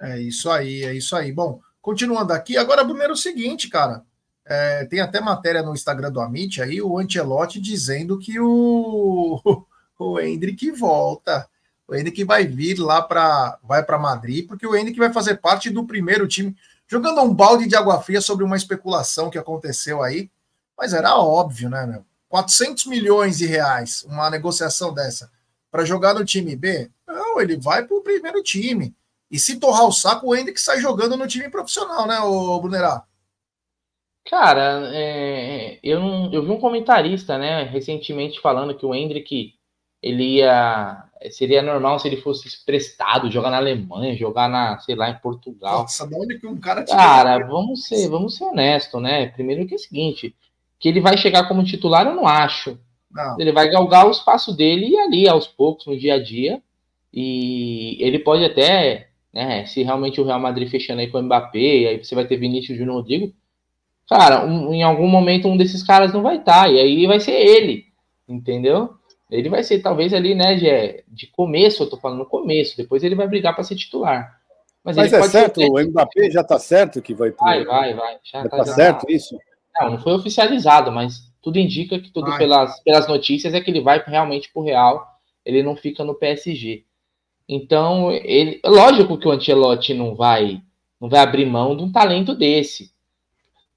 É 0.00 0.20
isso 0.20 0.50
aí, 0.50 0.82
é 0.84 0.94
isso 0.94 1.16
aí. 1.16 1.32
Bom, 1.32 1.60
continuando 1.80 2.32
aqui, 2.32 2.56
agora, 2.56 2.84
primeiro 2.84 3.14
o 3.14 3.16
seguinte, 3.16 3.68
cara. 3.68 4.04
É, 4.48 4.84
tem 4.84 5.00
até 5.00 5.20
matéria 5.20 5.62
no 5.62 5.74
Instagram 5.74 6.12
do 6.12 6.20
Amit 6.20 6.62
aí, 6.62 6.80
o 6.80 6.98
Antelote 6.98 7.60
dizendo 7.60 8.16
que 8.16 8.38
o, 8.38 9.42
o 9.98 10.20
Hendrick 10.20 10.70
volta. 10.70 11.48
O 11.88 11.94
Hendrick 11.94 12.22
vai 12.22 12.46
vir 12.46 12.78
lá 12.78 13.02
para 13.02 13.58
vai 13.62 13.82
para 13.82 13.98
Madrid, 13.98 14.46
porque 14.46 14.66
o 14.66 14.76
Hendrick 14.76 14.98
vai 14.98 15.12
fazer 15.12 15.36
parte 15.36 15.68
do 15.70 15.84
primeiro 15.84 16.28
time 16.28 16.56
jogando 16.86 17.20
um 17.20 17.34
balde 17.34 17.66
de 17.66 17.74
água 17.74 18.00
fria 18.00 18.20
sobre 18.20 18.44
uma 18.44 18.56
especulação 18.56 19.30
que 19.30 19.38
aconteceu 19.38 20.02
aí, 20.02 20.30
mas 20.78 20.92
era 20.92 21.16
óbvio, 21.16 21.68
né, 21.68 21.84
meu? 21.86 22.04
400 22.28 22.86
milhões 22.86 23.38
de 23.38 23.46
reais, 23.46 24.04
uma 24.08 24.30
negociação 24.30 24.92
dessa, 24.92 25.30
para 25.70 25.84
jogar 25.84 26.14
no 26.14 26.24
time 26.24 26.54
B? 26.56 26.90
Não, 27.06 27.40
ele 27.40 27.56
vai 27.56 27.86
para 27.86 27.96
o 27.96 28.02
primeiro 28.02 28.42
time. 28.42 28.94
E 29.30 29.38
se 29.38 29.58
torrar 29.58 29.86
o 29.86 29.92
saco, 29.92 30.28
o 30.28 30.36
Hendrick 30.36 30.60
sai 30.60 30.80
jogando 30.80 31.16
no 31.16 31.26
time 31.26 31.48
profissional, 31.48 32.06
né, 32.06 32.18
o 32.20 32.60
Brunerá? 32.60 33.04
Cara, 34.28 34.90
é, 34.92 35.78
eu, 35.82 36.00
não, 36.00 36.32
eu 36.32 36.42
vi 36.42 36.50
um 36.50 36.60
comentarista, 36.60 37.38
né, 37.38 37.62
recentemente 37.64 38.40
falando 38.40 38.76
que 38.76 38.84
o 38.84 38.94
Hendrick 38.94 39.54
ele 40.02 40.36
ia 40.36 41.02
seria 41.30 41.62
normal 41.62 41.98
se 41.98 42.08
ele 42.08 42.18
fosse 42.18 42.48
emprestado, 42.62 43.30
jogar 43.30 43.50
na 43.50 43.56
Alemanha, 43.56 44.16
jogar 44.16 44.48
na, 44.48 44.78
sei 44.80 44.94
lá, 44.94 45.10
em 45.10 45.18
Portugal. 45.18 45.80
Nossa, 45.80 46.06
da 46.06 46.16
onde 46.16 46.38
que 46.38 46.46
um 46.46 46.58
cara 46.58 46.84
Cara, 46.84 47.38
vamos 47.46 47.86
ser, 47.86 48.08
vamos 48.08 48.36
ser 48.36 48.44
honestos, 48.44 49.00
né? 49.00 49.28
Primeiro 49.28 49.66
que 49.66 49.74
é 49.74 49.76
o 49.76 49.80
seguinte, 49.80 50.34
que 50.78 50.88
ele 50.88 51.00
vai 51.00 51.16
chegar 51.16 51.48
como 51.48 51.64
titular, 51.64 52.06
eu 52.06 52.14
não 52.14 52.26
acho. 52.26 52.78
Não. 53.16 53.40
Ele 53.40 53.50
vai 53.50 53.70
galgar 53.70 54.06
o 54.06 54.10
espaço 54.10 54.54
dele 54.54 54.88
e 54.88 54.98
ali, 54.98 55.26
aos 55.26 55.46
poucos, 55.46 55.86
no 55.86 55.96
dia 55.98 56.14
a 56.14 56.22
dia. 56.22 56.62
E 57.12 57.96
ele 57.98 58.18
pode 58.18 58.44
até, 58.44 59.08
né, 59.32 59.64
se 59.64 59.82
realmente 59.82 60.20
o 60.20 60.24
Real 60.24 60.38
Madrid 60.38 60.68
fechando 60.68 61.00
aí 61.00 61.08
com 61.08 61.18
o 61.18 61.22
Mbappé, 61.22 61.88
aí 61.88 62.04
você 62.04 62.14
vai 62.14 62.26
ter 62.26 62.36
Vinícius 62.36 62.76
Júnior 62.76 62.96
Rodrigo. 62.96 63.32
Cara, 64.06 64.44
um, 64.44 64.72
em 64.74 64.82
algum 64.82 65.08
momento 65.08 65.48
um 65.48 65.56
desses 65.56 65.82
caras 65.82 66.12
não 66.12 66.22
vai 66.22 66.36
estar, 66.36 66.64
tá, 66.64 66.68
e 66.68 66.78
aí 66.78 67.06
vai 67.06 67.18
ser 67.18 67.32
ele, 67.32 67.86
entendeu? 68.28 68.90
Ele 69.30 69.48
vai 69.48 69.64
ser, 69.64 69.80
talvez, 69.80 70.12
ali, 70.12 70.34
né, 70.34 70.54
de, 70.54 71.02
de 71.08 71.26
começo, 71.28 71.82
eu 71.82 71.90
tô 71.90 71.96
falando 71.96 72.18
no 72.18 72.26
começo, 72.26 72.76
depois 72.76 73.02
ele 73.02 73.16
vai 73.16 73.26
brigar 73.26 73.54
para 73.54 73.64
ser 73.64 73.74
titular. 73.74 74.38
Mas, 74.84 74.96
Mas 74.96 75.12
é 75.12 75.22
certo, 75.22 75.60
o 75.60 75.82
Mbappé 75.82 76.30
já 76.30 76.44
tá 76.44 76.60
certo 76.60 77.02
que 77.02 77.12
vai. 77.12 77.32
Vai, 77.32 77.64
vai, 77.64 77.94
vai. 77.94 78.18
Já, 78.22 78.42
já 78.44 78.48
tá, 78.48 78.56
já 78.58 78.64
certo 78.66 79.06
tá... 79.06 79.12
isso? 79.12 79.36
Não, 79.80 79.90
não 79.90 79.98
foi 79.98 80.12
oficializado, 80.12 80.92
mas 80.92 81.32
tudo 81.46 81.60
indica 81.60 82.00
que 82.00 82.10
tudo 82.10 82.36
pelas, 82.36 82.80
pelas 82.80 83.06
notícias 83.06 83.54
é 83.54 83.60
que 83.60 83.70
ele 83.70 83.80
vai 83.80 84.02
realmente 84.04 84.52
pro 84.52 84.64
Real, 84.64 85.06
ele 85.44 85.62
não 85.62 85.76
fica 85.76 86.02
no 86.02 86.16
PSG. 86.16 86.82
Então, 87.48 88.10
ele, 88.10 88.58
lógico 88.64 89.16
que 89.16 89.28
o 89.28 89.30
Ancelotti 89.30 89.94
não 89.94 90.16
vai, 90.16 90.60
não 91.00 91.08
vai 91.08 91.20
abrir 91.20 91.46
mão 91.46 91.76
de 91.76 91.84
um 91.84 91.92
talento 91.92 92.34
desse. 92.34 92.90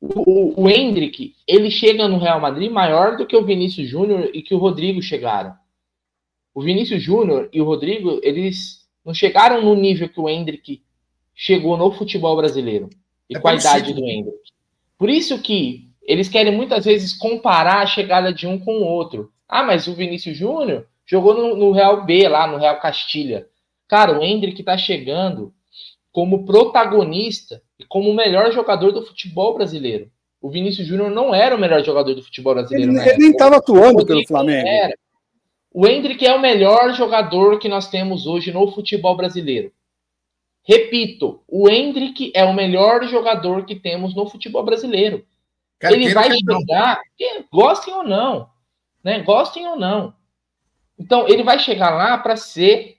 O, 0.02 0.64
o 0.64 0.68
Hendrick, 0.68 1.36
ele 1.48 1.70
chega 1.70 2.08
no 2.08 2.18
Real 2.18 2.42
Madrid 2.42 2.72
maior 2.72 3.18
do 3.18 3.28
que 3.28 3.38
o 3.38 3.46
Vinícius 3.46 3.88
Júnior 3.88 4.32
e 4.34 4.42
que 4.42 4.56
o 4.56 4.58
Rodrigo 4.58 5.00
chegaram. 5.00 5.54
O 6.56 6.64
Vinícius 6.64 7.04
Júnior 7.04 7.50
e 7.54 7.62
o 7.62 7.66
Rodrigo, 7.66 8.20
eles 8.24 8.90
não 9.06 9.14
chegaram 9.14 9.62
no 9.62 9.76
nível 9.76 10.10
que 10.10 10.20
o 10.20 10.28
Hendrick 10.28 10.82
chegou 11.36 11.78
no 11.78 11.92
futebol 11.92 12.36
brasileiro. 12.36 12.90
E 13.30 13.38
é 13.38 13.40
com 13.40 13.48
a 13.48 13.54
idade 13.54 13.94
do 13.94 14.04
Hendrick. 14.04 14.40
Por 14.98 15.08
isso 15.08 15.40
que 15.40 15.89
eles 16.10 16.28
querem 16.28 16.52
muitas 16.52 16.86
vezes 16.86 17.14
comparar 17.14 17.84
a 17.84 17.86
chegada 17.86 18.34
de 18.34 18.48
um 18.48 18.58
com 18.58 18.80
o 18.80 18.84
outro. 18.84 19.32
Ah, 19.48 19.62
mas 19.62 19.88
o 19.88 19.94
Vinícius 19.94 20.36
Júnior 20.36 20.88
jogou 21.06 21.36
no, 21.36 21.56
no, 21.56 21.72
Real 21.72 22.04
B, 22.04 22.28
lá 22.28 22.48
no 22.48 22.58
Real 22.58 22.80
Castilha. 22.80 23.46
Cara, 23.88 24.18
o 24.18 24.24
Hendrick 24.24 24.64
tá 24.64 24.76
chegando 24.76 25.54
como 26.12 26.48
protagonista 26.48 27.62
e 27.80 27.86
como 27.86 28.10
o 28.10 28.16
melhor 28.16 28.52
jogador 28.52 28.92
do 28.92 29.06
futebol 29.06 29.54
brasileiro. 29.54 30.10
O 30.42 30.50
Vinícius 30.50 30.88
Júnior 30.88 31.12
não 31.12 31.34
era 31.34 31.56
o 31.56 31.60
melhor 31.60 31.84
jogador 31.84 32.16
do 32.16 32.24
futebol 32.24 32.56
brasileiro. 32.56 32.92
Ele, 32.92 33.00
ele 33.08 33.18
nem 33.20 33.30
estava 33.30 33.58
atuando 33.58 34.04
pelo 34.04 34.26
Flamengo. 34.28 34.68
Era. 34.68 34.98
O 35.72 35.88
Hendrick 35.88 36.26
é 36.26 36.34
o 36.34 36.42
melhor 36.42 36.92
jogador 36.96 37.60
que 37.60 37.70
nós 37.70 37.88
temos 37.88 38.26
hoje 38.26 38.52
no 38.52 38.72
futebol 38.72 39.16
brasileiro. 39.16 39.72
Repito, 40.64 41.42
o 41.48 41.70
Hendrick 41.70 42.32
é 42.34 42.44
o 42.44 42.54
melhor 42.54 43.04
jogador 43.08 43.64
que 43.64 43.76
temos 43.76 44.16
no 44.16 44.28
futebol 44.28 44.64
brasileiro. 44.64 45.24
Ele 45.82 46.14
vai 46.14 46.30
chegar, 46.32 47.02
gostem 47.52 47.94
ou 47.94 48.04
não, 48.04 48.50
né? 49.04 49.22
Gostem 49.22 49.68
ou 49.68 49.78
não. 49.78 50.14
Então, 50.98 51.28
ele 51.28 51.44
vai 51.44 51.58
chegar 51.58 51.92
lá 51.92 52.18
para 52.18 52.36
ser 52.36 52.98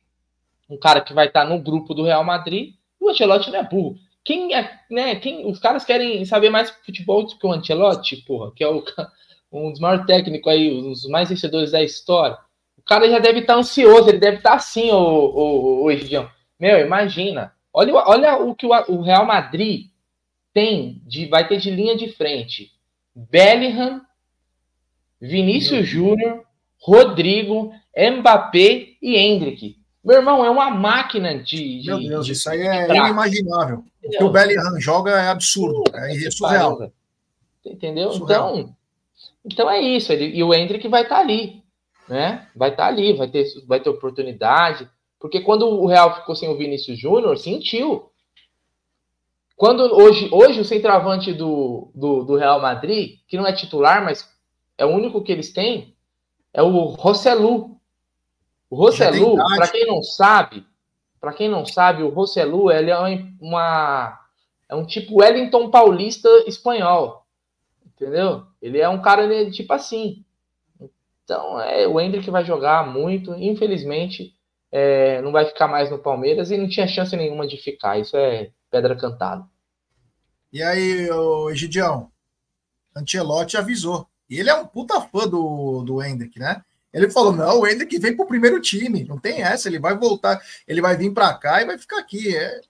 um 0.68 0.78
cara 0.78 1.00
que 1.00 1.12
vai 1.12 1.26
estar 1.26 1.44
no 1.44 1.60
grupo 1.60 1.92
do 1.92 2.04
Real 2.04 2.24
Madrid. 2.24 2.74
O 2.98 3.10
Ancelotti 3.10 3.50
não 3.50 3.58
é 3.58 3.62
burro. 3.62 3.96
Quem 4.24 4.54
é, 4.54 4.80
né? 4.90 5.16
Quem, 5.16 5.46
os 5.46 5.58
caras 5.58 5.84
querem 5.84 6.24
saber 6.24 6.48
mais 6.48 6.70
futebol 6.70 7.26
do 7.26 7.36
que 7.36 7.46
o 7.46 7.52
Ancelotti, 7.52 8.16
porra, 8.18 8.52
que 8.54 8.64
é 8.64 8.68
o, 8.68 8.82
um 9.52 9.70
dos 9.70 9.80
maiores 9.80 10.06
técnicos 10.06 10.50
aí, 10.50 10.72
um 10.72 10.90
dos 10.90 11.06
mais 11.08 11.28
vencedores 11.28 11.72
da 11.72 11.82
história. 11.82 12.38
O 12.78 12.82
cara 12.82 13.10
já 13.10 13.18
deve 13.18 13.40
estar 13.40 13.56
ansioso, 13.56 14.08
ele 14.08 14.18
deve 14.18 14.38
estar 14.38 14.54
assim, 14.54 14.90
o, 14.90 15.86
o. 15.86 15.88
Meu, 16.58 16.80
imagina. 16.80 17.52
Olha, 17.72 17.94
olha 17.94 18.36
o 18.38 18.54
que 18.54 18.66
o, 18.66 18.70
o 18.88 19.02
Real 19.02 19.26
Madrid 19.26 19.89
tem, 20.52 21.02
de, 21.06 21.26
vai 21.26 21.46
ter 21.46 21.58
de 21.58 21.70
linha 21.70 21.96
de 21.96 22.08
frente. 22.12 22.70
Bellingham, 23.14 24.00
Vinícius 25.20 25.86
Júnior, 25.86 26.44
Rodrigo, 26.78 27.72
Mbappé 27.96 28.88
e 29.02 29.16
Hendrick. 29.16 29.78
Meu 30.02 30.16
irmão, 30.16 30.44
é 30.44 30.50
uma 30.50 30.70
máquina 30.70 31.38
de. 31.38 31.82
de 31.82 31.86
Meu 31.88 31.98
Deus, 31.98 32.26
de, 32.26 32.32
isso 32.32 32.48
aí 32.48 32.62
é 32.62 32.88
inimaginável. 32.88 33.84
O 34.02 34.10
que 34.10 34.24
o 34.24 34.30
Bellingham 34.30 34.80
joga 34.80 35.10
é 35.10 35.28
absurdo, 35.28 35.84
é 35.92 36.30
surreal. 36.30 36.90
Entendeu? 37.64 38.10
Surreal. 38.12 38.58
Então, 38.58 38.76
então 39.44 39.70
é 39.70 39.80
isso. 39.80 40.10
Ele, 40.12 40.34
e 40.34 40.42
o 40.42 40.54
Hendrick 40.54 40.88
vai 40.88 41.02
estar 41.02 41.16
tá 41.16 41.20
ali. 41.20 41.62
Né? 42.08 42.48
Vai 42.56 42.70
estar 42.70 42.84
tá 42.84 42.88
ali, 42.88 43.12
vai 43.12 43.28
ter, 43.28 43.44
vai 43.66 43.78
ter 43.78 43.90
oportunidade. 43.90 44.88
Porque 45.18 45.40
quando 45.42 45.68
o 45.68 45.86
Real 45.86 46.16
ficou 46.16 46.34
sem 46.34 46.48
o 46.48 46.56
Vinícius 46.56 46.98
Júnior, 46.98 47.36
sentiu. 47.36 48.09
Quando 49.60 49.94
hoje, 49.94 50.26
hoje 50.32 50.58
o 50.58 50.64
centroavante 50.64 51.34
do, 51.34 51.90
do, 51.94 52.24
do, 52.24 52.34
Real 52.34 52.62
Madrid, 52.62 53.18
que 53.28 53.36
não 53.36 53.46
é 53.46 53.52
titular, 53.52 54.02
mas 54.02 54.26
é 54.78 54.86
o 54.86 54.88
único 54.88 55.22
que 55.22 55.30
eles 55.30 55.52
têm, 55.52 55.94
é 56.50 56.62
o 56.62 56.86
Rosselu. 56.86 57.78
O 58.70 58.74
Rosselu, 58.74 59.36
para 59.36 59.68
quem 59.68 59.86
não 59.86 60.02
sabe, 60.02 60.64
para 61.20 61.34
quem 61.34 61.46
não 61.46 61.66
sabe, 61.66 62.02
o 62.02 62.08
Rosselu 62.08 62.70
ele 62.70 62.90
é 62.90 62.96
uma 63.38 64.18
é 64.66 64.74
um 64.74 64.86
tipo 64.86 65.20
Wellington 65.20 65.70
Paulista 65.70 66.30
espanhol. 66.46 67.26
Entendeu? 67.84 68.46
Ele 68.62 68.78
é 68.78 68.88
um 68.88 69.02
cara 69.02 69.26
né, 69.26 69.50
tipo 69.50 69.74
assim. 69.74 70.24
Então, 71.22 71.60
é 71.60 71.86
o 71.86 72.00
Hendrick 72.00 72.30
vai 72.30 72.46
jogar 72.46 72.86
muito, 72.86 73.34
infelizmente, 73.34 74.34
é, 74.72 75.20
não 75.20 75.30
vai 75.30 75.44
ficar 75.44 75.68
mais 75.68 75.90
no 75.90 75.98
Palmeiras 75.98 76.50
e 76.50 76.56
não 76.56 76.66
tinha 76.66 76.88
chance 76.88 77.14
nenhuma 77.14 77.46
de 77.46 77.58
ficar. 77.58 77.98
Isso 77.98 78.16
é 78.16 78.52
pedra 78.70 78.96
cantada. 78.96 79.44
E 80.52 80.62
aí, 80.62 81.10
o 81.10 81.50
Egidião, 81.50 82.10
Ancelotti 82.96 83.56
avisou. 83.56 84.06
E 84.28 84.38
ele 84.38 84.50
é 84.50 84.54
um 84.54 84.66
puta 84.66 85.00
fã 85.00 85.28
do, 85.28 85.82
do 85.82 86.02
Hendrick, 86.02 86.38
né? 86.38 86.62
Ele 86.92 87.10
falou: 87.10 87.32
não, 87.32 87.60
o 87.60 87.66
Hendrick 87.66 87.98
vem 87.98 88.16
pro 88.16 88.26
primeiro 88.26 88.60
time, 88.60 89.04
não 89.04 89.18
tem 89.18 89.42
essa, 89.42 89.68
ele 89.68 89.78
vai 89.78 89.96
voltar, 89.96 90.40
ele 90.66 90.80
vai 90.80 90.96
vir 90.96 91.12
para 91.12 91.32
cá 91.34 91.62
e 91.62 91.66
vai 91.66 91.78
ficar 91.78 91.98
aqui. 91.98 92.36
É... 92.36 92.60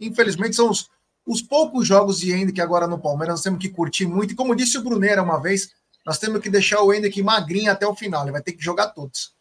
Infelizmente, 0.00 0.56
são 0.56 0.70
os, 0.70 0.90
os 1.26 1.42
poucos 1.42 1.86
jogos 1.86 2.20
de 2.20 2.32
Hendrick 2.32 2.60
agora 2.60 2.86
no 2.86 2.98
Palmeiras, 2.98 3.34
nós 3.34 3.42
temos 3.42 3.60
que 3.60 3.68
curtir 3.68 4.06
muito. 4.06 4.32
E 4.32 4.36
como 4.36 4.54
disse 4.54 4.78
o 4.78 4.82
Brunera 4.82 5.22
uma 5.22 5.40
vez, 5.40 5.70
nós 6.06 6.18
temos 6.18 6.40
que 6.40 6.48
deixar 6.48 6.82
o 6.82 6.92
Hendrick 6.92 7.22
magrinho 7.22 7.70
até 7.70 7.86
o 7.86 7.94
final, 7.94 8.22
ele 8.22 8.32
vai 8.32 8.42
ter 8.42 8.52
que 8.52 8.62
jogar 8.64 8.88
todos. 8.88 9.34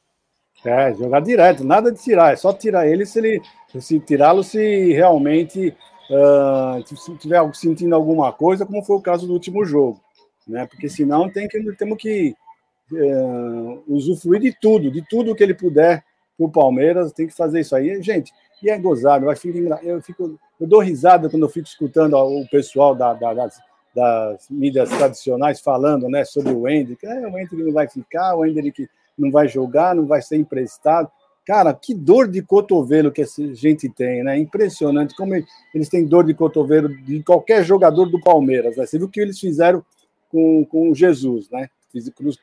É, 0.66 0.94
jogar 0.94 1.22
direto, 1.22 1.64
nada 1.64 1.92
de 1.92 2.02
tirar, 2.02 2.34
é 2.34 2.36
só 2.36 2.52
tirar 2.52 2.88
ele 2.88 3.06
se 3.06 3.20
ele 3.20 3.42
se 3.80 4.00
tirá-lo 4.00 4.44
se 4.44 4.92
realmente 4.94 5.76
uh, 6.10 6.96
se 6.96 7.16
tiver 7.18 7.42
sentindo 7.54 7.96
alguma 7.96 8.32
coisa, 8.32 8.66
como 8.66 8.84
foi 8.84 8.96
o 8.96 9.02
caso 9.02 9.28
do 9.28 9.34
último 9.34 9.66
jogo, 9.66 10.00
né? 10.48 10.66
Porque 10.66 10.90
senão 10.90 11.30
tem 11.30 11.48
que 11.48 11.60
temos 11.74 11.98
que 11.98 12.36
uh, 12.92 13.84
usufruir 13.88 14.42
de 14.42 14.56
tudo, 14.60 14.92
de 14.92 15.02
tudo 15.08 15.36
que 15.36 15.44
ele 15.44 15.54
puder 15.54 16.04
o 16.38 16.50
Palmeiras, 16.50 17.12
tem 17.12 17.28
que 17.28 17.34
fazer 17.34 17.62
isso 17.62 17.76
aí, 17.76 18.02
gente. 18.02 18.32
E 18.62 18.70
é 18.70 18.78
gozado, 18.78 19.26
vai 19.26 19.36
ficar, 19.36 19.84
eu 19.84 20.02
fico, 20.02 20.40
eu 20.60 20.68
dou 20.68 20.80
risada 20.80 21.30
quando 21.30 21.44
eu 21.44 21.50
fico 21.50 21.68
escutando 21.68 22.16
o 22.16 22.48
pessoal 22.50 22.96
da, 22.96 23.14
da, 23.14 23.34
das, 23.34 23.60
das, 23.94 24.48
mídias 24.50 24.90
tradicionais 24.90 25.60
falando, 25.60 26.10
né, 26.10 26.26
sobre 26.26 26.54
o 26.54 26.68
Hendrick, 26.68 27.06
é, 27.06 27.28
o 27.28 27.38
Hendrick 27.38 27.64
não 27.64 27.74
vai 27.74 27.88
ficar, 27.88 28.36
o 28.36 28.46
Hendrick 28.46 28.90
não 29.18 29.32
vai 29.32 29.48
jogar, 29.48 29.96
não 29.96 30.06
vai 30.06 30.22
ser 30.22 30.38
emprestado. 30.38 31.10
Cara, 31.48 31.74
que 31.74 31.94
dor 31.94 32.28
de 32.28 32.42
cotovelo 32.42 33.10
que 33.10 33.22
essa 33.22 33.56
gente 33.56 33.88
tem, 33.88 34.22
né? 34.22 34.38
Impressionante 34.38 35.16
como 35.16 35.34
eles 35.74 35.88
têm 35.88 36.06
dor 36.06 36.26
de 36.26 36.34
cotovelo 36.34 36.90
de 36.90 37.24
qualquer 37.24 37.64
jogador 37.64 38.08
do 38.08 38.20
Palmeiras. 38.20 38.76
Né? 38.76 38.86
Você 38.86 38.98
viu 38.98 39.08
o 39.08 39.10
que 39.10 39.22
eles 39.22 39.40
fizeram 39.40 39.82
com, 40.30 40.66
com 40.66 40.94
Jesus, 40.94 41.50
né? 41.50 41.70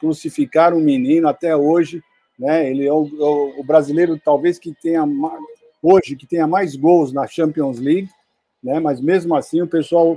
Crucificaram 0.01 0.79
o 0.79 0.81
menino 0.81 1.29
até 1.29 1.55
hoje, 1.55 2.03
né? 2.39 2.71
Ele 2.71 2.87
é 2.87 2.93
o, 2.93 3.03
o, 3.03 3.61
o 3.61 3.63
brasileiro 3.63 4.19
talvez 4.19 4.59
que 4.59 4.73
tenha 4.73 5.05
hoje 5.83 6.17
que 6.17 6.27
tenha 6.27 6.47
mais 6.47 6.75
gols 6.75 7.13
na 7.13 7.27
Champions 7.27 7.79
League, 7.79 8.09
né? 8.63 8.81
Mas 8.81 9.03
mesmo 9.03 9.37
assim 9.37 9.61
o 9.61 9.69
pessoal 9.69 10.17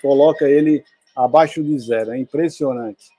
coloca 0.00 0.48
ele 0.48 0.84
abaixo 1.16 1.60
de 1.60 1.76
zero. 1.76 2.12
É 2.12 2.18
impressionante. 2.18 3.10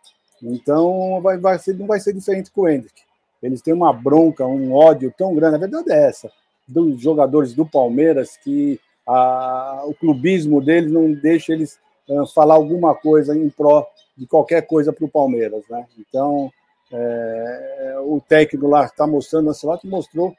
Então 0.42 1.20
vai, 1.22 1.38
vai 1.38 1.60
ser, 1.60 1.76
não 1.76 1.88
vai 1.88 2.00
ser 2.00 2.14
diferente 2.14 2.50
com 2.50 2.62
o 2.62 2.70
Hendrick. 2.70 3.04
Eles 3.44 3.62
têm 3.62 3.74
uma 3.74 3.92
bronca, 3.92 4.48
um 4.48 4.74
ódio 4.74 5.14
tão 5.18 5.36
grande. 5.36 5.56
A 5.56 5.60
verdade 5.60 5.92
é 5.92 6.08
essa, 6.08 6.32
dos 6.68 7.00
jogadores 7.02 7.54
do 7.54 7.66
Palmeiras, 7.66 8.38
que 8.38 8.80
a, 9.06 9.84
o 9.86 9.94
clubismo 9.94 10.62
deles 10.62 10.92
não 10.92 11.12
deixa 11.12 11.52
eles 11.52 11.78
uh, 12.08 12.26
falar 12.34 12.56
alguma 12.56 12.96
coisa 12.96 13.38
em 13.38 13.50
pró 13.50 13.86
de 14.18 14.26
qualquer 14.26 14.66
coisa 14.66 14.94
para 14.94 15.06
o 15.06 15.10
Palmeiras. 15.10 15.64
Né? 15.70 15.86
Então, 16.00 16.50
é, 16.92 17.96
o 18.06 18.22
técnico 18.22 18.68
lá 18.68 18.86
está 18.86 19.06
mostrando, 19.06 19.50
Ancelotti 19.50 19.88
mostrou 19.88 20.34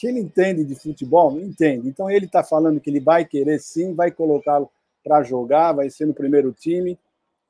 que 0.00 0.06
ele 0.06 0.20
entende 0.20 0.64
de 0.64 0.74
futebol, 0.74 1.38
entende. 1.38 1.88
Então, 1.88 2.10
ele 2.10 2.26
está 2.26 2.42
falando 2.42 2.80
que 2.80 2.90
ele 2.90 3.00
vai 3.00 3.24
querer 3.24 3.60
sim, 3.60 3.94
vai 3.94 4.10
colocá-lo 4.10 4.70
para 5.04 5.22
jogar, 5.22 5.72
vai 5.72 5.90
ser 5.90 6.06
no 6.06 6.14
primeiro 6.14 6.52
time 6.52 6.98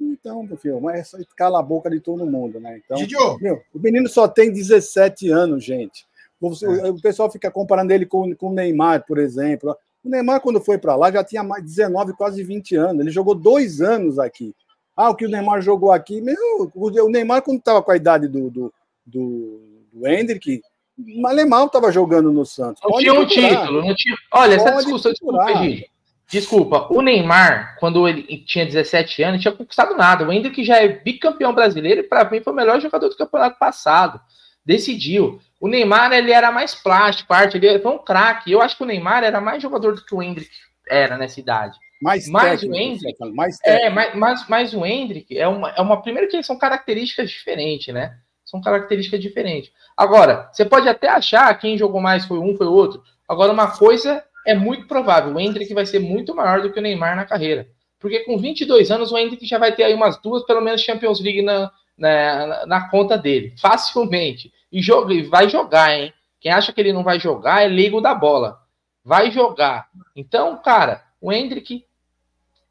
então, 0.00 0.42
meu 0.42 0.56
filho, 0.56 0.80
mas 0.80 1.00
é 1.00 1.04
só 1.04 1.18
cala 1.36 1.58
a 1.58 1.62
boca 1.62 1.90
de 1.90 2.00
todo 2.00 2.26
mundo, 2.26 2.60
né? 2.60 2.80
Então, 2.84 2.98
meu, 3.40 3.60
o 3.74 3.78
menino 3.78 4.08
só 4.08 4.28
tem 4.28 4.52
17 4.52 5.30
anos, 5.30 5.64
gente. 5.64 6.06
Você, 6.40 6.66
é. 6.66 6.90
O 6.90 7.00
pessoal 7.00 7.30
fica 7.30 7.50
comparando 7.50 7.92
ele 7.92 8.06
com, 8.06 8.34
com 8.34 8.50
o 8.50 8.54
Neymar, 8.54 9.04
por 9.06 9.18
exemplo. 9.18 9.76
O 10.04 10.08
Neymar, 10.08 10.40
quando 10.40 10.60
foi 10.60 10.78
para 10.78 10.94
lá, 10.94 11.10
já 11.10 11.24
tinha 11.24 11.42
mais 11.42 11.64
19, 11.64 12.12
quase 12.12 12.42
20 12.44 12.76
anos. 12.76 13.00
Ele 13.00 13.10
jogou 13.10 13.34
dois 13.34 13.80
anos 13.80 14.18
aqui. 14.18 14.54
Ah, 14.96 15.10
o 15.10 15.14
que 15.14 15.26
o 15.26 15.28
Neymar 15.28 15.60
jogou 15.62 15.92
aqui. 15.92 16.20
Meu, 16.20 16.70
o 16.74 17.10
Neymar, 17.10 17.42
quando 17.42 17.58
estava 17.58 17.82
com 17.82 17.90
a 17.90 17.96
idade 17.96 18.28
do, 18.28 18.50
do, 18.50 18.74
do, 19.04 19.60
do 19.92 20.06
Hendrick, 20.06 20.62
Neymar 20.96 21.66
estava 21.66 21.92
jogando 21.92 22.32
no 22.32 22.44
Santos. 22.44 22.82
Não 22.82 22.90
Pode 22.90 23.04
tinha 23.04 23.20
um 23.20 23.26
título. 23.26 23.82
Não 23.84 23.94
tinha... 23.94 24.16
Olha, 24.32 24.58
Pode 24.58 24.68
essa 24.68 24.82
discussão, 24.82 25.12
desculpa, 25.12 25.58
gente. 25.58 25.90
Desculpa, 26.28 26.86
o 26.90 27.00
Neymar, 27.00 27.76
quando 27.80 28.06
ele 28.06 28.44
tinha 28.46 28.66
17 28.66 29.22
anos, 29.22 29.40
tinha 29.40 29.52
conquistado 29.52 29.96
nada. 29.96 30.26
O 30.26 30.32
Hendrick 30.32 30.62
já 30.62 30.76
é 30.76 30.88
bicampeão 30.88 31.54
brasileiro 31.54 32.00
e 32.00 32.02
para 32.02 32.28
mim 32.28 32.42
foi 32.42 32.52
o 32.52 32.56
melhor 32.56 32.78
jogador 32.80 33.08
do 33.08 33.16
campeonato 33.16 33.58
passado. 33.58 34.20
Decidiu. 34.62 35.40
O 35.58 35.66
Neymar 35.66 36.12
ele 36.12 36.30
era 36.30 36.52
mais 36.52 36.74
plástico, 36.74 37.32
arte, 37.32 37.56
ele 37.56 37.78
foi 37.78 37.92
um 37.92 37.98
craque. 37.98 38.52
Eu 38.52 38.60
acho 38.60 38.76
que 38.76 38.82
o 38.82 38.86
Neymar 38.86 39.24
era 39.24 39.40
mais 39.40 39.62
jogador 39.62 39.94
do 39.94 40.04
que 40.04 40.14
o 40.14 40.22
Hendrick 40.22 40.50
era 40.86 41.16
nessa 41.16 41.40
idade. 41.40 41.78
Mais 42.00 42.28
mas 42.28 42.60
técnico, 42.60 42.74
o 42.74 42.78
Hendrick, 42.78 43.34
mais 43.34 43.58
é, 43.64 43.88
mas, 43.88 44.14
mas, 44.14 44.48
mas 44.48 44.74
o 44.74 44.84
Hendrick 44.84 45.36
é 45.36 45.48
uma, 45.48 45.70
é 45.70 45.80
uma 45.80 46.00
primeira 46.02 46.28
que 46.28 46.42
são 46.42 46.58
características 46.58 47.30
diferentes, 47.30 47.92
né? 47.92 48.18
São 48.44 48.60
características 48.60 49.20
diferentes. 49.20 49.72
Agora, 49.96 50.48
você 50.52 50.64
pode 50.64 50.88
até 50.88 51.08
achar 51.08 51.52
quem 51.58 51.78
jogou 51.78 52.00
mais 52.00 52.26
foi 52.26 52.38
um, 52.38 52.54
foi 52.54 52.66
outro. 52.66 53.02
Agora, 53.26 53.52
uma 53.52 53.76
coisa 53.76 54.22
é 54.48 54.54
muito 54.54 54.86
provável. 54.86 55.34
O 55.34 55.38
Hendrick 55.38 55.74
vai 55.74 55.84
ser 55.84 55.98
muito 55.98 56.34
maior 56.34 56.62
do 56.62 56.72
que 56.72 56.78
o 56.78 56.82
Neymar 56.82 57.14
na 57.14 57.26
carreira. 57.26 57.68
Porque 58.00 58.20
com 58.20 58.38
22 58.38 58.90
anos, 58.90 59.12
o 59.12 59.18
Hendrick 59.18 59.44
já 59.44 59.58
vai 59.58 59.72
ter 59.72 59.82
aí 59.82 59.92
umas 59.92 60.16
duas, 60.22 60.42
pelo 60.44 60.62
menos, 60.62 60.80
Champions 60.80 61.20
League 61.20 61.42
na, 61.42 61.70
na, 61.98 62.64
na 62.64 62.88
conta 62.88 63.18
dele. 63.18 63.52
Facilmente. 63.60 64.50
E 64.72 64.80
joga, 64.80 65.14
vai 65.28 65.50
jogar, 65.50 65.94
hein? 65.94 66.14
Quem 66.40 66.50
acha 66.50 66.72
que 66.72 66.80
ele 66.80 66.94
não 66.94 67.04
vai 67.04 67.20
jogar 67.20 67.62
é 67.62 67.68
ligo 67.68 68.00
da 68.00 68.14
bola. 68.14 68.58
Vai 69.04 69.30
jogar. 69.30 69.88
Então, 70.16 70.56
cara, 70.56 71.04
o 71.20 71.30
Hendrick 71.30 71.84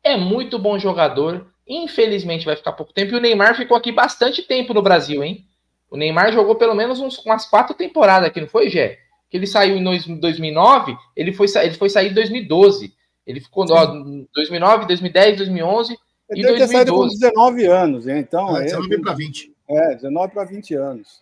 é 0.03 0.17
muito 0.17 0.57
bom 0.57 0.79
jogador. 0.79 1.45
Infelizmente 1.67 2.45
vai 2.45 2.55
ficar 2.55 2.71
pouco 2.71 2.91
tempo. 2.91 3.13
E 3.13 3.17
o 3.17 3.21
Neymar 3.21 3.55
ficou 3.55 3.77
aqui 3.77 3.91
bastante 3.91 4.41
tempo 4.41 4.73
no 4.73 4.81
Brasil, 4.81 5.23
hein? 5.23 5.45
O 5.91 5.97
Neymar 5.97 6.33
jogou 6.33 6.55
pelo 6.55 6.73
menos 6.73 6.99
uns, 6.99 7.19
umas 7.19 7.45
quatro 7.47 7.75
temporadas 7.75 8.29
aqui, 8.29 8.41
não 8.41 8.47
foi, 8.47 8.67
Gé? 8.67 8.97
Que 9.29 9.37
ele 9.37 9.47
saiu 9.47 9.77
em 9.77 10.19
2009, 10.19 10.95
ele 11.15 11.33
foi, 11.33 11.47
ele 11.61 11.73
foi 11.75 11.89
sair 11.89 12.11
em 12.11 12.13
2012. 12.13 12.93
Ele 13.25 13.41
ficou 13.41 13.65
em 13.65 14.27
2009, 14.33 14.87
2010, 14.87 15.37
2011 15.37 15.97
ele 16.29 16.41
e 16.41 16.43
deve 16.43 16.57
2012. 16.57 16.59
ter 16.59 16.77
saído 16.77 16.93
com 16.93 17.07
19 17.07 17.65
anos, 17.65 18.07
então. 18.07 18.57
É, 18.57 18.63
19 18.65 18.95
é, 18.95 18.99
para 18.99 19.13
20. 19.13 19.55
É, 19.69 19.95
19 19.95 20.33
para 20.33 20.43
20 20.43 20.73
anos. 20.75 21.21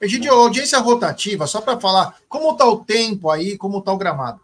Egidio, 0.00 0.32
audiência 0.32 0.78
rotativa, 0.78 1.46
só 1.46 1.60
para 1.60 1.78
falar, 1.78 2.16
como 2.26 2.52
está 2.52 2.66
o 2.66 2.82
tempo 2.82 3.28
aí, 3.28 3.58
como 3.58 3.78
está 3.78 3.92
o 3.92 3.98
gramado? 3.98 4.40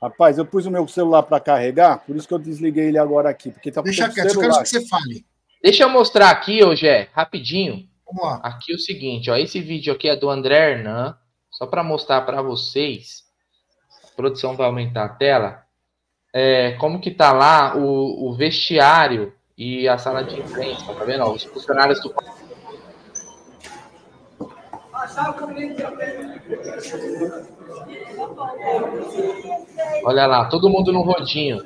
Rapaz, 0.00 0.38
eu 0.38 0.46
pus 0.46 0.64
o 0.64 0.70
meu 0.70 0.88
celular 0.88 1.22
para 1.22 1.38
carregar, 1.38 1.98
por 1.98 2.16
isso 2.16 2.26
que 2.26 2.32
eu 2.32 2.38
desliguei 2.38 2.88
ele 2.88 2.98
agora 2.98 3.28
aqui. 3.28 3.50
Porque 3.50 3.70
tá 3.70 3.82
Deixa 3.82 4.08
quieto, 4.08 4.34
eu 4.34 4.40
quero 4.40 4.58
que 4.58 4.66
você 4.66 4.88
fale. 4.88 5.26
Deixa 5.62 5.84
eu 5.84 5.90
mostrar 5.90 6.30
aqui, 6.30 6.64
ô 6.64 6.74
Gé, 6.74 7.08
rapidinho. 7.12 7.86
Vamos 8.06 8.24
lá. 8.24 8.40
Aqui 8.42 8.72
é 8.72 8.74
o 8.74 8.78
seguinte, 8.78 9.30
ó, 9.30 9.36
esse 9.36 9.60
vídeo 9.60 9.92
aqui 9.92 10.08
é 10.08 10.16
do 10.16 10.30
André 10.30 10.72
Hernan, 10.72 11.16
só 11.62 11.66
para 11.66 11.84
mostrar 11.84 12.22
para 12.22 12.42
vocês. 12.42 13.22
A 14.12 14.16
produção 14.16 14.56
vai 14.56 14.66
aumentar 14.66 15.04
a 15.04 15.08
tela. 15.08 15.62
É, 16.34 16.72
como 16.72 17.00
que 17.00 17.12
tá 17.12 17.32
lá 17.32 17.76
o, 17.76 18.30
o 18.30 18.34
vestiário 18.34 19.32
e 19.56 19.88
a 19.88 19.96
sala 19.96 20.24
de 20.24 20.40
imprensa, 20.40 20.92
tá 20.92 21.04
vendo? 21.04 21.22
Ó, 21.22 21.32
os 21.32 21.44
funcionários 21.44 22.02
do 22.02 22.12
Olha 30.04 30.26
lá, 30.26 30.46
todo 30.46 30.68
mundo 30.68 30.92
no 30.92 31.02
rodinho. 31.02 31.64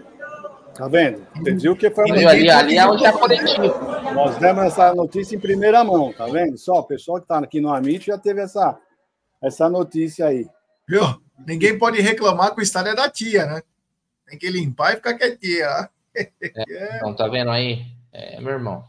Tá 0.74 0.88
vendo? 0.88 1.26
Entendi 1.34 1.70
o 1.70 1.76
que 1.76 1.88
foi 1.90 2.10
ali, 2.10 2.26
ali, 2.26 2.50
ali 2.50 2.76
é 2.76 2.86
onde 2.86 3.06
é 3.06 3.12
coletivo. 3.12 3.74
Nós 4.12 4.36
demos 4.36 4.64
essa 4.64 4.94
notícia 4.94 5.36
em 5.36 5.40
primeira 5.40 5.82
mão, 5.82 6.12
tá 6.12 6.26
vendo? 6.26 6.58
Só 6.58 6.80
o 6.80 6.84
pessoal 6.84 7.16
que 7.16 7.24
está 7.24 7.38
aqui 7.38 7.62
no 7.62 7.72
Amit 7.72 8.04
já 8.04 8.18
teve 8.18 8.42
essa, 8.42 8.78
essa 9.42 9.68
notícia 9.68 10.26
aí. 10.26 10.48
Viu? 10.88 11.02
Ninguém 11.46 11.78
pode 11.78 12.00
reclamar 12.00 12.54
que 12.54 12.60
o 12.60 12.62
estádio 12.62 12.92
é 12.92 12.94
da 12.94 13.10
tia, 13.10 13.46
né? 13.46 13.62
Tem 14.26 14.38
que 14.38 14.48
limpar 14.48 14.92
e 14.92 14.96
ficar 14.96 15.14
quietinha. 15.14 15.90
É, 16.18 16.96
então, 16.96 17.14
tá 17.14 17.28
vendo 17.28 17.50
aí? 17.50 17.84
É, 18.10 18.40
meu 18.40 18.52
irmão. 18.52 18.82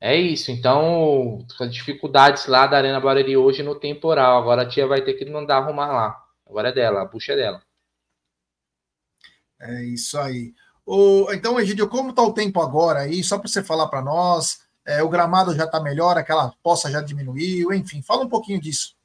É 0.00 0.16
isso, 0.16 0.50
então, 0.50 1.46
as 1.60 1.72
dificuldades 1.72 2.46
lá 2.46 2.66
da 2.66 2.76
Arena 2.76 3.00
Barueri 3.00 3.36
hoje 3.36 3.62
no 3.62 3.76
temporal. 3.76 4.36
Agora 4.42 4.62
a 4.62 4.68
tia 4.68 4.84
vai 4.84 5.02
ter 5.02 5.14
que 5.14 5.24
mandar 5.24 5.58
arrumar 5.58 5.92
lá. 5.92 6.24
Agora 6.44 6.70
é 6.70 6.72
dela, 6.72 7.02
a 7.02 7.04
bucha 7.04 7.34
é 7.34 7.36
dela. 7.36 7.62
É 9.60 9.84
isso 9.84 10.18
aí. 10.18 10.52
O, 10.84 11.32
então, 11.32 11.60
Egidio, 11.60 11.88
como 11.88 12.10
está 12.10 12.22
o 12.22 12.34
tempo 12.34 12.60
agora 12.60 13.00
aí? 13.00 13.22
Só 13.22 13.38
para 13.38 13.48
você 13.48 13.62
falar 13.62 13.86
para 13.86 14.02
nós. 14.02 14.66
É, 14.84 15.02
o 15.02 15.08
gramado 15.08 15.54
já 15.54 15.64
está 15.64 15.80
melhor, 15.80 16.16
aquela 16.16 16.52
poça 16.62 16.90
já 16.90 17.00
diminuiu, 17.00 17.72
enfim, 17.72 18.02
fala 18.02 18.24
um 18.24 18.28
pouquinho 18.28 18.60
disso. 18.60 18.95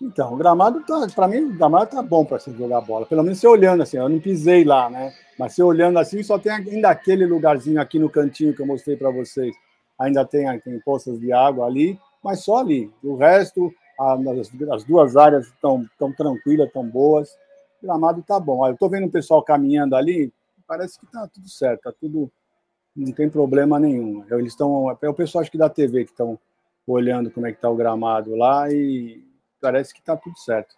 Então, 0.00 0.32
o 0.32 0.36
gramado 0.36 0.80
tá, 0.80 1.06
para 1.14 1.28
mim, 1.28 1.44
o 1.44 1.52
gramado 1.52 1.90
tá 1.90 2.02
bom 2.02 2.24
para 2.24 2.38
você 2.38 2.50
jogar 2.52 2.80
bola. 2.80 3.04
Pelo 3.04 3.22
menos 3.22 3.38
você 3.38 3.46
olhando 3.46 3.82
assim, 3.82 3.98
eu 3.98 4.08
não 4.08 4.18
pisei 4.18 4.64
lá, 4.64 4.88
né? 4.88 5.12
Mas 5.38 5.54
você 5.54 5.62
olhando 5.62 5.98
assim, 5.98 6.22
só 6.22 6.38
tem 6.38 6.52
ainda 6.52 6.88
aquele 6.88 7.26
lugarzinho 7.26 7.80
aqui 7.80 7.98
no 7.98 8.08
cantinho 8.08 8.54
que 8.54 8.62
eu 8.62 8.66
mostrei 8.66 8.96
para 8.96 9.10
vocês 9.10 9.54
ainda 10.00 10.24
tem, 10.24 10.58
tem 10.60 10.80
poças 10.80 11.20
de 11.20 11.30
água 11.30 11.66
ali, 11.66 12.00
mas 12.24 12.42
só 12.42 12.56
ali. 12.56 12.90
O 13.04 13.16
resto, 13.16 13.70
as, 13.98 14.50
as 14.72 14.84
duas 14.84 15.14
áreas 15.14 15.48
estão 15.48 15.86
tão 15.98 16.10
tranquilas, 16.10 16.68
estão 16.68 16.88
boas. 16.88 17.36
O 17.82 17.86
gramado 17.86 18.20
está 18.20 18.40
bom. 18.40 18.66
eu 18.66 18.72
estou 18.72 18.88
vendo 18.88 19.06
o 19.06 19.10
pessoal 19.10 19.42
caminhando 19.42 19.94
ali, 19.94 20.32
parece 20.66 20.98
que 20.98 21.04
está 21.04 21.28
tudo 21.28 21.48
certo, 21.48 21.80
está 21.80 21.92
tudo. 21.92 22.32
Não 22.96 23.12
tem 23.12 23.28
problema 23.28 23.78
nenhum. 23.78 24.24
Eles 24.30 24.52
estão. 24.52 24.96
É 25.02 25.08
o 25.08 25.14
pessoal 25.14 25.42
acho 25.42 25.50
que 25.50 25.58
da 25.58 25.68
TV 25.68 26.04
que 26.04 26.10
estão 26.10 26.38
olhando 26.86 27.30
como 27.30 27.46
é 27.46 27.52
que 27.52 27.58
está 27.58 27.68
o 27.68 27.76
gramado 27.76 28.34
lá 28.34 28.72
e 28.72 29.22
parece 29.60 29.92
que 29.92 30.00
está 30.00 30.16
tudo 30.16 30.38
certo. 30.38 30.74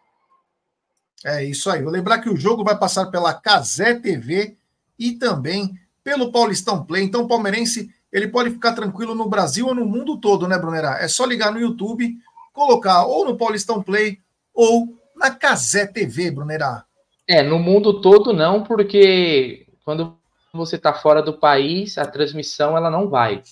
É 1.24 1.44
isso 1.44 1.70
aí. 1.70 1.82
Vou 1.82 1.92
lembrar 1.92 2.18
que 2.18 2.28
o 2.28 2.36
jogo 2.36 2.64
vai 2.64 2.76
passar 2.76 3.06
pela 3.06 3.32
Casé 3.32 3.94
TV 3.94 4.56
e 4.98 5.12
também 5.12 5.78
pelo 6.02 6.32
Paulistão 6.32 6.84
Play. 6.84 7.04
Então, 7.04 7.22
o 7.22 7.28
palmeirense 7.28 7.94
ele 8.12 8.28
pode 8.28 8.50
ficar 8.50 8.72
tranquilo 8.72 9.14
no 9.14 9.28
Brasil 9.28 9.66
ou 9.66 9.74
no 9.74 9.86
mundo 9.86 10.18
todo, 10.18 10.46
né, 10.46 10.58
Brunerá? 10.58 10.98
É 11.00 11.08
só 11.08 11.24
ligar 11.24 11.50
no 11.50 11.60
YouTube, 11.60 12.14
colocar 12.52 13.04
ou 13.04 13.24
no 13.24 13.36
Paulistão 13.36 13.82
Play 13.82 14.18
ou 14.52 14.98
na 15.16 15.30
Casé 15.30 15.86
TV, 15.86 16.30
Brunerá. 16.30 16.84
É, 17.26 17.42
no 17.42 17.58
mundo 17.58 18.00
todo 18.00 18.32
não, 18.32 18.62
porque 18.62 19.66
quando 19.84 20.18
você 20.52 20.76
está 20.76 20.92
fora 20.92 21.22
do 21.22 21.32
país, 21.32 21.96
a 21.96 22.04
transmissão 22.04 22.76
ela 22.76 22.90
não 22.90 23.08
vai, 23.08 23.42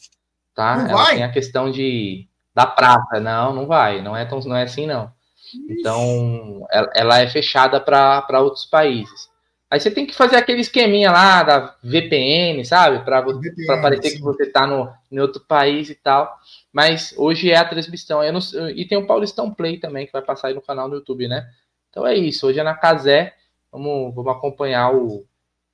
tá? 0.54 0.76
Não 0.76 0.90
ela 0.90 1.04
vai? 1.04 1.14
tem 1.14 1.24
a 1.24 1.32
questão 1.32 1.70
de 1.70 2.28
da 2.54 2.66
prata, 2.66 3.20
não, 3.20 3.54
não 3.54 3.66
vai, 3.66 4.02
não 4.02 4.14
é 4.14 4.24
tão, 4.24 4.40
não 4.40 4.56
é 4.56 4.64
assim 4.64 4.86
não. 4.86 5.10
Então, 5.68 6.66
ela, 6.70 6.90
ela 6.94 7.18
é 7.20 7.28
fechada 7.28 7.80
para 7.80 8.40
outros 8.40 8.64
países. 8.66 9.30
Aí 9.70 9.78
você 9.78 9.88
tem 9.88 10.04
que 10.04 10.14
fazer 10.14 10.34
aquele 10.34 10.60
esqueminha 10.60 11.12
lá 11.12 11.44
da 11.44 11.76
VPN, 11.82 12.64
sabe? 12.64 13.04
Para 13.04 13.22
parecer 13.80 14.10
sim. 14.10 14.16
que 14.16 14.22
você 14.22 14.42
está 14.42 14.66
no, 14.66 14.92
em 15.12 15.20
outro 15.20 15.40
país 15.46 15.88
e 15.88 15.94
tal. 15.94 16.36
Mas 16.72 17.14
hoje 17.16 17.52
é 17.52 17.56
a 17.56 17.64
transmissão. 17.64 18.20
Não, 18.32 18.40
e 18.70 18.84
tem 18.84 18.98
o 18.98 19.06
Paulistão 19.06 19.54
Play 19.54 19.78
também, 19.78 20.06
que 20.06 20.12
vai 20.12 20.22
passar 20.22 20.48
aí 20.48 20.54
no 20.54 20.60
canal 20.60 20.88
do 20.88 20.96
YouTube, 20.96 21.28
né? 21.28 21.48
Então 21.88 22.04
é 22.04 22.16
isso. 22.16 22.48
Hoje 22.48 22.58
é 22.58 22.64
na 22.64 22.74
Casé. 22.74 23.34
Vamos, 23.70 24.12
vamos 24.12 24.32
acompanhar 24.32 24.92
o, 24.92 25.24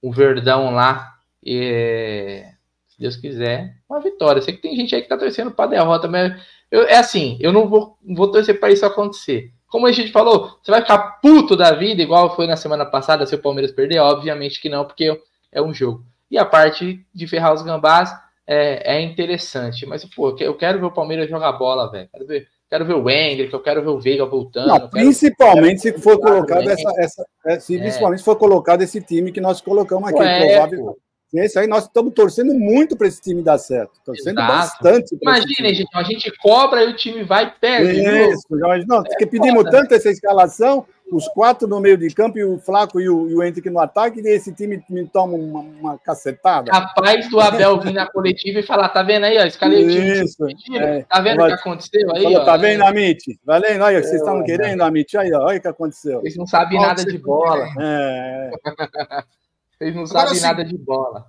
o 0.02 0.12
Verdão 0.12 0.74
lá. 0.74 1.14
E, 1.42 2.44
se 2.88 3.00
Deus 3.00 3.16
quiser, 3.16 3.76
uma 3.88 4.00
vitória. 4.00 4.42
Sei 4.42 4.54
que 4.54 4.60
tem 4.60 4.76
gente 4.76 4.94
aí 4.94 5.00
que 5.00 5.08
tá 5.08 5.16
torcendo 5.16 5.52
para 5.52 5.70
derrota, 5.70 6.06
mas 6.06 6.38
eu, 6.70 6.82
é 6.82 6.98
assim, 6.98 7.38
eu 7.40 7.50
não 7.50 7.66
vou, 7.66 7.96
vou 8.02 8.30
torcer 8.30 8.60
para 8.60 8.70
isso 8.70 8.84
acontecer. 8.84 9.52
Como 9.76 9.86
a 9.86 9.92
gente 9.92 10.10
falou, 10.10 10.56
você 10.62 10.70
vai 10.70 10.80
ficar 10.80 11.20
puto 11.20 11.54
da 11.54 11.72
vida, 11.72 12.00
igual 12.00 12.34
foi 12.34 12.46
na 12.46 12.56
semana 12.56 12.86
passada, 12.86 13.26
se 13.26 13.34
o 13.34 13.38
Palmeiras 13.38 13.72
perder? 13.72 13.98
Obviamente 13.98 14.58
que 14.58 14.70
não, 14.70 14.86
porque 14.86 15.20
é 15.52 15.60
um 15.60 15.74
jogo. 15.74 16.02
E 16.30 16.38
a 16.38 16.46
parte 16.46 17.04
de 17.14 17.26
ferrar 17.26 17.52
os 17.52 17.60
gambás 17.60 18.10
é, 18.46 18.96
é 18.96 19.02
interessante. 19.02 19.84
Mas, 19.84 20.02
pô, 20.06 20.34
eu 20.40 20.54
quero 20.54 20.78
ver 20.80 20.86
o 20.86 20.90
Palmeiras 20.90 21.28
jogar 21.28 21.52
bola, 21.52 21.90
velho. 21.90 22.08
Quero 22.10 22.26
ver, 22.26 22.48
quero 22.70 22.84
ver 22.86 22.94
o 22.94 23.10
Hendrick, 23.10 23.52
eu 23.52 23.60
quero 23.60 23.82
ver 23.82 23.90
o 23.90 24.00
Veiga 24.00 24.24
voltando. 24.24 24.68
Não, 24.68 24.88
principalmente 24.88 25.82
se 25.82 25.92
for 25.98 26.18
colocado 26.18 26.70
essa, 26.70 26.92
essa, 26.96 27.26
é, 27.44 27.60
se, 27.60 27.76
é. 27.76 27.78
principalmente 27.78 28.20
se 28.20 28.24
for 28.24 28.36
colocado 28.36 28.80
esse 28.80 29.02
time 29.02 29.30
que 29.30 29.42
nós 29.42 29.60
colocamos 29.60 30.08
aqui, 30.08 30.22
é, 30.22 30.54
provável. 30.54 30.96
Esse 31.44 31.58
aí 31.58 31.66
nós 31.66 31.84
estamos 31.84 32.12
torcendo 32.14 32.54
muito 32.54 32.96
para 32.96 33.08
esse 33.08 33.20
time 33.20 33.42
dar 33.42 33.58
certo. 33.58 33.92
Torcendo 34.04 34.38
Exato. 34.38 34.52
bastante. 34.52 35.18
Imagina, 35.20 35.74
gente, 35.74 35.88
a 35.94 36.02
gente 36.02 36.32
cobra 36.38 36.84
e 36.84 36.90
o 36.90 36.96
time 36.96 37.22
vai 37.24 37.44
e 37.44 37.50
perde. 37.60 38.00
Isso, 38.00 38.46
não, 38.86 39.02
é 39.02 39.26
pedimos 39.26 39.64
foda. 39.64 39.70
tanto 39.70 39.94
essa 39.94 40.10
escalação, 40.10 40.86
os 41.10 41.28
quatro 41.28 41.68
no 41.68 41.80
meio 41.80 41.96
de 41.96 42.08
campo, 42.10 42.38
e 42.38 42.44
o 42.44 42.58
Flaco 42.58 43.00
e 43.00 43.08
o, 43.08 43.28
e 43.28 43.34
o 43.34 43.42
Henrique 43.42 43.70
no 43.70 43.78
ataque, 43.78 44.20
e 44.20 44.28
esse 44.28 44.52
time 44.52 44.82
me 44.88 45.06
toma 45.06 45.34
uma, 45.34 45.60
uma 45.60 45.98
cacetada. 45.98 46.70
Capaz 46.70 47.28
do 47.28 47.40
Abel 47.40 47.80
vir 47.80 47.92
na 47.92 48.06
coletiva 48.06 48.60
e 48.60 48.62
falar: 48.62 48.88
tá 48.88 49.02
vendo 49.02 49.24
aí, 49.24 49.38
ó, 49.38 49.44
escalei 49.44 49.84
o 49.84 49.88
time. 49.88 50.24
Isso, 50.24 50.44
é. 50.76 51.02
Tá 51.02 51.20
vendo 51.20 51.42
o 51.42 51.46
que 51.46 51.52
aconteceu 51.52 52.10
aí? 52.14 52.22
Falou, 52.22 52.40
ó, 52.40 52.44
tá 52.44 52.56
vendo, 52.56 52.84
Amit? 52.84 53.38
Valendo, 53.44 53.84
olha, 53.84 54.02
vocês 54.02 54.20
estão 54.20 54.42
querendo, 54.42 54.82
Amit? 54.82 55.16
Aí, 55.16 55.32
ó, 55.32 55.44
olha 55.44 55.58
o 55.58 55.60
que 55.60 55.68
aconteceu. 55.68 56.20
Vocês 56.20 56.36
não 56.36 56.46
sabem 56.46 56.80
nada 56.80 57.04
de 57.04 57.18
bola. 57.18 57.66
É. 57.80 58.50
Eles 59.80 59.94
não 59.94 60.04
Agora, 60.04 60.28
sabem 60.28 60.40
nada 60.42 60.64
de 60.64 60.76
bola. 60.76 61.26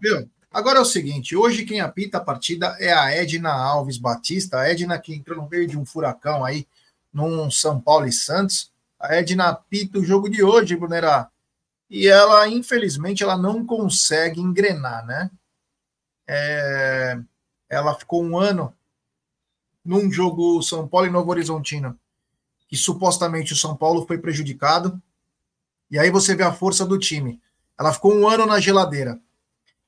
Agora 0.51 0.79
é 0.79 0.81
o 0.81 0.85
seguinte: 0.85 1.35
hoje 1.35 1.65
quem 1.65 1.81
apita 1.81 2.17
a 2.17 2.23
partida 2.23 2.75
é 2.79 2.91
a 2.91 3.11
Edna 3.11 3.51
Alves 3.51 3.97
Batista. 3.97 4.59
A 4.59 4.69
Edna 4.69 4.97
que 4.99 5.13
entrou 5.13 5.41
no 5.41 5.49
meio 5.49 5.67
de 5.67 5.77
um 5.77 5.85
furacão 5.85 6.43
aí, 6.43 6.67
num 7.13 7.51
São 7.51 7.79
Paulo 7.79 8.07
e 8.07 8.11
Santos. 8.11 8.71
A 8.99 9.15
Edna 9.15 9.49
apita 9.49 9.99
o 9.99 10.03
jogo 10.03 10.29
de 10.29 10.43
hoje, 10.43 10.75
Brunerá. 10.75 11.29
E 11.89 12.07
ela, 12.07 12.47
infelizmente, 12.47 13.23
ela 13.23 13.37
não 13.37 13.65
consegue 13.65 14.41
engrenar, 14.41 15.05
né? 15.05 15.29
É... 16.27 17.19
Ela 17.69 17.95
ficou 17.95 18.23
um 18.23 18.37
ano 18.37 18.73
num 19.83 20.11
jogo 20.11 20.61
São 20.61 20.87
Paulo 20.87 21.07
e 21.07 21.09
Novo 21.09 21.29
Horizontino, 21.29 21.97
que 22.67 22.75
supostamente 22.75 23.53
o 23.53 23.55
São 23.55 23.75
Paulo 23.75 24.05
foi 24.05 24.17
prejudicado. 24.17 25.01
E 25.89 25.97
aí 25.97 26.09
você 26.09 26.35
vê 26.35 26.43
a 26.43 26.51
força 26.51 26.85
do 26.85 26.97
time. 26.97 27.39
Ela 27.79 27.93
ficou 27.93 28.13
um 28.13 28.27
ano 28.27 28.45
na 28.45 28.59
geladeira. 28.59 29.19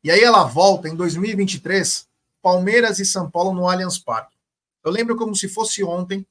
E 0.03 0.11
aí 0.11 0.21
ela 0.21 0.43
volta 0.43 0.87
em 0.87 0.95
2023, 0.95 2.07
Palmeiras 2.41 2.99
e 2.99 3.05
São 3.05 3.29
Paulo 3.29 3.53
no 3.53 3.67
Allianz 3.67 3.97
Parque. 3.97 4.35
Eu 4.83 4.91
lembro 4.91 5.15
como 5.15 5.35
se 5.35 5.49
fosse 5.49 5.83
ontem, 5.83 6.25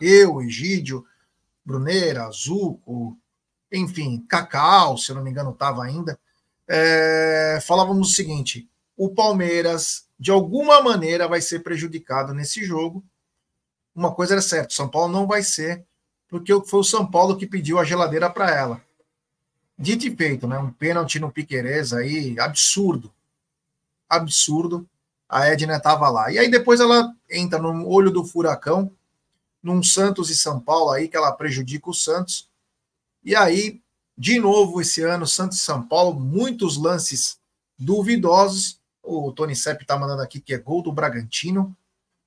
eu, 0.00 0.42
Egídio, 0.42 1.04
Bruneira, 1.64 2.30
Zuco, 2.30 3.16
enfim, 3.72 4.24
Cacau, 4.28 4.98
se 4.98 5.10
eu 5.10 5.16
não 5.16 5.22
me 5.22 5.30
engano, 5.30 5.50
estava 5.50 5.84
ainda, 5.84 6.18
é, 6.68 7.58
falávamos 7.66 8.10
o 8.10 8.14
seguinte: 8.14 8.68
o 8.96 9.08
Palmeiras, 9.08 10.06
de 10.18 10.30
alguma 10.30 10.82
maneira, 10.82 11.28
vai 11.28 11.40
ser 11.40 11.60
prejudicado 11.60 12.34
nesse 12.34 12.64
jogo. 12.64 13.04
Uma 13.94 14.14
coisa 14.14 14.34
era 14.34 14.42
certa: 14.42 14.74
São 14.74 14.88
Paulo 14.88 15.12
não 15.12 15.26
vai 15.26 15.42
ser, 15.42 15.84
porque 16.28 16.52
foi 16.66 16.80
o 16.80 16.84
São 16.84 17.10
Paulo 17.10 17.36
que 17.36 17.46
pediu 17.46 17.78
a 17.78 17.84
geladeira 17.84 18.28
para 18.28 18.50
ela. 18.50 18.82
Dito 19.80 20.06
e 20.06 20.14
feito, 20.14 20.46
né? 20.46 20.58
Um 20.58 20.70
pênalti 20.70 21.18
no 21.18 21.32
Piquerez 21.32 21.94
aí, 21.94 22.38
absurdo. 22.38 23.10
Absurdo. 24.06 24.86
A 25.26 25.46
Edna 25.46 25.78
estava 25.78 26.10
lá. 26.10 26.30
E 26.30 26.38
aí 26.38 26.50
depois 26.50 26.80
ela 26.80 27.10
entra 27.30 27.58
no 27.58 27.88
olho 27.88 28.10
do 28.10 28.22
furacão, 28.22 28.92
num 29.62 29.82
Santos 29.82 30.28
e 30.28 30.36
São 30.36 30.60
Paulo 30.60 30.90
aí, 30.90 31.08
que 31.08 31.16
ela 31.16 31.32
prejudica 31.32 31.88
o 31.88 31.94
Santos. 31.94 32.46
E 33.24 33.34
aí, 33.34 33.80
de 34.18 34.38
novo, 34.38 34.82
esse 34.82 35.00
ano, 35.02 35.26
Santos 35.26 35.56
e 35.56 35.62
São 35.62 35.82
Paulo, 35.82 36.20
muitos 36.20 36.76
lances 36.76 37.38
duvidosos. 37.78 38.78
O 39.02 39.32
Tony 39.32 39.56
Sepp 39.56 39.86
tá 39.86 39.98
mandando 39.98 40.20
aqui 40.20 40.40
que 40.40 40.52
é 40.52 40.58
gol 40.58 40.82
do 40.82 40.92
Bragantino. 40.92 41.74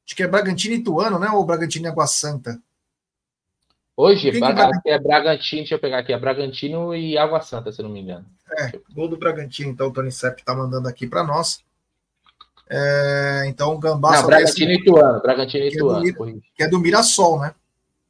Acho 0.08 0.16
que 0.16 0.24
é 0.24 0.28
Bragantino 0.28 0.74
e 0.74 0.80
Ituano, 0.80 1.20
né? 1.20 1.30
Ou 1.30 1.46
Bragantino 1.46 1.86
e 1.86 1.90
Água 1.90 2.08
Santa? 2.08 2.60
Hoje, 3.96 4.32
Braga, 4.40 4.72
é 4.86 4.98
Bragantino, 4.98 5.62
deixa 5.62 5.76
eu 5.76 5.80
pegar 5.80 6.00
aqui, 6.00 6.12
é 6.12 6.18
Bragantino 6.18 6.96
e 6.96 7.16
Água 7.16 7.42
Santa, 7.42 7.72
se 7.72 7.84
não 7.84 7.90
me 7.90 8.00
engano. 8.00 8.26
É, 8.58 8.72
gol 8.92 9.08
do 9.08 9.18
Bragantino, 9.18 9.70
então 9.70 9.88
o 9.88 9.94
Tony 9.94 10.12
Sepp 10.12 10.44
tá 10.44 10.56
mandando 10.56 10.88
aqui 10.88 11.06
para 11.06 11.24
nós. 11.24 11.64
É, 12.68 13.44
então 13.46 13.74
o 13.74 13.78
Gambá. 13.78 14.20
Não, 14.20 14.26
Bragantino 14.26 14.72
e 14.72 14.76
Ituano, 14.76 15.22
Bragantino 15.22 15.64
e 15.64 15.68
Ituano. 15.68 16.04
Que, 16.04 16.10
é 16.10 16.42
que 16.56 16.64
é 16.64 16.68
do 16.68 16.80
Mirassol, 16.80 17.40
né? 17.40 17.54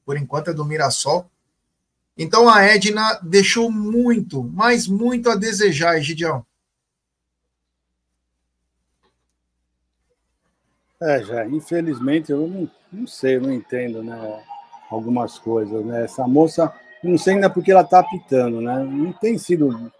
Por 0.05 0.15
enquanto 0.15 0.51
é 0.51 0.53
do 0.53 0.63
Mirassol. 0.63 1.29
Então 2.17 2.47
a 2.47 2.61
Edna 2.63 3.19
deixou 3.21 3.69
muito, 3.69 4.41
mas 4.41 4.87
muito 4.87 5.29
a 5.29 5.35
desejar, 5.35 5.97
Egidião. 5.97 6.45
É, 11.01 11.21
já, 11.23 11.45
infelizmente 11.45 12.31
eu 12.31 12.47
não, 12.47 12.71
não 12.89 13.05
sei, 13.05 13.35
eu 13.35 13.41
não 13.41 13.51
entendo, 13.51 14.01
né? 14.01 14.15
Algumas 14.93 15.39
coisas, 15.39 15.83
né? 15.83 16.03
Essa 16.03 16.27
moça, 16.27 16.71
não 17.03 17.17
sei 17.17 17.33
ainda 17.33 17.49
porque 17.49 17.71
ela 17.71 17.81
está 17.81 17.99
apitando, 17.99 18.61
né? 18.61 18.83
Não 18.83 19.11
tem 19.13 19.37
sido 19.37 19.91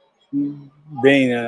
bem 1.02 1.30
né, 1.30 1.48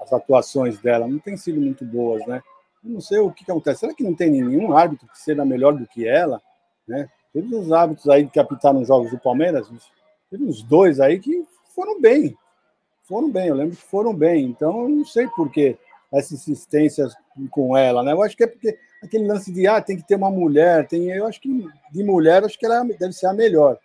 as 0.00 0.12
atuações 0.12 0.78
dela, 0.78 1.06
não 1.06 1.18
tem 1.18 1.36
sido 1.36 1.60
muito 1.60 1.84
boas, 1.84 2.24
né? 2.26 2.42
Eu 2.84 2.90
não 2.90 3.00
sei 3.00 3.18
o 3.18 3.30
que, 3.30 3.44
que 3.44 3.50
acontece. 3.50 3.80
Será 3.80 3.94
que 3.94 4.04
não 4.04 4.14
tem 4.14 4.30
nenhum 4.30 4.76
árbitro 4.76 5.08
que 5.08 5.18
seja 5.18 5.44
melhor 5.44 5.74
do 5.74 5.86
que 5.86 6.06
ela, 6.06 6.40
né? 6.86 7.08
Teve 7.32 7.54
uns 7.54 7.72
árbitros 7.72 8.08
aí 8.08 8.28
que 8.28 8.38
apitaram 8.38 8.80
os 8.80 8.86
jogos 8.86 9.10
do 9.10 9.18
Palmeiras, 9.18 9.68
teve 10.30 10.44
uns 10.44 10.62
dois 10.62 11.00
aí 11.00 11.18
que 11.18 11.44
foram 11.74 12.00
bem, 12.00 12.36
foram 13.02 13.28
bem, 13.28 13.48
eu 13.48 13.56
lembro 13.56 13.76
que 13.76 13.82
foram 13.82 14.14
bem. 14.14 14.44
Então, 14.44 14.82
eu 14.82 14.88
não 14.88 15.04
sei 15.04 15.26
por 15.28 15.50
que 15.50 15.76
essa 16.12 16.34
insistência 16.34 17.08
com 17.50 17.76
ela, 17.76 18.02
né? 18.04 18.12
Eu 18.12 18.22
acho 18.22 18.36
que 18.36 18.44
é 18.44 18.46
porque 18.46 18.78
aquele 19.04 19.26
lance 19.26 19.52
de 19.52 19.66
ah, 19.66 19.80
tem 19.80 19.96
que 19.96 20.06
ter 20.06 20.16
uma 20.16 20.30
mulher, 20.30 20.86
tem, 20.86 21.10
eu 21.10 21.26
acho 21.26 21.40
que 21.40 21.66
de 21.92 22.04
mulher, 22.04 22.44
acho 22.44 22.58
que 22.58 22.66
ela 22.66 22.84
deve 22.84 23.12
ser 23.12 23.26
a 23.26 23.32
melhor. 23.32 23.78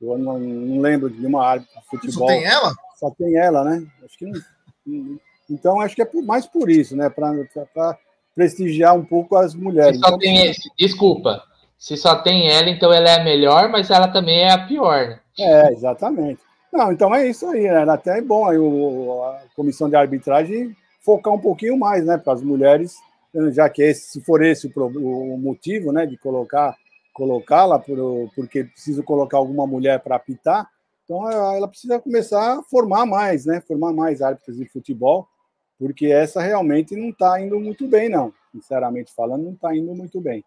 Eu 0.00 0.16
não, 0.16 0.38
não 0.38 0.80
lembro 0.80 1.10
de 1.10 1.24
uma 1.26 1.44
árbitra 1.44 1.80
de 1.80 1.86
futebol. 1.86 2.28
Só 2.28 2.34
tem 2.34 2.44
ela? 2.44 2.72
Só 2.96 3.10
tem 3.10 3.36
ela, 3.36 3.64
né? 3.64 3.86
Acho 4.04 4.18
que 4.18 4.26
não, 4.26 5.18
então 5.50 5.80
acho 5.80 5.94
que 5.96 6.02
é 6.02 6.08
mais 6.22 6.46
por 6.46 6.70
isso, 6.70 6.96
né? 6.96 7.08
Para 7.10 7.98
prestigiar 8.34 8.94
um 8.94 9.04
pouco 9.04 9.36
as 9.36 9.54
mulheres. 9.54 9.96
Se 9.96 10.00
só 10.00 10.08
então, 10.08 10.18
tem 10.18 10.46
esse, 10.46 10.70
desculpa. 10.78 11.42
Se 11.76 11.96
só 11.96 12.16
tem 12.16 12.50
ela, 12.50 12.68
então 12.68 12.92
ela 12.92 13.08
é 13.08 13.20
a 13.20 13.24
melhor, 13.24 13.68
mas 13.68 13.90
ela 13.90 14.08
também 14.08 14.40
é 14.40 14.50
a 14.50 14.66
pior, 14.66 15.08
né? 15.08 15.20
É, 15.38 15.72
exatamente. 15.72 16.40
Não, 16.72 16.92
então 16.92 17.14
é 17.14 17.26
isso 17.26 17.46
aí, 17.46 17.62
né? 17.62 17.88
Até 17.88 18.18
é 18.18 18.22
bom 18.22 18.46
aí 18.48 18.58
o, 18.58 19.22
a 19.22 19.42
comissão 19.54 19.88
de 19.88 19.96
arbitragem 19.96 20.76
focar 21.08 21.32
um 21.32 21.38
pouquinho 21.38 21.78
mais, 21.78 22.04
né, 22.04 22.18
para 22.18 22.34
as 22.34 22.42
mulheres, 22.42 22.96
já 23.52 23.68
que 23.68 23.82
esse, 23.82 24.10
se 24.10 24.20
for 24.20 24.42
esse 24.42 24.70
o, 24.74 25.34
o 25.34 25.38
motivo, 25.38 25.92
né, 25.92 26.06
de 26.06 26.16
colocar 26.16 26.76
colocá-la 27.12 27.80
por, 27.80 28.30
porque 28.36 28.62
preciso 28.62 29.02
colocar 29.02 29.38
alguma 29.38 29.66
mulher 29.66 29.98
para 29.98 30.14
apitar, 30.14 30.70
então 31.04 31.28
ela 31.28 31.66
precisa 31.66 31.98
começar 31.98 32.58
a 32.58 32.62
formar 32.62 33.06
mais, 33.06 33.44
né, 33.44 33.60
formar 33.60 33.92
mais 33.92 34.22
árbitros 34.22 34.56
de 34.56 34.66
futebol, 34.66 35.26
porque 35.78 36.06
essa 36.06 36.40
realmente 36.40 36.94
não 36.94 37.10
está 37.10 37.40
indo 37.40 37.58
muito 37.58 37.88
bem, 37.88 38.08
não. 38.08 38.32
Sinceramente 38.52 39.12
falando, 39.14 39.44
não 39.44 39.52
está 39.52 39.74
indo 39.74 39.94
muito 39.94 40.20
bem. 40.20 40.44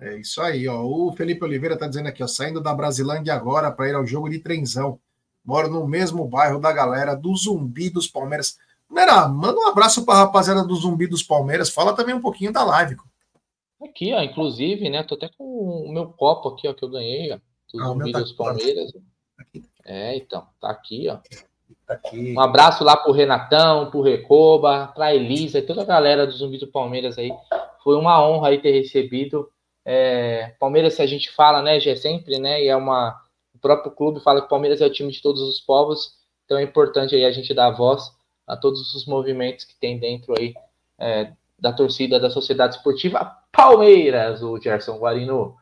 É 0.00 0.16
isso 0.16 0.40
aí, 0.42 0.66
ó. 0.66 0.82
O 0.82 1.12
Felipe 1.12 1.44
Oliveira 1.44 1.74
está 1.74 1.86
dizendo 1.86 2.08
aqui, 2.08 2.22
ó, 2.22 2.26
saindo 2.26 2.60
da 2.60 2.74
Brasilândia 2.74 3.34
agora 3.34 3.70
para 3.70 3.88
ir 3.88 3.94
ao 3.94 4.06
jogo 4.06 4.28
de 4.28 4.40
trenzão. 4.40 4.98
Moro 5.44 5.68
no 5.68 5.86
mesmo 5.86 6.26
bairro 6.26 6.58
da 6.58 6.72
galera 6.72 7.14
do 7.14 7.34
Zumbi 7.36 7.90
dos 7.90 8.08
Palmeiras. 8.08 8.58
Mera, 8.90 9.26
manda 9.28 9.58
um 9.58 9.66
abraço 9.66 10.04
para 10.04 10.14
a 10.14 10.22
rapaziada 10.24 10.64
do 10.64 10.74
Zumbi 10.76 11.06
dos 11.06 11.22
Palmeiras. 11.22 11.70
Fala 11.70 11.94
também 11.94 12.14
um 12.14 12.20
pouquinho 12.20 12.52
da 12.52 12.62
live. 12.64 12.96
Aqui, 13.82 14.12
ó, 14.14 14.22
inclusive, 14.22 14.88
né? 14.88 15.02
Tô 15.02 15.14
até 15.14 15.28
com 15.36 15.44
o 15.44 15.92
meu 15.92 16.06
copo 16.06 16.48
aqui, 16.48 16.68
ó, 16.68 16.72
que 16.72 16.84
eu 16.84 16.88
ganhei, 16.88 17.32
ó, 17.32 17.38
do 17.72 17.82
ah, 17.82 17.86
Zumbi 17.86 18.12
tá 18.12 18.20
dos 18.20 18.32
Palmeiras. 18.32 18.92
Aqui. 19.38 19.64
É, 19.84 20.16
então, 20.16 20.46
tá 20.60 20.70
aqui, 20.70 21.08
ó. 21.08 21.18
Tá 21.86 21.94
aqui. 21.94 22.34
Um 22.34 22.40
abraço 22.40 22.84
lá 22.84 22.96
pro 22.96 23.12
Renatão, 23.12 23.90
pro 23.90 24.00
Recoba, 24.00 24.92
pra 24.94 25.14
Elisa 25.14 25.58
e 25.58 25.62
toda 25.62 25.82
a 25.82 25.86
galera 25.86 26.26
do 26.26 26.32
Zumbi 26.32 26.58
do 26.58 26.68
Palmeiras 26.68 27.18
aí. 27.18 27.30
Foi 27.82 27.96
uma 27.96 28.24
honra 28.26 28.48
aí 28.48 28.60
ter 28.60 28.70
recebido. 28.70 29.50
É, 29.84 30.54
Palmeiras, 30.58 30.94
se 30.94 31.02
a 31.02 31.06
gente 31.06 31.30
fala, 31.30 31.60
né, 31.60 31.78
já 31.78 31.90
é 31.90 31.96
sempre, 31.96 32.38
né? 32.38 32.62
E 32.62 32.68
é 32.68 32.76
uma. 32.76 33.20
O 33.54 33.58
próprio 33.58 33.92
clube 33.92 34.20
fala 34.20 34.40
que 34.40 34.46
o 34.46 34.50
Palmeiras 34.50 34.80
é 34.80 34.86
o 34.86 34.92
time 34.92 35.12
de 35.12 35.20
todos 35.20 35.42
os 35.42 35.60
povos, 35.60 36.12
então 36.44 36.58
é 36.58 36.62
importante 36.62 37.14
aí 37.14 37.24
a 37.24 37.32
gente 37.32 37.54
dar 37.54 37.70
voz 37.70 38.13
a 38.46 38.56
todos 38.56 38.94
os 38.94 39.06
movimentos 39.06 39.64
que 39.64 39.74
tem 39.80 39.98
dentro 39.98 40.34
aí 40.38 40.54
é, 40.98 41.32
da 41.58 41.72
torcida 41.72 42.20
da 42.20 42.30
Sociedade 42.30 42.76
Esportiva 42.76 43.38
Palmeiras, 43.50 44.42
o 44.42 44.60
Gerson 44.60 44.98
Guarino. 44.98 45.56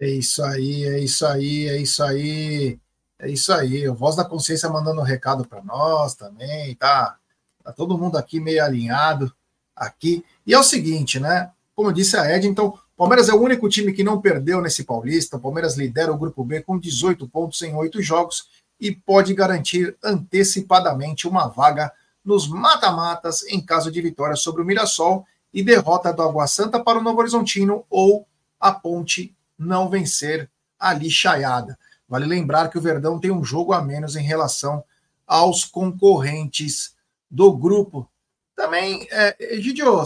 É 0.00 0.08
isso 0.08 0.42
aí, 0.42 0.84
é 0.84 0.98
isso 0.98 1.26
aí, 1.26 1.68
é 1.68 1.76
isso 1.76 2.02
aí, 2.02 2.78
é 3.18 3.28
isso 3.28 3.52
aí. 3.52 3.88
O 3.88 3.94
Voz 3.94 4.16
da 4.16 4.24
Consciência 4.24 4.68
mandando 4.68 5.00
um 5.00 5.04
recado 5.04 5.46
para 5.46 5.62
nós 5.62 6.14
também, 6.14 6.74
tá? 6.76 7.18
Tá 7.62 7.72
todo 7.72 7.98
mundo 7.98 8.16
aqui 8.16 8.40
meio 8.40 8.64
alinhado 8.64 9.32
aqui. 9.74 10.24
E 10.46 10.54
é 10.54 10.58
o 10.58 10.62
seguinte, 10.62 11.18
né? 11.18 11.50
Como 11.74 11.92
disse 11.92 12.16
a 12.16 12.34
Ed, 12.34 12.46
então, 12.46 12.78
Palmeiras 12.96 13.28
é 13.28 13.34
o 13.34 13.42
único 13.42 13.68
time 13.68 13.92
que 13.92 14.04
não 14.04 14.20
perdeu 14.20 14.60
nesse 14.60 14.84
Paulista. 14.84 15.36
O 15.36 15.40
Palmeiras 15.40 15.76
lidera 15.76 16.12
o 16.12 16.16
grupo 16.18 16.44
B 16.44 16.62
com 16.62 16.78
18 16.78 17.28
pontos 17.28 17.60
em 17.62 17.74
8 17.74 18.00
jogos 18.00 18.48
e 18.80 18.92
pode 18.92 19.34
garantir 19.34 19.96
antecipadamente 20.02 21.26
uma 21.26 21.48
vaga 21.48 21.92
nos 22.24 22.48
mata-matas 22.48 23.42
em 23.44 23.60
caso 23.60 23.90
de 23.90 24.00
vitória 24.00 24.36
sobre 24.36 24.62
o 24.62 24.64
Mirassol 24.64 25.26
e 25.52 25.62
derrota 25.62 26.12
do 26.12 26.22
Água 26.22 26.46
Santa 26.46 26.82
para 26.82 26.98
o 26.98 27.02
Novo 27.02 27.20
Horizontino 27.20 27.84
ou 27.90 28.26
a 28.58 28.72
Ponte 28.72 29.34
não 29.58 29.88
vencer 29.88 30.50
a 30.78 30.92
lixaiada. 30.92 31.78
Vale 32.08 32.26
lembrar 32.26 32.68
que 32.68 32.78
o 32.78 32.80
Verdão 32.80 33.18
tem 33.18 33.30
um 33.30 33.44
jogo 33.44 33.72
a 33.72 33.82
menos 33.82 34.16
em 34.16 34.22
relação 34.22 34.82
aos 35.26 35.64
concorrentes 35.64 36.94
do 37.30 37.52
grupo. 37.52 38.08
Também, 38.56 39.06
é, 39.10 39.36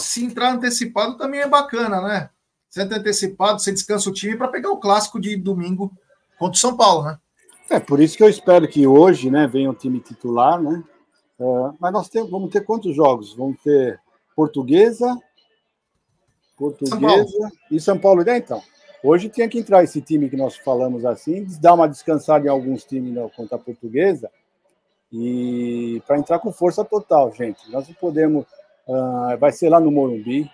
se 0.01 0.24
entrar 0.24 0.53
antecipado 0.53 1.16
também 1.16 1.40
é 1.40 1.49
bacana, 1.49 2.01
né? 2.01 2.31
Se 2.69 2.82
entrar 2.82 2.99
antecipado, 2.99 3.61
você 3.61 3.73
descansa 3.73 4.09
o 4.09 4.12
time 4.12 4.36
para 4.36 4.49
pegar 4.49 4.70
o 4.70 4.78
clássico 4.78 5.20
de 5.20 5.36
domingo 5.36 5.93
contra 6.39 6.57
o 6.57 6.61
São 6.61 6.77
Paulo, 6.77 7.05
né? 7.05 7.19
É, 7.70 7.78
por 7.78 8.01
isso 8.01 8.16
que 8.16 8.23
eu 8.23 8.28
espero 8.28 8.66
que 8.66 8.86
hoje, 8.86 9.31
né, 9.31 9.47
venha 9.47 9.70
o 9.70 9.74
time 9.74 10.01
titular, 10.01 10.61
né? 10.61 10.82
É, 11.40 11.44
mas 11.78 11.93
nós 11.93 12.09
temos, 12.09 12.31
vamos 12.31 12.51
ter 12.51 12.65
quantos 12.65 12.94
jogos? 12.94 13.35
Vamos 13.35 13.60
ter 13.62 14.01
Portuguesa, 14.35 15.19
Portuguesa 16.56 17.27
São 17.27 17.51
e 17.70 17.81
São 17.81 17.98
Paulo. 17.98 18.28
É, 18.28 18.39
então, 18.39 18.62
hoje 19.02 19.28
tinha 19.28 19.48
que 19.48 19.59
entrar 19.59 19.85
esse 19.85 20.01
time 20.01 20.28
que 20.28 20.36
nós 20.36 20.56
falamos 20.56 21.05
assim, 21.05 21.47
dar 21.60 21.74
uma 21.74 21.89
descansada 21.89 22.47
em 22.47 22.51
alguns 22.51 22.85
times 22.85 23.15
não, 23.15 23.28
contra 23.28 23.56
a 23.56 23.60
Portuguesa 23.60 24.31
e 25.12 26.02
para 26.06 26.19
entrar 26.19 26.39
com 26.39 26.52
força 26.52 26.85
total, 26.85 27.32
gente. 27.32 27.70
Nós 27.70 27.89
não 27.89 27.94
podemos. 27.94 28.44
Uh, 28.86 29.36
vai 29.39 29.52
ser 29.52 29.69
lá 29.69 29.81
no 29.81 29.90
Morumbi. 29.90 30.51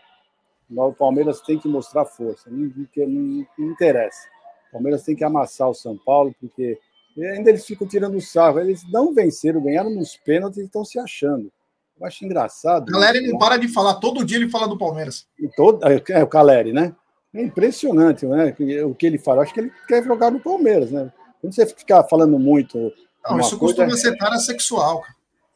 O 0.71 0.93
Palmeiras 0.93 1.41
tem 1.41 1.59
que 1.59 1.69
mostrar 1.69 2.05
força. 2.05 2.51
Não, 2.51 2.71
não, 2.97 3.47
não 3.59 3.71
interessa. 3.71 4.27
O 4.69 4.73
Palmeiras 4.73 5.05
tem 5.05 5.15
que 5.15 5.25
amassar 5.25 5.69
o 5.69 5.75
São 5.75 5.97
Paulo, 5.97 6.35
porque 6.41 6.79
e 7.17 7.25
ainda 7.25 7.51
eles 7.51 7.65
ficam 7.65 7.87
tirando 7.87 8.21
sarro. 8.21 8.59
Eles 8.59 8.83
não 8.91 9.15
venceram, 9.15 9.63
ganharam 9.63 9.91
nos 9.91 10.17
pênaltis 10.17 10.59
e 10.59 10.65
estão 10.65 10.85
se 10.85 10.99
achando. 10.99 11.51
Eu 11.99 12.07
acho 12.07 12.25
engraçado. 12.25 12.89
O 12.89 12.93
Caleri 12.93 13.31
não 13.31 13.39
para 13.39 13.57
de 13.57 13.69
falar, 13.69 13.95
todo 13.95 14.25
dia 14.25 14.37
ele 14.37 14.51
fala 14.51 14.67
do 14.67 14.77
Palmeiras. 14.77 15.27
E 15.39 15.49
todo, 15.49 15.87
é, 15.87 16.03
é 16.11 16.23
o 16.23 16.29
Caleri, 16.29 16.73
né? 16.73 16.95
É 17.33 17.43
impressionante 17.43 18.27
né? 18.27 18.55
o 18.85 18.95
que 18.95 19.07
ele 19.07 19.19
fala. 19.19 19.39
Eu 19.39 19.43
acho 19.43 19.55
que 19.55 19.61
ele 19.61 19.73
quer 19.89 20.03
jogar 20.05 20.31
no 20.31 20.41
Palmeiras, 20.41 20.91
né? 20.91 21.13
Quando 21.41 21.55
você 21.55 21.67
ficar 21.67 22.05
falando 22.05 22.39
muito. 22.39 22.93
Não, 23.29 23.39
isso 23.39 23.59
coisa... 23.59 23.85
costuma 23.85 23.97
ser 23.97 24.17
tara 24.17 24.39
sexual. 24.39 25.03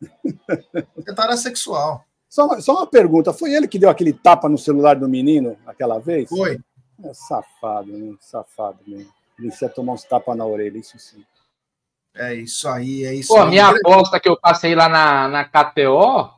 é 0.48 1.14
tara 1.14 1.36
sexual. 1.36 2.05
Só, 2.28 2.60
só 2.60 2.74
uma 2.74 2.86
pergunta: 2.86 3.32
foi 3.32 3.55
ele 3.55 3.66
que 3.66 3.78
deu 3.78 3.89
aquele 3.89 4.12
tapa 4.12 4.48
no 4.48 4.59
celular 4.59 4.97
do 4.97 5.09
menino 5.09 5.56
aquela 5.66 5.98
vez? 5.98 6.28
Foi. 6.28 6.59
É 7.02 7.14
safado, 7.14 7.97
né? 7.97 8.14
Safado 8.20 8.78
mesmo. 8.86 9.10
Ele 9.39 9.52
ia 9.62 9.68
tomar 9.68 9.93
uns 9.93 10.02
tapas 10.02 10.36
na 10.36 10.44
orelha, 10.44 10.78
isso 10.78 10.98
sim. 10.98 11.24
É 12.14 12.35
isso 12.35 12.68
aí, 12.68 13.05
é 13.05 13.14
isso 13.14 13.28
Pô, 13.32 13.36
aí. 13.36 13.43
A 13.43 13.47
minha 13.47 13.68
aposta 13.68 14.18
que 14.18 14.28
eu 14.28 14.36
passei 14.39 14.74
lá 14.74 14.89
na, 14.89 15.28
na 15.28 15.44
KTO, 15.44 16.30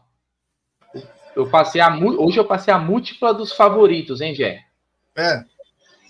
eu 1.34 1.48
passei 1.48 1.80
a, 1.80 1.88
hoje 1.96 2.38
eu 2.38 2.44
passei 2.44 2.72
a 2.72 2.78
múltipla 2.78 3.32
dos 3.32 3.52
favoritos, 3.52 4.20
hein, 4.20 4.34
Gé? 4.34 4.62
É. 5.16 5.42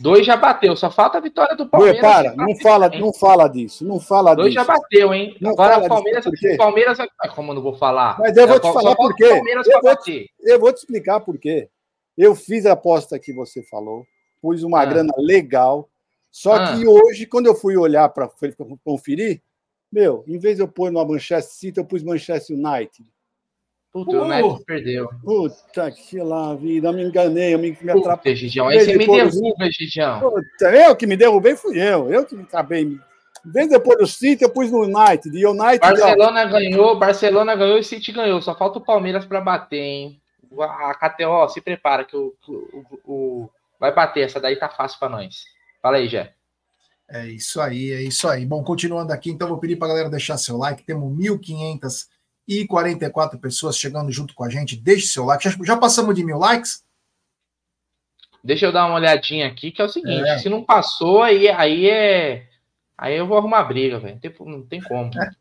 Dois 0.01 0.24
já 0.24 0.35
bateu, 0.35 0.74
só 0.74 0.91
falta 0.91 1.19
a 1.19 1.20
vitória 1.20 1.55
do 1.55 1.69
Palmeiras. 1.69 2.03
Ué, 2.03 2.09
para, 2.09 2.35
não 2.35 2.57
fala, 2.57 2.89
não 2.89 3.12
fala 3.12 3.49
disso, 3.49 3.85
não 3.87 4.01
fala 4.01 4.35
Dois 4.35 4.51
disso. 4.53 4.65
já 4.65 4.73
bateu, 4.73 5.12
hein? 5.12 5.37
Não 5.41 5.51
Agora 5.51 5.78
o 5.78 5.89
Palmeiras, 5.89 6.24
o 6.27 6.57
Palmeiras, 6.57 6.99
como 7.35 7.51
eu 7.51 7.57
não 7.57 7.62
vou 7.62 7.77
falar? 7.77 8.19
Mas 8.19 8.35
eu 8.35 8.49
vou 8.49 8.59
te 8.59 8.73
falar 8.73 8.97
por 8.97 9.15
quê. 9.15 9.24
Eu 9.66 9.81
vou 9.82 9.97
te, 9.97 10.31
eu 10.41 10.59
vou 10.59 10.73
te 10.73 10.78
explicar 10.78 11.20
por 11.20 11.37
quê. 11.39 11.69
Eu 12.16 12.35
fiz 12.35 12.65
a 12.65 12.73
aposta 12.73 13.19
que 13.19 13.31
você 13.32 13.62
falou, 13.62 14.07
pus 14.41 14.62
uma 14.62 14.81
Ah. 14.81 14.87
grana 14.87 15.12
legal. 15.19 15.87
Só 16.31 16.55
Ah. 16.55 16.74
que 16.77 16.87
hoje, 16.87 17.27
quando 17.27 17.47
eu 17.47 17.55
fui 17.55 17.77
olhar 17.77 18.09
para 18.09 18.28
conferir, 18.82 19.43
meu, 19.93 20.25
em 20.27 20.39
vez 20.39 20.57
de 20.57 20.62
eu 20.62 20.69
pôr 20.69 20.91
no 20.93 21.05
Manchester 21.05 21.53
City, 21.55 21.79
eu 21.79 21.85
pus 21.85 22.03
Manchester 22.03 22.57
United. 22.57 23.05
Puta, 23.93 24.12
o 24.17 24.21
Uh. 24.21 24.25
United 24.25 24.65
perdeu. 24.65 25.09
Puta 25.25 25.91
que 25.91 26.19
lá, 26.21 26.55
vida, 26.55 26.89
eu 26.89 26.93
me 26.93 27.03
enganei, 27.03 27.55
eu 27.55 27.59
me, 27.59 27.71
me 27.71 27.77
Puta, 27.77 27.99
atrapalhei. 27.99 28.37
Gigião. 28.37 28.69
Aí 28.69 28.81
você 28.81 28.97
me 28.97 29.07
derruba, 29.07 29.69
Gigião. 29.71 30.21
Puta, 30.21 30.71
eu 30.77 30.95
que 30.95 31.07
me 31.07 31.17
derrubei 31.17 31.57
fui 31.57 31.77
eu. 31.81 32.09
Eu 32.12 32.25
que 32.25 32.37
acabei. 32.41 32.83
Em 32.83 33.01
vez 33.53 33.69
de 33.69 33.75
eu 33.75 33.81
pôr 33.81 33.99
no 33.99 34.07
City, 34.07 34.45
eu 34.45 34.51
pus 34.51 34.71
no 34.71 34.83
United. 34.85 35.37
E 35.37 35.45
o 35.45 35.51
United. 35.51 35.81
ó, 35.83 35.89
Barcelona 35.91 36.45
ganhou, 36.45 36.99
Barcelona 36.99 37.57
ganhou 37.57 37.79
e 37.79 37.83
City 37.85 38.12
ganhou. 38.12 38.41
Só 38.41 38.55
falta 38.57 38.79
o 38.79 38.85
Palmeiras 38.85 39.25
pra 39.25 39.41
bater, 39.41 39.81
hein? 39.81 40.21
A 40.61 40.95
KTO, 40.95 41.49
se 41.49 41.61
prepara 41.61 42.05
que 42.05 42.17
o, 42.17 42.33
o- 42.49 42.85
o- 43.05 43.51
vai 43.79 43.93
bater. 43.95 44.21
Essa 44.25 44.39
daí 44.39 44.55
tá 44.57 44.69
fácil 44.69 44.99
pra 45.01 45.09
nós. 45.09 45.45
Fala 45.83 45.97
aí, 45.97 46.07
Jé. 46.09 46.33
É 47.12 47.27
isso 47.27 47.61
aí, 47.61 47.91
é 47.91 48.01
isso 48.03 48.28
aí. 48.28 48.47
Bom, 48.47 48.62
continuando 48.62 49.12
aqui, 49.12 49.31
então 49.31 49.49
vou 49.49 49.59
pedir 49.59 49.74
para 49.74 49.89
a 49.89 49.91
galera 49.91 50.09
deixar 50.09 50.39
seu 50.39 50.57
like. 50.57 50.85
Temos 50.85 51.12
1.544 51.12 53.41
pessoas 53.41 53.77
chegando 53.77 54.12
junto 54.12 54.32
com 54.32 54.45
a 54.45 54.49
gente. 54.49 54.77
Deixe 54.77 55.09
seu 55.09 55.24
like. 55.24 55.43
Já, 55.43 55.51
já 55.65 55.77
passamos 55.77 56.15
de 56.15 56.24
mil 56.24 56.39
likes? 56.39 56.85
Deixa 58.45 58.66
eu 58.66 58.73
dar 58.73 58.87
uma 58.87 58.95
olhadinha 58.95 59.49
aqui, 59.49 59.73
que 59.73 59.82
é 59.82 59.85
o 59.85 59.89
seguinte: 59.89 60.28
É. 60.28 60.39
se 60.39 60.49
não 60.49 60.62
passou, 60.62 61.20
aí, 61.20 61.49
aí 61.49 61.91
é. 61.91 62.47
Aí 62.97 63.16
eu 63.16 63.27
vou 63.27 63.37
arrumar 63.37 63.65
briga, 63.65 63.99
velho. 63.99 64.20
Não 64.47 64.62
tem, 64.62 64.81
como. 64.81 65.11
Deixa 65.20 65.35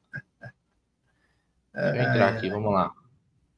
eu 1.73 2.01
entrar 2.01 2.29
aqui, 2.29 2.49
vamos 2.49 2.73
lá. 2.73 2.91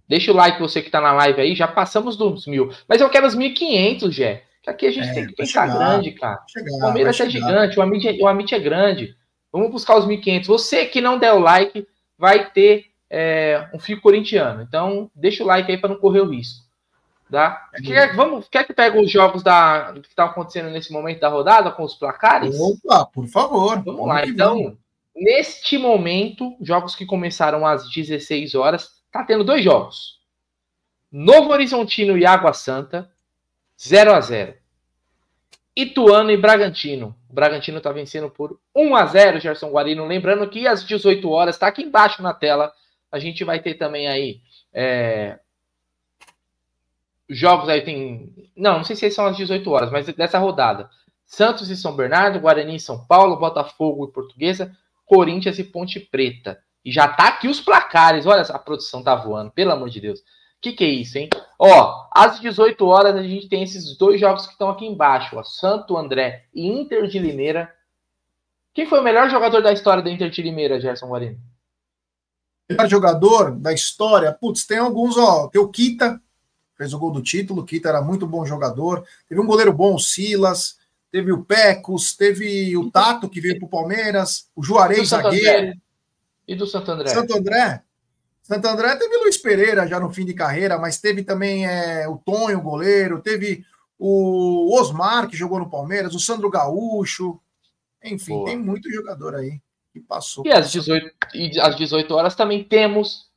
Deixa 0.07 0.31
o 0.31 0.35
like 0.35 0.59
você 0.59 0.81
que 0.81 0.91
tá 0.91 0.99
na 0.99 1.13
live 1.13 1.39
aí, 1.39 1.55
já 1.55 1.67
passamos 1.67 2.17
dos 2.17 2.45
mil. 2.45 2.71
Mas 2.87 2.99
eu 2.99 3.09
quero 3.09 3.25
os 3.25 3.35
1.500, 3.35 4.11
Jé. 4.11 4.43
Que 4.61 4.69
aqui 4.69 4.85
a 4.87 4.91
gente 4.91 5.07
É, 5.09 5.13
tem 5.13 5.27
que 5.27 5.33
pensar 5.35 5.67
chegar. 5.67 5.77
grande, 5.77 6.11
cara. 6.11 6.43
Chegar, 6.47 6.71
O 6.75 6.79
Palmeiras 6.79 7.19
é 7.19 7.29
chegar. 7.29 7.47
gigante, 7.47 7.79
o 7.79 7.81
Amit, 7.81 8.07
é- 8.07 8.23
o 8.23 8.27
Amit 8.27 8.53
é 8.55 8.59
grande. 8.59 9.15
Vamos 9.51 9.71
buscar 9.71 9.97
os 9.97 10.05
1.500. 10.05 10.47
Você 10.47 10.85
que 10.85 11.01
não 11.01 11.17
der 11.17 11.33
o 11.33 11.39
like, 11.39 11.87
vai 12.17 12.49
ter 12.51 12.85
é, 13.13 13.67
um 13.73 13.79
fio 13.79 13.99
corintiano. 13.99 14.61
Então, 14.61 15.11
deixa 15.13 15.43
o 15.43 15.47
like 15.47 15.69
aí 15.69 15.77
para 15.77 15.89
não 15.89 15.97
correr 15.99 16.21
o 16.21 16.29
risco. 16.29 16.63
Tá? 17.29 17.69
Quer, 17.85 18.15
vamos, 18.15 18.47
quer 18.49 18.65
que 18.65 18.73
pegue 18.73 18.97
os 18.99 19.09
jogos 19.11 19.41
da, 19.43 19.93
que 20.01 20.07
estão 20.07 20.25
acontecendo 20.27 20.69
nesse 20.69 20.91
momento 20.93 21.19
da 21.21 21.27
rodada 21.29 21.71
com 21.71 21.83
os 21.83 21.93
placares? 21.95 22.57
Opa, 22.59 23.05
por 23.05 23.25
favor. 23.27 23.81
Vamos 23.83 24.07
lá, 24.07 24.25
então. 24.25 24.55
vamos. 24.57 24.77
Neste 25.15 25.77
momento, 25.77 26.55
jogos 26.61 26.95
que 26.95 27.05
começaram 27.05 27.65
às 27.65 27.89
16 27.91 28.55
horas, 28.55 29.01
tá 29.11 29.23
tendo 29.23 29.43
dois 29.43 29.61
jogos. 29.63 30.19
Novo 31.11 31.51
Horizontino 31.51 32.17
e 32.17 32.25
Água 32.25 32.53
Santa, 32.53 33.09
0 33.81 34.13
a 34.13 34.21
0 34.21 34.53
Ituano 35.75 36.31
e 36.31 36.37
Bragantino. 36.37 37.15
O 37.29 37.33
Bragantino 37.33 37.79
tá 37.79 37.91
vencendo 37.91 38.29
por 38.29 38.59
1 38.75 38.95
a 38.95 39.05
0 39.05 39.39
Gerson 39.39 39.69
Guarino. 39.69 40.05
Lembrando 40.05 40.49
que 40.49 40.67
às 40.67 40.83
18 40.83 41.29
horas, 41.29 41.57
tá 41.57 41.67
aqui 41.67 41.81
embaixo 41.81 42.21
na 42.21 42.33
tela, 42.33 42.73
a 43.11 43.19
gente 43.19 43.43
vai 43.43 43.61
ter 43.61 43.75
também 43.75 44.07
aí 44.07 44.41
é, 44.73 45.39
jogos 47.31 47.69
aí 47.69 47.81
tem. 47.81 48.51
Não, 48.55 48.77
não 48.77 48.83
sei 48.83 48.95
se 48.95 49.09
são 49.09 49.25
às 49.25 49.37
18 49.37 49.69
horas, 49.71 49.91
mas 49.91 50.05
dessa 50.07 50.37
rodada. 50.37 50.89
Santos 51.25 51.69
e 51.69 51.77
São 51.77 51.95
Bernardo, 51.95 52.41
Guarani 52.41 52.75
e 52.75 52.79
São 52.79 53.05
Paulo, 53.05 53.37
Botafogo 53.37 54.05
e 54.05 54.11
Portuguesa, 54.11 54.75
Corinthians 55.05 55.57
e 55.57 55.63
Ponte 55.63 55.99
Preta. 55.99 56.59
E 56.83 56.91
já 56.91 57.07
tá 57.07 57.29
aqui 57.29 57.47
os 57.47 57.61
placares. 57.61 58.25
Olha, 58.25 58.41
a 58.41 58.59
produção 58.59 59.01
tá 59.01 59.15
voando, 59.15 59.49
pelo 59.51 59.71
amor 59.71 59.89
de 59.89 60.01
Deus. 60.01 60.21
O 60.61 60.63
que, 60.69 60.73
que 60.73 60.83
é 60.83 60.89
isso, 60.89 61.17
hein? 61.17 61.27
Ó, 61.57 62.07
às 62.11 62.39
18 62.39 62.85
horas 62.85 63.15
a 63.15 63.23
gente 63.23 63.49
tem 63.49 63.63
esses 63.63 63.97
dois 63.97 64.21
jogos 64.21 64.45
que 64.45 64.51
estão 64.51 64.69
aqui 64.69 64.85
embaixo, 64.85 65.35
ó, 65.35 65.41
Santo 65.43 65.97
André 65.97 66.45
e 66.53 66.67
Inter 66.67 67.07
de 67.07 67.17
Limeira. 67.17 67.73
Quem 68.71 68.85
foi 68.85 68.99
o 68.99 69.03
melhor 69.03 69.27
jogador 69.27 69.63
da 69.63 69.73
história 69.73 70.03
da 70.03 70.11
Inter 70.11 70.29
de 70.29 70.39
Limeira, 70.43 70.79
Gerson 70.79 71.07
Guarino? 71.07 71.39
Melhor 72.69 72.87
jogador 72.87 73.55
da 73.55 73.73
história, 73.73 74.31
putz, 74.31 74.63
tem 74.63 74.77
alguns, 74.77 75.17
ó. 75.17 75.47
Tem 75.47 75.59
o 75.59 75.67
Kita, 75.67 76.21
fez 76.77 76.93
o 76.93 76.99
gol 76.99 77.11
do 77.11 77.23
título. 77.23 77.63
O 77.63 77.65
Kita 77.65 77.89
era 77.89 78.01
muito 78.03 78.27
bom 78.27 78.45
jogador. 78.45 79.03
Teve 79.27 79.41
um 79.41 79.47
goleiro 79.47 79.73
bom, 79.73 79.95
o 79.95 79.99
Silas. 79.99 80.77
Teve 81.11 81.31
o 81.31 81.43
Pecos. 81.43 82.15
Teve 82.15 82.77
o 82.77 82.91
Tato, 82.91 83.27
que 83.27 83.41
veio 83.41 83.57
pro 83.57 83.67
Palmeiras. 83.67 84.47
O 84.55 84.61
Do 84.61 84.67
Juarez, 84.67 85.09
zagueiro. 85.09 85.73
E 86.47 86.55
do 86.55 86.67
Santo 86.67 86.91
André? 86.91 87.09
Santo 87.09 87.35
André. 87.35 87.83
Santo 88.53 88.67
André 88.67 88.95
teve 88.97 89.15
Luiz 89.17 89.37
Pereira 89.37 89.87
já 89.87 89.97
no 89.99 90.11
fim 90.11 90.25
de 90.25 90.33
carreira, 90.33 90.77
mas 90.77 90.99
teve 90.99 91.23
também 91.23 91.65
é, 91.65 92.05
o 92.09 92.17
Tonho, 92.17 92.57
o 92.59 92.61
goleiro, 92.61 93.21
teve 93.21 93.63
o 93.97 94.77
Osmar, 94.77 95.27
que 95.29 95.37
jogou 95.37 95.57
no 95.59 95.69
Palmeiras, 95.69 96.13
o 96.13 96.19
Sandro 96.19 96.49
Gaúcho. 96.49 97.39
Enfim, 98.03 98.33
Boa. 98.33 98.45
tem 98.47 98.57
muito 98.57 98.91
jogador 98.91 99.35
aí 99.35 99.61
que 99.93 99.99
passou. 100.01 100.45
E 100.45 100.51
às 100.51 100.69
18, 100.71 101.11
e 101.33 101.59
às 101.61 101.75
18 101.77 102.13
horas 102.13 102.35
também 102.35 102.61
temos 102.63 103.29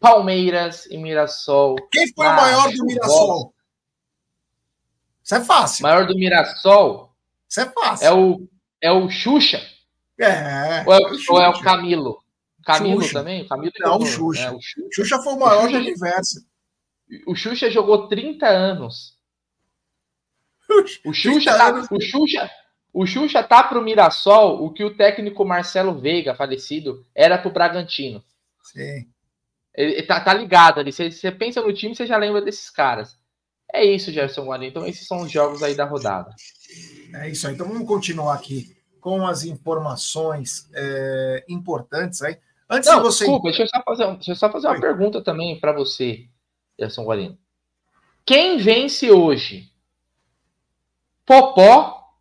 Palmeiras 0.00 0.86
e 0.86 0.96
Mirassol. 0.98 1.76
Quem 1.92 2.12
foi 2.12 2.26
Ah, 2.26 2.32
o 2.32 2.36
maior 2.36 2.72
do. 2.72 2.84
Mirassol? 2.84 3.54
Isso 5.22 5.34
é 5.34 5.38
O 5.40 5.44
fácil. 5.44 5.82
maior 5.84 6.06
do 6.06 6.14
Mirassol 6.16 7.12
Isso 7.48 7.60
é 7.60 7.66
fácil. 7.66 8.06
é 8.06 8.12
o, 8.12 8.48
é 8.80 8.90
o 8.90 9.08
Xuxa 9.10 9.60
É. 10.18 10.82
ou 10.86 10.92
é, 10.94 10.98
o- 10.98 11.08
Xuxa. 11.14 11.32
ou 11.32 11.40
é 11.42 11.48
o 11.48 11.60
Camilo? 11.60 12.24
Camilo 12.76 13.02
Xuxa. 13.02 13.18
também? 13.18 13.42
O 13.42 13.48
Camilo 13.48 13.72
Não, 13.80 13.98
o 13.98 14.06
jogou- 14.06 14.34
Xuxa. 14.34 14.42
é, 14.48 14.50
o, 14.50 14.60
Xu- 14.60 14.88
Xuxa 14.92 15.18
foi 15.22 15.32
o 15.34 15.38
maior 15.38 15.62
Xuxa- 15.62 15.72
do 15.78 15.78
universo. 15.84 16.46
o 17.26 17.34
Xuxa 17.34 17.70
jogou 17.70 18.08
30 18.08 18.46
anos. 18.46 19.16
O 21.04 21.12
Xuxa, 21.12 21.30
30 21.52 21.56
tá, 21.58 21.68
anos. 21.68 21.88
o 21.90 22.00
Xuxa, 22.00 22.50
o 22.92 23.06
Xuxa 23.06 23.42
tá 23.42 23.62
pro 23.64 23.82
Mirassol 23.82 24.64
o 24.64 24.72
que 24.72 24.84
o 24.84 24.94
técnico 24.96 25.44
Marcelo 25.44 25.98
Veiga, 25.98 26.34
falecido, 26.34 27.04
era 27.14 27.38
pro 27.38 27.50
Bragantino. 27.50 28.22
Sim. 28.62 29.06
Ele, 29.74 30.02
tá, 30.02 30.20
tá 30.20 30.34
ligado 30.34 30.80
ali. 30.80 30.92
Você, 30.92 31.10
você 31.10 31.30
pensa 31.30 31.62
no 31.62 31.72
time, 31.72 31.94
você 31.94 32.04
já 32.06 32.16
lembra 32.16 32.42
desses 32.42 32.68
caras. 32.68 33.16
É 33.72 33.84
isso, 33.84 34.10
Gerson 34.10 34.44
Guarani. 34.46 34.68
Então, 34.68 34.86
esses 34.86 35.06
são 35.06 35.20
os 35.22 35.30
jogos 35.30 35.62
aí 35.62 35.74
da 35.74 35.84
rodada. 35.84 36.34
É 37.14 37.30
isso 37.30 37.46
aí. 37.46 37.54
Então 37.54 37.68
vamos 37.68 37.86
continuar 37.86 38.34
aqui 38.34 38.76
com 39.00 39.26
as 39.26 39.44
informações 39.44 40.68
é, 40.74 41.44
importantes 41.48 42.20
aí. 42.22 42.36
Antes 42.70 42.88
Não, 42.88 42.98
de 42.98 43.02
você. 43.02 43.24
desculpa, 43.24 43.48
deixa 43.48 43.62
eu 43.62 43.68
só 43.68 43.82
fazer, 43.82 44.06
deixa 44.14 44.30
eu 44.32 44.36
só 44.36 44.50
fazer 44.50 44.68
uma 44.68 44.80
pergunta 44.80 45.22
também 45.22 45.58
para 45.58 45.72
você, 45.72 46.26
Gerson 46.78 47.04
Guarino. 47.04 47.38
Quem 48.26 48.58
vence 48.58 49.10
hoje? 49.10 49.72
Popó 51.24 52.12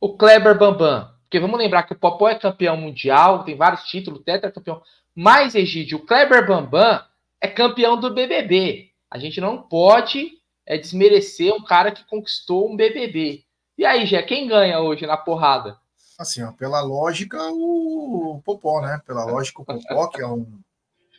ou 0.00 0.16
Kleber 0.16 0.58
Bambam? 0.58 1.10
Porque 1.22 1.40
vamos 1.40 1.58
lembrar 1.58 1.84
que 1.84 1.92
o 1.92 1.98
Popó 1.98 2.28
é 2.28 2.38
campeão 2.38 2.76
mundial, 2.76 3.42
tem 3.44 3.56
vários 3.56 3.84
títulos, 3.84 4.22
tetracampeão. 4.22 4.82
Mas, 5.14 5.54
Egídio, 5.54 5.98
o 5.98 6.06
Kleber 6.06 6.46
Bambam 6.46 7.02
é 7.40 7.48
campeão 7.48 7.98
do 7.98 8.12
BBB. 8.12 8.90
A 9.10 9.18
gente 9.18 9.40
não 9.40 9.62
pode 9.62 10.32
é, 10.66 10.76
desmerecer 10.76 11.54
um 11.54 11.62
cara 11.62 11.90
que 11.90 12.04
conquistou 12.04 12.70
um 12.70 12.76
BBB. 12.76 13.44
E 13.78 13.84
aí, 13.84 14.04
Gé, 14.06 14.22
quem 14.22 14.46
ganha 14.46 14.80
hoje 14.80 15.06
na 15.06 15.16
porrada? 15.16 15.78
Assim, 16.18 16.42
ó, 16.42 16.50
pela 16.52 16.80
lógica, 16.80 17.38
o 17.52 18.40
Popó, 18.44 18.80
né? 18.80 19.00
Pela 19.06 19.24
lógica, 19.24 19.60
o 19.60 19.64
Popó, 19.64 20.06
que 20.08 20.22
é 20.22 20.26
um 20.26 20.46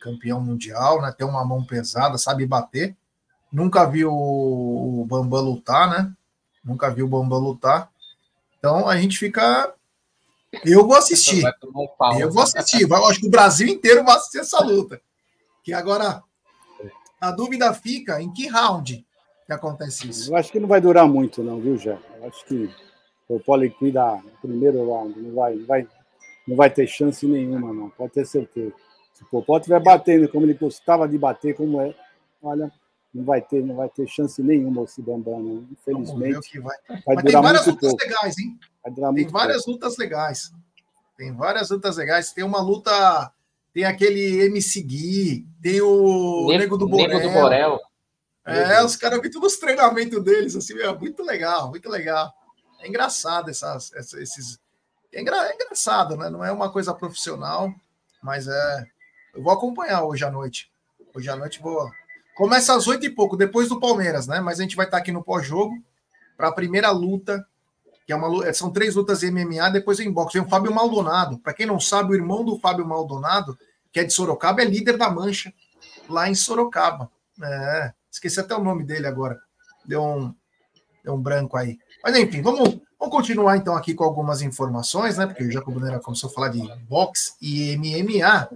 campeão 0.00 0.40
mundial, 0.40 1.00
né? 1.00 1.12
Tem 1.16 1.26
uma 1.26 1.44
mão 1.44 1.64
pesada, 1.64 2.18
sabe 2.18 2.44
bater. 2.46 2.96
Nunca 3.52 3.84
viu 3.86 4.12
o 4.12 5.04
Bambam 5.08 5.40
lutar, 5.42 5.88
né? 5.88 6.12
Nunca 6.64 6.90
viu 6.90 7.06
o 7.06 7.08
Bambam 7.08 7.38
lutar. 7.38 7.90
Então 8.58 8.88
a 8.88 8.96
gente 8.96 9.16
fica. 9.18 9.72
Eu 10.64 10.86
vou 10.86 10.96
assistir. 10.96 11.42
Eu 12.20 12.30
vou 12.32 12.42
assistir. 12.42 12.86
Vai- 12.86 13.02
Acho 13.04 13.20
que 13.20 13.26
o 13.28 13.30
Brasil 13.30 13.68
inteiro 13.68 14.04
vai 14.04 14.16
assistir 14.16 14.38
essa 14.38 14.58
luta. 14.62 15.00
Que 15.62 15.72
agora 15.72 16.22
a 17.20 17.30
dúvida 17.30 17.72
fica 17.72 18.20
em 18.20 18.32
que 18.32 18.48
round 18.48 19.06
que 19.46 19.52
acontece 19.52 20.08
isso. 20.08 20.30
Eu 20.32 20.36
acho 20.36 20.50
que 20.50 20.58
não 20.60 20.68
vai 20.68 20.80
durar 20.80 21.06
muito, 21.06 21.42
não, 21.42 21.60
viu, 21.60 21.76
Jé? 21.78 21.98
Eu 22.20 22.28
acho 22.28 22.44
que 22.44 22.68
o 23.28 23.40
Pó 23.40 23.56
liquida 23.56 24.16
no 24.16 24.30
primeiro 24.40 24.90
round. 24.90 25.20
Não 25.20 25.34
vai, 25.34 25.54
não, 25.54 25.66
vai, 25.66 25.88
não 26.46 26.56
vai 26.56 26.70
ter 26.70 26.86
chance 26.86 27.26
nenhuma, 27.26 27.72
não. 27.72 27.90
Pode 27.90 28.12
ter 28.12 28.26
certeza. 28.26 28.72
Se 29.12 29.22
o 29.22 29.26
Popó 29.26 29.58
estiver 29.58 29.82
batendo 29.82 30.28
como 30.28 30.46
ele 30.46 30.54
gostava 30.54 31.08
de 31.08 31.18
bater, 31.18 31.54
como 31.54 31.80
é, 31.80 31.94
olha, 32.42 32.72
não 33.12 33.24
vai 33.24 33.40
ter, 33.42 33.64
não 33.64 33.74
vai 33.74 33.88
ter 33.88 34.06
chance 34.06 34.42
nenhuma 34.42 34.84
esse 34.84 35.02
Bambam, 35.02 35.40
o 35.40 35.68
Infelizmente, 35.72 36.50
que 36.50 36.60
vai. 36.60 36.76
vai 36.88 37.02
Mas 37.06 37.16
tem 37.16 37.24
durar 37.24 37.42
várias 37.42 37.66
muito 37.66 37.82
lutas 37.82 37.90
pouco. 37.90 38.04
legais, 38.04 38.38
hein? 38.38 38.58
Vai 38.82 38.92
durar 38.92 39.12
Tem 39.12 39.22
muito 39.22 39.32
várias 39.32 39.66
lutas 39.66 39.96
legais. 39.96 40.52
Tem 41.16 41.34
várias 41.34 41.70
lutas 41.70 41.96
legais. 41.96 42.32
Tem 42.32 42.44
uma 42.44 42.60
luta. 42.60 43.32
Tem 43.74 43.84
aquele 43.84 44.44
MC 44.46 44.82
Gui, 44.82 45.46
tem 45.62 45.80
o 45.80 46.46
Nego, 46.48 46.78
do 46.78 46.88
Borel. 46.88 47.08
Nego 47.08 47.28
do 47.28 47.34
Borel. 47.34 47.80
É, 48.44 48.82
os 48.82 48.96
caras 48.96 49.20
vi 49.20 49.30
todos 49.30 49.52
os 49.52 49.58
treinamentos 49.58 50.24
deles, 50.24 50.56
assim, 50.56 50.78
é 50.80 50.92
muito 50.94 51.22
legal, 51.22 51.68
muito 51.68 51.88
legal. 51.88 52.32
É 52.80 52.88
engraçado 52.88 53.50
essas, 53.50 53.92
essa- 53.94 54.20
esses. 54.20 54.58
É, 55.12 55.20
engra- 55.20 55.48
é 55.50 55.54
engraçado, 55.54 56.16
né? 56.16 56.28
Não 56.30 56.44
é 56.44 56.52
uma 56.52 56.70
coisa 56.70 56.94
profissional, 56.94 57.72
mas 58.22 58.46
é. 58.46 58.84
Eu 59.34 59.42
vou 59.42 59.52
acompanhar 59.52 60.02
hoje 60.04 60.24
à 60.24 60.30
noite. 60.30 60.70
Hoje 61.14 61.28
à 61.28 61.36
noite 61.36 61.60
vou. 61.60 61.90
Começa 62.36 62.74
às 62.74 62.86
oito 62.86 63.04
e 63.04 63.10
pouco, 63.10 63.36
depois 63.36 63.68
do 63.68 63.80
Palmeiras, 63.80 64.26
né? 64.26 64.40
Mas 64.40 64.58
a 64.58 64.62
gente 64.62 64.76
vai 64.76 64.86
estar 64.86 64.98
aqui 64.98 65.10
no 65.12 65.22
pós-jogo. 65.24 65.74
para 66.36 66.48
a 66.48 66.52
primeira 66.52 66.90
luta, 66.92 67.44
que 68.06 68.12
é 68.12 68.16
uma 68.16 68.52
são 68.54 68.70
três 68.70 68.94
lutas 68.94 69.18
de 69.20 69.26
MMA, 69.26 69.70
depois 69.70 69.98
em 69.98 70.08
boxe. 70.08 70.38
Vem 70.38 70.46
o 70.46 70.48
Fábio 70.48 70.72
Maldonado. 70.72 71.36
Para 71.40 71.52
quem 71.52 71.66
não 71.66 71.80
sabe, 71.80 72.12
o 72.12 72.14
irmão 72.14 72.44
do 72.44 72.60
Fábio 72.60 72.86
Maldonado, 72.86 73.58
que 73.92 73.98
é 73.98 74.04
de 74.04 74.12
Sorocaba, 74.12 74.62
é 74.62 74.64
líder 74.64 74.96
da 74.96 75.10
mancha 75.10 75.52
lá 76.08 76.28
em 76.28 76.34
Sorocaba. 76.36 77.10
É, 77.42 77.92
esqueci 78.08 78.38
até 78.38 78.54
o 78.54 78.62
nome 78.62 78.84
dele 78.84 79.08
agora. 79.08 79.36
Deu 79.84 80.00
um, 80.04 80.32
deu 81.02 81.14
um 81.14 81.20
branco 81.20 81.56
aí. 81.56 81.78
Mas 82.02 82.16
enfim, 82.16 82.42
vamos, 82.42 82.78
vamos 82.98 83.14
continuar 83.14 83.56
então 83.56 83.76
aqui 83.76 83.94
com 83.94 84.04
algumas 84.04 84.42
informações, 84.42 85.16
né? 85.16 85.26
Porque 85.26 85.44
o 85.44 85.50
Jacob 85.50 85.76
Neira 85.76 86.00
começou 86.00 86.30
a 86.30 86.32
falar 86.32 86.48
de 86.48 86.62
boxe 86.88 87.32
e 87.40 87.76
MMA, 87.76 88.48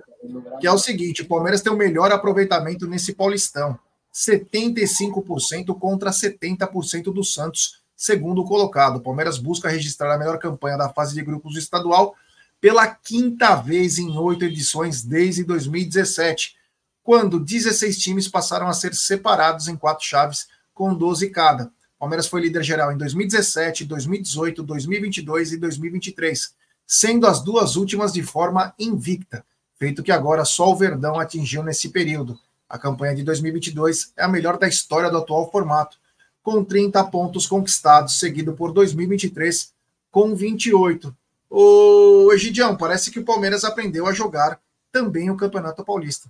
que 0.61 0.67
é 0.67 0.73
o 0.73 0.79
seguinte: 0.79 1.23
o 1.23 1.29
Palmeiras 1.29 1.61
tem 1.63 1.73
o 1.73 1.77
melhor 1.77 2.11
aproveitamento 2.13 2.87
nesse 2.87 3.15
Paulistão. 3.15 3.79
75% 4.13 5.79
contra 5.79 6.11
70% 6.11 7.05
do 7.05 7.25
Santos, 7.25 7.81
segundo 7.97 8.45
colocado. 8.45 8.97
O 8.97 9.01
Palmeiras 9.01 9.39
busca 9.39 9.71
registrar 9.71 10.15
a 10.15 10.19
melhor 10.19 10.39
campanha 10.39 10.77
da 10.77 10.91
fase 10.91 11.15
de 11.15 11.23
grupos 11.23 11.57
estadual 11.57 12.15
pela 12.61 12.87
quinta 12.87 13.57
vez 13.57 13.99
em 13.99 14.17
oito 14.17 14.45
edições 14.45 15.03
desde 15.03 15.43
2017, 15.43 16.57
quando 17.03 17.41
16 17.41 17.99
times 17.99 18.29
passaram 18.29 18.69
a 18.69 18.73
ser 18.73 18.95
separados 18.95 19.67
em 19.67 19.75
quatro 19.75 20.05
chaves 20.05 20.47
com 20.73 20.95
12 20.95 21.31
cada. 21.31 21.73
Palmeiras 22.03 22.27
foi 22.27 22.41
líder 22.41 22.65
geral 22.65 22.91
em 22.91 22.97
2017, 22.99 23.85
2018, 23.85 24.65
2022 24.65 25.53
e 25.53 25.57
2023, 25.57 26.53
sendo 26.85 27.29
as 27.29 27.45
duas 27.45 27.77
últimas 27.77 28.13
de 28.13 28.25
forma 28.25 28.75
invicta, 28.77 29.45
feito 29.77 30.03
que 30.03 30.11
agora 30.11 30.45
só 30.45 30.69
o 30.69 30.75
Verdão 30.75 31.21
atingiu 31.21 31.63
nesse 31.63 31.91
período. 31.91 32.37
A 32.69 32.77
campanha 32.77 33.15
de 33.15 33.23
2022 33.23 34.13
é 34.17 34.25
a 34.25 34.29
melhor 34.29 34.59
da 34.59 34.67
história 34.67 35.09
do 35.09 35.19
atual 35.19 35.49
formato, 35.49 35.97
com 36.43 36.65
30 36.65 37.05
pontos 37.05 37.47
conquistados, 37.47 38.19
seguido 38.19 38.53
por 38.55 38.73
2023 38.73 39.73
com 40.11 40.35
28. 40.35 41.17
O 41.49 42.33
Egidião, 42.33 42.77
parece 42.77 43.13
que 43.13 43.21
o 43.21 43.25
Palmeiras 43.25 43.63
aprendeu 43.63 44.09
a 44.09 44.13
jogar 44.13 44.59
também 44.91 45.31
o 45.31 45.37
Campeonato 45.37 45.85
Paulista. 45.85 46.29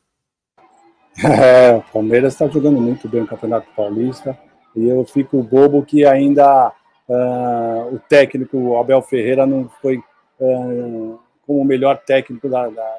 É, 1.25 1.73
o 1.73 1.83
Palmeiras 1.83 2.35
está 2.35 2.47
jogando 2.47 2.79
muito 2.79 3.09
bem 3.09 3.23
o 3.23 3.27
Campeonato 3.27 3.69
Paulista 3.75 4.39
e 4.75 4.89
eu 4.89 5.05
fico 5.05 5.43
bobo 5.43 5.85
que 5.85 6.05
ainda 6.05 6.73
uh, 7.09 7.95
o 7.95 7.99
técnico 8.09 8.77
Abel 8.77 9.03
Ferreira 9.03 9.47
não 9.47 9.69
foi 9.81 9.99
uh, 10.41 11.19
como 11.47 11.61
o 11.61 11.65
melhor 11.65 11.99
técnico 11.99 12.49
da, 12.49 12.69
da, 12.69 12.99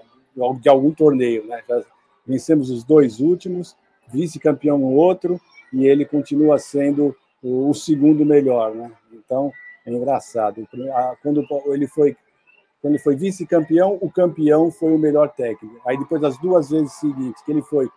de 0.59 0.69
algum 0.69 0.91
torneio. 0.91 1.45
Né? 1.45 1.61
Já 1.67 1.81
vencemos 2.25 2.69
os 2.69 2.83
dois 2.83 3.19
últimos, 3.19 3.75
vice-campeão 4.09 4.77
no 4.77 4.93
outro 4.93 5.39
e 5.71 5.85
ele 5.85 6.05
continua 6.05 6.59
sendo 6.59 7.15
o, 7.41 7.69
o 7.69 7.73
segundo 7.73 8.25
melhor. 8.25 8.73
Né? 8.75 8.91
Então 9.11 9.51
é 9.85 9.91
engraçado. 9.91 10.67
Quando 11.21 11.45
ele 11.67 11.87
foi 11.87 12.15
quando 12.81 12.95
ele 12.95 13.03
foi 13.03 13.15
vice-campeão, 13.15 13.97
o 14.01 14.11
campeão 14.11 14.69
foi 14.69 14.93
o 14.93 14.99
melhor 14.99 15.29
técnico. 15.29 15.79
Aí 15.87 15.97
depois 15.97 16.19
das 16.21 16.37
duas 16.37 16.69
vezes 16.69 16.91
seguintes 16.91 17.41
que 17.41 17.49
ele 17.49 17.61
foi 17.61 17.89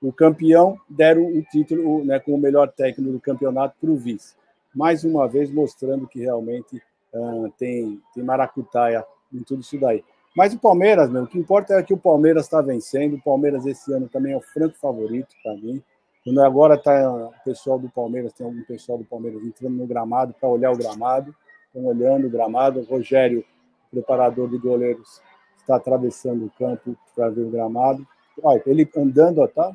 o 0.00 0.12
campeão, 0.12 0.78
deram 0.88 1.26
o 1.26 1.42
título 1.42 2.04
né, 2.04 2.18
como 2.20 2.36
o 2.36 2.40
melhor 2.40 2.68
técnico 2.68 3.12
do 3.12 3.20
campeonato 3.20 3.76
para 3.80 3.90
o 3.90 3.96
vice. 3.96 4.34
Mais 4.74 5.04
uma 5.04 5.26
vez 5.26 5.50
mostrando 5.50 6.06
que 6.06 6.20
realmente 6.20 6.80
uh, 7.12 7.52
tem, 7.58 8.00
tem 8.14 8.22
maracutaia 8.22 9.04
em 9.32 9.42
tudo 9.42 9.60
isso 9.60 9.78
daí. 9.78 10.04
Mas 10.36 10.54
o 10.54 10.58
Palmeiras, 10.58 11.10
meu, 11.10 11.24
o 11.24 11.26
que 11.26 11.38
importa 11.38 11.74
é 11.74 11.82
que 11.82 11.92
o 11.92 11.98
Palmeiras 11.98 12.44
está 12.44 12.62
vencendo. 12.62 13.16
O 13.16 13.22
Palmeiras 13.22 13.66
esse 13.66 13.92
ano 13.92 14.08
também 14.08 14.32
é 14.32 14.36
o 14.36 14.40
franco 14.40 14.76
favorito 14.76 15.34
para 15.42 15.54
mim. 15.54 15.82
Quando 16.22 16.40
agora 16.42 16.74
está 16.74 17.10
o 17.10 17.32
pessoal 17.44 17.78
do 17.78 17.88
Palmeiras, 17.88 18.32
tem 18.32 18.46
algum 18.46 18.62
pessoal 18.62 18.98
do 18.98 19.04
Palmeiras 19.04 19.42
entrando 19.42 19.74
no 19.74 19.86
gramado 19.86 20.34
para 20.38 20.48
olhar 20.48 20.70
o 20.70 20.76
gramado. 20.76 21.34
Estão 21.66 21.86
olhando 21.86 22.26
o 22.26 22.30
gramado. 22.30 22.80
O 22.80 22.84
Rogério, 22.84 23.44
preparador 23.90 24.48
de 24.48 24.58
goleiros, 24.58 25.20
está 25.56 25.76
atravessando 25.76 26.44
o 26.44 26.50
campo 26.58 26.96
para 27.16 27.30
ver 27.30 27.42
o 27.42 27.50
gramado. 27.50 28.06
Olha, 28.42 28.62
ele 28.66 28.88
andando, 28.96 29.46
tá 29.48 29.72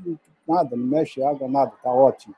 nada, 0.48 0.76
não 0.76 0.86
mexe 0.86 1.24
água, 1.24 1.48
nada, 1.48 1.72
tá 1.82 1.90
ótimo. 1.90 2.36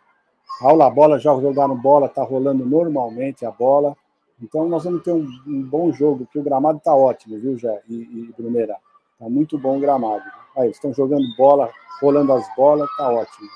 Aula 0.61 0.89
bola, 0.89 1.19
já 1.19 1.31
jogaram 1.39 1.75
bola, 1.75 2.07
tá 2.07 2.23
rolando 2.23 2.65
normalmente 2.65 3.45
a 3.45 3.51
bola. 3.51 3.95
Então 4.41 4.67
nós 4.67 4.83
vamos 4.83 5.03
ter 5.03 5.11
um, 5.11 5.27
um 5.47 5.63
bom 5.63 5.91
jogo, 5.91 6.25
porque 6.25 6.39
o 6.39 6.43
gramado 6.43 6.79
tá 6.79 6.93
ótimo, 6.93 7.39
viu, 7.39 7.57
Jé 7.57 7.81
e, 7.89 7.95
e 7.95 8.33
Brunera? 8.37 8.77
Tá 9.19 9.29
muito 9.29 9.57
bom 9.57 9.77
o 9.77 9.79
gramado. 9.79 10.23
Aí, 10.57 10.69
estão 10.69 10.93
jogando 10.93 11.25
bola, 11.37 11.69
rolando 12.01 12.33
as 12.33 12.45
bolas, 12.55 12.89
tá 12.97 13.09
ótimo. 13.09 13.47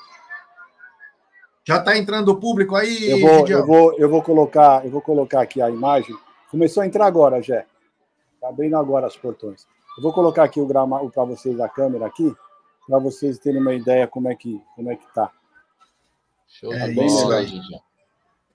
Já 1.64 1.80
tá 1.80 1.96
entrando 1.96 2.30
o 2.30 2.40
público 2.40 2.74
aí, 2.74 3.10
eu 3.10 3.20
vou, 3.20 3.48
eu 3.48 3.66
vou, 3.66 3.94
eu 3.98 4.08
vou 4.08 4.22
colocar, 4.22 4.84
eu 4.84 4.90
vou 4.90 5.00
colocar 5.00 5.42
aqui 5.42 5.60
a 5.60 5.70
imagem. 5.70 6.16
Começou 6.50 6.82
a 6.82 6.86
entrar 6.86 7.06
agora, 7.06 7.40
Jé. 7.42 7.66
Tá 8.40 8.48
abrindo 8.48 8.76
agora 8.76 9.06
os 9.06 9.16
portões. 9.16 9.66
Eu 9.96 10.02
vou 10.02 10.12
colocar 10.12 10.44
aqui 10.44 10.60
o 10.60 10.66
gramado 10.66 11.10
para 11.10 11.24
vocês 11.24 11.60
a 11.60 11.68
câmera 11.68 12.06
aqui 12.06 12.34
para 12.90 12.98
vocês 12.98 13.38
terem 13.38 13.60
uma 13.60 13.72
ideia 13.72 14.08
como 14.08 14.28
é 14.28 14.34
que 14.34 14.60
como 14.74 14.90
é 14.90 14.96
que 14.96 15.14
tá. 15.14 15.30
Show 16.48 16.74
é 16.74 16.92
bola, 16.92 17.40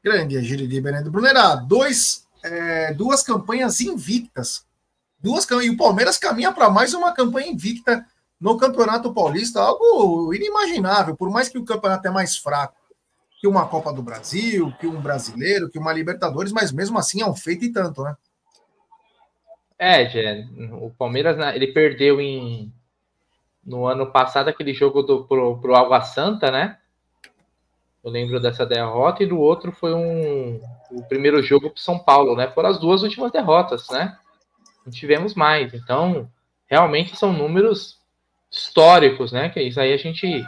Grande 0.03 0.35
Egílio 0.35 0.67
de 0.67 0.81
Benedito 0.81 1.09
Brunerá, 1.09 1.55
dois, 1.55 2.27
é, 2.43 2.93
duas 2.93 3.23
campanhas 3.23 3.79
invictas. 3.79 4.65
Duas 5.17 5.47
E 5.49 5.69
o 5.69 5.77
Palmeiras 5.77 6.17
caminha 6.17 6.51
para 6.51 6.69
mais 6.69 6.93
uma 6.93 7.13
campanha 7.13 7.47
invicta 7.47 8.05
no 8.39 8.57
Campeonato 8.57 9.13
Paulista, 9.13 9.61
algo 9.61 10.31
inimaginável, 10.33 11.15
por 11.15 11.31
mais 11.31 11.47
que 11.47 11.57
o 11.57 11.65
campeonato 11.65 12.07
é 12.07 12.11
mais 12.11 12.37
fraco 12.37 12.75
que 13.39 13.47
uma 13.47 13.67
Copa 13.67 13.91
do 13.91 14.03
Brasil, 14.03 14.71
que 14.79 14.85
um 14.85 15.01
brasileiro, 15.01 15.69
que 15.69 15.79
uma 15.79 15.93
Libertadores, 15.93 16.51
mas 16.51 16.71
mesmo 16.71 16.99
assim 16.99 17.21
é 17.21 17.25
um 17.25 17.35
feito 17.35 17.65
e 17.65 17.71
tanto, 17.71 18.03
né? 18.03 18.15
É, 19.79 20.07
Jé, 20.07 20.47
o 20.73 20.89
Palmeiras 20.91 21.37
né, 21.37 21.55
ele 21.55 21.67
perdeu 21.67 22.21
em 22.21 22.71
no 23.65 23.87
ano 23.87 24.11
passado 24.11 24.47
aquele 24.47 24.73
jogo 24.73 25.01
do, 25.01 25.25
pro, 25.25 25.57
pro 25.59 25.75
Água 25.75 26.01
Santa, 26.01 26.51
né? 26.51 26.77
Eu 28.03 28.11
lembro 28.11 28.39
dessa 28.39 28.65
derrota, 28.65 29.23
e 29.23 29.27
do 29.27 29.39
outro 29.39 29.71
foi 29.71 29.93
um 29.93 30.61
o 30.91 31.03
primeiro 31.03 31.41
jogo 31.41 31.71
para 31.71 31.81
São 31.81 31.97
Paulo, 31.97 32.35
né? 32.35 32.47
Foram 32.47 32.69
as 32.69 32.79
duas 32.79 33.01
últimas 33.01 33.31
derrotas, 33.31 33.89
né? 33.89 34.15
Não 34.85 34.91
tivemos 34.91 35.33
mais. 35.33 35.73
Então, 35.73 36.29
realmente 36.67 37.17
são 37.17 37.33
números 37.33 37.99
históricos, 38.51 39.31
né? 39.31 39.49
Que 39.49 39.61
isso 39.61 39.79
aí 39.79 39.91
a 39.91 39.97
gente. 39.97 40.45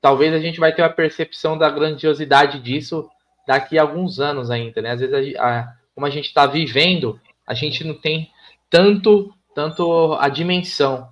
Talvez 0.00 0.34
a 0.34 0.38
gente 0.38 0.60
vai 0.60 0.74
ter 0.74 0.82
uma 0.82 0.90
percepção 0.90 1.56
da 1.56 1.70
grandiosidade 1.70 2.60
disso 2.60 3.08
daqui 3.46 3.78
a 3.78 3.82
alguns 3.82 4.20
anos 4.20 4.50
ainda, 4.50 4.82
né? 4.82 4.90
Às 4.90 5.00
vezes, 5.00 5.36
a, 5.36 5.60
a, 5.60 5.72
como 5.94 6.06
a 6.06 6.10
gente 6.10 6.26
está 6.26 6.46
vivendo, 6.46 7.18
a 7.46 7.54
gente 7.54 7.82
não 7.82 7.94
tem 7.94 8.30
tanto, 8.68 9.32
tanto 9.54 10.12
a 10.20 10.28
dimensão 10.28 11.08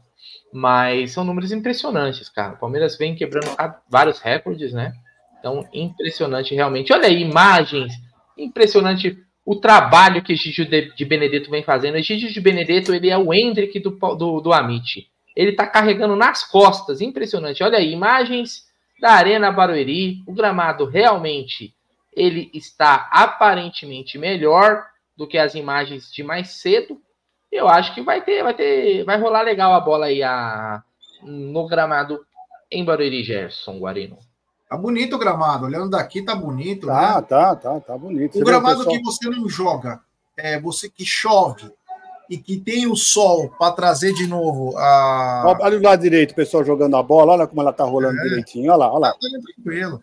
mas 0.55 1.11
são 1.11 1.25
números 1.25 1.51
impressionantes, 1.51 2.29
cara. 2.29 2.55
O 2.55 2.59
Palmeiras 2.59 2.97
vem 2.97 3.17
quebrando 3.17 3.49
vários 3.89 4.21
recordes, 4.21 4.73
né? 4.73 4.93
Então, 5.41 5.69
impressionante 5.75 6.55
realmente. 6.55 6.93
Olha 6.93 7.09
aí, 7.09 7.21
imagens. 7.21 7.93
Impressionante 8.39 9.19
o 9.45 9.57
trabalho 9.57 10.23
que 10.23 10.37
Gigi 10.37 10.65
de 10.95 11.05
Benedetto 11.05 11.51
vem 11.51 11.65
fazendo. 11.65 12.01
Gigi 12.01 12.33
de 12.33 12.41
Benedetto, 12.41 12.95
ele 12.95 13.11
é 13.11 13.19
o 13.19 13.35
Hendrick 13.35 13.81
do, 13.81 13.91
do, 13.91 14.41
do 14.41 14.53
Amit. 14.53 15.09
Ele 15.35 15.51
tá 15.55 15.67
carregando 15.67 16.15
nas 16.15 16.49
costas. 16.49 17.01
Impressionante. 17.01 17.65
Olha 17.65 17.79
aí, 17.79 17.93
imagens 17.93 18.63
da 19.01 19.11
Arena 19.11 19.51
Barueri. 19.51 20.23
O 20.25 20.33
gramado 20.33 20.85
realmente 20.85 21.75
ele 22.15 22.49
está 22.55 23.09
aparentemente 23.11 24.17
melhor 24.17 24.87
do 25.17 25.27
que 25.27 25.37
as 25.37 25.57
imagens 25.57 26.13
de 26.13 26.23
mais 26.23 26.61
cedo, 26.61 27.01
eu 27.55 27.69
acho 27.69 27.95
que 27.95 28.03
vai 28.03 28.21
ter, 28.21 28.43
vai 28.43 28.53
ter, 28.53 29.05
vai 29.05 29.19
rolar 29.21 29.43
legal 29.43 29.73
a 29.73 29.81
bola 29.81 30.07
aí 30.07 30.23
a, 30.23 30.83
no 31.23 31.69
gramado 31.69 32.21
em 32.71 32.85
Barueri, 32.85 33.23
Gerson 33.23 33.79
Guarino. 33.79 34.19
Tá 34.69 34.77
bonito 34.77 35.15
o 35.15 35.19
gramado, 35.19 35.67
olhando 35.67 35.91
daqui 35.91 36.23
tá 36.23 36.35
bonito. 36.35 36.89
Tá, 36.89 37.17
né? 37.17 37.23
tá, 37.23 37.55
tá, 37.55 37.81
tá 37.81 37.97
bonito. 37.97 38.35
O 38.35 38.39
você 38.39 38.45
gramado 38.45 38.79
pessoal... 38.79 38.97
que 38.97 39.03
você 39.05 39.31
não 39.31 39.49
joga, 39.49 40.01
é 40.37 40.59
você 40.59 40.91
que 40.91 41.05
chove 41.07 41.71
e 42.29 42.37
que 42.37 42.59
tem 42.59 42.87
o 42.87 42.97
sol 42.97 43.51
para 43.57 43.73
trazer 43.73 44.13
de 44.15 44.27
novo 44.27 44.77
a. 44.77 45.57
Olha 45.61 45.79
o 45.79 45.83
lado 45.83 46.01
direito, 46.01 46.33
o 46.33 46.35
pessoal 46.35 46.65
jogando 46.65 46.97
a 46.97 47.03
bola, 47.03 47.35
olha 47.35 47.47
como 47.47 47.61
ela 47.61 47.73
tá 47.73 47.85
rolando 47.85 48.19
é. 48.19 48.23
direitinho, 48.23 48.73
olha 48.73 48.77
lá, 48.79 48.93
olha 48.93 48.99
lá. 48.99 49.13
Tá 49.13 49.19
andando 49.21 49.45
tranquilo. 49.45 50.01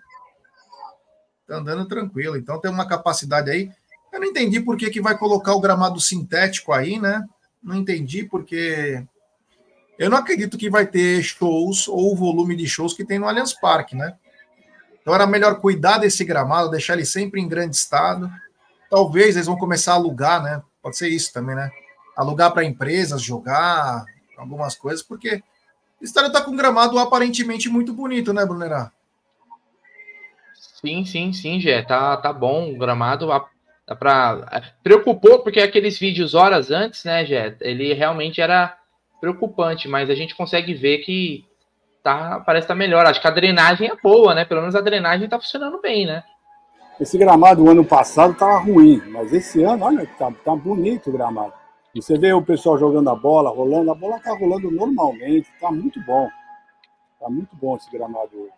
Tá 1.48 1.56
andando 1.58 1.86
tranquilo. 1.86 2.38
Então 2.38 2.62
tem 2.62 2.72
uma 2.72 2.88
capacidade 2.88 3.50
aí. 3.50 3.70
Eu 4.14 4.22
não 4.22 4.28
entendi 4.28 4.62
por 4.62 4.78
que, 4.78 4.90
que 4.90 5.02
vai 5.02 5.18
colocar 5.18 5.54
o 5.54 5.60
gramado 5.60 6.00
sintético 6.00 6.72
aí, 6.72 7.00
né? 7.00 7.26
Não 7.64 7.76
entendi, 7.76 8.24
porque 8.24 9.04
eu 9.98 10.10
não 10.10 10.18
acredito 10.18 10.58
que 10.58 10.70
vai 10.70 10.86
ter 10.86 11.22
shows 11.22 11.88
ou 11.88 12.14
o 12.14 12.16
volume 12.16 12.56
de 12.56 12.68
shows 12.68 12.94
que 12.94 13.06
tem 13.06 13.20
no 13.20 13.28
Allianz 13.28 13.54
Parque, 13.54 13.96
né? 13.96 14.16
Então 15.02 15.14
era 15.14 15.28
melhor 15.28 15.60
cuidar 15.60 15.98
desse 15.98 16.24
gramado, 16.24 16.72
deixar 16.72 16.94
ele 16.94 17.06
sempre 17.06 17.42
em 17.42 17.48
grande 17.48 17.76
estado. 17.76 18.32
Talvez 18.90 19.36
eles 19.36 19.48
vão 19.48 19.58
começar 19.58 19.94
a 19.94 19.96
alugar, 19.96 20.42
né? 20.44 20.62
Pode 20.82 20.98
ser 20.98 21.10
isso 21.10 21.32
também, 21.34 21.56
né? 21.56 21.72
Alugar 22.16 22.52
para 22.52 22.64
empresas, 22.64 23.22
jogar 23.22 24.06
algumas 24.38 24.76
coisas, 24.76 25.04
porque 25.04 25.44
o 26.00 26.04
estádio 26.04 26.28
está 26.30 26.42
com 26.42 26.52
um 26.52 26.58
gramado 26.58 26.98
aparentemente 26.98 27.70
muito 27.70 27.94
bonito, 27.94 28.34
né, 28.34 28.46
Brunerá? 28.46 28.92
Sim, 30.82 31.06
sim, 31.06 31.32
sim, 31.32 31.60
Gé. 31.60 31.84
Tá, 31.84 32.18
tá 32.18 32.34
bom. 32.34 32.74
O 32.74 32.78
gramado 32.78 33.30
dá 33.92 33.96
pra... 33.96 34.64
preocupou, 34.82 35.40
porque 35.40 35.60
aqueles 35.60 36.00
vídeos 36.00 36.34
horas 36.34 36.72
antes, 36.72 37.04
né, 37.04 37.26
Gé? 37.26 37.56
Ele 37.60 37.94
realmente 37.94 38.40
era 38.40 38.78
preocupante, 39.20 39.88
mas 39.88 40.10
a 40.10 40.16
gente 40.16 40.36
consegue 40.36 40.74
ver 40.74 41.00
que 41.00 41.46
tá, 42.02 42.40
parece 42.46 42.66
estar 42.66 42.74
tá 42.74 42.78
melhor. 42.78 43.06
Acho 43.06 43.22
que 43.22 43.28
a 43.28 43.32
drenagem 43.32 43.90
é 43.90 43.96
boa, 44.02 44.34
né? 44.34 44.46
Pelo 44.46 44.62
menos 44.62 44.76
a 44.76 44.82
drenagem 44.82 45.28
tá 45.28 45.40
funcionando 45.40 45.80
bem, 45.82 46.06
né? 46.06 46.24
Esse 47.00 47.18
gramado, 47.18 47.64
o 47.64 47.70
ano 47.70 47.84
passado, 47.84 48.34
tava 48.36 48.60
ruim, 48.60 49.02
mas 49.08 49.34
esse 49.34 49.64
ano, 49.64 49.86
olha, 49.86 50.08
tá, 50.18 50.32
tá 50.44 50.56
bonito 50.56 51.10
o 51.10 51.14
gramado. 51.14 51.54
E 51.94 52.02
você 52.02 52.18
vê 52.18 52.32
o 52.32 52.42
pessoal 52.42 52.78
jogando 52.78 53.10
a 53.10 53.16
bola, 53.16 53.50
rolando, 53.50 53.92
a 53.92 53.96
bola 53.96 54.20
tá 54.20 54.34
rolando 54.34 54.72
normalmente, 54.72 55.48
tá 55.60 55.72
muito 55.72 56.00
bom. 56.02 56.30
Tá 57.20 57.30
muito 57.30 57.56
bom 57.56 57.76
esse 57.76 57.92
gramado 57.92 58.30
hoje. 58.34 58.54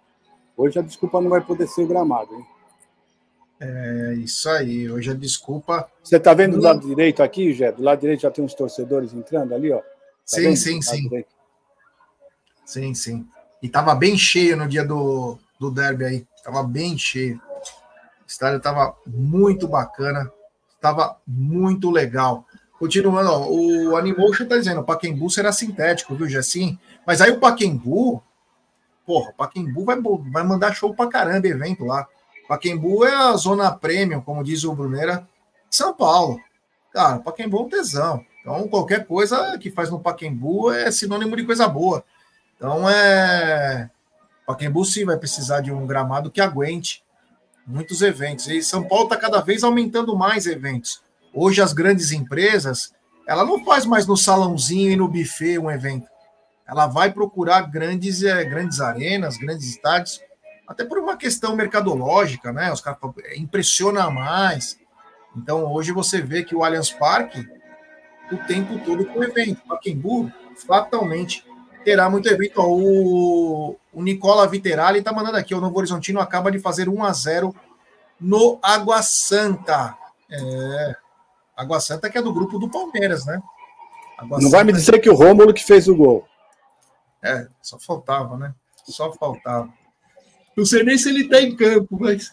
Hoje 0.56 0.80
a 0.80 0.82
desculpa 0.82 1.20
não 1.20 1.30
vai 1.30 1.42
poder 1.42 1.68
ser 1.68 1.88
gramado, 1.88 2.34
hein? 2.36 2.46
É 3.66 4.14
isso 4.16 4.50
aí, 4.50 4.92
hoje 4.92 5.12
a 5.12 5.14
desculpa. 5.14 5.90
Você 6.04 6.20
tá 6.20 6.34
vendo 6.34 6.58
do 6.58 6.64
lado 6.64 6.86
direito 6.86 7.24
aqui, 7.24 7.54
Jé? 7.54 7.72
Do 7.72 7.82
lado 7.82 8.02
direito 8.02 8.24
já 8.24 8.30
tem 8.30 8.44
uns 8.44 8.54
torcedores 8.54 9.14
entrando 9.14 9.56
ali, 9.56 9.72
ó. 9.72 9.78
Tá 9.78 9.86
sim, 10.26 10.42
vendo? 10.42 10.58
sim, 10.58 10.82
sim. 10.82 11.04
Direito. 11.04 11.30
Sim, 12.66 12.94
sim. 12.94 13.26
E 13.62 13.70
tava 13.70 13.96
bem 13.96 14.18
cheio 14.18 14.58
no 14.58 14.68
dia 14.68 14.84
do, 14.84 15.38
do 15.58 15.72
derby 15.72 16.04
aí. 16.04 16.28
Tava 16.44 16.62
bem 16.62 16.98
cheio. 16.98 17.38
O 17.38 18.28
estádio 18.28 18.60
tava 18.60 18.98
muito 19.08 19.66
bacana. 19.66 20.30
Tava 20.82 21.16
muito 21.26 21.90
legal. 21.90 22.46
Continuando, 22.78 23.32
ó, 23.32 23.50
o 23.50 23.96
Animotion 23.96 24.46
tá 24.46 24.58
dizendo, 24.58 24.82
o 24.82 24.84
Paquembu 24.84 25.30
será 25.30 25.54
sintético, 25.54 26.16
viu, 26.16 26.28
Jessim? 26.28 26.78
Mas 27.08 27.22
aí 27.22 27.32
o 27.32 27.40
Paquembu, 27.40 28.22
porra, 29.06 29.30
o 29.30 29.34
Paquembu 29.36 29.86
vai, 29.86 29.98
vai 30.02 30.44
mandar 30.44 30.76
show 30.76 30.94
pra 30.94 31.08
caramba, 31.08 31.48
evento 31.48 31.86
lá. 31.86 32.06
Paquembu 32.54 33.04
é 33.04 33.16
a 33.16 33.36
zona 33.36 33.72
premium, 33.72 34.22
como 34.22 34.44
diz 34.44 34.64
o 34.64 34.76
Brunera, 34.76 35.28
São 35.72 35.92
Paulo. 35.92 36.40
Cara, 36.94 37.18
Paquembu 37.18 37.58
é 37.58 37.62
um 37.62 37.70
tesão. 37.70 38.24
Então, 38.40 38.68
qualquer 38.68 39.08
coisa 39.08 39.58
que 39.58 39.72
faz 39.72 39.90
no 39.90 40.00
Paquembu 40.00 40.72
é 40.72 40.92
sinônimo 40.92 41.36
de 41.36 41.46
coisa 41.46 41.68
boa. 41.68 42.04
Então, 42.56 42.88
é. 42.88 43.90
Paquembu 44.46 44.86
sim 44.86 45.04
vai 45.04 45.18
precisar 45.18 45.62
de 45.62 45.72
um 45.72 45.88
gramado 45.88 46.30
que 46.30 46.40
aguente 46.40 47.04
muitos 47.66 48.04
eventos. 48.04 48.48
E 48.48 48.62
São 48.62 48.88
Paulo 48.88 49.06
está 49.06 49.18
cada 49.18 49.42
vez 49.42 49.64
aumentando 49.64 50.16
mais 50.16 50.46
eventos. 50.46 51.02
Hoje 51.34 51.60
as 51.60 51.74
grandes 51.74 52.12
empresas, 52.12 52.94
ela 53.28 53.44
não 53.44 53.66
faz 53.66 53.84
mais 53.84 54.06
no 54.06 54.16
salãozinho 54.16 54.92
e 54.92 54.96
no 54.96 55.08
buffet 55.08 55.58
um 55.58 55.72
evento. 55.72 56.08
Ela 56.68 56.86
vai 56.86 57.12
procurar 57.12 57.62
grandes, 57.62 58.22
é, 58.22 58.46
grandes 58.46 58.80
arenas, 58.80 59.38
grandes 59.38 59.70
estádios, 59.70 60.22
até 60.68 60.84
por 60.86 60.98
uma 60.98 61.18
questão 61.18 61.56
mercadológica, 61.56 62.52
né? 62.52 62.72
Os 62.72 62.82
caras 62.82 63.00
impressiona 63.36 64.10
mais. 64.10 64.80
Então 65.36 65.72
hoje 65.72 65.92
você 65.92 66.22
vê 66.22 66.44
que 66.44 66.56
o 66.56 66.64
Allianz 66.64 66.92
Parque 66.92 67.48
o 68.32 68.38
tempo 68.48 68.80
todo 68.80 69.06
com 69.06 69.24
evento. 69.24 69.62
Pacaembu 69.68 70.32
fatalmente 70.68 71.46
terá 71.84 72.10
muito 72.10 72.28
evento. 72.28 72.62
o, 72.62 73.76
o 73.92 74.02
Nicola 74.02 74.48
Viterali 74.48 75.00
está 75.00 75.12
mandando 75.12 75.38
aqui, 75.38 75.54
o 75.54 75.62
Novo 75.62 75.78
Horizontino 75.78 76.20
acaba 76.20 76.52
de 76.52 76.60
fazer 76.60 76.88
1 76.88 77.04
a 77.04 77.14
0 77.14 77.56
no 78.20 78.60
Água 78.62 79.02
Santa. 79.02 79.98
É, 80.32 80.96
Água 81.56 81.80
Santa 81.80 82.10
que 82.10 82.18
é 82.18 82.22
do 82.22 82.34
grupo 82.34 82.58
do 82.58 82.70
Palmeiras, 82.70 83.26
né? 83.26 83.42
Água 84.18 84.38
Não 84.38 84.50
Santa... 84.50 84.58
vai 84.58 84.64
me 84.64 84.74
dizer 84.74 85.00
que 85.00 85.10
o 85.10 85.16
Rômulo 85.16 85.54
que 85.54 85.64
fez 85.64 85.88
o 85.88 85.96
gol. 85.96 86.26
É, 87.22 87.48
só 87.62 87.80
faltava, 87.80 88.38
né? 88.38 88.54
Só 88.86 89.12
faltava. 89.14 89.70
Não 90.56 90.66
sei 90.66 90.84
nem 90.84 90.98
se 90.98 91.10
ele 91.10 91.22
está 91.22 91.42
em 91.42 91.56
campo, 91.56 91.98
mas 92.00 92.32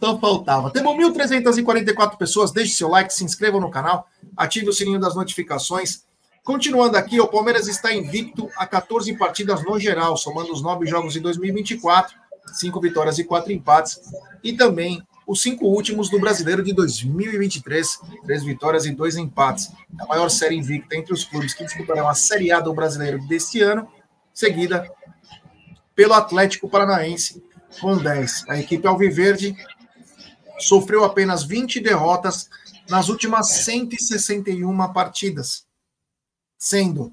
só 0.00 0.18
faltava. 0.18 0.70
Temos 0.70 0.94
1.344 0.96 2.16
pessoas. 2.16 2.52
Deixe 2.52 2.74
seu 2.74 2.88
like, 2.88 3.12
se 3.12 3.24
inscreva 3.24 3.60
no 3.60 3.70
canal, 3.70 4.08
ative 4.36 4.68
o 4.68 4.72
sininho 4.72 4.98
das 4.98 5.14
notificações. 5.14 6.04
Continuando 6.42 6.96
aqui, 6.96 7.20
o 7.20 7.28
Palmeiras 7.28 7.68
está 7.68 7.94
invicto 7.94 8.48
a 8.56 8.66
14 8.66 9.14
partidas 9.16 9.62
no 9.62 9.78
geral, 9.78 10.16
somando 10.16 10.52
os 10.52 10.62
nove 10.62 10.86
jogos 10.86 11.12
de 11.12 11.20
2024, 11.20 12.16
cinco 12.54 12.80
vitórias 12.80 13.18
e 13.18 13.24
quatro 13.24 13.52
empates, 13.52 14.00
e 14.42 14.54
também 14.54 15.02
os 15.26 15.42
cinco 15.42 15.66
últimos 15.66 16.08
do 16.08 16.18
Brasileiro 16.18 16.62
de 16.62 16.72
2023, 16.72 18.00
três 18.24 18.42
vitórias 18.42 18.86
e 18.86 18.90
dois 18.90 19.16
empates. 19.16 19.70
A 20.00 20.06
maior 20.06 20.28
série 20.30 20.56
invicta 20.56 20.96
entre 20.96 21.12
os 21.12 21.24
clubes 21.24 21.52
que 21.52 21.64
disputarão 21.64 22.08
a 22.08 22.14
Série 22.14 22.50
A 22.50 22.58
do 22.58 22.72
Brasileiro 22.72 23.18
deste 23.28 23.60
ano, 23.60 23.86
seguida 24.32 24.90
pelo 26.00 26.14
Atlético 26.14 26.66
Paranaense, 26.66 27.44
com 27.78 27.94
10. 27.94 28.48
A 28.48 28.58
equipe 28.58 28.86
Alviverde 28.86 29.54
sofreu 30.58 31.04
apenas 31.04 31.44
20 31.44 31.78
derrotas 31.78 32.48
nas 32.88 33.10
últimas 33.10 33.50
161 33.50 34.94
partidas, 34.94 35.66
sendo 36.56 37.12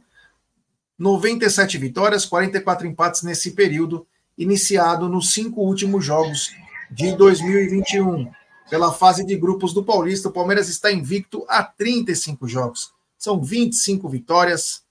97 0.97 1.77
vitórias, 1.77 2.25
44 2.25 2.87
empates 2.87 3.23
nesse 3.23 3.51
período, 3.51 4.07
iniciado 4.37 5.09
nos 5.09 5.33
cinco 5.33 5.63
últimos 5.63 6.05
jogos 6.05 6.55
de 6.89 7.13
2021. 7.13 8.31
Pela 8.69 8.93
fase 8.93 9.25
de 9.25 9.35
grupos 9.35 9.73
do 9.73 9.83
Paulista, 9.83 10.29
o 10.29 10.31
Palmeiras 10.31 10.69
está 10.69 10.89
invicto 10.89 11.45
a 11.49 11.61
35 11.61 12.47
jogos. 12.47 12.93
São 13.17 13.43
25 13.43 14.07
vitórias 14.07 14.81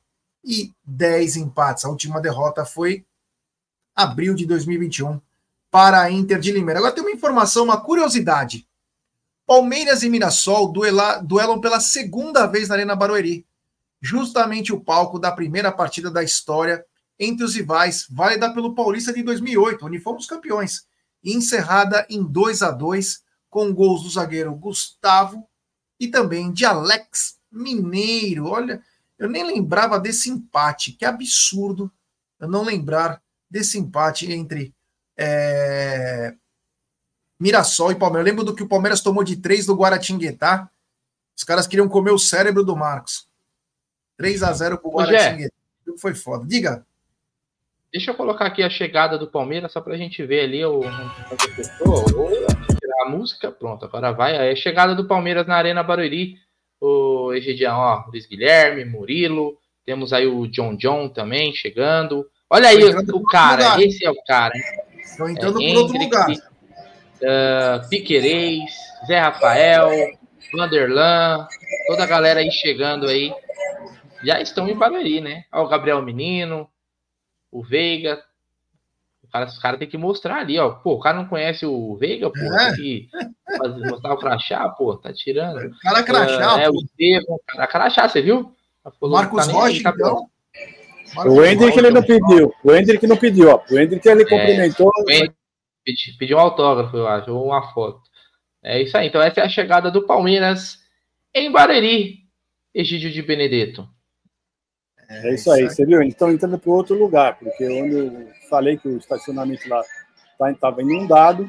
e 0.44 0.74
10 0.85 1.36
empates. 1.39 1.86
A 1.86 1.89
última 1.89 2.20
derrota 2.20 2.62
foi 2.62 3.02
abril 3.97 4.35
de 4.35 4.44
2021 4.44 5.18
para 5.70 6.02
a 6.02 6.10
Inter 6.10 6.39
de 6.39 6.52
Limeira. 6.52 6.78
Agora 6.78 6.94
tem 6.94 7.02
uma 7.02 7.10
informação, 7.10 7.64
uma 7.64 7.81
curiosidade. 7.81 8.68
Palmeiras 9.47 10.02
e 10.02 10.10
Mirassol 10.10 10.70
duela, 10.70 11.18
duelam 11.18 11.60
pela 11.60 11.81
segunda 11.81 12.47
vez 12.47 12.68
na 12.68 12.74
Arena 12.74 12.94
Barueri. 12.94 13.47
Justamente 14.01 14.73
o 14.73 14.81
palco 14.81 15.18
da 15.18 15.32
primeira 15.32 15.73
partida 15.73 16.10
da 16.10 16.23
história 16.23 16.85
entre 17.18 17.44
os 17.44 17.55
rivais, 17.55 18.06
válida 18.10 18.52
pelo 18.52 18.74
Paulista 18.74 19.12
de 19.12 19.23
2008, 19.23 19.86
onde 19.86 19.98
fomos 19.98 20.27
campeões 20.27 20.86
encerrada 21.24 22.06
em 22.10 22.23
2 22.23 22.62
a 22.62 22.70
2 22.70 23.23
com 23.48 23.73
gols 23.73 24.02
do 24.02 24.10
zagueiro 24.10 24.55
Gustavo 24.55 25.48
e 25.98 26.09
também 26.09 26.52
de 26.52 26.64
Alex 26.64 27.39
Mineiro. 27.51 28.47
Olha, 28.47 28.82
eu 29.18 29.28
nem 29.28 29.44
lembrava 29.44 29.98
desse 29.98 30.28
empate, 30.28 30.93
que 30.93 31.05
absurdo 31.05 31.90
eu 32.39 32.48
não 32.48 32.62
lembrar 32.62 33.23
desse 33.51 33.78
empate 33.78 34.32
entre 34.32 34.74
é, 35.16 36.35
Mirassol 37.39 37.93
e 37.93 37.94
Palmeiras. 37.94 38.27
Eu 38.27 38.32
lembro 38.32 38.44
do 38.44 38.55
que 38.55 38.62
o 38.62 38.68
Palmeiras 38.68 39.01
tomou 39.01 39.24
de 39.24 39.36
3 39.36 39.66
do 39.66 39.74
Guaratinguetá. 39.74 40.70
Os 41.36 41.44
caras 41.44 41.66
queriam 41.66 41.89
comer 41.89 42.10
o 42.10 42.18
cérebro 42.18 42.64
do 42.64 42.77
Marcos. 42.77 43.28
3 44.16 44.43
a 44.43 44.52
0 44.52 44.78
pro 44.78 44.90
Guaratinguetá. 44.90 45.55
Foi 45.98 46.14
foda. 46.14 46.44
Diga. 46.47 46.85
Deixa 47.93 48.10
eu 48.10 48.14
colocar 48.14 48.47
aqui 48.47 48.62
a 48.62 48.68
chegada 48.68 49.16
do 49.16 49.28
Palmeiras, 49.28 49.73
só 49.73 49.81
para 49.81 49.94
a 49.94 49.97
gente 49.97 50.24
ver 50.24 50.40
ali 50.40 50.64
o, 50.64 50.82
a 50.85 53.09
música. 53.09 53.51
Pronto, 53.51 53.85
agora 53.85 54.12
vai. 54.12 54.36
Aí 54.36 54.51
a 54.51 54.56
chegada 54.56 54.94
do 54.94 55.06
Palmeiras 55.06 55.47
na 55.47 55.56
Arena 55.56 55.82
Barueri. 55.82 56.39
O 56.78 57.32
Egidião, 57.32 57.78
ó, 57.78 58.05
Luiz 58.09 58.27
Guilherme, 58.27 58.85
Murilo. 58.85 59.59
Temos 59.85 60.12
aí 60.12 60.27
o 60.27 60.47
John 60.47 60.77
John 60.77 61.09
também 61.09 61.55
chegando. 61.55 62.28
Olha 62.48 62.68
aí 62.68 62.85
o, 62.85 63.24
cara, 63.24 63.82
esse 63.82 64.05
é 64.05 64.10
o 64.10 64.23
cara. 64.24 64.55
Estão 64.98 65.28
entrando 65.28 65.60
é, 65.60 65.73
por 65.73 65.78
outro 65.78 65.98
lugar. 65.98 66.28
Uh, 66.31 67.89
Piquerez, 67.89 68.70
Zé 69.06 69.18
Rafael, 69.18 69.90
Vanderlan, 70.52 71.47
toda 71.89 72.05
a 72.05 72.06
galera 72.06 72.40
aí 72.40 72.51
chegando 72.52 73.09
aí. 73.09 73.32
Já 74.23 74.40
estão 74.40 74.68
em 74.68 74.77
Barueri, 74.77 75.20
né? 75.20 75.44
Olha 75.52 75.64
o 75.64 75.68
Gabriel 75.68 76.02
Menino, 76.02 76.68
o 77.51 77.62
Veiga. 77.62 78.23
O 79.23 79.28
cara, 79.28 79.47
os 79.47 79.59
caras 79.59 79.78
têm 79.78 79.89
que 79.89 79.98
mostrar 79.98 80.36
ali, 80.36 80.59
ó. 80.59 80.70
Pô, 80.70 80.93
o 80.94 81.01
cara 81.01 81.16
não 81.16 81.27
conhece 81.27 81.66
o 81.66 81.97
Veiga, 81.97 82.31
pô, 82.31 82.39
é. 82.39 82.66
tem 82.66 82.77
que 82.77 83.09
fazer, 83.59 83.90
mostrar 83.90 84.14
o 84.14 84.18
crachá, 84.18 84.68
pô, 84.68 84.97
tá 84.97 85.12
tirando. 85.12 85.66
O 85.66 85.78
cara 85.81 86.02
crachá, 86.05 86.55
uh, 86.55 86.59
É, 86.60 86.70
o 86.70 86.74
Estevam, 86.77 87.40
cara 87.47 87.66
crachá, 87.66 88.09
você 88.09 88.23
viu? 88.23 88.55
Marcos 89.02 89.47
tá 89.47 89.52
Rocha, 89.52 89.82
tá 89.82 89.93
então. 91.11 91.28
o 91.28 91.45
Hendrick 91.45 91.78
ele 91.78 91.91
não 91.91 92.03
pediu. 92.03 92.55
O 92.65 92.73
Hendrick 92.73 93.07
não 93.07 93.16
pediu, 93.16 93.51
ó. 93.51 93.62
O 93.70 93.78
Hendrick 93.78 94.09
ele 94.09 94.23
é, 94.23 94.24
cumprimentou. 94.24 94.91
Pediu, 95.85 96.15
pediu 96.19 96.37
um 96.37 96.41
autógrafo, 96.41 96.97
eu 96.97 97.07
acho, 97.07 97.33
ou 97.33 97.47
uma 97.47 97.73
foto. 97.73 98.01
É 98.62 98.83
isso 98.83 98.97
aí. 98.97 99.07
Então, 99.07 99.23
essa 99.23 99.41
é 99.41 99.45
a 99.45 99.49
chegada 99.49 99.91
do 99.91 100.05
Palmeiras 100.05 100.78
em 101.33 101.51
Bareri, 101.53 102.24
Egídio 102.74 103.11
de 103.12 103.23
Benedetto. 103.23 103.89
É, 105.09 105.28
é 105.28 105.35
isso 105.35 105.51
aí, 105.51 105.65
você 105.65 105.87
viu? 105.87 106.01
Eles 106.01 106.15
estão 106.15 106.31
entrando 106.31 106.59
para 106.59 106.73
outro 106.73 106.99
lugar, 106.99 107.39
porque 107.39 107.65
onde 107.69 107.95
eu 107.95 108.28
falei 108.51 108.77
que 108.77 108.89
o 108.89 108.97
estacionamento 108.97 109.69
lá 109.69 109.83
estava 110.53 110.77
tá, 110.77 110.83
inundado, 110.83 111.45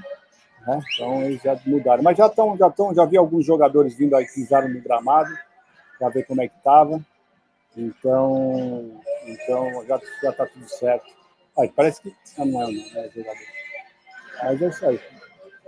né? 0.66 0.80
então 0.94 1.24
eles 1.24 1.42
já 1.42 1.60
mudaram. 1.66 2.04
Mas 2.04 2.18
já 2.18 2.28
estão, 2.28 2.56
já 2.58 2.68
estão, 2.68 2.94
já 2.94 3.06
vi 3.06 3.18
alguns 3.18 3.46
jogadores 3.46 3.96
vindo 3.96 4.16
aí, 4.16 4.26
pisaram 4.26 4.70
no 4.70 4.82
gramado, 4.82 5.34
para 5.98 6.10
ver 6.10 6.24
como 6.24 6.42
é 6.42 6.48
que 6.48 6.58
estava. 6.58 7.02
Então, 7.76 9.02
então 9.28 9.86
já 9.86 9.98
está 10.24 10.45
tudo 10.45 10.68
certo. 10.70 11.06
Aí, 11.58 11.70
parece 11.70 12.02
que. 12.02 12.16
Ah, 12.38 12.45
não, 12.45 12.62
não, 12.62 12.70
é 12.70 13.10
jogador. 13.10 13.41
Mas 14.44 14.62
é 14.62 14.68
isso 14.70 14.86
aí. 14.86 14.99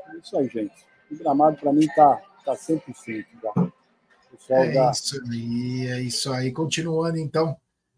É 0.07 0.17
isso 0.17 0.37
aí, 0.37 0.47
gente. 0.47 0.85
O 1.11 1.17
gramado, 1.17 1.57
para 1.57 1.73
mim, 1.73 1.87
tá, 1.95 2.21
tá 2.45 2.53
100% 2.53 3.25
já. 3.41 3.71
É 4.49 4.71
da... 4.71 4.91
isso 4.91 5.21
aí, 5.29 5.87
é 5.87 6.01
isso 6.01 6.31
aí. 6.31 6.51
Continuando, 6.51 7.17
então, 7.17 7.57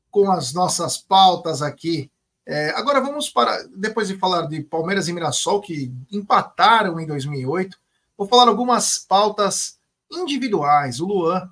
com 0.09 0.31
as 0.31 0.53
nossas 0.53 0.97
pautas 0.97 1.61
aqui. 1.61 2.11
É, 2.45 2.71
agora 2.71 2.99
vamos 2.99 3.29
para, 3.29 3.65
depois 3.75 4.07
de 4.07 4.17
falar 4.17 4.47
de 4.47 4.61
Palmeiras 4.63 5.07
e 5.07 5.13
Mirassol, 5.13 5.61
que 5.61 5.93
empataram 6.11 6.99
em 6.99 7.05
2008, 7.05 7.77
vou 8.17 8.27
falar 8.27 8.47
algumas 8.47 8.97
pautas 8.97 9.79
individuais. 10.11 10.99
O 10.99 11.05
Luan 11.05 11.47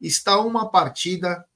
está 0.00 0.40
uma 0.40 0.68
partida 0.68 1.46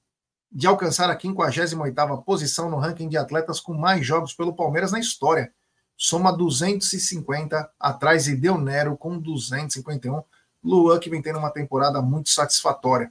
de 0.51 0.66
alcançar 0.66 1.10
a 1.10 1.18
58ª 1.18 2.23
posição 2.23 2.70
no 2.70 2.78
ranking 2.78 3.09
de 3.09 3.16
atletas 3.16 3.60
com 3.60 3.74
mais 3.74 4.06
jogos 4.06 4.32
pelo 4.32 4.55
Palmeiras 4.55 4.93
na 4.93 5.01
história. 5.01 5.52
Soma 5.97 6.36
250 6.36 7.70
atrás 7.78 8.24
de 8.24 8.36
Del 8.36 8.59
Nero 8.59 8.97
com 8.97 9.18
251. 9.18 10.23
Luan 10.62 10.98
que 10.98 11.10
vem 11.10 11.23
tendo 11.23 11.39
uma 11.39 11.51
temporada 11.51 12.02
muito 12.02 12.31
satisfatória. 12.31 13.10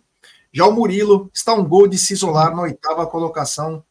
Já 0.51 0.65
o 0.65 0.71
Murilo 0.71 1.29
está 1.33 1.53
um 1.53 1.67
gol 1.67 1.87
de 1.87 1.97
se 1.97 2.13
isolar 2.13 2.55
na 2.55 2.61
oitava 2.61 3.05
colocação 3.07 3.83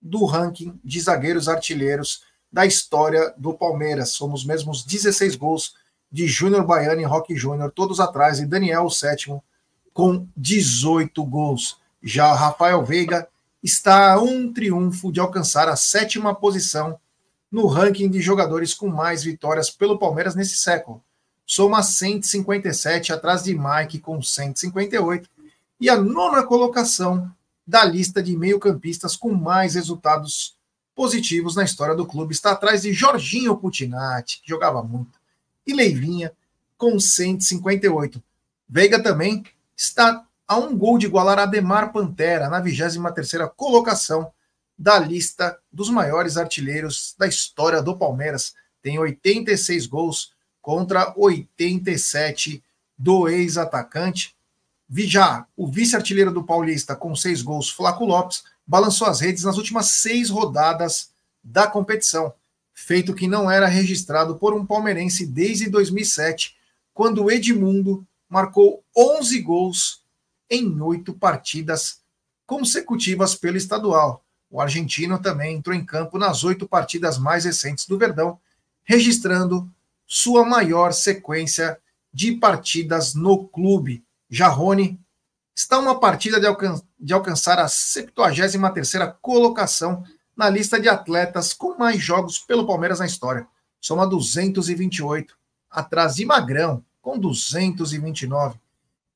do 0.00 0.24
ranking 0.24 0.78
de 0.84 1.00
zagueiros 1.00 1.48
artilheiros 1.48 2.24
da 2.52 2.66
história 2.66 3.32
do 3.36 3.54
Palmeiras. 3.54 4.10
Somos 4.10 4.44
mesmos 4.44 4.84
16 4.84 5.36
gols 5.36 5.74
de 6.10 6.26
Júnior 6.26 6.64
Baiano 6.64 7.00
e 7.00 7.04
Roque 7.04 7.34
Júnior, 7.34 7.72
todos 7.72 7.98
atrás, 7.98 8.38
e 8.38 8.46
Daniel, 8.46 8.84
o 8.84 8.90
sétimo, 8.90 9.42
com 9.94 10.26
18 10.36 11.24
gols. 11.24 11.80
Já 12.02 12.32
Rafael 12.34 12.84
Veiga 12.84 13.28
está 13.62 14.12
a 14.12 14.20
um 14.20 14.52
triunfo 14.52 15.12
de 15.12 15.20
alcançar 15.20 15.68
a 15.68 15.76
sétima 15.76 16.34
posição 16.34 16.98
no 17.50 17.66
ranking 17.66 18.10
de 18.10 18.20
jogadores 18.20 18.74
com 18.74 18.88
mais 18.88 19.22
vitórias 19.22 19.70
pelo 19.70 19.98
Palmeiras 19.98 20.34
nesse 20.34 20.56
século. 20.56 21.02
Soma 21.46 21.82
157 21.82 23.12
atrás 23.12 23.44
de 23.44 23.54
Mike 23.54 23.98
com 24.00 24.22
158 24.22 25.28
e 25.78 25.90
a 25.90 25.96
nona 25.96 26.42
colocação 26.42 27.30
da 27.66 27.84
lista 27.84 28.22
de 28.22 28.36
meio-campistas 28.36 29.16
com 29.16 29.32
mais 29.32 29.74
resultados 29.74 30.56
positivos 30.94 31.54
na 31.54 31.64
história 31.64 31.94
do 31.94 32.06
clube 32.06 32.32
está 32.32 32.52
atrás 32.52 32.82
de 32.82 32.92
Jorginho 32.92 33.56
Putinati, 33.56 34.40
que 34.42 34.48
jogava 34.48 34.82
muito, 34.82 35.18
e 35.66 35.72
Leivinha 35.72 36.32
com 36.76 36.98
158. 36.98 38.22
Veiga 38.68 39.02
também 39.02 39.44
está 39.76 40.24
a 40.52 40.56
um 40.58 40.76
gol 40.76 40.98
de 40.98 41.06
igualar 41.06 41.38
Ademar 41.38 41.92
Pantera 41.92 42.50
na 42.50 42.62
23ª 42.62 43.50
colocação 43.56 44.30
da 44.78 44.98
lista 44.98 45.58
dos 45.72 45.88
maiores 45.88 46.36
artilheiros 46.36 47.14
da 47.18 47.26
história 47.26 47.80
do 47.80 47.96
Palmeiras. 47.96 48.52
Tem 48.82 48.98
86 48.98 49.86
gols 49.86 50.32
contra 50.60 51.14
87 51.16 52.62
do 52.98 53.28
ex-atacante. 53.28 54.36
Já 54.90 55.46
o 55.56 55.66
vice-artilheiro 55.66 56.30
do 56.30 56.44
Paulista 56.44 56.94
com 56.94 57.16
seis 57.16 57.40
gols, 57.40 57.70
Flaco 57.70 58.04
Lopes, 58.04 58.44
balançou 58.66 59.08
as 59.08 59.20
redes 59.20 59.44
nas 59.44 59.56
últimas 59.56 59.86
seis 59.86 60.28
rodadas 60.28 61.12
da 61.42 61.66
competição, 61.66 62.30
feito 62.74 63.14
que 63.14 63.26
não 63.26 63.50
era 63.50 63.66
registrado 63.66 64.36
por 64.36 64.52
um 64.52 64.66
palmeirense 64.66 65.26
desde 65.26 65.70
2007, 65.70 66.54
quando 66.92 67.30
Edmundo 67.30 68.06
marcou 68.28 68.84
11 68.94 69.40
gols 69.40 70.01
em 70.52 70.78
oito 70.82 71.14
partidas 71.14 72.02
consecutivas 72.46 73.34
pelo 73.34 73.56
estadual. 73.56 74.22
O 74.50 74.60
argentino 74.60 75.18
também 75.18 75.56
entrou 75.56 75.74
em 75.74 75.82
campo 75.82 76.18
nas 76.18 76.44
oito 76.44 76.68
partidas 76.68 77.16
mais 77.16 77.46
recentes 77.46 77.86
do 77.86 77.96
Verdão, 77.96 78.38
registrando 78.84 79.66
sua 80.06 80.44
maior 80.44 80.92
sequência 80.92 81.80
de 82.12 82.32
partidas 82.32 83.14
no 83.14 83.48
clube. 83.48 84.04
Jarrone 84.28 85.00
está 85.56 85.78
uma 85.78 85.98
partida 85.98 86.38
de, 86.38 86.46
alcan 86.46 86.78
de 87.00 87.14
alcançar 87.14 87.58
a 87.58 87.64
73ª 87.64 89.16
colocação 89.22 90.04
na 90.36 90.50
lista 90.50 90.78
de 90.78 90.88
atletas 90.88 91.54
com 91.54 91.78
mais 91.78 91.98
jogos 91.98 92.38
pelo 92.38 92.66
Palmeiras 92.66 92.98
na 92.98 93.06
história. 93.06 93.46
Soma 93.80 94.06
228, 94.06 95.34
atrás 95.70 96.16
de 96.16 96.26
Magrão, 96.26 96.84
com 97.00 97.18
229. 97.18 98.60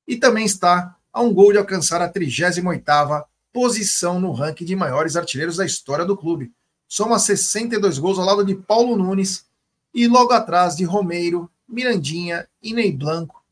E 0.09 0.17
também 0.17 0.47
está 0.47 0.96
a 1.17 1.23
um 1.23 1.33
gol 1.33 1.51
de 1.51 1.57
alcançar 1.57 2.03
a 2.03 2.13
38ª 2.13 3.25
posição 3.51 4.21
no 4.21 4.33
ranking 4.33 4.67
de 4.67 4.77
maiores 4.77 5.17
artilheiros 5.17 5.57
da 5.57 5.65
história 5.65 6.05
do 6.05 6.15
clube. 6.15 6.53
Soma 6.87 7.19
62 7.19 7.99
gols 7.99 8.19
ao 8.19 8.27
lado 8.27 8.45
de 8.45 8.55
Paulo 8.55 8.95
Nunes 8.95 9.47
e 9.95 10.07
logo 10.07 10.35
atrás 10.35 10.77
de 10.77 10.85
Romeiro, 10.85 11.51
Mirandinha 11.67 12.47
e 12.63 12.75
Ney 12.75 12.93
Blanco, 12.93 13.43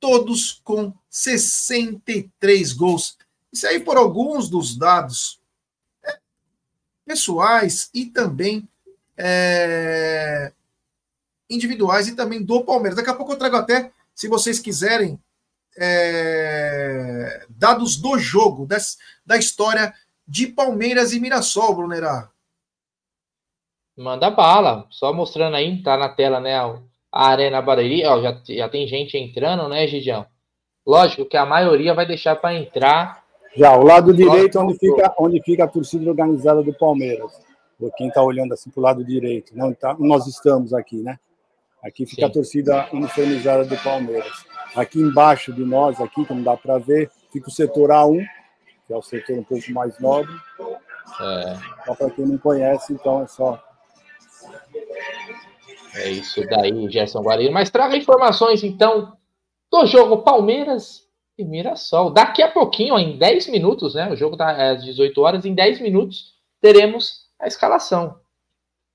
todos 0.00 0.62
com 0.64 0.94
63 1.10 2.72
gols. 2.72 3.18
Isso 3.52 3.66
aí 3.66 3.80
por 3.80 3.98
alguns 3.98 4.48
dos 4.48 4.74
dados 4.74 5.38
é, 6.02 6.18
pessoais 7.04 7.90
e 7.92 8.06
também 8.06 8.66
é, 9.14 10.54
individuais 11.50 12.08
e 12.08 12.16
também 12.16 12.42
do 12.42 12.64
Palmeiras. 12.64 12.96
Daqui 12.96 13.10
a 13.10 13.14
pouco 13.14 13.32
eu 13.32 13.38
trago 13.38 13.56
até, 13.56 13.92
se 14.14 14.26
vocês 14.26 14.58
quiserem, 14.58 15.20
é, 15.76 17.46
dados 17.48 17.96
do 17.96 18.18
jogo, 18.18 18.66
des, 18.66 18.98
da 19.24 19.36
história 19.36 19.94
de 20.26 20.46
Palmeiras 20.46 21.12
e 21.12 21.20
Mirassol, 21.20 21.74
Brunerá. 21.74 22.30
Manda 23.96 24.30
bala, 24.30 24.86
só 24.90 25.12
mostrando 25.12 25.56
aí, 25.56 25.82
tá 25.82 25.96
na 25.96 26.08
tela, 26.08 26.40
né? 26.40 26.56
A 27.12 27.28
Arena 27.28 27.60
Barueri, 27.60 28.06
ó, 28.06 28.22
já, 28.22 28.40
já 28.48 28.68
tem 28.68 28.86
gente 28.86 29.18
entrando, 29.18 29.68
né, 29.68 29.86
Gidião? 29.86 30.24
Lógico 30.86 31.24
que 31.24 31.36
a 31.36 31.44
maioria 31.44 31.92
vai 31.92 32.06
deixar 32.06 32.36
para 32.36 32.54
entrar. 32.54 33.24
Já, 33.54 33.76
o 33.76 33.82
lado 33.82 34.14
direito, 34.14 34.58
onde 34.58 34.78
fica, 34.78 35.14
onde 35.18 35.42
fica 35.42 35.64
a 35.64 35.68
torcida 35.68 36.08
organizada 36.08 36.62
do 36.62 36.72
Palmeiras. 36.72 37.32
Quem 37.96 38.08
está 38.08 38.22
olhando 38.22 38.54
assim 38.54 38.70
para 38.70 38.80
o 38.80 38.82
lado 38.82 39.04
direito, 39.04 39.56
não 39.56 39.72
tá, 39.72 39.96
nós 39.98 40.26
estamos 40.26 40.72
aqui, 40.72 40.96
né? 40.96 41.18
Aqui 41.82 42.04
fica 42.06 42.22
Sim. 42.22 42.28
a 42.28 42.30
torcida 42.30 42.88
uniformizada 42.92 43.64
do 43.64 43.76
Palmeiras. 43.78 44.44
Aqui 44.74 45.00
embaixo 45.00 45.52
de 45.52 45.64
nós, 45.64 46.00
aqui, 46.00 46.24
como 46.24 46.42
dá 46.42 46.56
para 46.56 46.78
ver, 46.78 47.10
fica 47.32 47.48
o 47.48 47.52
setor 47.52 47.90
A1, 47.90 48.24
que 48.86 48.92
é 48.92 48.96
o 48.96 49.02
setor 49.02 49.38
um 49.38 49.44
pouco 49.44 49.70
mais 49.72 49.98
nobre. 49.98 50.32
É. 51.20 51.56
Só 51.84 51.94
para 51.94 52.10
quem 52.10 52.26
não 52.26 52.38
conhece, 52.38 52.92
então 52.92 53.22
é 53.22 53.26
só. 53.26 53.62
É 55.94 56.08
isso 56.08 56.46
daí, 56.46 56.88
Gerson 56.88 57.20
Guarino. 57.20 57.52
Mas 57.52 57.70
traga 57.70 57.96
informações, 57.96 58.62
então, 58.62 59.16
do 59.70 59.86
jogo 59.86 60.22
Palmeiras 60.22 61.06
e 61.36 61.44
Mirassol. 61.44 62.10
Daqui 62.10 62.42
a 62.42 62.50
pouquinho, 62.50 62.98
em 62.98 63.18
10 63.18 63.48
minutos, 63.48 63.94
né? 63.94 64.10
O 64.10 64.16
jogo 64.16 64.34
está 64.34 64.72
às 64.72 64.84
18 64.84 65.20
horas, 65.20 65.44
em 65.44 65.54
10 65.54 65.80
minutos 65.80 66.34
teremos 66.60 67.28
a 67.40 67.46
escalação. 67.46 68.20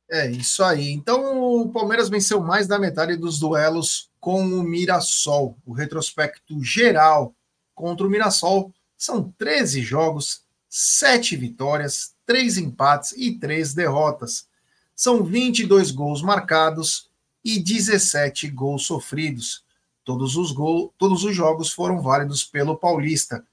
É 0.09 0.29
isso 0.29 0.63
aí. 0.63 0.91
Então 0.91 1.61
o 1.61 1.69
Palmeiras 1.69 2.09
venceu 2.09 2.39
mais 2.41 2.67
da 2.67 2.77
metade 2.77 3.15
dos 3.15 3.39
duelos 3.39 4.09
com 4.19 4.43
o 4.43 4.63
Mirassol. 4.63 5.57
O 5.65 5.73
retrospecto 5.73 6.63
geral 6.63 7.33
contra 7.73 8.05
o 8.05 8.09
Mirassol 8.09 8.71
são 8.97 9.33
13 9.37 9.81
jogos, 9.81 10.43
7 10.69 11.35
vitórias, 11.35 12.13
3 12.25 12.57
empates 12.57 13.13
e 13.17 13.37
3 13.37 13.73
derrotas. 13.73 14.47
São 14.95 15.23
22 15.23 15.91
gols 15.91 16.21
marcados 16.21 17.09
e 17.43 17.59
17 17.59 18.49
gols 18.49 18.85
sofridos. 18.85 19.63
Todos 20.03 20.35
os, 20.35 20.51
gol, 20.51 20.93
todos 20.97 21.23
os 21.23 21.35
jogos 21.35 21.71
foram 21.71 22.01
válidos 22.01 22.43
pelo 22.43 22.77
Paulista. 22.77 23.43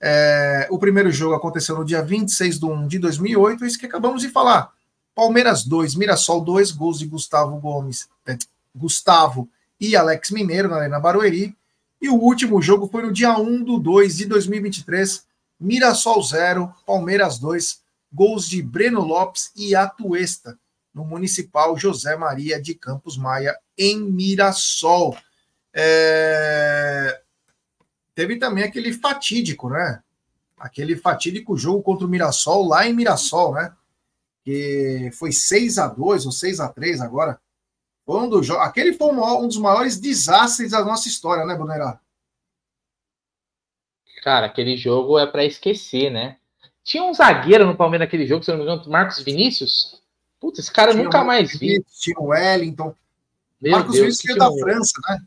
É, 0.00 0.66
o 0.70 0.78
primeiro 0.78 1.10
jogo 1.10 1.34
aconteceu 1.34 1.76
no 1.76 1.84
dia 1.84 2.02
26 2.02 2.58
de 2.58 2.64
1 2.64 2.88
de 2.88 2.98
2008, 2.98 3.64
isso 3.64 3.78
que 3.78 3.86
acabamos 3.86 4.22
de 4.22 4.28
falar. 4.28 4.72
Palmeiras 5.14 5.64
2, 5.64 5.94
Mirassol 5.94 6.40
2, 6.40 6.72
gols 6.72 6.98
de 6.98 7.06
Gustavo 7.06 7.58
Gomes, 7.58 8.08
é, 8.26 8.36
Gustavo 8.74 9.48
e 9.78 9.96
Alex 9.96 10.30
Mineiro 10.30 10.68
na 10.68 10.76
Arena 10.76 11.00
Barueri. 11.00 11.56
E 12.00 12.08
o 12.08 12.14
último 12.14 12.62
jogo 12.62 12.88
foi 12.88 13.02
no 13.02 13.12
dia 13.12 13.36
1 13.36 13.62
do 13.62 13.78
2 13.78 14.18
de 14.18 14.26
2023, 14.26 15.26
Mirassol 15.58 16.22
0, 16.22 16.74
Palmeiras 16.86 17.38
2, 17.38 17.82
gols 18.12 18.48
de 18.48 18.62
Breno 18.62 19.02
Lopes 19.02 19.52
e 19.54 19.74
Atuesta, 19.74 20.58
no 20.94 21.04
Municipal 21.04 21.76
José 21.76 22.16
Maria 22.16 22.60
de 22.60 22.74
Campos 22.74 23.18
Maia, 23.18 23.56
em 23.76 24.00
Mirassol. 24.00 25.16
É... 25.72 27.20
Teve 28.14 28.38
também 28.38 28.64
aquele 28.64 28.92
fatídico, 28.92 29.68
né? 29.68 30.02
Aquele 30.58 30.96
fatídico 30.96 31.56
jogo 31.56 31.82
contra 31.82 32.06
o 32.06 32.10
Mirassol 32.10 32.66
lá 32.66 32.86
em 32.86 32.92
Mirassol, 32.92 33.54
né? 33.54 33.72
Que 34.50 35.10
foi 35.12 35.30
6 35.32 35.78
a 35.78 35.86
2 35.86 36.26
ou 36.26 36.32
6 36.32 36.60
a 36.60 36.68
3 36.68 37.00
agora. 37.00 37.40
Foi 38.04 38.20
um 38.20 38.28
do 38.28 38.40
Aquele 38.58 38.92
foi 38.92 39.12
um 39.12 39.46
dos 39.46 39.58
maiores 39.58 39.98
desastres 39.98 40.72
da 40.72 40.84
nossa 40.84 41.08
história, 41.08 41.44
né, 41.44 41.54
Brunerá? 41.54 42.00
Cara, 44.22 44.46
aquele 44.46 44.76
jogo 44.76 45.18
é 45.18 45.26
para 45.26 45.44
esquecer, 45.44 46.10
né? 46.10 46.36
Tinha 46.82 47.02
um 47.04 47.14
zagueiro 47.14 47.66
no 47.66 47.76
Palmeiras 47.76 48.06
naquele 48.06 48.26
jogo, 48.26 48.44
se 48.44 48.50
não 48.50 48.58
me 48.58 48.64
engano, 48.64 48.82
Marcos 48.90 49.22
Vinícius. 49.22 50.00
Putz, 50.40 50.58
esse 50.58 50.72
cara 50.72 50.92
tinha 50.92 51.04
nunca 51.04 51.22
mais 51.22 51.56
vi. 51.56 51.82
Tinha 52.00 52.18
o 52.18 52.26
Wellington. 52.28 52.94
Meu 53.60 53.72
Marcos 53.72 53.92
Deus, 53.94 54.02
Vinícius 54.04 54.24
veio 54.26 54.38
da 54.38 54.52
França, 54.58 54.92
né? 55.08 55.18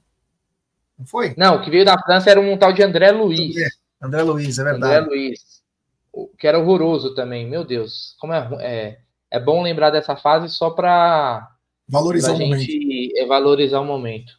Não 0.99 1.05
foi? 1.05 1.33
Não, 1.37 1.55
o 1.55 1.61
que 1.63 1.69
veio 1.69 1.85
da 1.85 1.97
França 1.99 2.29
era 2.29 2.41
um 2.41 2.57
tal 2.57 2.73
de 2.73 2.83
André 2.83 3.11
Luiz. 3.11 3.55
André 4.01 4.21
Luiz, 4.23 4.57
é 4.57 4.61
André 4.61 4.71
verdade. 4.73 5.07
Luiz. 5.07 5.63
O- 6.11 6.27
Que 6.27 6.47
era 6.47 6.59
horroroso 6.59 7.15
também. 7.15 7.47
Meu 7.49 7.63
Deus. 7.63 8.15
Como 8.19 8.33
é, 8.33 8.49
é, 8.61 8.99
é 9.33 9.39
bom 9.39 9.63
lembrar 9.63 9.89
dessa 9.89 10.15
fase 10.15 10.47
só 10.49 10.69
para 10.69 11.49
Valorizar 11.89 12.33
é, 12.39 13.25
valorizar 13.25 13.79
o 13.81 13.85
momento. 13.85 14.33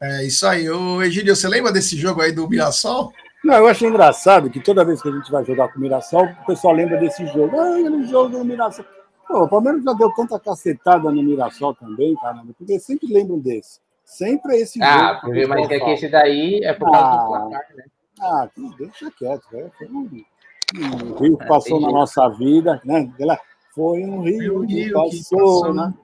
É 0.00 0.24
isso 0.24 0.46
aí. 0.46 0.68
Ô, 0.68 1.02
Egídio, 1.02 1.34
você 1.34 1.48
lembra 1.48 1.72
desse 1.72 1.96
jogo 1.96 2.20
aí 2.20 2.32
do 2.32 2.48
Mirassol? 2.48 3.12
Não, 3.44 3.54
eu 3.54 3.68
achei 3.68 3.88
engraçado 3.88 4.50
que 4.50 4.60
toda 4.60 4.84
vez 4.84 5.00
que 5.00 5.08
a 5.08 5.12
gente 5.12 5.30
vai 5.30 5.44
jogar 5.44 5.68
com 5.72 5.78
o 5.78 5.80
Mirassol, 5.82 6.24
o 6.24 6.46
pessoal 6.46 6.74
lembra 6.74 6.98
desse 6.98 7.24
jogo. 7.28 7.58
Ah, 7.58 7.76
aquele 7.78 8.06
jogo 8.06 8.30
do 8.38 8.44
Mirassol. 8.44 8.84
Pô, 9.26 9.44
o 9.44 9.48
Palmeiras 9.48 9.82
já 9.84 9.92
deu 9.92 10.12
tanta 10.14 10.38
cacetada 10.40 11.10
no 11.10 11.22
Mirassol 11.22 11.74
também, 11.74 12.14
caramba, 12.16 12.52
porque 12.56 12.78
sempre 12.80 13.12
lembram 13.12 13.38
desse. 13.38 13.80
Sempre 14.04 14.56
é 14.56 14.60
esse 14.60 14.82
Ah, 14.82 15.08
jogo. 15.14 15.20
porque, 15.26 15.46
mas 15.46 15.70
é 15.70 15.78
que 15.80 15.90
esse 15.90 16.08
daí 16.08 16.60
é 16.64 16.72
por 16.72 16.90
causa 16.90 17.06
Ah. 17.06 17.16
do 17.16 17.26
placar, 17.28 17.76
né? 17.76 17.84
Ah, 18.20 18.48
que- 18.52 18.76
deixa 18.78 19.10
quieto, 19.12 19.44
velho. 19.50 19.70
Foi 20.74 20.84
um, 20.84 21.12
um 21.14 21.16
rio 21.18 21.38
que 21.38 21.46
passou 21.46 21.62
tem 21.64 21.80
na 21.80 21.88
jeito. 21.88 21.92
nossa 21.98 22.28
vida, 22.30 22.82
né? 22.84 23.12
Foi 23.74 24.00
um 24.04 24.22
rio 24.22 24.66
que 24.66 24.90
passou, 24.92 25.72
né? 25.74 25.94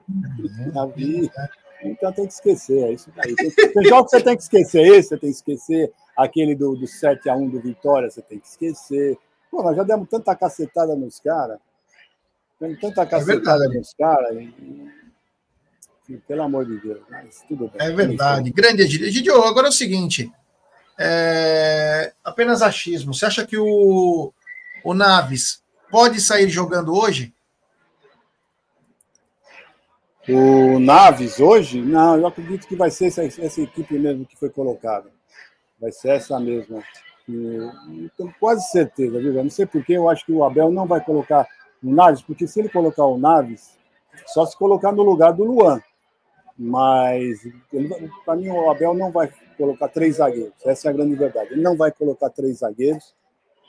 Na 0.73 0.85
vida. 0.85 1.49
Então 1.83 2.11
tem 2.13 2.25
que 2.25 2.33
esquecer, 2.33 2.83
é 2.83 2.93
isso 2.93 3.11
daí. 3.15 3.35
Tem, 3.35 3.51
tem 3.51 3.83
jogos 3.85 4.09
que 4.11 4.17
você 4.17 4.23
tem 4.23 4.35
que 4.37 4.43
esquecer, 4.43 4.81
esse 4.87 5.09
você 5.09 5.17
tem 5.17 5.29
que 5.29 5.35
esquecer, 5.35 5.91
aquele 6.17 6.55
do, 6.55 6.75
do 6.75 6.85
7x1 6.85 7.51
do 7.51 7.59
Vitória, 7.59 8.09
você 8.09 8.21
tem 8.21 8.39
que 8.39 8.47
esquecer. 8.47 9.17
Pô, 9.51 9.61
nós 9.61 9.75
já 9.75 9.83
demos 9.83 10.09
tanta 10.09 10.35
cacetada 10.35 10.95
nos 10.95 11.19
caras. 11.19 11.59
Demos 12.59 12.79
tanta 12.79 13.05
cacetada 13.05 13.59
verdade. 13.59 13.77
nos 13.77 13.93
caras. 13.93 14.35
e- 14.37 16.17
Pelo 16.27 16.43
amor 16.43 16.65
de 16.65 16.77
Deus, 16.79 17.01
mas 17.09 17.43
tudo 17.47 17.67
bem. 17.67 17.87
É 17.87 17.91
verdade. 17.91 18.51
Grande. 18.51 18.83
Egídio, 18.83 19.43
agora 19.43 19.67
é 19.67 19.69
o 19.69 19.73
seguinte. 19.73 20.31
é, 20.97 22.13
Apenas 22.23 22.61
achismo. 22.61 23.13
Você 23.13 23.25
acha 23.25 23.45
que 23.45 23.57
o, 23.57 24.31
o 24.85 24.93
Naves 24.93 25.63
pode 25.89 26.21
sair 26.21 26.47
jogando 26.47 26.95
hoje? 26.95 27.33
O 30.29 30.79
Naves 30.79 31.39
hoje, 31.39 31.81
não, 31.81 32.17
eu 32.17 32.27
acredito 32.27 32.67
que 32.67 32.75
vai 32.75 32.91
ser 32.91 33.07
essa, 33.07 33.23
essa 33.23 33.61
equipe 33.61 33.97
mesmo 33.97 34.27
que 34.27 34.37
foi 34.37 34.49
colocada. 34.49 35.09
Vai 35.81 35.91
ser 35.91 36.09
essa 36.09 36.39
mesma. 36.39 36.83
Tenho 37.27 38.33
quase 38.39 38.69
certeza, 38.69 39.19
viu? 39.19 39.33
Não 39.33 39.49
sei 39.49 39.65
porque 39.65 39.93
eu 39.93 40.07
acho 40.07 40.23
que 40.23 40.31
o 40.31 40.43
Abel 40.43 40.71
não 40.71 40.85
vai 40.85 41.03
colocar 41.03 41.47
o 41.83 41.91
Naves, 41.91 42.21
porque 42.21 42.47
se 42.47 42.59
ele 42.59 42.69
colocar 42.69 43.05
o 43.05 43.17
Naves, 43.17 43.77
só 44.27 44.45
se 44.45 44.55
colocar 44.55 44.91
no 44.91 45.01
lugar 45.01 45.33
do 45.33 45.43
Luan. 45.43 45.81
Mas, 46.57 47.39
para 48.23 48.35
mim, 48.35 48.49
o 48.49 48.69
Abel 48.69 48.93
não 48.93 49.11
vai 49.11 49.33
colocar 49.57 49.87
três 49.87 50.17
zagueiros. 50.17 50.53
Essa 50.63 50.87
é 50.87 50.91
a 50.91 50.93
grande 50.93 51.15
verdade. 51.15 51.53
Ele 51.53 51.63
não 51.63 51.75
vai 51.75 51.91
colocar 51.91 52.29
três 52.29 52.59
zagueiros, 52.59 53.15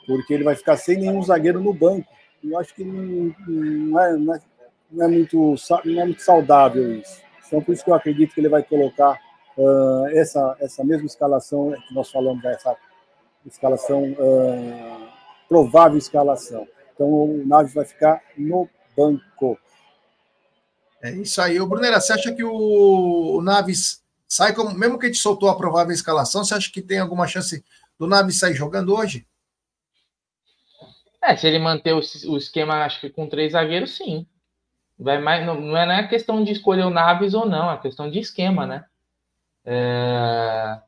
porque 0.07 0.33
ele 0.33 0.43
vai 0.45 0.55
ficar 0.55 0.77
sem 0.77 0.97
nenhum 0.97 1.21
zagueiro 1.21 1.59
no 1.59 1.73
banco. 1.73 2.09
Eu 2.43 2.57
acho 2.57 2.73
que 2.73 2.83
não, 2.83 3.35
não 3.47 3.99
é, 3.99 4.13
não 4.17 4.33
é 4.33 4.39
é 4.99 5.07
muito 5.07 5.55
não 5.83 6.01
é 6.01 6.05
muito 6.05 6.21
saudável 6.21 6.95
isso. 6.95 7.21
Então 7.45 7.61
por 7.61 7.73
isso 7.73 7.83
que 7.83 7.89
eu 7.89 7.95
acredito 7.95 8.33
que 8.33 8.39
ele 8.39 8.49
vai 8.49 8.63
colocar 8.63 9.19
ah, 9.59 10.05
essa 10.11 10.55
essa 10.61 10.83
mesma 10.83 11.05
escalação 11.05 11.73
que 11.87 11.93
nós 11.93 12.09
falamos 12.09 12.43
essa 12.45 12.75
escalação 13.45 14.15
ah, 14.17 15.09
provável 15.49 15.97
escalação. 15.97 16.65
Então 16.93 17.07
o 17.07 17.45
Naves 17.45 17.73
vai 17.73 17.85
ficar 17.85 18.21
no 18.37 18.69
banco. 18.95 19.59
É 21.01 21.11
isso 21.11 21.41
aí. 21.41 21.59
O 21.59 21.67
Brunera, 21.67 21.99
você 21.99 22.13
acha 22.13 22.33
que 22.33 22.43
o, 22.43 23.37
o 23.37 23.41
Naves 23.41 24.01
sai 24.27 24.53
como. 24.53 24.73
Mesmo 24.73 24.97
que 24.97 25.05
a 25.05 25.09
gente 25.09 25.21
soltou 25.21 25.49
a 25.49 25.57
provável 25.57 25.93
escalação, 25.93 26.43
você 26.43 26.55
acha 26.55 26.71
que 26.71 26.81
tem 26.81 26.99
alguma 26.99 27.27
chance 27.27 27.63
do 27.99 28.07
Naves 28.07 28.39
sair 28.39 28.55
jogando 28.55 28.95
hoje? 28.95 29.26
É, 31.23 31.35
se 31.35 31.47
ele 31.47 31.59
manter 31.59 31.93
o, 31.93 31.99
o 32.31 32.37
esquema, 32.37 32.83
acho 32.85 32.99
que 33.01 33.09
com 33.09 33.27
três 33.27 33.53
zagueiros, 33.53 33.91
sim. 33.97 34.25
Vai 34.99 35.19
mais, 35.19 35.45
não, 35.45 35.77
é 35.77 35.85
não 35.85 35.93
é 35.93 36.07
questão 36.07 36.43
de 36.43 36.51
escolher 36.53 36.85
o 36.85 36.89
Naves 36.91 37.33
ou 37.35 37.45
não, 37.47 37.71
é 37.71 37.77
questão 37.79 38.09
de 38.11 38.19
esquema, 38.19 38.65
né? 38.67 38.85
É, 39.65 40.81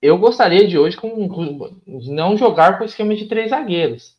Eu 0.00 0.16
gostaria 0.18 0.66
de 0.66 0.78
hoje 0.78 0.96
com, 0.96 1.28
com- 1.28 1.76
não 1.86 2.36
jogar 2.36 2.78
com 2.78 2.84
esquema 2.84 3.14
de 3.16 3.26
três 3.26 3.50
zagueiros, 3.50 4.14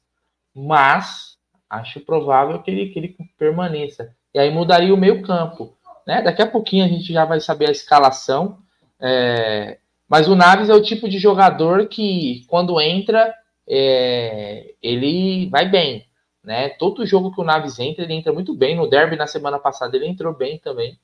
mas 0.56 1.38
acho 1.70 2.02
provável 2.02 2.62
que 2.62 2.72
ele, 2.72 2.90
que 2.90 3.00
ele 3.00 3.18
permaneça. 3.38 4.16
E 4.34 4.40
aí 4.40 4.52
mudaria 4.52 4.94
o 4.94 4.98
meio 4.98 5.22
campo. 5.24 5.76
Né? 6.08 6.22
Daqui 6.22 6.42
a 6.42 6.48
pouquinho 6.52 6.86
a 6.86 6.88
gente 6.88 7.14
já 7.14 7.26
vai 7.26 7.40
saber 7.40 7.68
a 7.70 7.74
escalação. 7.74 8.60
é, 9.00 9.80
Mas 10.10 10.28
o 10.28 10.36
Naves 10.36 10.70
é 10.70 10.74
o 10.74 10.82
tipo 10.84 11.10
de 11.10 11.20
jogador 11.20 11.88
que, 11.88 12.46
quando 12.48 12.80
entra, 12.82 13.34
é, 13.70 14.74
ele 14.82 15.48
vai 15.50 15.70
bem. 15.70 16.08
Né? 16.44 16.70
Todo 16.70 17.06
jogo 17.06 17.32
que 17.34 17.40
o 17.40 17.44
Naves 17.44 17.78
entra, 17.80 18.04
ele 18.04 18.14
entra 18.14 18.34
muito 18.34 18.54
bem. 18.54 18.76
No 18.76 18.90
derby 18.90 19.16
na 19.16 19.28
semana 19.28 19.60
passada 19.60 19.96
ele 19.96 20.08
entrou 20.08 20.34
bem 20.34 20.58
também. 20.58 20.98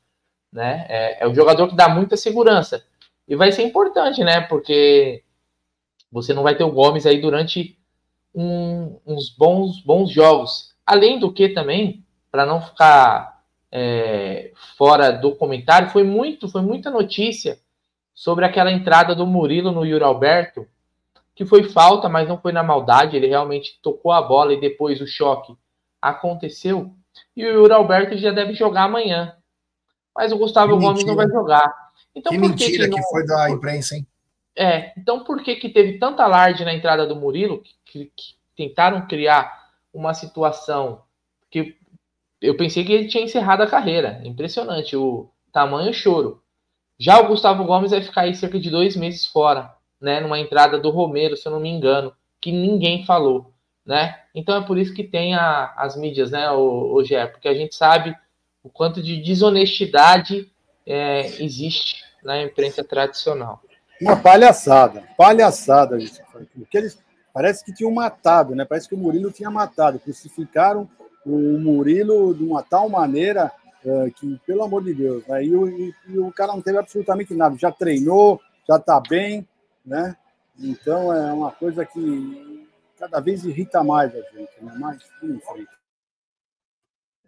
Né? 0.51 0.85
É, 0.89 1.23
é 1.23 1.27
um 1.27 1.35
jogador 1.35 1.67
que 1.67 1.75
dá 1.75 1.87
muita 1.87 2.17
segurança. 2.17 2.83
E 3.27 3.35
vai 3.35 3.51
ser 3.51 3.63
importante, 3.63 4.23
né? 4.23 4.41
Porque 4.41 5.23
você 6.11 6.33
não 6.33 6.43
vai 6.43 6.55
ter 6.55 6.63
o 6.63 6.71
Gomes 6.71 7.05
aí 7.05 7.19
durante 7.19 7.77
um- 8.33 8.99
uns 9.05 9.29
bons, 9.29 9.81
bons 9.81 10.11
jogos. 10.11 10.73
Além 10.85 11.19
do 11.19 11.31
que 11.31 11.49
também, 11.49 12.03
para 12.31 12.45
não 12.45 12.61
ficar 12.61 13.35
é, 13.71 14.53
fora 14.77 15.11
do 15.11 15.35
comentário, 15.35 15.89
foi 15.89 16.03
muito, 16.03 16.47
foi 16.47 16.61
muita 16.61 16.89
notícia 16.89 17.59
sobre 18.13 18.45
aquela 18.45 18.71
entrada 18.71 19.13
do 19.13 19.27
Murilo 19.27 19.69
no 19.69 19.85
Yuri 19.85 20.03
Alberto, 20.03 20.65
que 21.35 21.45
foi 21.45 21.63
falta, 21.65 22.07
mas 22.07 22.27
não 22.27 22.37
foi 22.39 22.51
na 22.51 22.63
maldade. 22.63 23.15
Ele 23.17 23.27
realmente 23.27 23.77
tocou 23.81 24.11
a 24.11 24.21
bola 24.21 24.53
e 24.53 24.59
depois 24.59 25.01
o 25.01 25.07
choque 25.07 25.55
aconteceu. 26.01 26.93
E 27.35 27.45
o 27.45 27.49
Yuri 27.61 27.73
Alberto 27.73 28.17
já 28.17 28.31
deve 28.31 28.53
jogar 28.53 28.83
amanhã. 28.83 29.35
Mas 30.15 30.31
o 30.31 30.37
Gustavo 30.37 30.77
Que 30.77 30.83
Gomes 30.85 31.03
não 31.05 31.15
vai 31.15 31.27
jogar. 31.27 31.73
Então, 32.15 32.31
que 32.31 32.39
por 32.39 32.49
mentira 32.49 32.89
que, 32.89 32.95
não- 32.95 33.09
foi 33.09 33.25
da 33.25 33.49
imprensa, 33.49 33.95
hein? 33.95 34.07
é, 34.55 34.93
então 34.97 35.23
por 35.25 35.43
que 35.43 35.55
que 35.57 35.67
teve 35.67 35.97
tanta 35.99 36.23
alarde 36.23 36.63
na 36.63 36.73
entrada 36.73 37.05
do 37.05 37.15
Murilo 37.15 37.61
que, 37.61 37.73
que- 37.85 38.11
que 38.15 38.35
tentaram 38.55 39.05
criar 39.05 39.65
uma 39.93 40.13
situação 40.13 41.01
que 41.51 41.75
eu 42.41 42.55
pensei 42.55 42.85
que 42.85 42.93
ele 42.93 43.07
tinha 43.09 43.23
encerrado 43.23 43.61
a 43.63 43.67
carreira. 43.67 44.21
Impressionante 44.23 44.95
o 44.95 45.29
tamanho 45.51 45.93
choro. 45.93 46.41
Já 46.97 47.19
o 47.19 47.27
Gustavo 47.27 47.65
Gomes 47.65 47.91
vai 47.91 48.01
ficar 48.01 48.21
aí 48.21 48.33
cerca 48.35 48.57
de 48.59 48.69
dois 48.69 48.95
meses 48.95 49.25
fora, 49.25 49.73
né? 49.99 50.19
Numa 50.19 50.39
entrada 50.39 50.77
do 50.79 50.89
Romero, 50.89 51.35
se 51.37 51.47
eu 51.47 51.51
não 51.51 51.59
me 51.59 51.69
engano, 51.69 52.13
que 52.41 52.51
ninguém 52.51 53.05
falou, 53.05 53.51
né? 53.85 54.19
Então 54.33 54.55
é 54.55 54.65
por 54.65 54.77
isso 54.77 54.93
que 54.93 55.03
tem 55.03 55.33
a- 55.35 55.73
as 55.77 55.95
mídias, 55.95 56.31
né, 56.31 56.49
o, 56.51 56.93
o 56.93 57.03
Gé, 57.03 57.25
porque 57.27 57.47
a 57.47 57.53
gente 57.53 57.75
sabe 57.75 58.15
o 58.63 58.69
quanto 58.69 59.01
de 59.01 59.21
desonestidade 59.21 60.51
é, 60.85 61.27
existe 61.43 62.03
na 62.23 62.41
imprensa 62.41 62.83
tradicional. 62.83 63.61
Uma 64.01 64.15
palhaçada, 64.17 65.03
palhaçada. 65.17 65.97
Porque 66.53 66.77
eles 66.77 66.97
parece 67.33 67.63
que 67.63 67.73
tinham 67.73 67.91
matado, 67.91 68.55
né? 68.55 68.65
Parece 68.65 68.89
que 68.89 68.95
o 68.95 68.97
Murilo 68.97 69.31
tinha 69.31 69.49
matado. 69.49 69.99
Crucificaram 69.99 70.89
o 71.25 71.59
Murilo 71.59 72.33
de 72.33 72.43
uma 72.43 72.61
tal 72.63 72.89
maneira 72.89 73.51
eh, 73.85 74.11
que, 74.15 74.39
pelo 74.45 74.63
amor 74.63 74.83
de 74.83 74.93
Deus, 74.93 75.25
né? 75.27 75.41
O, 75.43 76.27
o 76.27 76.31
cara 76.31 76.53
não 76.53 76.61
teve 76.61 76.77
absolutamente 76.77 77.33
nada. 77.33 77.55
Já 77.57 77.71
treinou, 77.71 78.41
já 78.67 78.77
está 78.77 78.99
bem, 78.99 79.47
né? 79.85 80.15
Então 80.57 81.13
é 81.13 81.31
uma 81.33 81.51
coisa 81.51 81.85
que 81.85 82.67
cada 82.97 83.19
vez 83.19 83.43
irrita 83.43 83.83
mais 83.83 84.13
a 84.15 84.21
gente, 84.21 84.53
né? 84.61 84.73
Mas. 84.79 85.01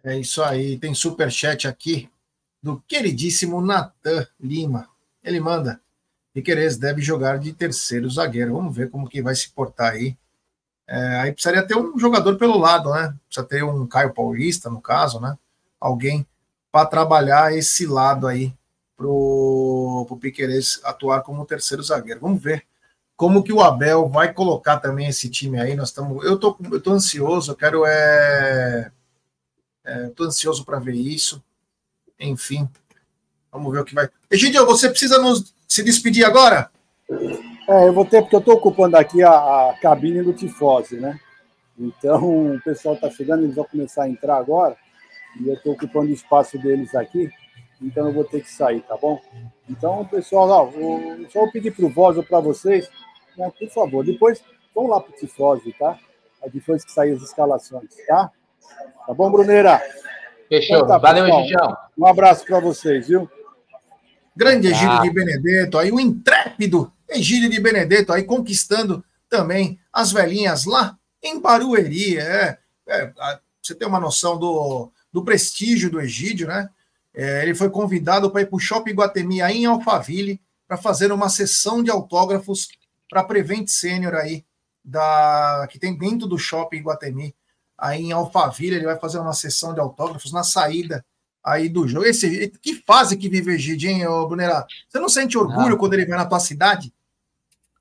É 0.02 0.16
isso 0.18 0.42
aí. 0.42 0.78
Tem 0.78 0.94
superchat 0.94 1.68
aqui 1.68 2.10
do 2.62 2.80
queridíssimo 2.86 3.60
Natan 3.60 4.26
Lima. 4.40 4.88
Ele 5.22 5.40
manda. 5.40 5.80
Piquerez 6.32 6.76
deve 6.76 7.02
jogar 7.02 7.38
de 7.38 7.52
terceiro 7.52 8.08
zagueiro. 8.08 8.54
Vamos 8.54 8.74
ver 8.74 8.90
como 8.90 9.08
que 9.08 9.22
vai 9.22 9.34
se 9.34 9.50
portar 9.50 9.92
aí. 9.92 10.16
É, 10.86 11.20
aí 11.20 11.32
precisaria 11.32 11.66
ter 11.66 11.76
um 11.76 11.98
jogador 11.98 12.36
pelo 12.38 12.56
lado, 12.56 12.92
né? 12.92 13.14
Precisa 13.26 13.46
ter 13.46 13.62
um 13.62 13.86
Caio 13.86 14.14
Paulista, 14.14 14.70
no 14.70 14.80
caso, 14.80 15.20
né? 15.20 15.36
Alguém 15.78 16.26
para 16.72 16.86
trabalhar 16.86 17.54
esse 17.54 17.86
lado 17.86 18.26
aí 18.26 18.54
pro, 18.98 20.04
pro 20.08 20.16
Piquerez 20.16 20.80
atuar 20.82 21.22
como 21.22 21.46
terceiro 21.46 21.82
zagueiro. 21.82 22.20
Vamos 22.20 22.42
ver 22.42 22.64
como 23.16 23.42
que 23.42 23.52
o 23.52 23.62
Abel 23.62 24.08
vai 24.08 24.32
colocar 24.34 24.78
também 24.78 25.06
esse 25.06 25.30
time 25.30 25.60
aí. 25.60 25.76
Nós 25.76 25.88
estamos, 25.88 26.24
eu 26.24 26.38
tô, 26.38 26.58
eu 26.70 26.80
tô 26.80 26.90
ansioso. 26.90 27.52
Eu 27.52 27.56
quero 27.56 27.86
é, 27.86 28.90
Estou 30.08 30.26
ansioso 30.26 30.64
para 30.64 30.80
ver 30.80 30.94
isso. 30.94 31.42
Enfim, 32.20 32.68
vamos 33.50 33.72
ver 33.72 33.80
o 33.80 33.84
que 33.84 33.94
vai. 33.94 34.10
Egidio, 34.30 34.66
você 34.66 34.90
precisa 34.90 35.18
nos 35.20 35.54
se 35.66 35.82
despedir 35.82 36.24
agora? 36.24 36.70
É, 37.68 37.86
eu 37.86 37.92
vou 37.92 38.04
ter, 38.04 38.20
porque 38.22 38.34
eu 38.34 38.40
estou 38.40 38.54
ocupando 38.54 38.96
aqui 38.96 39.22
a, 39.22 39.30
a 39.30 39.78
cabine 39.80 40.22
do 40.22 40.32
Tifose, 40.32 40.96
né? 40.96 41.18
Então, 41.78 42.54
o 42.54 42.60
pessoal 42.62 42.96
está 42.96 43.08
chegando, 43.10 43.44
eles 43.44 43.54
vão 43.54 43.64
começar 43.64 44.04
a 44.04 44.08
entrar 44.08 44.36
agora, 44.36 44.76
e 45.40 45.46
eu 45.46 45.54
estou 45.54 45.74
ocupando 45.74 46.10
o 46.10 46.14
espaço 46.14 46.58
deles 46.58 46.94
aqui. 46.94 47.30
Então 47.80 48.06
eu 48.06 48.12
vou 48.12 48.24
ter 48.24 48.42
que 48.42 48.50
sair, 48.50 48.80
tá 48.82 48.96
bom? 48.96 49.20
Então, 49.68 50.04
pessoal, 50.06 50.48
ó, 50.48 50.64
vou, 50.64 51.00
só 51.30 51.40
vou 51.40 51.52
pedir 51.52 51.72
pro 51.72 51.88
Voz 51.88 52.16
ou 52.16 52.22
para 52.22 52.40
vocês, 52.40 52.90
né, 53.36 53.50
por 53.58 53.68
favor, 53.70 54.04
depois 54.04 54.42
vamos 54.74 54.90
lá 54.90 55.00
pro 55.00 55.14
Tifose, 55.14 55.72
tá? 55.78 55.98
Depois 56.52 56.84
que 56.84 56.92
sair 56.92 57.12
as 57.12 57.22
escalações, 57.22 57.90
tá? 58.06 58.30
Tá 59.06 59.14
bom, 59.14 59.30
Bruneira? 59.30 59.80
Fechou. 60.48 60.76
Então 60.76 60.88
tá, 60.88 60.98
Valeu, 60.98 61.26
Egidião. 61.26 61.76
Um 61.96 62.06
abraço 62.06 62.44
para 62.44 62.60
vocês, 62.60 63.08
viu? 63.08 63.28
Grande 64.36 64.68
Egílio 64.68 64.92
ah. 64.92 65.02
de 65.02 65.10
Benedetto, 65.10 65.78
aí 65.78 65.90
o 65.90 65.98
intrépido 65.98 66.92
Egílio 67.08 67.50
de 67.50 67.60
Benedetto, 67.60 68.12
aí 68.12 68.22
conquistando 68.22 69.04
também 69.28 69.78
as 69.92 70.12
velhinhas 70.12 70.64
lá 70.64 70.96
em 71.22 71.40
Barueri. 71.40 72.18
É, 72.18 72.58
é, 72.88 73.12
você 73.60 73.74
tem 73.74 73.88
uma 73.88 73.98
noção 73.98 74.38
do, 74.38 74.92
do 75.12 75.24
prestígio 75.24 75.90
do 75.90 76.00
Egídio, 76.00 76.46
né? 76.46 76.68
É, 77.20 77.42
ele 77.42 77.52
foi 77.52 77.68
convidado 77.68 78.30
para 78.30 78.42
ir 78.42 78.46
para 78.46 78.54
o 78.54 78.60
Shopping 78.60 78.92
Guatemi 78.92 79.42
aí 79.42 79.58
em 79.58 79.66
Alphaville 79.66 80.40
para 80.68 80.76
fazer 80.76 81.10
uma 81.10 81.28
sessão 81.28 81.82
de 81.82 81.90
autógrafos 81.90 82.68
para 83.10 83.24
Prevent 83.24 83.66
Sênior 83.66 84.14
aí, 84.14 84.44
da, 84.84 85.66
que 85.68 85.80
tem 85.80 85.98
dentro 85.98 86.28
do 86.28 86.38
Shopping 86.38 86.80
Guatemi, 86.80 87.34
aí 87.76 88.04
em 88.04 88.12
Alphaville. 88.12 88.76
Ele 88.76 88.84
vai 88.84 88.96
fazer 89.00 89.18
uma 89.18 89.32
sessão 89.32 89.74
de 89.74 89.80
autógrafos 89.80 90.32
na 90.32 90.44
saída 90.44 91.04
aí 91.42 91.68
do 91.68 91.88
jogo. 91.88 92.06
Esse, 92.06 92.50
que 92.62 92.76
fase 92.86 93.16
que 93.16 93.28
vive 93.28 93.50
o 93.50 93.54
Egídio, 93.54 93.90
hein, 93.90 94.04
Brunera? 94.28 94.64
Você 94.88 95.00
não 95.00 95.08
sente 95.08 95.36
orgulho 95.36 95.70
não. 95.70 95.76
quando 95.76 95.94
ele 95.94 96.06
vai 96.06 96.16
na 96.16 96.24
tua 96.26 96.38
cidade? 96.38 96.94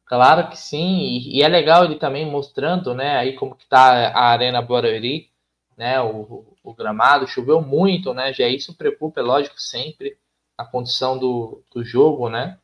Claro 0.03 0.49
que 0.49 0.57
sim, 0.57 0.97
e, 0.99 1.37
e, 1.37 1.43
é 1.43 1.47
legal 1.47 1.85
ele 1.85 1.99
também 1.99 2.25
mostrando, 2.25 2.95
né, 2.95 3.17
aí 3.17 3.35
como 3.35 3.53
que 3.53 3.67
tá 3.67 4.07
a 4.07 4.29
Arena 4.29 4.61
Barueri, 4.61 5.29
né, 5.77 6.01
o, 6.01 6.43
o 6.67 6.73
gramado, 6.73 7.27
choveu 7.27 7.61
muito, 7.61 8.13
né, 8.13 8.33
já 8.33 8.47
isso 8.47 8.75
preocupa, 8.75 9.21
é 9.21 9.23
lógico, 9.23 9.55
sempre 9.57 10.17
a 10.57 10.65
condição 10.65 11.17
do, 11.17 11.63
do 11.73 11.83
jogo, 11.83 12.29
né, 12.29 12.57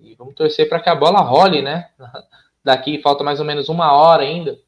e 0.00 0.14
vamos 0.14 0.34
torcer 0.34 0.68
para 0.68 0.80
que 0.80 0.90
a 0.90 0.94
bola 0.94 1.20
role, 1.20 1.62
né, 1.62 1.88
daqui 2.62 3.00
falta 3.00 3.24
mais 3.24 3.40
ou 3.40 3.46
menos 3.46 3.70
uma 3.70 3.92
hora 3.92 4.22
ainda, 4.22 4.58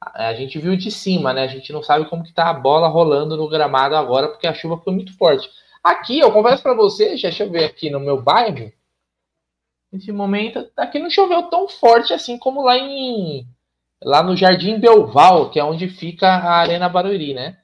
a 0.00 0.34
gente 0.34 0.58
viu 0.58 0.76
de 0.76 0.90
cima, 0.90 1.32
né, 1.32 1.44
a 1.44 1.48
gente 1.48 1.72
não 1.72 1.82
sabe 1.82 2.08
como 2.08 2.24
que 2.24 2.32
tá 2.32 2.50
a 2.50 2.54
bola 2.54 2.88
rolando 2.88 3.36
no 3.36 3.48
gramado 3.48 3.94
agora, 3.94 4.28
porque 4.28 4.48
a 4.48 4.54
chuva 4.54 4.78
foi 4.78 4.92
muito 4.92 5.16
forte. 5.16 5.48
Aqui, 5.82 6.18
eu 6.18 6.32
confesso 6.32 6.62
para 6.62 6.74
você, 6.74 7.16
deixa 7.16 7.44
eu 7.44 7.50
ver 7.50 7.64
aqui 7.64 7.88
no 7.88 8.00
meu 8.00 8.20
bairro, 8.20 8.72
nesse 9.92 10.10
momento, 10.10 10.68
aqui 10.76 10.98
não 10.98 11.08
choveu 11.08 11.44
tão 11.44 11.68
forte 11.68 12.12
assim 12.12 12.36
como 12.36 12.62
lá 12.62 12.76
em 12.76 13.46
lá 14.02 14.22
no 14.22 14.36
Jardim 14.36 14.78
Belval, 14.78 15.50
que 15.50 15.58
é 15.58 15.64
onde 15.64 15.88
fica 15.88 16.28
a 16.28 16.56
Arena 16.58 16.88
Barueri, 16.88 17.34
né? 17.34 17.58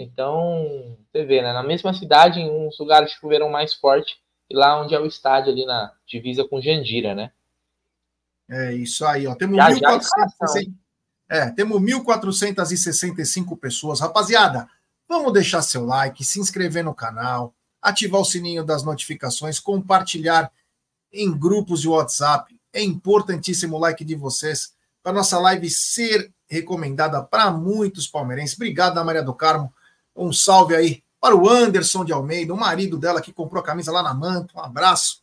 Então, 0.00 0.96
você 1.10 1.24
vê, 1.24 1.42
né? 1.42 1.52
Na 1.52 1.64
mesma 1.64 1.92
cidade, 1.92 2.38
em 2.38 2.48
uns 2.48 2.78
lugares 2.78 3.10
choveram 3.10 3.50
mais 3.50 3.74
forte, 3.74 4.16
e 4.48 4.54
lá 4.54 4.80
onde 4.80 4.94
é 4.94 5.00
o 5.00 5.06
estádio, 5.06 5.52
ali 5.52 5.66
na 5.66 5.92
divisa 6.06 6.44
com 6.44 6.60
Jandira, 6.60 7.16
né? 7.16 7.32
É 8.48 8.72
isso 8.72 9.04
aí, 9.04 9.26
ó. 9.26 9.34
Temos, 9.34 9.56
já, 9.56 9.68
1460... 9.68 10.72
é, 11.28 11.50
temos 11.50 11.82
1.465 11.82 13.58
pessoas. 13.58 13.98
Rapaziada, 13.98 14.68
vamos 15.08 15.32
deixar 15.32 15.62
seu 15.62 15.84
like, 15.84 16.24
se 16.24 16.38
inscrever 16.38 16.84
no 16.84 16.94
canal, 16.94 17.52
ativar 17.82 18.20
o 18.20 18.24
sininho 18.24 18.64
das 18.64 18.84
notificações, 18.84 19.58
compartilhar 19.58 20.52
em 21.12 21.36
grupos 21.36 21.80
de 21.80 21.88
WhatsApp. 21.88 22.56
É 22.72 22.80
importantíssimo 22.80 23.76
o 23.76 23.80
like 23.80 24.04
de 24.04 24.14
vocês 24.14 24.74
para 25.02 25.12
nossa 25.12 25.40
live 25.40 25.68
ser 25.68 26.32
recomendada 26.48 27.20
para 27.22 27.50
muitos 27.50 28.06
palmeirenses. 28.06 28.54
Obrigado, 28.54 29.04
Maria 29.04 29.24
do 29.24 29.34
Carmo. 29.34 29.74
Um 30.18 30.32
salve 30.32 30.74
aí 30.74 31.02
para 31.20 31.36
o 31.36 31.48
Anderson 31.48 32.04
de 32.04 32.12
Almeida, 32.12 32.54
o 32.54 32.56
marido 32.56 32.98
dela 32.98 33.20
que 33.20 33.32
comprou 33.32 33.60
a 33.60 33.64
camisa 33.64 33.92
lá 33.92 34.02
na 34.02 34.14
Manta. 34.14 34.52
Um 34.56 34.60
abraço. 34.60 35.22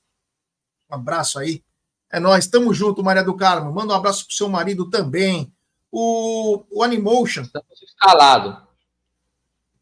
Um 0.90 0.96
abraço 0.96 1.40
aí. 1.40 1.64
É 2.12 2.20
nós, 2.20 2.46
estamos 2.46 2.78
junto, 2.78 3.04
Maria 3.04 3.24
do 3.24 3.36
Carmo. 3.36 3.72
Manda 3.74 3.94
um 3.94 3.96
abraço 3.98 4.26
pro 4.26 4.36
seu 4.36 4.48
marido 4.50 4.90
também. 4.90 5.52
O, 5.92 6.64
o 6.72 6.84
Animotion. 6.84 7.42
Estamos 7.42 7.82
escalados. 7.82 8.58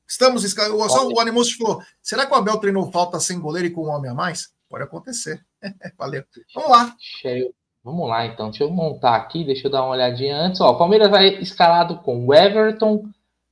Estamos 0.07 0.44
escalados. 0.44 0.91
Só 0.91 1.07
o 1.07 1.19
Animotion 1.19 1.57
falou: 1.57 1.84
será 2.02 2.26
que 2.26 2.34
o 2.34 2.35
Abel 2.35 2.57
treinou 2.57 2.91
falta 2.91 3.19
sem 3.19 3.40
goleiro 3.40 3.68
e 3.68 3.72
com 3.72 3.85
um 3.85 3.90
homem 3.90 4.11
a 4.11 4.14
mais? 4.14 4.53
Pode 4.69 4.84
acontecer. 4.84 5.44
Valeu. 5.98 6.23
Vamos 6.53 6.72
lá. 6.72 6.95
Cheio. 6.99 7.53
Vamos 7.84 8.07
lá, 8.07 8.26
então. 8.26 8.49
Deixa 8.49 8.64
eu 8.64 8.72
montar 8.72 9.15
aqui, 9.15 9.44
deixa 9.44 9.68
eu 9.68 9.72
dar 9.72 9.84
uma 9.84 9.91
olhadinha 9.91 10.38
antes. 10.38 10.61
Ó, 10.61 10.72
o 10.72 10.77
Palmeiras 10.77 11.11
vai 11.11 11.35
escalado 11.41 11.98
com 11.99 12.34
Everton, 12.34 13.03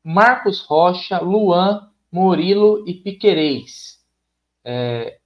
Marcos 0.03 0.61
Rocha, 0.61 1.19
Luan, 1.19 1.90
Murilo 2.11 2.84
e 2.88 2.94
Piquerez. 2.94 3.99
É, 4.64 5.18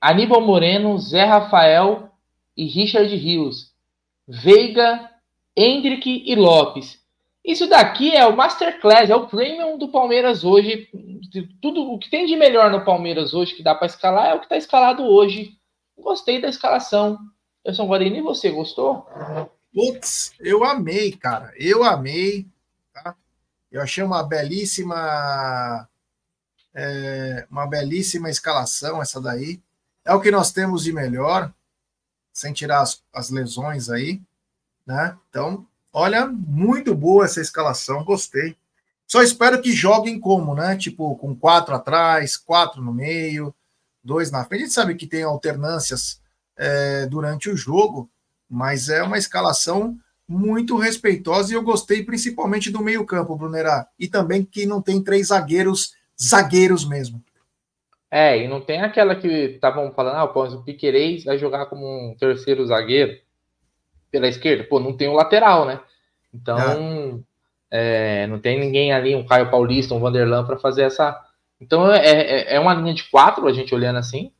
Aníbal 0.00 0.40
Moreno, 0.40 0.98
Zé 0.98 1.24
Rafael 1.24 2.10
e 2.56 2.66
Richard 2.66 3.14
Rios. 3.14 3.72
Veiga, 4.26 5.10
Hendrick 5.56 6.22
e 6.26 6.34
Lopes. 6.34 7.00
Isso 7.44 7.68
daqui 7.68 8.14
é 8.14 8.26
o 8.26 8.36
Masterclass, 8.36 9.10
é 9.10 9.16
o 9.16 9.26
premium 9.26 9.78
do 9.78 9.88
Palmeiras 9.88 10.44
hoje. 10.44 10.88
Tudo 11.60 11.90
o 11.90 11.98
que 11.98 12.10
tem 12.10 12.26
de 12.26 12.36
melhor 12.36 12.70
no 12.70 12.84
Palmeiras 12.84 13.34
hoje 13.34 13.54
que 13.54 13.62
dá 13.62 13.74
para 13.74 13.86
escalar 13.86 14.28
é 14.28 14.34
o 14.34 14.38
que 14.38 14.44
está 14.44 14.56
escalado 14.56 15.02
hoje. 15.02 15.56
Gostei 15.98 16.40
da 16.40 16.48
escalação. 16.48 17.18
Eu 17.64 17.74
sou 17.74 17.86
Guarani, 17.86 18.18
e 18.18 18.22
você 18.22 18.50
gostou? 18.50 19.06
Putz, 19.72 20.32
eu 20.40 20.64
amei, 20.64 21.12
cara. 21.12 21.52
Eu 21.56 21.84
amei. 21.84 22.46
Eu 23.70 23.80
achei 23.82 24.02
uma 24.02 24.22
belíssima. 24.22 25.88
É, 26.72 27.46
uma 27.50 27.66
belíssima 27.66 28.30
escalação 28.30 29.02
essa 29.02 29.20
daí. 29.20 29.60
É 30.04 30.14
o 30.14 30.20
que 30.20 30.30
nós 30.30 30.52
temos 30.52 30.84
de 30.84 30.92
melhor, 30.92 31.52
sem 32.32 32.52
tirar 32.52 32.80
as, 32.80 33.02
as 33.12 33.30
lesões 33.30 33.90
aí. 33.90 34.20
Né? 34.86 35.16
Então, 35.28 35.66
Olha, 35.92 36.26
muito 36.26 36.94
boa 36.94 37.24
essa 37.24 37.40
escalação, 37.40 38.04
gostei. 38.04 38.56
Só 39.06 39.22
espero 39.22 39.60
que 39.60 39.72
joguem 39.72 40.20
como, 40.20 40.54
né? 40.54 40.76
Tipo, 40.76 41.16
com 41.16 41.34
quatro 41.34 41.74
atrás, 41.74 42.36
quatro 42.36 42.80
no 42.80 42.92
meio, 42.92 43.52
dois 44.02 44.30
na 44.30 44.44
frente. 44.44 44.62
A 44.62 44.64
gente 44.66 44.74
sabe 44.74 44.94
que 44.94 45.06
tem 45.06 45.24
alternâncias 45.24 46.20
é, 46.56 47.06
durante 47.06 47.50
o 47.50 47.56
jogo, 47.56 48.08
mas 48.48 48.88
é 48.88 49.02
uma 49.02 49.18
escalação 49.18 49.98
muito 50.30 50.76
respeitosa 50.76 51.52
e 51.52 51.56
eu 51.56 51.62
gostei 51.62 52.04
principalmente 52.04 52.70
do 52.70 52.80
meio-campo, 52.80 53.34
Brunerá. 53.34 53.88
E 53.98 54.06
também 54.06 54.44
que 54.44 54.64
não 54.64 54.80
tem 54.80 55.02
três 55.02 55.26
zagueiros, 55.26 55.96
zagueiros 56.22 56.88
mesmo. 56.88 57.20
É, 58.08 58.38
e 58.38 58.46
não 58.46 58.60
tem 58.60 58.80
aquela 58.80 59.16
que 59.16 59.26
estavam 59.26 59.90
falando, 59.90 60.14
ah, 60.14 60.24
o 60.24 60.62
Piquerez 60.62 61.24
vai 61.24 61.36
jogar 61.36 61.66
como 61.66 61.84
um 61.84 62.14
terceiro 62.14 62.64
zagueiro 62.64 63.18
pela 64.08 64.28
esquerda, 64.28 64.62
pô, 64.62 64.78
não 64.78 64.96
tem 64.96 65.08
o 65.08 65.14
lateral, 65.14 65.64
né? 65.66 65.80
Então, 66.32 67.24
é. 67.72 68.22
É, 68.22 68.26
não 68.28 68.38
tem 68.38 68.58
ninguém 68.58 68.92
ali, 68.92 69.16
um 69.16 69.26
Caio 69.26 69.50
Paulista, 69.50 69.94
um 69.94 70.00
Vanderlan 70.00 70.44
para 70.44 70.58
fazer 70.58 70.82
essa. 70.82 71.20
Então, 71.60 71.92
é, 71.92 71.98
é, 72.04 72.54
é 72.54 72.60
uma 72.60 72.74
linha 72.74 72.94
de 72.94 73.02
quatro, 73.10 73.48
a 73.48 73.52
gente 73.52 73.74
olhando 73.74 73.98
assim, 73.98 74.30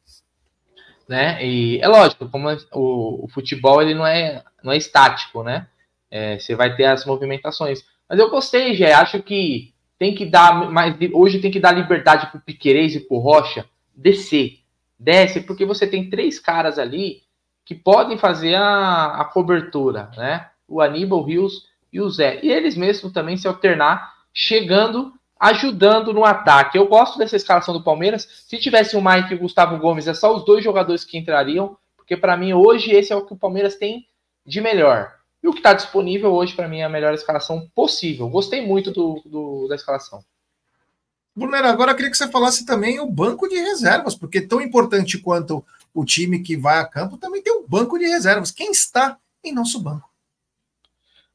né? 1.08 1.44
E 1.44 1.80
é 1.80 1.88
lógico, 1.88 2.28
como 2.28 2.48
o, 2.72 3.24
o 3.24 3.28
futebol 3.28 3.82
ele 3.82 3.94
não 3.94 4.06
é, 4.06 4.44
não 4.62 4.72
é 4.72 4.76
estático, 4.76 5.42
né? 5.42 5.66
É, 6.10 6.38
você 6.38 6.54
vai 6.54 6.74
ter 6.74 6.86
as 6.86 7.04
movimentações. 7.04 7.84
Mas 8.08 8.18
eu 8.18 8.30
gostei, 8.30 8.74
já 8.74 9.00
acho 9.00 9.22
que 9.22 9.72
tem 9.98 10.14
que 10.14 10.26
dar 10.26 10.70
mais. 10.70 10.96
Hoje 11.12 11.40
tem 11.40 11.50
que 11.50 11.60
dar 11.60 11.72
liberdade 11.72 12.26
pro 12.30 12.40
Piquerez 12.40 12.94
e 12.94 13.00
pro 13.00 13.18
Rocha 13.18 13.66
descer. 13.94 14.60
Desce, 14.98 15.40
porque 15.40 15.64
você 15.64 15.86
tem 15.86 16.10
três 16.10 16.38
caras 16.38 16.78
ali 16.78 17.22
que 17.64 17.74
podem 17.74 18.18
fazer 18.18 18.54
a, 18.54 19.20
a 19.20 19.24
cobertura, 19.24 20.10
né? 20.16 20.48
O 20.66 20.80
Aníbal, 20.80 21.20
o 21.20 21.22
Rios 21.22 21.68
e 21.92 22.00
o 22.00 22.08
Zé. 22.08 22.40
E 22.42 22.50
eles 22.50 22.76
mesmos 22.76 23.12
também 23.12 23.36
se 23.36 23.46
alternar, 23.46 24.12
chegando, 24.32 25.12
ajudando 25.38 26.12
no 26.12 26.24
ataque. 26.24 26.76
Eu 26.76 26.86
gosto 26.86 27.18
dessa 27.18 27.36
escalação 27.36 27.74
do 27.74 27.84
Palmeiras. 27.84 28.44
Se 28.48 28.58
tivesse 28.58 28.96
o 28.96 29.02
Mike 29.02 29.32
e 29.32 29.36
o 29.36 29.40
Gustavo 29.40 29.78
Gomes, 29.78 30.08
é 30.08 30.14
só 30.14 30.34
os 30.34 30.44
dois 30.44 30.64
jogadores 30.64 31.04
que 31.04 31.16
entrariam, 31.18 31.76
porque 31.96 32.16
para 32.16 32.36
mim 32.36 32.52
hoje 32.52 32.90
esse 32.90 33.12
é 33.12 33.16
o 33.16 33.24
que 33.24 33.32
o 33.32 33.38
Palmeiras 33.38 33.76
tem 33.76 34.06
de 34.44 34.60
melhor. 34.60 35.19
E 35.42 35.48
o 35.48 35.52
que 35.52 35.58
está 35.58 35.72
disponível 35.72 36.32
hoje, 36.32 36.54
para 36.54 36.68
mim, 36.68 36.80
é 36.80 36.84
a 36.84 36.88
melhor 36.88 37.14
escalação 37.14 37.68
possível. 37.74 38.28
Gostei 38.28 38.64
muito 38.64 38.90
do, 38.90 39.22
do 39.24 39.66
da 39.68 39.74
escalação. 39.74 40.22
Brunera, 41.34 41.70
agora 41.70 41.92
eu 41.92 41.96
queria 41.96 42.10
que 42.10 42.16
você 42.16 42.28
falasse 42.28 42.66
também 42.66 43.00
o 43.00 43.06
banco 43.06 43.48
de 43.48 43.56
reservas, 43.56 44.14
porque 44.14 44.40
tão 44.40 44.60
importante 44.60 45.16
quanto 45.18 45.64
o 45.94 46.04
time 46.04 46.40
que 46.40 46.56
vai 46.56 46.78
a 46.78 46.84
campo 46.84 47.16
também 47.16 47.42
tem 47.42 47.52
um 47.52 47.66
banco 47.66 47.98
de 47.98 48.06
reservas. 48.06 48.50
Quem 48.50 48.70
está 48.70 49.16
em 49.42 49.52
nosso 49.52 49.80
banco? 49.80 50.10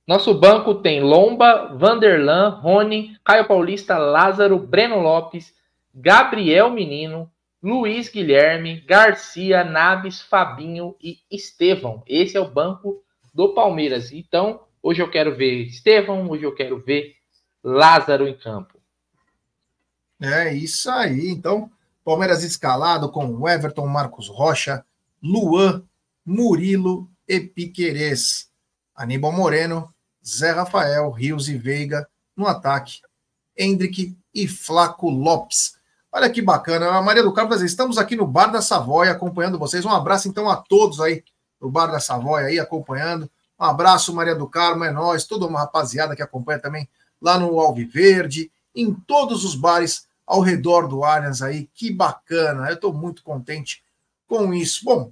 Nosso 0.05 0.33
banco 0.35 0.75
tem 0.75 1.01
Lomba, 1.01 1.75
Vanderlan, 1.75 2.59
Rony, 2.61 3.17
Caio 3.23 3.47
Paulista, 3.47 3.97
Lázaro, 3.97 4.59
Breno 4.59 4.99
Lopes, 4.99 5.51
Gabriel 5.93 6.69
Menino, 6.69 7.31
Luiz 7.63 8.09
Guilherme, 8.09 8.81
Garcia, 8.81 9.63
Naves, 9.63 10.21
Fabinho 10.21 10.95
e 11.01 11.17
Estevão. 11.31 12.03
Esse 12.05 12.37
é 12.37 12.39
o 12.39 12.51
banco 12.51 13.03
do 13.35 13.53
Palmeiras. 13.53 14.13
Então, 14.13 14.61
hoje 14.81 15.01
eu 15.01 15.11
quero 15.11 15.35
ver 15.35 15.65
Estevão, 15.65 16.29
hoje 16.29 16.45
eu 16.45 16.55
quero 16.55 16.79
ver 16.79 17.15
Lázaro 17.61 18.25
em 18.25 18.37
campo. 18.37 18.79
É 20.21 20.53
isso 20.53 20.89
aí. 20.89 21.29
Então, 21.29 21.69
Palmeiras 22.03 22.43
escalado 22.43 23.11
com 23.11 23.47
Everton, 23.47 23.85
Marcos 23.87 24.29
Rocha, 24.29 24.85
Luan, 25.21 25.83
Murilo 26.25 27.09
e 27.27 27.41
Piquerez. 27.41 28.49
Aníbal 28.95 29.33
Moreno, 29.33 29.93
Zé 30.25 30.51
Rafael, 30.51 31.11
Rios 31.11 31.49
e 31.49 31.57
Veiga 31.57 32.07
no 32.37 32.47
ataque. 32.47 33.01
Hendrick 33.57 34.17
e 34.33 34.47
Flaco 34.47 35.09
Lopes. 35.09 35.77
Olha 36.09 36.29
que 36.29 36.41
bacana. 36.41 37.01
Maria 37.01 37.23
do 37.23 37.33
Carmo, 37.33 37.53
estamos 37.55 37.97
aqui 37.97 38.15
no 38.15 38.25
Bar 38.25 38.47
da 38.47 38.61
Savoia 38.61 39.11
acompanhando 39.11 39.59
vocês. 39.59 39.83
Um 39.83 39.91
abraço 39.91 40.29
então 40.29 40.49
a 40.49 40.55
todos 40.55 41.01
aí 41.01 41.21
no 41.59 41.69
Bar 41.69 41.87
da 41.87 41.99
Savoia 41.99 42.47
aí 42.47 42.59
acompanhando. 42.59 43.29
Um 43.59 43.63
abraço, 43.63 44.13
Maria 44.13 44.35
do 44.35 44.47
Carmo, 44.47 44.83
é 44.83 44.91
nós, 44.91 45.25
toda 45.25 45.45
uma 45.45 45.59
rapaziada 45.59 46.15
que 46.15 46.21
acompanha 46.21 46.59
também 46.59 46.87
lá 47.21 47.39
no 47.39 47.59
Alviverde, 47.59 48.51
em 48.75 48.93
todos 48.93 49.45
os 49.45 49.55
bares 49.55 50.07
ao 50.27 50.41
redor 50.41 50.87
do 50.87 51.03
Allianz 51.03 51.41
aí. 51.41 51.69
Que 51.73 51.91
bacana, 51.91 52.67
eu 52.69 52.75
estou 52.75 52.93
muito 52.93 53.23
contente 53.23 53.83
com 54.27 54.53
isso. 54.53 54.83
Bom, 54.83 55.11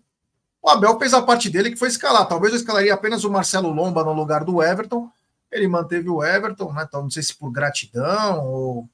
o 0.61 0.69
Abel 0.69 0.97
fez 0.97 1.13
a 1.13 1.21
parte 1.21 1.49
dele 1.49 1.71
que 1.71 1.77
foi 1.77 1.87
escalar. 1.87 2.27
Talvez 2.27 2.53
eu 2.53 2.59
escalaria 2.59 2.93
apenas 2.93 3.23
o 3.23 3.31
Marcelo 3.31 3.69
Lomba 3.69 4.03
no 4.03 4.13
lugar 4.13 4.43
do 4.43 4.61
Everton. 4.61 5.09
Ele 5.51 5.67
manteve 5.67 6.09
o 6.09 6.23
Everton, 6.23 6.73
né? 6.73 6.85
Então, 6.87 7.03
não 7.03 7.09
sei 7.11 7.21
se 7.21 7.35
por 7.35 7.51
gratidão 7.51 8.45
ou, 8.45 8.89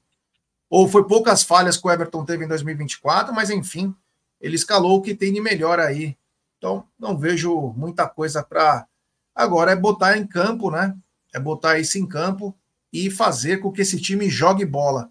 ou 0.68 0.88
foi 0.88 1.04
poucas 1.04 1.42
falhas 1.42 1.76
que 1.76 1.86
o 1.86 1.90
Everton 1.90 2.24
teve 2.24 2.44
em 2.44 2.48
2024, 2.48 3.34
mas 3.34 3.50
enfim, 3.50 3.94
ele 4.40 4.56
escalou 4.56 4.98
o 4.98 5.02
que 5.02 5.14
tem 5.14 5.32
de 5.32 5.40
melhor 5.40 5.78
aí. 5.78 6.16
Então, 6.60 6.86
não 6.98 7.16
vejo 7.16 7.72
muita 7.74 8.06
coisa 8.06 8.44
para. 8.44 8.86
Agora 9.34 9.72
é 9.72 9.76
botar 9.76 10.18
em 10.18 10.26
campo, 10.26 10.70
né? 10.70 10.94
É 11.34 11.40
botar 11.40 11.78
isso 11.78 11.96
em 11.96 12.06
campo 12.06 12.54
e 12.92 13.10
fazer 13.10 13.62
com 13.62 13.72
que 13.72 13.80
esse 13.80 13.98
time 13.98 14.28
jogue 14.28 14.66
bola. 14.66 15.10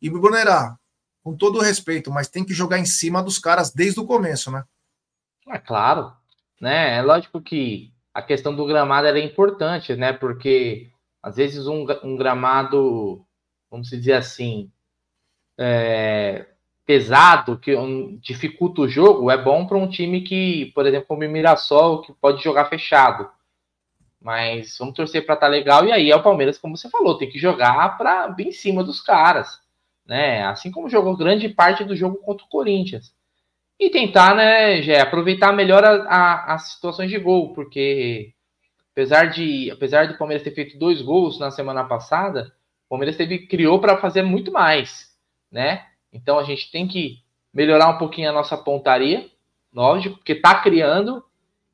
E 0.00 0.08
Brunerá, 0.08 0.78
com 1.22 1.36
todo 1.36 1.60
respeito, 1.60 2.10
mas 2.10 2.28
tem 2.28 2.42
que 2.42 2.54
jogar 2.54 2.78
em 2.78 2.86
cima 2.86 3.22
dos 3.22 3.38
caras 3.38 3.70
desde 3.70 4.00
o 4.00 4.06
começo, 4.06 4.50
né? 4.50 4.64
É 5.48 5.58
claro, 5.58 6.10
né? 6.58 6.96
É 6.96 7.02
lógico 7.02 7.42
que 7.42 7.92
a 8.14 8.22
questão 8.22 8.56
do 8.56 8.64
gramado 8.64 9.06
é 9.06 9.20
importante, 9.20 9.94
né? 9.94 10.14
Porque 10.14 10.90
às 11.22 11.36
vezes 11.36 11.66
um, 11.66 11.86
um 12.04 12.16
gramado, 12.16 13.22
vamos 13.70 13.90
dizer 13.90 14.14
assim, 14.14 14.72
é, 15.58 16.46
pesado, 16.86 17.58
que 17.58 17.74
um, 17.74 18.16
dificulta 18.18 18.82
o 18.82 18.88
jogo, 18.88 19.30
é 19.30 19.36
bom 19.36 19.66
para 19.66 19.76
um 19.76 19.88
time 19.88 20.20
que, 20.20 20.66
por 20.66 20.86
exemplo, 20.86 21.08
como 21.08 21.24
o 21.24 21.28
Mirassol, 21.28 22.00
que 22.00 22.12
pode 22.12 22.42
jogar 22.42 22.66
fechado. 22.66 23.28
Mas 24.20 24.78
vamos 24.78 24.94
torcer 24.94 25.26
para 25.26 25.34
estar 25.34 25.46
tá 25.46 25.50
legal. 25.50 25.84
E 25.84 25.92
aí 25.92 26.10
é 26.10 26.16
o 26.16 26.22
Palmeiras, 26.22 26.58
como 26.58 26.76
você 26.76 26.88
falou, 26.88 27.18
tem 27.18 27.28
que 27.28 27.38
jogar 27.38 27.98
para 27.98 28.28
bem 28.28 28.48
em 28.48 28.52
cima 28.52 28.84
dos 28.84 29.00
caras, 29.00 29.60
né? 30.06 30.44
Assim 30.46 30.70
como 30.70 30.88
jogou 30.88 31.16
grande 31.16 31.48
parte 31.48 31.84
do 31.84 31.96
jogo 31.96 32.16
contra 32.18 32.46
o 32.46 32.48
Corinthians. 32.48 33.12
E 33.78 33.90
tentar, 33.90 34.34
né, 34.34 34.80
já 34.80 35.02
aproveitar 35.02 35.52
melhor 35.52 35.84
a, 35.84 35.90
a, 35.90 36.54
as 36.54 36.70
situações 36.72 37.10
de 37.10 37.18
gol, 37.18 37.52
porque 37.52 38.32
apesar 38.92 39.26
de 39.26 39.70
apesar 39.70 40.08
do 40.08 40.16
Palmeiras 40.16 40.42
ter 40.42 40.52
feito 40.52 40.78
dois 40.78 41.02
gols 41.02 41.38
na 41.38 41.50
semana 41.50 41.84
passada, 41.84 42.54
o 42.86 42.90
Palmeiras 42.90 43.16
teve 43.16 43.46
criou 43.46 43.78
para 43.80 43.98
fazer 43.98 44.22
muito 44.22 44.50
mais, 44.50 45.14
né? 45.52 45.84
Então 46.16 46.38
a 46.38 46.42
gente 46.42 46.70
tem 46.70 46.88
que 46.88 47.18
melhorar 47.52 47.88
um 47.88 47.98
pouquinho 47.98 48.30
a 48.30 48.32
nossa 48.32 48.56
pontaria, 48.56 49.28
lógico, 49.72 50.16
porque 50.16 50.34
tá 50.34 50.60
criando 50.60 51.22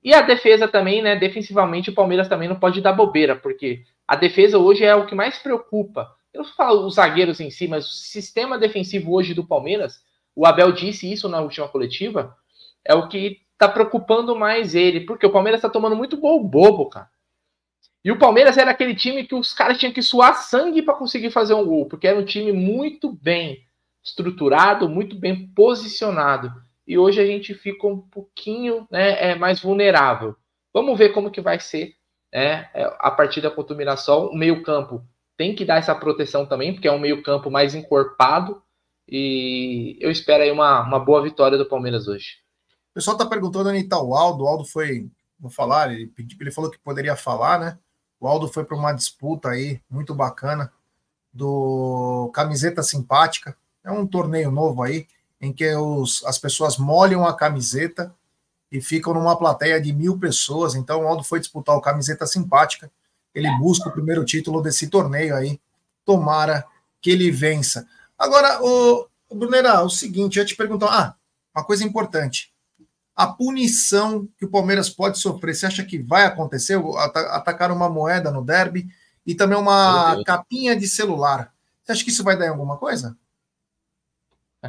e 0.03 0.13
a 0.13 0.21
defesa 0.21 0.67
também, 0.67 1.01
né? 1.01 1.15
Defensivamente, 1.15 1.91
o 1.91 1.95
Palmeiras 1.95 2.29
também 2.29 2.49
não 2.49 2.59
pode 2.59 2.81
dar 2.81 2.93
bobeira, 2.93 3.37
porque 3.37 3.85
a 4.07 4.17
defesa 4.17 4.59
hoje 4.59 4.85
é 4.85 4.95
o 4.95 5.07
que 5.07 5.15
mais 5.15 5.39
preocupa. 5.39 6.13
Eu 6.35 6.43
não 6.43 6.51
falo 6.51 6.87
os 6.87 6.95
zagueiros 6.95 7.41
em 7.41 7.51
si, 7.51 7.69
mas 7.69 7.87
o 7.87 7.91
sistema 7.93 8.59
defensivo 8.59 9.13
hoje 9.13 9.33
do 9.33 9.47
Palmeiras, 9.47 10.03
o 10.35 10.45
Abel 10.45 10.73
disse 10.73 11.11
isso 11.11 11.29
na 11.29 11.41
última 11.41 11.69
coletiva, 11.69 12.37
é 12.85 12.95
o 12.95 13.07
que 13.07 13.43
tá 13.57 13.69
preocupando 13.69 14.35
mais 14.35 14.75
ele, 14.75 15.03
porque 15.03 15.25
o 15.25 15.31
Palmeiras 15.31 15.61
tá 15.61 15.69
tomando 15.69 15.95
muito 15.95 16.17
gol 16.17 16.43
bobo, 16.43 16.89
cara. 16.89 17.09
E 18.05 18.11
o 18.11 18.19
Palmeiras 18.19 18.59
era 18.59 18.73
aquele 18.73 18.97
time 18.97 19.25
que 19.25 19.35
os 19.37 19.55
caras 19.55 19.79
tinham 19.79 19.93
que 19.93 20.03
suar 20.03 20.35
sangue 20.35 20.83
para 20.83 20.95
conseguir 20.95 21.31
fazer 21.31 21.55
um 21.55 21.65
gol, 21.65 21.87
porque 21.87 22.09
era 22.09 22.19
um 22.19 22.25
time 22.25 22.51
muito 22.51 23.13
bem 23.13 23.63
estruturado, 24.03 24.89
muito 24.89 25.17
bem 25.17 25.49
posicionado 25.49 26.53
e 26.87 26.99
hoje 26.99 27.21
a 27.21 27.27
gente 27.27 27.55
fica 27.55 27.87
um 27.87 28.01
pouquinho 28.01 28.87
né, 28.91 29.31
é, 29.31 29.35
mais 29.35 29.61
vulnerável. 29.61 30.37
Vamos 30.73 30.99
ver 30.99 31.11
como 31.11 31.31
que 31.31 31.41
vai 31.41 31.61
ser 31.61 31.95
né, 32.33 32.69
a 32.99 33.11
partida 33.11 33.51
contra 33.51 33.75
o 33.75 33.77
Mirassol. 33.77 34.31
O 34.31 34.37
meio-campo 34.37 35.05
tem 35.37 35.55
que 35.55 35.65
dar 35.65 35.77
essa 35.77 35.95
proteção 35.95 36.45
também, 36.47 36.73
porque 36.73 36.89
é 36.89 36.93
um 36.93 36.99
meio-campo 36.99 37.51
mais 37.51 37.75
encorpado. 37.75 38.63
E 39.09 39.97
eu 40.01 40.11
espero 40.11 40.43
aí 40.43 40.51
uma, 40.51 40.81
uma 40.83 40.99
boa 40.99 41.23
vitória 41.23 41.59
do 41.59 41.67
Palmeiras 41.67 42.09
hoje. 42.09 42.39
O 42.91 42.95
pessoal 42.95 43.17
está 43.17 43.27
perguntando 43.27 43.71
onde 43.71 43.79
está 43.79 44.01
o 44.01 44.15
Aldo. 44.15 44.45
O 44.45 44.49
Aldo 44.49 44.65
foi, 44.65 45.09
vou 45.39 45.51
falar, 45.51 45.93
ele, 45.93 46.13
ele 46.41 46.51
falou 46.51 46.71
que 46.71 46.79
poderia 46.79 47.17
falar, 47.17 47.59
né? 47.59 47.79
O 48.19 48.27
Aldo 48.27 48.49
foi 48.49 48.65
para 48.65 48.77
uma 48.77 48.93
disputa 48.93 49.51
aí 49.51 49.81
muito 49.91 50.15
bacana 50.15 50.73
do 51.33 52.31
Camiseta 52.35 52.83
Simpática. 52.83 53.57
É 53.85 53.91
um 53.91 54.07
torneio 54.07 54.51
novo 54.51 54.83
aí 54.83 55.07
em 55.41 55.53
que 55.53 55.75
os, 55.75 56.25
as 56.25 56.39
pessoas 56.39 56.79
molham 56.79 57.27
a 57.27 57.37
camiseta 57.37 58.15
e 58.71 58.81
ficam 58.81 59.13
numa 59.13 59.37
plateia 59.37 59.81
de 59.81 59.93
mil 59.93 60.19
pessoas. 60.19 60.75
Então, 60.75 61.03
o 61.03 61.09
Aldo 61.09 61.25
foi 61.25 61.41
disputar 61.41 61.77
o 61.77 61.81
camiseta 61.81 62.27
simpática. 62.27 62.91
Ele 63.35 63.51
busca 63.59 63.89
o 63.89 63.93
primeiro 63.93 64.25
título 64.25 64.63
desse 64.63 64.89
torneio 64.89 65.35
aí. 65.35 65.61
Tomara 66.05 66.65
que 67.01 67.11
ele 67.11 67.31
vença. 67.31 67.87
Agora, 68.17 68.63
o, 68.63 69.07
o 69.29 69.35
Brunera, 69.35 69.83
o 69.83 69.91
seguinte, 69.91 70.39
eu 70.39 70.47
te 70.47 70.55
perguntar, 70.55 70.87
ah, 70.87 71.15
uma 71.55 71.65
coisa 71.65 71.85
importante. 71.85 72.53
A 73.15 73.27
punição 73.27 74.29
que 74.39 74.45
o 74.45 74.51
Palmeiras 74.51 74.89
pode 74.89 75.19
sofrer, 75.19 75.55
você 75.55 75.67
acha 75.67 75.85
que 75.85 75.99
vai 75.99 76.25
acontecer? 76.25 76.81
Atacar 77.31 77.71
uma 77.71 77.91
moeda 77.91 78.31
no 78.31 78.45
derby 78.45 78.89
e 79.27 79.35
também 79.35 79.59
uma 79.59 80.23
capinha 80.25 80.75
de 80.75 80.89
celular. 80.89 81.53
Você 81.83 81.93
acha 81.93 82.05
que 82.05 82.11
isso 82.11 82.25
vai 82.25 82.39
dar 82.39 82.47
em 82.47 82.51
alguma 82.51 82.79
coisa? 82.79 83.17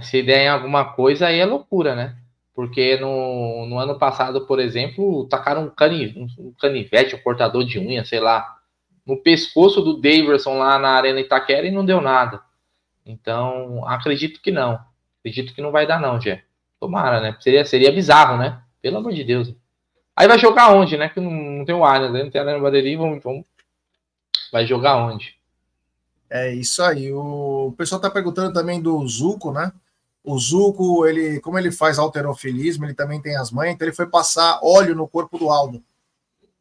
Se 0.02 0.24
der 0.24 0.46
em 0.46 0.50
alguma 0.50 0.94
coisa, 0.94 1.28
aí 1.28 1.40
é 1.40 1.46
loucura, 1.46 1.96
né? 1.96 2.16
Porque 2.56 2.98
no, 2.98 3.66
no 3.68 3.80
ano 3.80 3.98
passado, 3.98 4.46
por 4.46 4.60
exemplo, 4.60 5.28
tacaram 5.28 5.66
um, 5.66 5.70
cani, 5.70 6.14
um 6.18 6.54
canivete, 6.60 7.16
um 7.16 7.22
cortador 7.22 7.64
de 7.64 7.80
unha, 7.80 8.06
sei 8.06 8.20
lá, 8.20 8.58
no 9.06 9.18
pescoço 9.18 9.82
do 9.82 10.00
Daverson 10.00 10.58
lá 10.58 10.78
na 10.80 10.90
Arena 10.90 11.20
Itaquera 11.20 11.68
e 11.68 11.72
não 11.72 11.86
deu 11.86 12.00
nada. 12.00 12.42
Então, 13.06 13.86
acredito 13.88 14.42
que 14.42 14.52
não. 14.52 14.80
Acredito 15.20 15.54
que 15.54 15.62
não 15.62 15.72
vai 15.72 15.86
dar, 15.86 16.00
não, 16.00 16.20
Jé. 16.22 16.44
Tomara, 16.80 17.20
né? 17.20 17.36
Seria, 17.40 17.66
seria 17.66 17.92
bizarro, 17.92 18.38
né? 18.38 18.62
Pelo 18.82 18.98
amor 18.98 19.14
de 19.14 19.24
Deus. 19.24 19.54
Aí 20.16 20.28
vai 20.28 20.38
jogar 20.38 20.74
onde, 20.74 20.98
né? 20.98 21.10
Que 21.10 21.20
não, 21.20 21.32
não 21.32 21.66
tem 21.66 21.74
o 21.74 21.84
Allianz, 21.84 22.14
né? 22.14 22.24
não 22.24 22.30
tem 22.30 22.42
Arena 22.42 22.60
Barueri, 22.60 22.96
vamos, 22.96 23.24
vamos... 23.24 23.46
Vai 24.52 24.66
jogar 24.66 24.98
onde? 24.98 25.36
É 26.36 26.52
isso 26.52 26.82
aí. 26.82 27.14
O 27.14 27.76
pessoal 27.78 28.02
tá 28.02 28.10
perguntando 28.10 28.52
também 28.52 28.82
do 28.82 29.08
Zuco, 29.08 29.52
né? 29.52 29.72
O 30.24 30.36
Zuco, 30.40 31.06
ele, 31.06 31.40
como 31.40 31.60
ele 31.60 31.72
faz 31.72 32.00
alterofilismo, 32.00 32.86
ele 32.86 32.96
também 32.96 33.22
tem 33.22 33.36
as 33.36 33.52
mães, 33.52 33.72
então 33.72 33.88
ele 33.88 33.96
foi 33.96 34.08
passar 34.08 34.60
óleo 34.64 34.96
no 34.96 35.08
corpo 35.08 35.38
do 35.38 35.52
Aldo. 35.52 35.84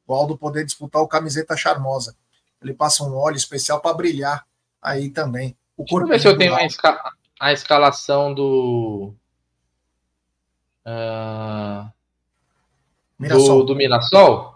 O 0.07 0.13
Aldo 0.13 0.37
poder 0.37 0.67
disputar 0.67 1.01
o 1.01 1.09
camiseta 1.09 1.57
charmosa. 1.57 2.15
Ele 2.61 2.75
passa 2.75 3.03
um 3.03 3.17
óleo 3.17 3.39
especial 3.39 3.81
para 3.81 3.97
brilhar 3.97 4.45
aí 4.83 5.09
também. 5.09 5.57
O 5.75 5.87
corpo 5.87 6.07
Deixa 6.07 6.29
eu 6.29 6.37
ver 6.37 6.39
se 6.39 6.45
eu 6.45 6.55
tenho 6.55 6.55
a, 6.55 6.67
esca 6.67 7.15
a, 7.41 7.53
escalação 7.55 8.35
do. 8.35 9.15
Uh, 10.85 11.91
Mirassol. 13.19 13.61
Do, 13.61 13.65
do 13.69 13.77
Mirassol? 13.77 14.52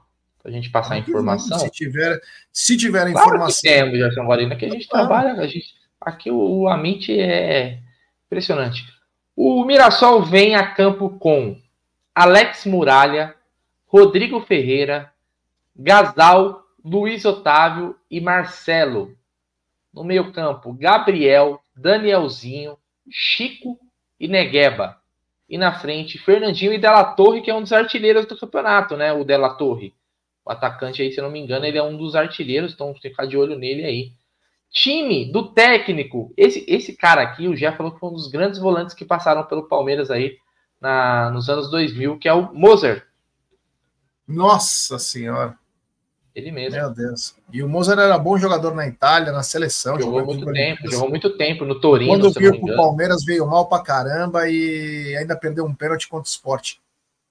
Pra 0.47 0.52
gente 0.52 0.70
passar 0.70 0.94
a 0.94 0.98
informação. 0.98 1.59
Se 1.59 1.68
tiver, 1.70 2.20
se 2.52 2.77
tiver 2.77 3.10
claro 3.10 3.31
informação. 3.31 3.62
Que 3.62 3.68
temos, 3.68 3.98
Gerson 3.98 4.27
Guarina, 4.27 4.55
que 4.55 4.64
a 4.64 4.70
gente 4.70 4.89
trabalha. 4.89 5.32
A 5.32 5.47
gente, 5.48 5.74
aqui 6.01 6.31
o, 6.31 6.36
o 6.36 6.68
Amit 6.68 7.10
é 7.18 7.81
impressionante. 8.27 8.85
O 9.35 9.64
Mirassol 9.64 10.23
vem 10.23 10.55
a 10.55 10.64
campo 10.64 11.10
com 11.18 11.60
Alex 12.14 12.64
Muralha, 12.64 13.35
Rodrigo 13.89 14.40
Ferreira, 14.40 15.12
Gasal, 15.74 16.62
Luiz 16.85 17.24
Otávio 17.24 17.97
e 18.09 18.20
Marcelo. 18.20 19.16
No 19.93 20.05
meio-campo, 20.05 20.73
Gabriel, 20.74 21.60
Danielzinho, 21.77 22.78
Chico 23.10 23.81
e 24.20 24.28
Negueba. 24.28 24.97
E 25.48 25.59
na 25.59 25.73
frente, 25.73 26.18
Fernandinho 26.18 26.73
e 26.73 26.78
Della 26.78 27.02
Torre, 27.02 27.43
que 27.43 27.51
é 27.51 27.55
um 27.55 27.62
dos 27.62 27.73
artilheiros 27.73 28.27
do 28.27 28.39
campeonato, 28.39 28.97
né? 28.97 29.12
O 29.12 29.24
Della 29.24 29.52
Torre. 29.55 29.93
O 30.47 30.52
atacante 30.52 31.02
aí, 31.02 31.10
se 31.10 31.18
eu 31.18 31.24
não 31.24 31.31
me 31.31 31.40
engano, 31.40 31.66
ele 31.66 31.77
é 31.77 31.82
um 31.82 31.97
dos 31.97 32.14
artilheiros, 32.14 32.73
então 32.73 32.93
tem 32.93 33.02
que 33.02 33.09
ficar 33.10 33.27
de 33.27 33.36
olho 33.36 33.59
nele 33.59 33.85
aí 33.85 34.12
time 34.70 35.24
do 35.32 35.52
técnico. 35.52 36.32
Esse, 36.36 36.64
esse 36.68 36.94
cara 36.94 37.23
aqui, 37.23 37.48
o 37.48 37.55
Jeff 37.55 37.77
falou 37.77 37.93
que 37.93 38.01
foi 38.01 38.10
um 38.10 38.14
dos 38.14 38.28
grandes 38.28 38.60
volantes 38.60 38.94
que 38.94 39.05
passaram 39.05 39.44
pelo 39.44 39.68
Palmeiras 39.68 40.10
aí 40.10 40.36
na, 40.81 41.31
nos 41.31 41.48
anos 41.48 41.70
2000, 41.70 42.18
que 42.18 42.28
é 42.28 42.32
o 42.32 42.52
Moser. 42.52 43.06
Nossa 44.28 44.98
Senhora! 44.98 45.56
Ele 46.35 46.52
mesmo. 46.52 46.78
Meu 46.78 46.90
Deus. 46.93 47.35
E 47.51 47.62
o 47.62 47.68
Mozart 47.68 47.98
era 47.98 48.18
bom 48.18 48.36
jogador 48.36 48.74
na 48.74 48.86
Itália, 48.86 49.32
na 49.32 49.43
seleção. 49.43 49.98
Jogou 49.98 50.20
jogou 50.20 50.35
muito 50.35 50.51
em 50.51 50.52
tempo, 50.52 50.90
jogou 50.90 51.09
muito 51.09 51.36
tempo 51.39 51.64
no 51.64 51.81
Torino, 51.81 52.10
Quando 52.10 52.31
veio 52.31 52.60
pro. 52.60 52.77
Palmeiras, 52.77 53.24
veio 53.24 53.47
mal 53.47 53.66
pra 53.66 53.82
caramba 53.82 54.47
e 54.47 55.16
ainda 55.16 55.35
perdeu 55.35 55.64
um 55.64 55.74
pênalti 55.74 56.06
contra 56.06 56.28
o 56.28 56.31
esporte. 56.31 56.78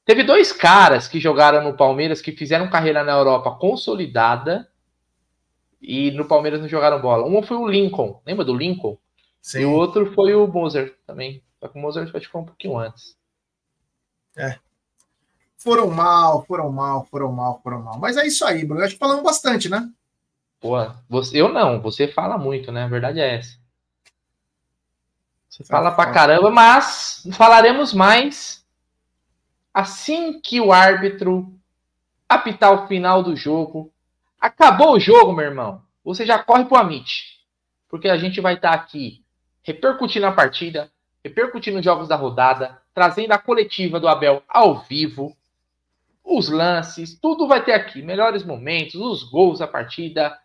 Teve 0.06 0.24
dois 0.24 0.54
caras 0.54 1.08
que 1.08 1.20
jogaram 1.20 1.64
no 1.64 1.76
Palmeiras 1.76 2.22
que 2.22 2.32
fizeram 2.32 2.70
carreira 2.70 3.04
na 3.04 3.14
Europa 3.14 3.58
consolidada 3.60 4.70
e 5.82 6.12
no 6.12 6.26
Palmeiras 6.26 6.62
não 6.62 6.68
jogaram 6.68 7.02
bola. 7.02 7.26
Um 7.28 7.42
foi 7.42 7.58
o 7.58 7.68
Lincoln, 7.68 8.22
lembra 8.26 8.46
do 8.46 8.54
Lincoln? 8.54 8.98
Sim. 9.42 9.62
E 9.62 9.66
o 9.66 9.72
outro 9.72 10.14
foi 10.14 10.36
o 10.36 10.48
Mozart 10.48 10.94
também. 11.08 11.44
Só 11.60 11.68
que 11.68 11.78
o 11.78 11.82
Mozart 11.82 12.10
acho 12.10 12.26
que 12.26 12.32
foi 12.32 12.42
um 12.42 12.46
pouquinho 12.46 12.78
antes. 12.78 13.18
Foram 15.58 15.90
mal, 15.90 16.46
foram 16.46 16.72
mal, 16.72 17.06
foram 17.06 17.32
mal, 17.32 17.60
foram 17.64 17.82
mal. 17.82 18.00
Mas 18.00 18.18
é 18.18 18.28
isso 18.28 18.46
aí, 18.46 18.64
Bruno. 18.64 18.84
Acho 18.84 18.94
que 18.94 19.00
falamos 19.00 19.24
bastante, 19.24 19.70
né? 19.70 19.90
Pô, 20.60 20.76
você, 21.10 21.42
eu 21.42 21.50
não, 21.50 21.82
você 21.82 22.08
fala 22.08 22.38
muito, 22.38 22.72
né? 22.72 22.84
A 22.84 22.88
verdade 22.88 23.20
é 23.20 23.36
essa. 23.36 23.58
Você 25.50 25.64
fala 25.64 25.92
pra 25.92 26.12
caramba, 26.12 26.52
mas 26.52 27.24
falaremos 27.34 27.94
mais 27.94 28.65
assim 29.76 30.40
que 30.40 30.62
o 30.62 30.72
árbitro 30.72 31.54
apitar 32.30 32.72
o 32.72 32.88
final 32.88 33.22
do 33.22 33.36
jogo. 33.36 33.92
Acabou 34.40 34.94
o 34.94 35.00
jogo, 35.00 35.34
meu 35.34 35.44
irmão. 35.44 35.82
Você 36.02 36.26
já 36.26 36.42
corre 36.42 36.64
pro 36.64 36.78
Amit. 36.78 37.42
Porque 37.90 38.08
a 38.08 38.16
gente 38.16 38.40
vai 38.40 38.54
estar 38.54 38.72
aqui 38.72 39.22
repercutindo 39.62 40.28
a 40.28 40.32
partida, 40.32 40.90
repercutindo 41.22 41.80
os 41.80 41.84
jogos 41.84 42.08
da 42.08 42.16
rodada, 42.16 42.82
trazendo 42.94 43.34
a 43.34 43.38
coletiva 43.38 44.00
do 44.00 44.08
Abel 44.08 44.42
ao 44.48 44.80
vivo, 44.80 45.36
os 46.24 46.48
lances, 46.48 47.20
tudo 47.20 47.46
vai 47.46 47.64
ter 47.64 47.74
aqui. 47.74 48.02
Melhores 48.02 48.46
momentos, 48.46 48.96
os 48.96 49.24
gols 49.24 49.60
da 49.60 49.68
partida, 49.68 50.40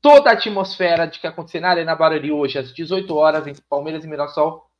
toda 0.00 0.30
a 0.30 0.32
atmosfera 0.32 1.06
de 1.06 1.20
que 1.20 1.26
acontecer 1.26 1.60
na 1.60 1.68
Arena 1.68 1.94
Barueri 1.94 2.32
hoje 2.32 2.58
às 2.58 2.72
18 2.72 3.14
horas 3.14 3.46
entre 3.46 3.62
Palmeiras 3.68 4.04
e 4.04 4.08
Mirassol, 4.08 4.70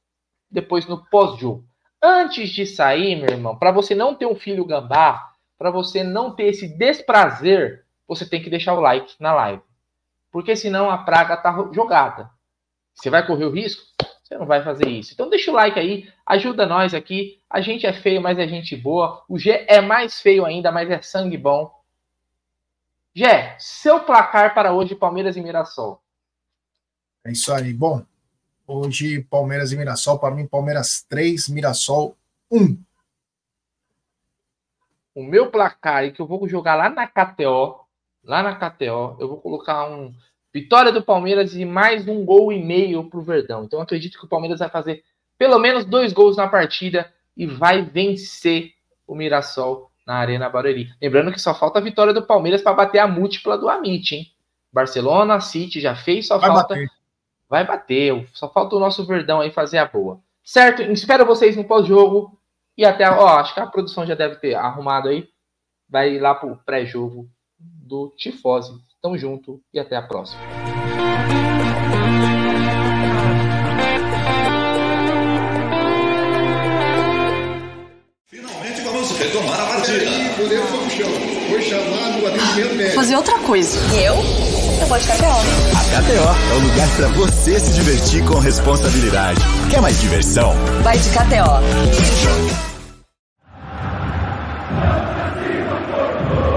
depois 0.51 0.87
no 0.87 1.05
pós-jogo. 1.07 1.65
Antes 2.07 2.51
de 2.51 2.67
sair, 2.67 3.17
meu 3.17 3.31
irmão, 3.31 3.57
para 3.57 3.73
você 3.73 3.95
não 3.95 4.15
ter 4.15 4.27
um 4.27 4.35
filho 4.35 4.63
gambá, 4.67 5.33
para 5.57 5.71
você 5.71 6.05
não 6.05 6.35
ter 6.35 6.49
esse 6.49 6.69
desprazer, 6.69 7.87
você 8.07 8.29
tem 8.29 8.43
que 8.43 8.51
deixar 8.51 8.75
o 8.75 8.81
like 8.81 9.15
na 9.19 9.33
live. 9.33 9.63
Porque 10.31 10.55
senão 10.55 10.91
a 10.91 10.99
praga 10.99 11.35
tá 11.35 11.51
jogada. 11.73 12.29
Você 12.93 13.09
vai 13.09 13.27
correr 13.27 13.47
o 13.47 13.51
risco? 13.51 13.83
Você 14.23 14.37
não 14.37 14.45
vai 14.45 14.63
fazer 14.63 14.87
isso. 14.87 15.15
Então 15.15 15.31
deixa 15.31 15.51
o 15.51 15.55
like 15.55 15.81
aí, 15.81 16.07
ajuda 16.27 16.67
nós 16.67 16.93
aqui. 16.93 17.41
A 17.49 17.63
gente 17.63 17.87
é 17.87 17.93
feio, 17.95 18.21
mas 18.21 18.39
é 18.39 18.47
gente 18.47 18.77
boa. 18.77 19.25
O 19.27 19.39
G 19.39 19.65
é 19.67 19.81
mais 19.81 20.21
feio 20.21 20.45
ainda, 20.45 20.71
mas 20.71 20.91
é 20.91 21.01
sangue 21.01 21.39
bom. 21.39 21.73
Gé, 23.15 23.57
seu 23.59 24.01
placar 24.01 24.53
para 24.53 24.75
hoje, 24.75 24.95
Palmeiras 24.95 25.39
e 25.39 25.41
Mirassol. 25.41 26.03
É 27.25 27.33
isso 27.33 27.51
aí. 27.51 27.73
Bom, 27.73 28.05
hoje 28.67 29.23
Palmeiras 29.23 29.73
e 29.73 29.77
Mirassol. 29.77 30.19
Para 30.19 30.35
mim, 30.35 30.47
Palmeiras 30.47 31.05
3, 31.09 31.49
Mirassol 31.49 32.17
1. 32.51 32.79
O 35.15 35.23
meu 35.23 35.51
placar, 35.51 36.05
e 36.05 36.13
que 36.13 36.21
eu 36.21 36.27
vou 36.27 36.49
jogar 36.49 36.75
lá 36.75 36.89
na 36.89 37.07
KTO, 37.07 37.81
lá 38.25 38.43
na 38.43 38.55
KTO, 38.57 39.17
eu 39.21 39.29
vou 39.29 39.37
colocar 39.41 39.89
um 39.89 40.13
vitória 40.53 40.93
do 40.93 41.03
Palmeiras 41.03 41.55
e 41.55 41.65
mais 41.65 42.07
um 42.09 42.25
gol 42.25 42.53
e 42.53 42.63
meio 42.63 43.05
para 43.09 43.19
o 43.19 43.23
Verdão. 43.23 43.65
Então 43.65 43.79
eu 43.79 43.83
acredito 43.83 44.19
que 44.19 44.25
o 44.25 44.29
Palmeiras 44.29 44.61
vai 44.61 44.69
fazer 44.69 45.05
pelo 45.37 45.59
menos 45.59 45.85
dois 45.85 46.13
gols 46.13 46.37
na 46.37 46.49
partida 46.49 47.13
e 47.37 47.47
vai 47.47 47.83
vencer 47.83 48.73
o 49.07 49.15
Mirassol 49.15 49.91
na 50.07 50.17
Arena 50.17 50.49
Barueri. 50.49 50.91
Lembrando 51.01 51.33
que 51.33 51.41
só 51.41 51.55
falta 51.55 51.79
a 51.79 51.83
vitória 51.83 52.13
do 52.13 52.27
Palmeiras 52.27 52.63
para 52.63 52.73
bater 52.73 52.99
a 52.99 53.09
múltipla 53.09 53.59
do 53.59 53.69
Amit, 53.69 54.15
hein? 54.15 54.31
Barcelona, 54.73 55.41
City 55.41 55.81
já 55.81 55.95
fez, 55.95 56.27
só 56.27 56.39
Vai 56.39 56.51
falta 56.51 56.75
bater. 56.75 56.91
Vai 57.55 57.65
bater. 57.65 58.29
Só 58.33 58.51
falta 58.51 58.75
o 58.75 58.81
nosso 58.81 59.07
Verdão 59.07 59.41
aí 59.41 59.53
fazer 59.53 59.79
a 59.79 59.87
boa. 59.87 60.19
Certo? 60.43 60.83
Espero 60.83 61.25
vocês 61.25 61.57
no 61.57 61.65
pós-jogo. 61.65 62.37
E 62.77 62.85
até, 62.85 63.09
ó, 63.09 63.39
acho 63.39 63.55
que 63.55 63.61
a 63.61 63.67
produção 63.67 64.05
já 64.05 64.17
deve 64.17 64.35
ter 64.37 64.57
arrumado 64.57 65.09
aí. 65.09 65.29
Vai 65.89 66.19
lá 66.19 66.35
pro 66.35 66.59
pré-jogo 66.67 67.29
do 67.57 68.13
Tifose. 68.17 68.73
Tamo 69.01 69.17
junto 69.17 69.61
e 69.73 69.79
até 69.79 69.95
a 69.95 70.03
próxima. 70.03 70.43
Finalmente 78.27 78.81
vamos 78.81 79.17
retomar 79.17 79.61
a 79.61 79.67
partida. 79.67 80.11
O 80.35 80.43
goleiro 80.43 80.67
foi 80.67 80.85
no 80.85 80.91
chão. 80.91 81.11
Foi 81.51 81.63
chamado 81.63 82.21
o 82.21 82.27
atendimento 82.27 82.75
médico. 82.75 82.97
Fazer 82.97 83.15
outra 83.15 83.39
coisa. 83.39 83.79
Eu? 83.95 84.54
Eu 84.81 84.87
vou 84.87 84.99
de 84.99 85.07
KTO. 85.07 85.25
A 85.25 86.03
KTO 86.03 86.53
é 86.53 86.55
o 86.55 86.61
lugar 86.61 86.89
para 86.97 87.09
você 87.09 87.61
se 87.61 87.73
divertir 87.73 88.25
com 88.25 88.39
responsabilidade. 88.39 89.41
Quer 89.71 89.81
mais 89.81 90.01
diversão? 90.01 90.55
Vai 90.83 90.99
de 90.99 91.09
KTO. 91.11 92.74